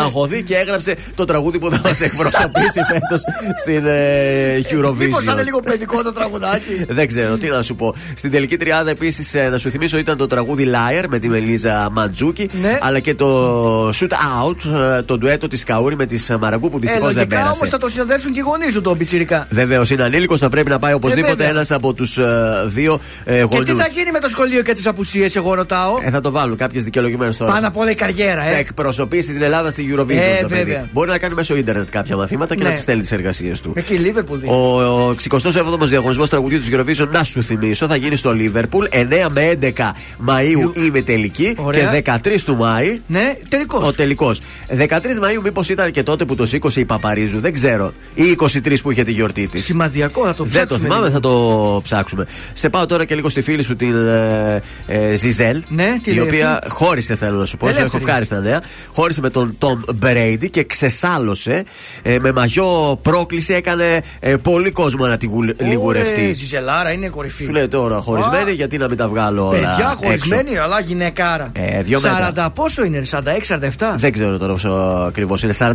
αγχωθεί 0.04 0.42
και 0.42 0.56
έγραψε 0.56 0.96
το 1.14 1.24
τραγούδι 1.24 1.58
που 1.58 1.70
θα 1.70 1.80
μας 1.84 2.00
εκπροσωπήσει 2.00 2.80
φέτος 2.90 3.20
στην 3.60 3.86
ε, 3.86 4.56
Μήπως 4.98 5.24
θα 5.24 5.32
είναι 5.32 5.40
Eurovision. 5.40 5.44
λίγο 5.44 5.60
παιδικό 5.60 6.02
το 6.02 6.12
τραγουδάκι; 6.12 6.84
Δεν 6.98 7.06
ξέρω, 7.08 7.36
τι 7.38 7.46
να 7.48 7.62
σου 7.62 7.74
πω. 7.76 7.94
Στην 8.14 8.30
τελική 8.30 8.56
τριάδα 8.56 8.90
επίσης, 8.90 9.34
να 9.50 9.58
σου 9.58 9.70
θυμίσω, 9.70 9.98
ήταν 9.98 10.16
το 10.16 10.26
τραγούδι 10.26 10.70
Liar 10.72 11.04
με 11.08 11.18
τη 11.18 11.28
Μελίζα 11.28 11.88
Μαντζούκη. 11.92 12.48
Ναι. 12.62 12.78
Αλλά 12.80 12.98
και 13.00 13.14
το 13.14 13.88
Shoot 13.88 14.08
Out, 14.12 14.70
ε, 14.96 15.02
το 15.02 15.18
ντουέτο 15.18 15.46
της 15.48 15.64
Καούρη 15.64 15.96
με 15.96 16.06
της 16.06 16.30
Μαραγκού 16.40 16.68
που 16.70 16.76
Ε, 16.76 16.80
δυστυχώ 16.80 17.06
δεν 17.06 17.14
λογικά 17.14 17.36
πέρασε. 17.36 17.56
όμως 17.56 17.68
θα 17.68 17.78
το 17.78 17.88
συνοδεύσουν 17.88 18.32
και 18.32 18.38
οι 18.38 18.42
γονείς 18.46 18.72
του 18.74 18.80
τον 18.80 18.98
πιτσιρικά. 18.98 19.46
Βεβαίως 19.50 19.90
είναι 19.90 20.02
ανήλικος, 20.02 20.40
θα 20.40 20.48
πρέπει 20.48 20.70
να 20.70 20.78
πάει 20.78 20.92
οπωσδήποτε 20.92 21.34
βέβαια. 21.34 21.48
ένας 21.48 21.70
από 21.70 21.92
τους 21.94 22.18
δύο 22.66 23.00
ε, 23.24 23.34
Και 23.36 23.40
γονεί. 23.50 23.62
τι 23.64 23.72
θα 23.72 23.86
γίνει 23.88 24.10
με 24.10 24.18
το 24.18 24.28
σχολείο 24.28 24.62
και 24.62 24.72
τις 24.72 24.86
απουσίες, 24.86 25.36
εγώ 25.36 25.54
ρωτάω; 25.54 25.94
Ε, 26.02 26.10
θα 26.10 26.20
το 26.20 26.30
βάλουν 26.30 26.56
κάποιες 26.56 26.82
δικαιολογημένες 26.82 27.36
τώρα. 27.36 27.52
Πάνω 27.58 27.70
απ' 27.70 27.76
όλα 27.76 27.90
η 27.90 27.94
καριέρα, 27.94 28.42
Θα 28.42 28.48
ε. 28.56 28.58
εκπροσωπήσει 28.58 29.32
την 29.32 29.42
Ελλάδα 29.42 29.70
στη 29.70 29.88
Eurovision. 29.94 30.10
Ε, 30.10 30.40
το 30.42 30.48
παιδί. 30.48 30.62
βέβαια. 30.64 30.88
Μπορεί 30.92 31.10
να 31.10 31.18
κάνει 31.18 31.34
μέσω 31.34 31.56
ίντερνετ 31.56 31.88
κάποια 31.90 32.16
μαθήματα 32.16 32.54
και 32.54 32.62
Ναι. 32.62 32.68
να 32.68 32.74
τις 32.74 32.82
στέλνει 32.82 33.00
τις 33.02 33.12
εργασίες 33.12 33.60
του. 33.60 33.72
Εκεί 33.76 33.94
η 33.94 33.96
Λίβερπουλ 33.98 34.38
δίνει. 34.38 34.52
Ο, 34.52 34.82
ο 35.08 35.14
67ο 35.30 35.78
διαγωνισμός 35.86 36.28
τραγουδιού 36.28 36.58
του 36.58 36.66
Eurovision, 36.72 37.08
να 37.12 37.24
σου 37.24 37.42
θυμίσω, 37.42 37.86
θα 37.86 37.96
γίνει 37.96 38.16
στο 38.16 38.34
Λίβερπουλ 38.34 38.86
9 38.90 39.28
με 39.30 39.58
11 39.62 39.70
Μαου 40.18 40.72
η 40.74 40.90
μετελική 40.92 41.54
Ωραία. 41.58 42.00
και 42.00 42.12
13 42.24 42.40
του 42.44 42.56
Μάη. 42.56 43.00
Ναι, 43.06 43.34
τελικός. 43.48 43.88
Ο 43.88 43.92
τελικός. 43.92 44.40
13 44.68 45.18
Μαου, 45.20 45.40
μήπως 45.42 45.68
ήταν 45.68 45.90
και 45.90 46.02
τότε 46.02 46.24
που 46.24 46.34
το 46.34 46.46
σήκωσε 46.46 46.80
η 46.80 46.84
Παπαρίζου, 46.84 47.38
δεν 47.40 47.52
ξέρω. 47.52 47.92
Ή 48.14 48.22
23 48.40 48.76
που 48.82 48.90
είχε 48.90 49.02
τη 49.02 49.12
γιορτή 49.12 49.46
της. 49.46 49.64
Σημαδιακό, 49.64 50.24
θα 50.24 50.34
το 50.34 50.44
Δεν 50.44 50.52
το 50.52 50.66
ψάξουμε. 50.66 50.78
θυμάμαι, 50.88 51.06
λίγο. 51.06 51.14
θα 51.14 51.20
το 51.20 51.80
ψάξουμε. 51.84 52.26
Σε 52.52 52.68
πάω 52.68 52.86
τώρα 52.86 53.04
και 53.04 53.14
λίγο 53.14 53.28
στη 53.28 53.40
φίλη 53.40 53.62
σου 53.62 53.76
την 53.76 53.94
ε, 54.06 54.60
ε, 54.86 55.14
Ζιζέλ. 55.16 55.62
Ναι, 55.68 55.96
τι 56.02 56.10
η 56.10 56.14
λέει 56.14 56.22
οποία 56.24 56.52
αυτή; 56.52 56.70
χώρισε, 56.70 57.16
θέλω 57.16 57.38
να 57.38 57.44
σου 57.48 57.56
πω. 57.56 57.66
Σου 57.66 57.70
έχω 57.70 57.80
Ελεύθερη. 57.80 58.04
ευχάριστα 58.04 58.38
νέα. 58.40 58.60
Χώρισε 58.94 59.20
με 59.20 59.30
τον 59.30 59.54
Τόμ 59.58 59.80
Μπρέιντι 59.94 60.50
και 60.50 60.64
ξεσάλωσε 60.64 61.64
ε, 62.02 62.18
με 62.20 62.32
μαγιό 62.32 62.98
πρόκληση. 63.02 63.54
Έκανε 63.54 64.00
ε, 64.20 64.36
πολύ 64.36 64.70
κόσμο 64.70 65.06
να 65.06 65.16
τη 65.16 65.26
γουλ- 65.26 65.60
Ωρε, 65.60 65.70
λιγουρευτεί. 65.70 66.32
Ζιζελάρα 66.34 66.92
είναι 66.92 67.08
κορυφή. 67.08 67.44
Σου 67.44 67.50
λέει 67.52 67.68
τώρα 67.68 68.00
χωρισμένη, 68.00 68.50
Α. 68.50 68.54
γιατί 68.54 68.78
να 68.78 68.88
μην 68.88 68.96
τα 68.96 69.08
βγάλω 69.08 69.42
όλα. 69.48 69.50
Παιδιά, 69.58 69.90
έξω; 69.92 70.06
χωρισμένη, 70.06 70.58
αλλά 70.58 70.80
γυναικάρα. 70.80 71.50
Ε, 71.52 71.82
δύο 71.82 72.00
μέτρα. 72.00 72.48
40 72.48 72.54
πόσο 72.54 72.84
είναι, 72.84 73.02
46-47. 73.10 73.94
Δεν 73.96 74.12
ξέρω 74.12 74.38
τώρα 74.38 74.52
πόσο 74.52 74.68
ακριβώς 75.08 75.42
είναι. 75.42 75.52
45. 75.58 75.74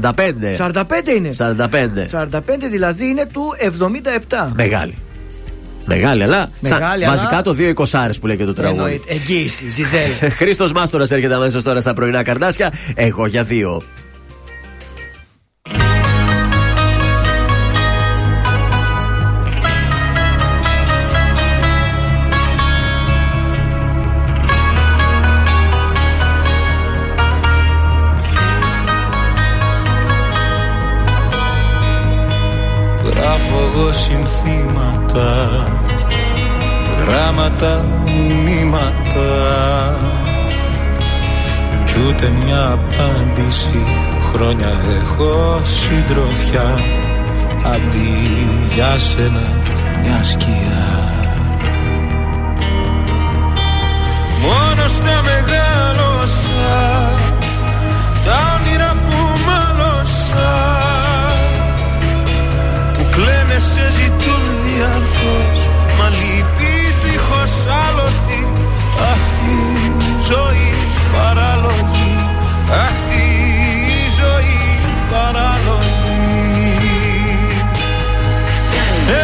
45 0.58 0.82
είναι. 1.18 1.30
45. 1.38 2.08
45 2.12 2.40
δηλαδή 2.70 3.06
είναι 3.08 3.26
του 3.34 3.54
77. 4.30 4.52
Μεγάλη. 4.56 4.96
Μεγάλη, 5.86 6.24
αλλά. 6.24 6.50
Μεγάλη, 6.60 6.82
σαν- 6.84 6.84
αλλά- 6.92 7.08
Μαζικά 7.08 7.42
το 7.42 7.54
2 7.54 7.60
εικοσάρες 7.68 8.20
που 8.20 8.28
λέει 8.28 8.38
και 8.38 8.46
το 8.46 8.54
τραγούδι. 8.54 8.80
Εννοείται. 8.82 9.14
Εγγύηση, 9.14 9.70
Ζιζέλ. 9.70 10.10
Χρήστος 10.40 10.72
Μάστορας 10.72 11.12
έρχεται 11.12 11.34
αμέσως 11.34 11.64
τώρα 11.64 11.82
στα 11.82 11.94
πρωινά 11.94 12.24
καρδάσια. 12.24 12.72
Εγώ 12.96 13.26
για 13.26 13.44
δύο. 13.44 13.82
Γράφω 33.04 33.56
εγώ 33.74 33.94
συνθήματα 33.94 34.83
Γράμματα, 37.06 37.86
μηνύματα. 38.06 39.28
Κι 41.86 41.94
ούτε 42.08 42.32
μια 42.46 42.72
απάντηση. 42.72 43.86
Χρόνια 44.34 44.72
έχω 45.02 45.62
συντροφιά. 45.64 46.80
Αντί 47.74 48.12
για 48.74 48.98
σένα 48.98 49.42
μια 50.04 50.24
σκιά 50.24 51.23
ζωή 70.30 70.74
παράλογη. 71.14 72.14
Αχ 72.86 72.98
τη 73.10 73.28
ζωή 74.20 74.64
παράλογη. 75.12 76.22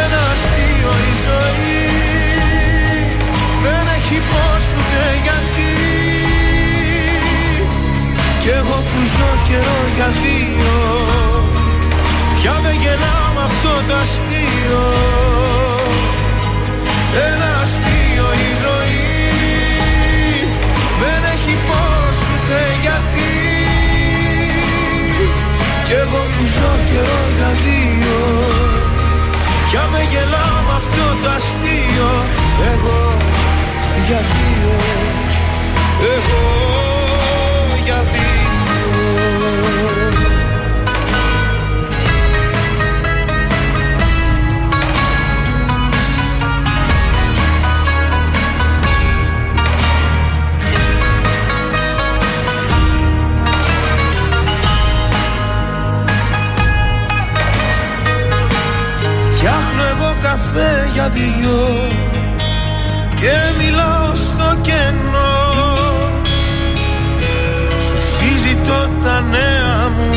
Ένα 0.01 0.21
αστείο 0.33 0.91
η 1.09 1.13
ζωή. 1.27 1.83
Δεν 3.63 3.85
έχει 3.97 4.17
πώς 4.31 4.63
ούτε 4.77 5.03
γιατί. 5.25 5.73
Κι 8.41 8.49
εγώ 8.59 8.77
που 8.89 8.99
ζω 9.15 9.31
καιρό 9.47 9.79
για 9.95 10.07
δύο 10.21 10.75
Πια 12.35 12.59
δεν 12.63 12.75
γελάω 12.81 13.27
με 13.35 13.43
αυτό 13.49 13.73
το 13.87 13.95
αστείο. 14.03 14.83
Ένα 17.31 17.49
αστείο 17.61 17.78
Κι 25.89 25.95
εγώ 25.95 26.23
που 26.33 26.45
ζω 26.53 26.71
καιρό 26.89 27.21
για 27.37 27.51
δύο 27.63 28.19
Πια 29.65 29.83
δεν 29.91 30.05
γελάω 30.11 30.59
με 30.67 30.73
αυτό 30.81 31.05
το 31.23 31.29
αστείο 31.29 32.11
Εγώ 32.73 33.17
για 34.07 34.21
δύο. 34.31 34.75
Εγώ 36.15 36.88
καφέ 60.53 60.89
για 60.93 61.09
δυο 61.09 61.87
Και 63.15 63.63
μιλάω 63.63 64.15
στο 64.15 64.57
κενό. 64.61 65.37
Σου 67.77 67.97
συζητώ 67.97 68.87
τα 69.03 69.21
νέα 69.21 69.89
μου 69.97 70.13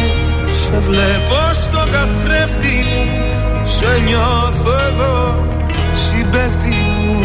Σε 0.52 0.78
βλέπω 0.78 1.52
στο 1.52 1.78
καθρέφτη 1.78 2.84
μου 2.90 3.26
Σε 3.64 4.02
νιώθω 4.04 4.72
εδώ 4.88 5.46
συμπέκτη 5.92 6.86
μου. 6.98 7.20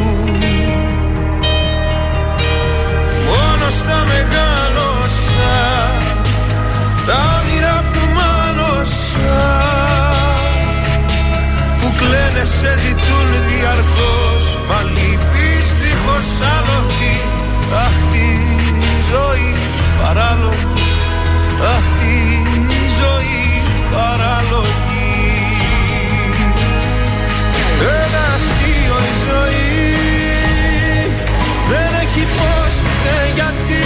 Μόνος 3.26 3.74
στα 3.74 4.06
μεγάλωσα 4.08 5.56
Τα 7.06 7.42
όνειρα 7.42 7.84
που 7.94 8.00
μ' 8.14 9.77
σε 12.58 12.72
ζητούν 12.82 13.30
διαρκώς. 13.48 14.46
Μα 14.68 14.80
λυπείς 14.94 15.68
δίχως 15.82 16.30
άλογη 16.56 17.18
Αχ 17.74 18.12
τη 18.12 18.28
ζωή 19.12 19.56
παράλογη. 20.02 20.88
Αχ 21.76 21.86
τη 22.00 22.16
ζωή 23.00 23.64
παράλογη. 23.92 25.16
Ένα 28.02 28.24
αστείο 28.36 28.98
η 29.10 29.14
ζωή. 29.26 29.86
Δεν 31.70 31.92
έχει 32.04 32.28
πώς 32.38 32.74
ούτε 32.88 33.16
γιατί. 33.36 33.86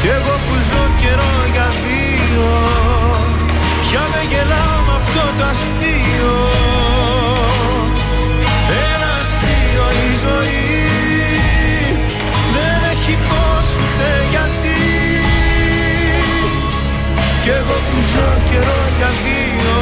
Κι 0.00 0.06
εγώ 0.06 0.34
που 0.46 0.54
ζω 0.68 0.82
καιρό 1.00 1.34
για 1.52 1.66
δύο 1.82 1.87
το 5.38 5.44
αστείο. 5.52 6.36
Ένα 8.90 9.10
αστείο 9.22 9.86
η 10.06 10.10
ζωή. 10.24 10.76
Δεν 12.54 12.78
έχει 12.92 13.14
πώς 13.28 13.66
ούτε 13.80 14.08
γιατί. 14.34 14.80
Κι 17.42 17.50
εγώ 17.60 17.76
που 17.88 17.98
ζω 18.10 18.30
καιρό 18.50 18.80
για 18.98 19.10
δύο 19.24 19.78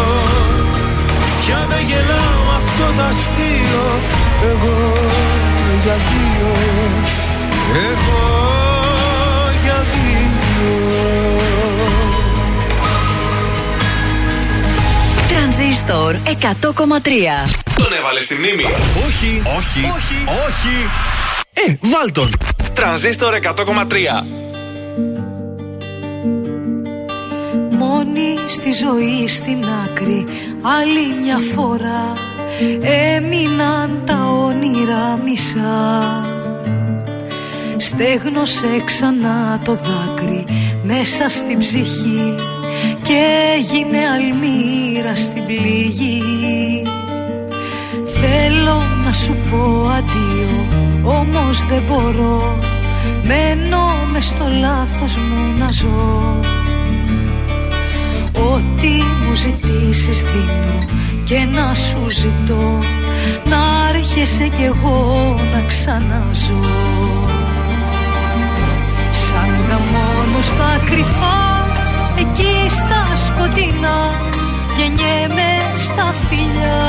Πια 1.41 1.67
δεν 1.71 1.83
γελάω 1.89 2.45
αυτό 2.61 2.85
το 2.97 3.03
αστείο. 3.13 3.85
Εγώ 4.51 4.79
για 5.85 5.97
δύο 6.09 6.51
Εγώ 7.91 8.25
για 9.63 9.85
δύο. 9.93 11.46
Τρανζίστορ 15.57 16.15
100,3 16.25 16.31
Τον 17.77 17.93
έβαλε 17.99 18.21
στη 18.21 18.35
μνήμη. 18.35 18.63
Όχι, 19.07 19.43
όχι, 19.57 19.81
όχι, 19.97 20.15
όχι. 20.49 20.89
Ε, 21.53 21.77
βάλ 21.81 22.13
τον. 22.13 22.37
Τρανζίστορ 22.75 23.35
100,3. 23.43 23.45
Μόνη 27.71 28.37
στη 28.47 28.73
ζωή 28.73 29.29
στην 29.29 29.65
άκρη 29.85 30.27
άλλη 30.81 31.21
μια 31.23 31.39
φορά 31.55 32.13
Έμειναν 33.15 34.03
τα 34.07 34.27
όνειρα 34.47 35.19
μισά 35.25 36.25
Στέγνωσε 37.77 38.83
ξανά 38.85 39.61
το 39.65 39.73
δάκρυ 39.73 40.47
μέσα 40.83 41.29
στην 41.29 41.59
ψυχή 41.59 42.35
Και 43.07 43.25
έγινε 43.57 43.99
αλμύρα 44.15 45.17
στην 45.17 45.47
πληγή. 45.47 46.83
Θέλω 48.21 48.83
να 49.05 49.13
σου 49.13 49.37
πω 49.51 49.89
αντίο 49.89 50.67
όμως 51.03 51.67
δεν 51.67 51.83
μπορώ. 51.89 52.59
Μένω 53.23 53.87
μες 54.13 54.25
στο 54.25 54.45
λάθος 54.61 55.17
μου 55.17 55.59
να 55.59 55.71
ζω. 55.71 56.41
Ό,τι 58.53 58.89
μου 58.89 59.35
ζητήσεις 59.35 60.21
δίνω 60.21 60.85
και 61.25 61.39
να 61.39 61.75
σου 61.75 62.11
ζητώ. 62.11 62.79
Να 63.45 63.59
άρχεσαι 63.89 64.49
κι 64.49 64.63
εγώ 64.63 65.35
να 65.55 65.67
ξαναζώ 65.69 66.61
Σαν 69.11 69.51
να 69.69 69.79
μόνο 69.79 70.43
στα 70.43 70.81
κρυφά 70.91 71.46
εκεί 72.39 72.71
στα 72.71 73.03
σκοτεινά 73.27 73.99
γεννιέμαι 74.77 75.51
στα 75.87 76.15
φιλιά. 76.29 76.85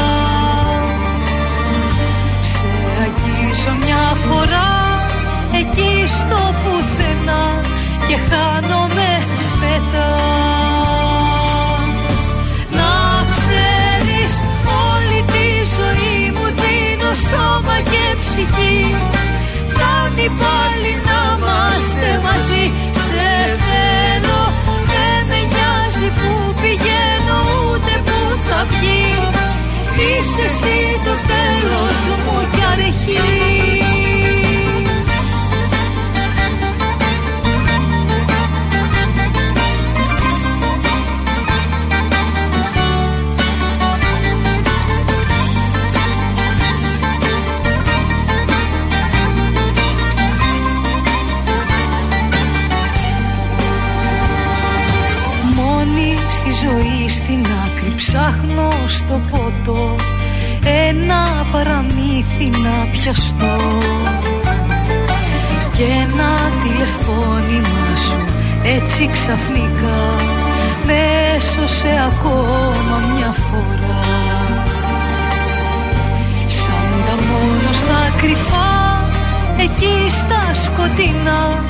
Σε 2.40 2.72
αγγίζω 3.04 3.74
μια 3.86 4.06
φορά 4.26 4.70
εκεί 5.60 6.08
στο 6.08 6.54
πουθενά 6.64 7.46
και 8.08 8.18
χάνομαι 8.30 9.12
μετά. 9.62 10.16
Να 12.72 12.94
ξέρεις 13.32 14.34
όλη 14.90 15.20
τη 15.34 15.48
ζωή 15.78 16.32
μου 16.32 16.46
δίνω 16.62 17.12
σώμα 17.30 17.78
και 17.92 18.16
ψυχή. 18.20 18.96
Φτάνει 19.70 20.28
πάλι 20.42 20.92
να 21.08 21.20
είμαστε 21.38 22.22
μαζί 22.24 22.72
Σε 23.06 23.58
θέλω 23.66 24.47
να 62.88 63.00
πιαστώ 63.00 63.58
Και 65.78 65.84
ένα 65.84 66.52
τηλεφώνημα 66.64 67.96
σου 68.10 68.20
έτσι 68.76 69.10
ξαφνικά 69.14 70.00
Με 70.86 70.94
έσωσε 71.36 71.88
ακόμα 72.12 72.98
μια 73.14 73.32
φορά. 73.32 74.04
Σαν 76.48 76.88
τα 77.06 77.16
μόνο 77.30 77.72
στα 77.74 78.22
κρυφά 78.22 79.06
Εκεί 79.58 80.12
στα 80.12 80.54
σκοτεινά 80.64 81.64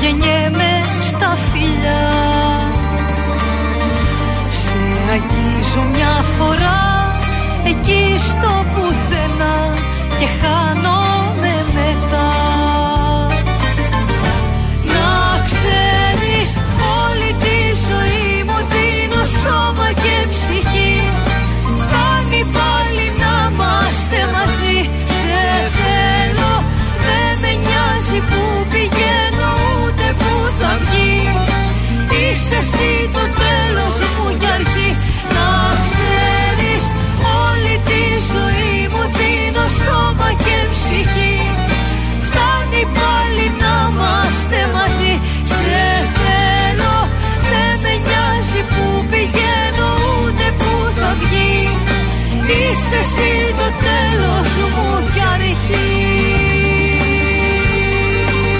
Γεννιέμαι 0.00 0.82
στα 1.10 1.36
φιλιά. 1.52 2.08
Σε 4.48 4.76
αγγίζω 5.12 5.82
μια 5.92 6.24
φορά 6.38 7.12
Εκεί 7.64 8.18
στο 8.18 8.64
πουθενά 8.74 9.74
Και 10.18 10.28
χάνομαι 10.40 11.54
μετά. 11.78 12.32
Να 14.94 15.12
ξέρεις 15.48 16.50
όλη 17.00 17.30
τη 17.44 17.58
ζωή 17.86 18.44
μου 18.46 18.58
δίνω 18.72 19.22
σώμα 19.40 19.88
και 20.02 20.16
ψυχή. 20.32 20.94
Φτάνει 21.80 22.42
πάλι 22.56 23.06
να 23.22 23.32
είμαστε 23.50 24.18
μαζί. 24.34 24.78
Σε 25.16 25.42
θέλω 25.78 26.52
δεν 27.04 27.32
με 27.42 27.52
νοιάζει 27.64 28.18
που 28.28 28.42
πηγαίνω 28.70 29.52
ούτε 29.78 30.06
που 30.20 30.32
θα 30.58 30.72
βγει. 30.84 31.18
Είσαι 32.20 32.56
εσύ 32.64 33.10
το 33.14 33.24
τέλος 33.42 33.96
μου 34.14 34.26
κι 34.38 34.46
αρχή 34.56 34.73
Είσαι 52.74 52.94
εσύ 52.94 53.54
το 53.58 53.68
τέλος 53.84 54.50
μου 54.74 55.08
κι 55.12 55.20
αρχή 55.34 56.03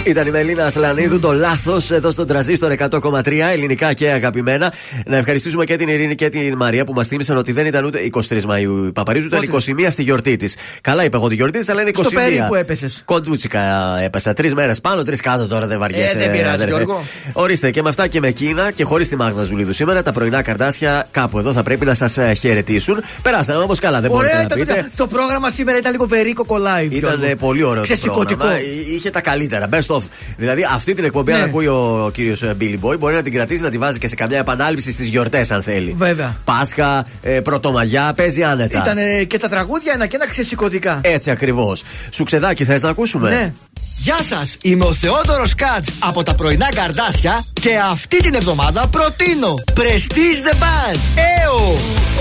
Ήταν 0.07 0.27
η 0.27 0.31
Μελίνα 0.31 0.65
Ασλανίδου, 0.65 1.19
το 1.19 1.33
λάθος 1.33 1.91
εδώ 1.91 2.11
στον 2.11 2.27
τραζίστορ 2.27 2.73
100,3 2.79 3.27
ελληνικά 3.53 3.93
και 3.93 4.11
αγαπημένα. 4.11 4.73
Να 5.07 5.17
ευχαριστήσουμε 5.17 5.65
και 5.65 5.77
την 5.77 5.89
Ειρήνη 5.89 6.15
και 6.15 6.29
την 6.29 6.57
Μαρία 6.57 6.85
που 6.85 6.93
μας 6.93 7.07
θύμισαν 7.07 7.37
ότι 7.37 7.53
δεν 7.53 7.67
ήταν 7.67 7.85
ούτε 7.85 7.99
23 8.29 8.43
Μαου 8.43 8.85
η 8.87 8.93
Παπαρίζου, 8.93 9.27
ήταν 9.27 9.41
21 9.53 9.87
στη 9.91 10.03
γιορτή 10.03 10.37
της. 10.37 10.57
Καλά 10.81 11.05
είπα 11.05 11.17
εγώ 11.17 11.29
τη 11.29 11.35
γιορτή 11.35 11.59
της, 11.59 11.69
αλλά 11.69 11.81
είναι 11.81 11.91
21. 11.95 12.01
Στο 12.05 12.11
περί 12.11 12.45
που 12.49 12.55
έπεσες. 12.55 13.03
Κοντούτσικα 13.05 13.61
έπεσα. 14.05 14.33
Τρεις 14.33 14.55
μέρες 14.55 14.81
πάνω, 14.81 15.03
τρεις 15.03 15.21
κάτω 15.21 15.47
τώρα 15.47 15.67
δεν 15.67 15.79
βαριέσαι. 15.79 16.17
Ε, 16.17 16.19
δεν 16.21 16.31
πειράζει, 16.31 16.55
αδερφέ. 16.55 16.75
Γιώργο. 16.75 17.05
Ορίστε 17.33 17.71
και 17.71 17.83
με 17.83 17.89
αυτά 17.89 18.07
και 18.07 18.21
με 18.21 18.29
εκείνα 18.29 18.71
και 18.71 18.85
χωρίς 18.85 19.09
τη 19.09 19.17
Μάγδα 19.17 19.43
Ζουλίδου 19.45 19.73
σήμερα, 19.73 20.03
τα 20.03 20.13
πρωινά 20.13 20.43
καρτάσια 20.43 21.07
κάπου 21.11 21.39
εδώ 21.39 21.53
θα 21.53 21.63
πρέπει 21.63 21.85
να 21.85 21.95
σας 21.95 22.19
χαιρετήσουν. 22.39 23.03
Περάσαμε 23.23 23.63
όμως 23.65 23.79
καλά, 23.79 24.01
δεν 24.01 24.11
μπορείτε 24.11 24.33
Ωραία, 24.35 24.47
να 24.49 24.55
ήταν, 24.63 24.77
πείτε. 24.77 24.91
το 24.97 25.07
πρόγραμμα 25.07 25.51
σήμερα 25.51 25.79
ήταν 25.79 25.93
λίγο 25.93 26.07
βερίκο 26.07 26.45
κολλάει. 26.45 26.87
Ήταν 26.91 27.23
ε, 27.23 27.35
πολύ 27.35 27.63
ωραίο 27.63 27.83
το 27.83 27.93
Ξεσηκωτικό. 27.93 28.39
πρόγραμμα. 28.39 28.61
Ε, 28.61 28.95
Είχε 28.95 29.11
τα 29.11 29.21
καλύτερα. 29.21 29.67
Best 29.95 29.99
of. 29.99 30.03
Δηλαδή 30.37 30.63
αυτή 30.75 30.95
την 30.95 31.05
εκπομπή, 31.05 31.33
Ναι. 31.33 31.39
αν 31.39 31.45
ακούει 31.45 31.67
ο 31.67 32.11
κύριος 32.15 32.43
Billy 32.61 32.79
Boy, 32.81 32.99
μπορεί 32.99 33.15
να 33.15 33.23
την 33.23 33.33
κρατήσει 33.33 33.63
να 33.63 33.71
τη 33.71 33.79
βάζει 33.79 33.99
και 33.99 34.09
σε 34.09 34.15
καμιά 34.15 34.39
επανάληψη 34.39 34.93
στις 34.93 35.09
γιορτές, 35.09 35.51
αν 35.51 35.63
θέλει. 35.63 35.95
Βέβαια. 35.99 36.37
Πάσχα, 36.45 37.07
ε, 37.23 37.41
Πρωτομαγιά, 37.41 38.13
παίζει 38.17 38.43
άνετα. 38.43 38.79
Ήταν 38.79 39.27
και 39.27 39.39
τα 39.39 39.49
τραγούδια 39.49 39.93
ένα 39.95 40.07
και 40.07 40.17
ένα 40.17 40.29
ξεσηκωτικά. 40.29 40.99
Έτσι 41.03 41.31
ακριβώς. 41.31 41.83
Σουξεδάκι, 42.11 42.65
θες 42.65 42.83
να 42.83 42.89
ακούσουμε; 42.89 43.29
Ναι. 43.31 43.53
Γεια 43.97 44.19
σας, 44.29 44.57
είμαι 44.63 44.85
ο 44.85 44.93
Θεόδωρος 44.93 45.55
Κάτς 45.55 45.89
από 45.99 46.23
τα 46.23 46.35
πρωινά 46.35 46.69
καρδάσια 46.75 47.45
και 47.53 47.71
αυτή 47.91 48.17
την 48.17 48.35
εβδομάδα 48.35 48.87
προτείνω 48.87 49.55
Prestige 49.75 50.41
the 50.49 50.55
Band. 50.55 50.99
Έω! 51.43 51.61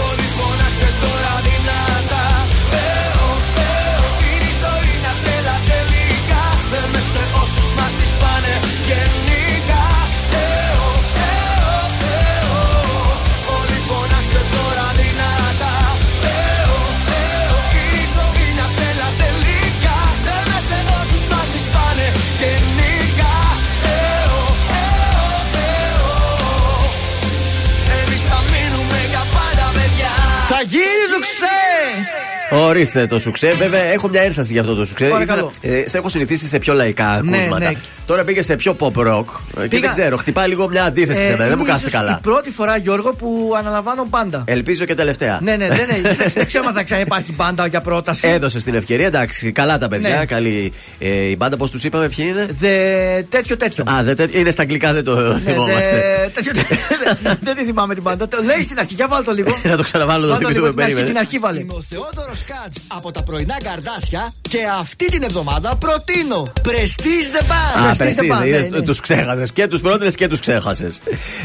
Όλοι 0.09 0.27
φωνάστε 0.37 0.87
τώρα 1.01 1.33
Ορίστε 32.53 33.05
το 33.05 33.19
σουξέ. 33.19 33.53
Βέβαια, 33.57 33.81
έχω 33.81 34.07
μια 34.07 34.21
ένσταση 34.21 34.51
για 34.51 34.61
αυτό 34.61 34.75
το 34.75 34.85
σουξέ. 34.85 35.05
Παρακαλώ. 35.05 35.51
Ήθελα- 35.61 35.79
ε, 35.79 35.87
σε 35.89 35.97
έχω 35.97 36.09
συνηθίσει 36.09 36.47
σε 36.47 36.57
πιο 36.57 36.73
λαϊκά 36.73 37.21
Ναι, 37.23 37.37
ακούσματα. 37.37 37.65
ναι. 37.69 37.71
Τώρα 38.05 38.23
πήγε 38.23 38.41
σε 38.41 38.55
πιο 38.55 38.75
pop 38.79 38.91
rock. 39.07 39.23
ε, 39.57 39.61
Και 39.61 39.67
Πήγα- 39.67 39.81
δεν 39.81 39.89
ξέρω, 39.89 40.17
χτυπάει 40.17 40.47
λίγο 40.47 40.67
μια 40.69 40.83
αντίθεση 40.83 41.21
σε 41.21 41.29
μένα. 41.29 41.37
Δεν 41.47 41.53
μου 41.57 41.63
είναι 41.63 41.71
κάθεται 41.71 41.87
ίσως 41.87 41.99
καλά. 41.99 42.17
Η 42.19 42.21
πρώτη 42.21 42.49
φορά, 42.51 42.77
Γιώργο, 42.77 43.13
που 43.13 43.53
αναλαμβάνω 43.57 44.05
μπάντα. 44.09 44.43
Ελπίζω 44.47 44.85
και 44.85 44.95
τελευταία. 44.95 45.39
Ναι, 45.43 45.55
ναι, 45.55 45.67
δεν, 45.77 45.87
ναι, 46.03 46.13
δεν 46.33 46.45
ξέρω 46.45 46.65
αν 46.67 46.73
θα 46.73 46.83
ξαναυπάρχει 46.83 47.31
μπάντα 47.33 47.65
για 47.67 47.81
πρόταση. 47.81 48.27
Έδωσες 48.27 48.63
την 48.63 48.73
ευκαιρία, 48.75 49.05
εντάξει. 49.05 49.51
Καλά 49.51 49.77
τα 49.77 49.87
παιδιά. 49.87 50.17
Ναι. 50.17 50.25
Καλή. 50.25 50.73
Ε, 50.99 51.07
η 51.09 51.35
μπάντα, 51.37 51.57
πώς 51.57 51.71
τους 51.71 51.83
είπαμε, 51.83 52.09
ποιοι 52.09 52.25
είναι; 52.29 52.47
Δε, 52.59 52.69
τέτοιο, 53.29 53.57
τέτοιο. 53.57 53.83
Α, 53.91 54.03
δεν, 54.03 54.15
τέτοιο- 54.15 54.39
είναι 54.39 54.51
στα 54.51 54.61
αγγλικά, 54.61 54.93
δεν 54.93 55.03
το 55.03 55.15
Ναι, 55.15 55.39
θυμόμαστε. 55.39 56.19
δε, 56.23 56.27
τέτοιο, 56.29 56.51
τέτοιο. 56.59 56.77
δεν 57.39 57.55
τη 57.55 57.63
θυμάμαι 57.65 57.93
την 57.93 58.03
μπάντα. 58.03 58.27
Το 58.27 58.37
λέει 58.43 58.61
στην 58.63 58.79
αρχή, 58.79 58.93
για 58.93 59.07
βάλω 59.07 59.23
το 59.23 59.31
λίγο. 59.31 59.49
Θα 59.71 59.77
το 59.77 59.83
ξαναβάλω, 59.83 60.21
το 60.27 60.29
Βάλ' 60.33 60.37
θυμηθούμε, 60.37 60.67
λίγο, 60.67 60.73
την 60.73 60.81
αρχή, 60.81 60.93
περίμενες. 60.93 61.09
Την 61.09 61.17
αρχή 61.19 61.37
βάλε. 61.39 61.59
Είμαι 61.59 61.73
ο 61.73 61.83
Θεόδωρος 61.89 62.42
Κάτ 62.47 62.73
από 62.87 63.11
τα 63.11 63.23
πρωινά 63.23 63.55
καρδάσια 63.63 64.33
και 64.41 64.57
αυτή 64.79 65.05
την 65.05 65.23
εβδομάδα 65.23 65.75
προτείνω 65.75 66.51
Prestige 66.63 67.37
the 67.37 67.41
Band. 67.41 67.87
Α, 67.87 67.91
Prestige 67.91 67.93
the 67.93 67.97
πρεστίζε. 67.97 68.33
Band, 68.33 68.69
ναι, 68.71 68.77
ναι. 68.77 68.81
Τους 68.81 68.99
ξέχασες. 68.99 69.51
Και 69.51 69.67
τους 69.67 69.81
πρότεινες 69.81 70.15
και 70.15 70.27
τους 70.27 70.39
ξέχασες. 70.39 70.99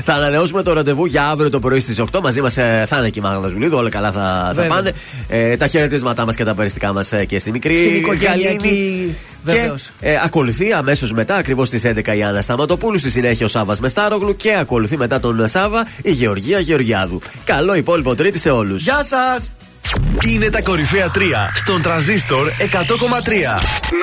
θα 0.05 0.13
ανανεώσουμε 0.15 0.63
το 0.63 0.73
ραντεβού 0.73 1.05
για 1.07 1.29
αύριο 1.29 1.51
το 1.51 1.61
πρωί 1.61 1.81
στις 1.81 1.99
8. 2.13 2.21
Μαζί 2.23 2.41
μας 2.41 2.55
θα 2.87 2.97
είναι 2.99 3.09
και 3.09 3.19
η 3.19 3.23
Μάγδα 3.23 3.49
Ζουλίδου. 3.49 3.77
Όλα 3.77 3.89
καλά 3.91 4.13
θα, 4.13 4.43
θα 4.47 4.53
Βέβαια. 4.55 4.69
πάνε. 4.71 4.93
Ε, 5.29 5.57
τα 5.57 5.67
χαιρετίσματά 5.67 6.25
μας 6.25 6.37
και 6.37 6.45
τα 6.45 6.55
περιστικά 6.55 6.93
μας 6.93 7.13
και 7.27 7.39
στη 7.39 7.51
μικρή 7.51 7.77
Στην 7.79 7.95
οικογένεια 7.97 8.29
Γαλήνη. 8.31 8.53
εκεί, 8.53 9.17
Και 9.47 9.53
βεβαίως. 9.53 9.91
ε, 10.01 10.15
ακολουθεί 10.25 10.73
αμέσως 10.73 11.13
μετά, 11.13 11.35
ακριβώς 11.37 11.67
στις 11.69 11.85
11 11.85 12.15
η 12.17 12.23
Άννα 12.23 12.41
Σταματοπούλου. 12.43 12.99
Στη 12.99 13.11
συνέχεια 13.11 13.47
ο 13.47 13.49
Σάβας 13.49 13.81
Μεστάρογλου. 13.81 14.37
Και 14.37 14.57
ακολουθεί 14.57 14.97
μετά 14.97 15.21
τον 15.21 15.49
Σάβα 15.49 15.87
η 16.03 16.11
Γεωργία 16.11 16.59
Γεωργιάδου. 16.59 17.21
Καλό 17.45 17.75
υπόλοιπο 17.75 18.15
Τρίτη 18.15 18.39
σε 18.39 18.51
όλους. 18.51 18.83
Γεια 18.83 19.05
σας! 19.05 19.51
Είναι 20.27 20.51
τα 20.51 20.63
κορυφαία 20.63 21.11
3 21.15 21.19
στον 21.55 21.83
τραζίστορ 21.83 22.49
100,3. 22.49 22.55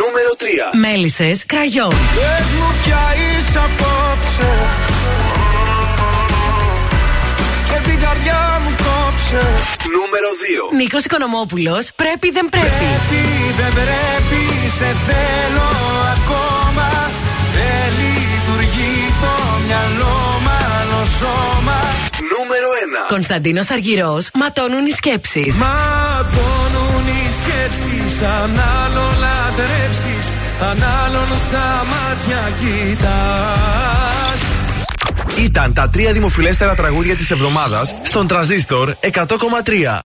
Νούμερο 0.01 0.31
3. 0.73 0.77
Μέλισσες 0.79 1.45
κραγιόν. 1.45 1.89
Πες 1.89 2.47
μου 2.57 2.69
πια 2.83 3.03
είσαι 3.15 3.59
απόψε 3.67 4.51
Και 7.69 7.89
την 7.89 7.99
καρδιά 7.99 8.61
μου 8.63 8.69
κόψε 8.69 9.43
Νούμερο 9.95 10.29
2. 10.71 10.75
Νίκος 10.75 11.03
Οικονομόπουλος, 11.03 11.87
πρέπει 11.95 12.31
δεν 12.31 12.49
πρέπει. 12.49 12.67
Πρέπει 12.67 13.21
δεν 13.59 13.71
πρέπει 13.79 14.41
σε 14.77 14.89
θέλω 15.07 15.69
ακόμα 16.17 16.89
Δεν 17.55 17.87
λειτουργεί 17.99 18.95
το 19.21 19.33
μυαλό 19.65 20.17
μάλλον 20.47 21.07
σώμα 21.19 21.45
Νούμερο 21.45 21.51
1. 21.51 21.54
Κωνσταντίνος 23.07 23.69
Αργυρός, 23.69 24.29
ματώνουν 24.33 24.85
οι 24.85 24.91
σκέψεις. 24.91 25.55
Ματώνουν 25.55 27.07
οι 27.07 27.31
σκέψεις 27.39 28.21
Αν 28.21 28.59
άλλον 28.83 29.13
λατρέψεις 29.19 30.31
Αν 30.61 30.83
άλλον 31.05 31.37
στα 31.47 31.85
μάτια 31.91 32.53
κοιτάς 32.59 34.39
Ήταν 35.43 35.73
τα 35.73 35.89
τρία 35.89 36.11
δημοφιλέστερα 36.11 36.75
τραγούδια 36.75 37.15
της 37.15 37.31
εβδομάδας 37.31 37.93
στον 38.03 38.27
τραζίστορ 38.27 38.95
100,3. 38.99 39.99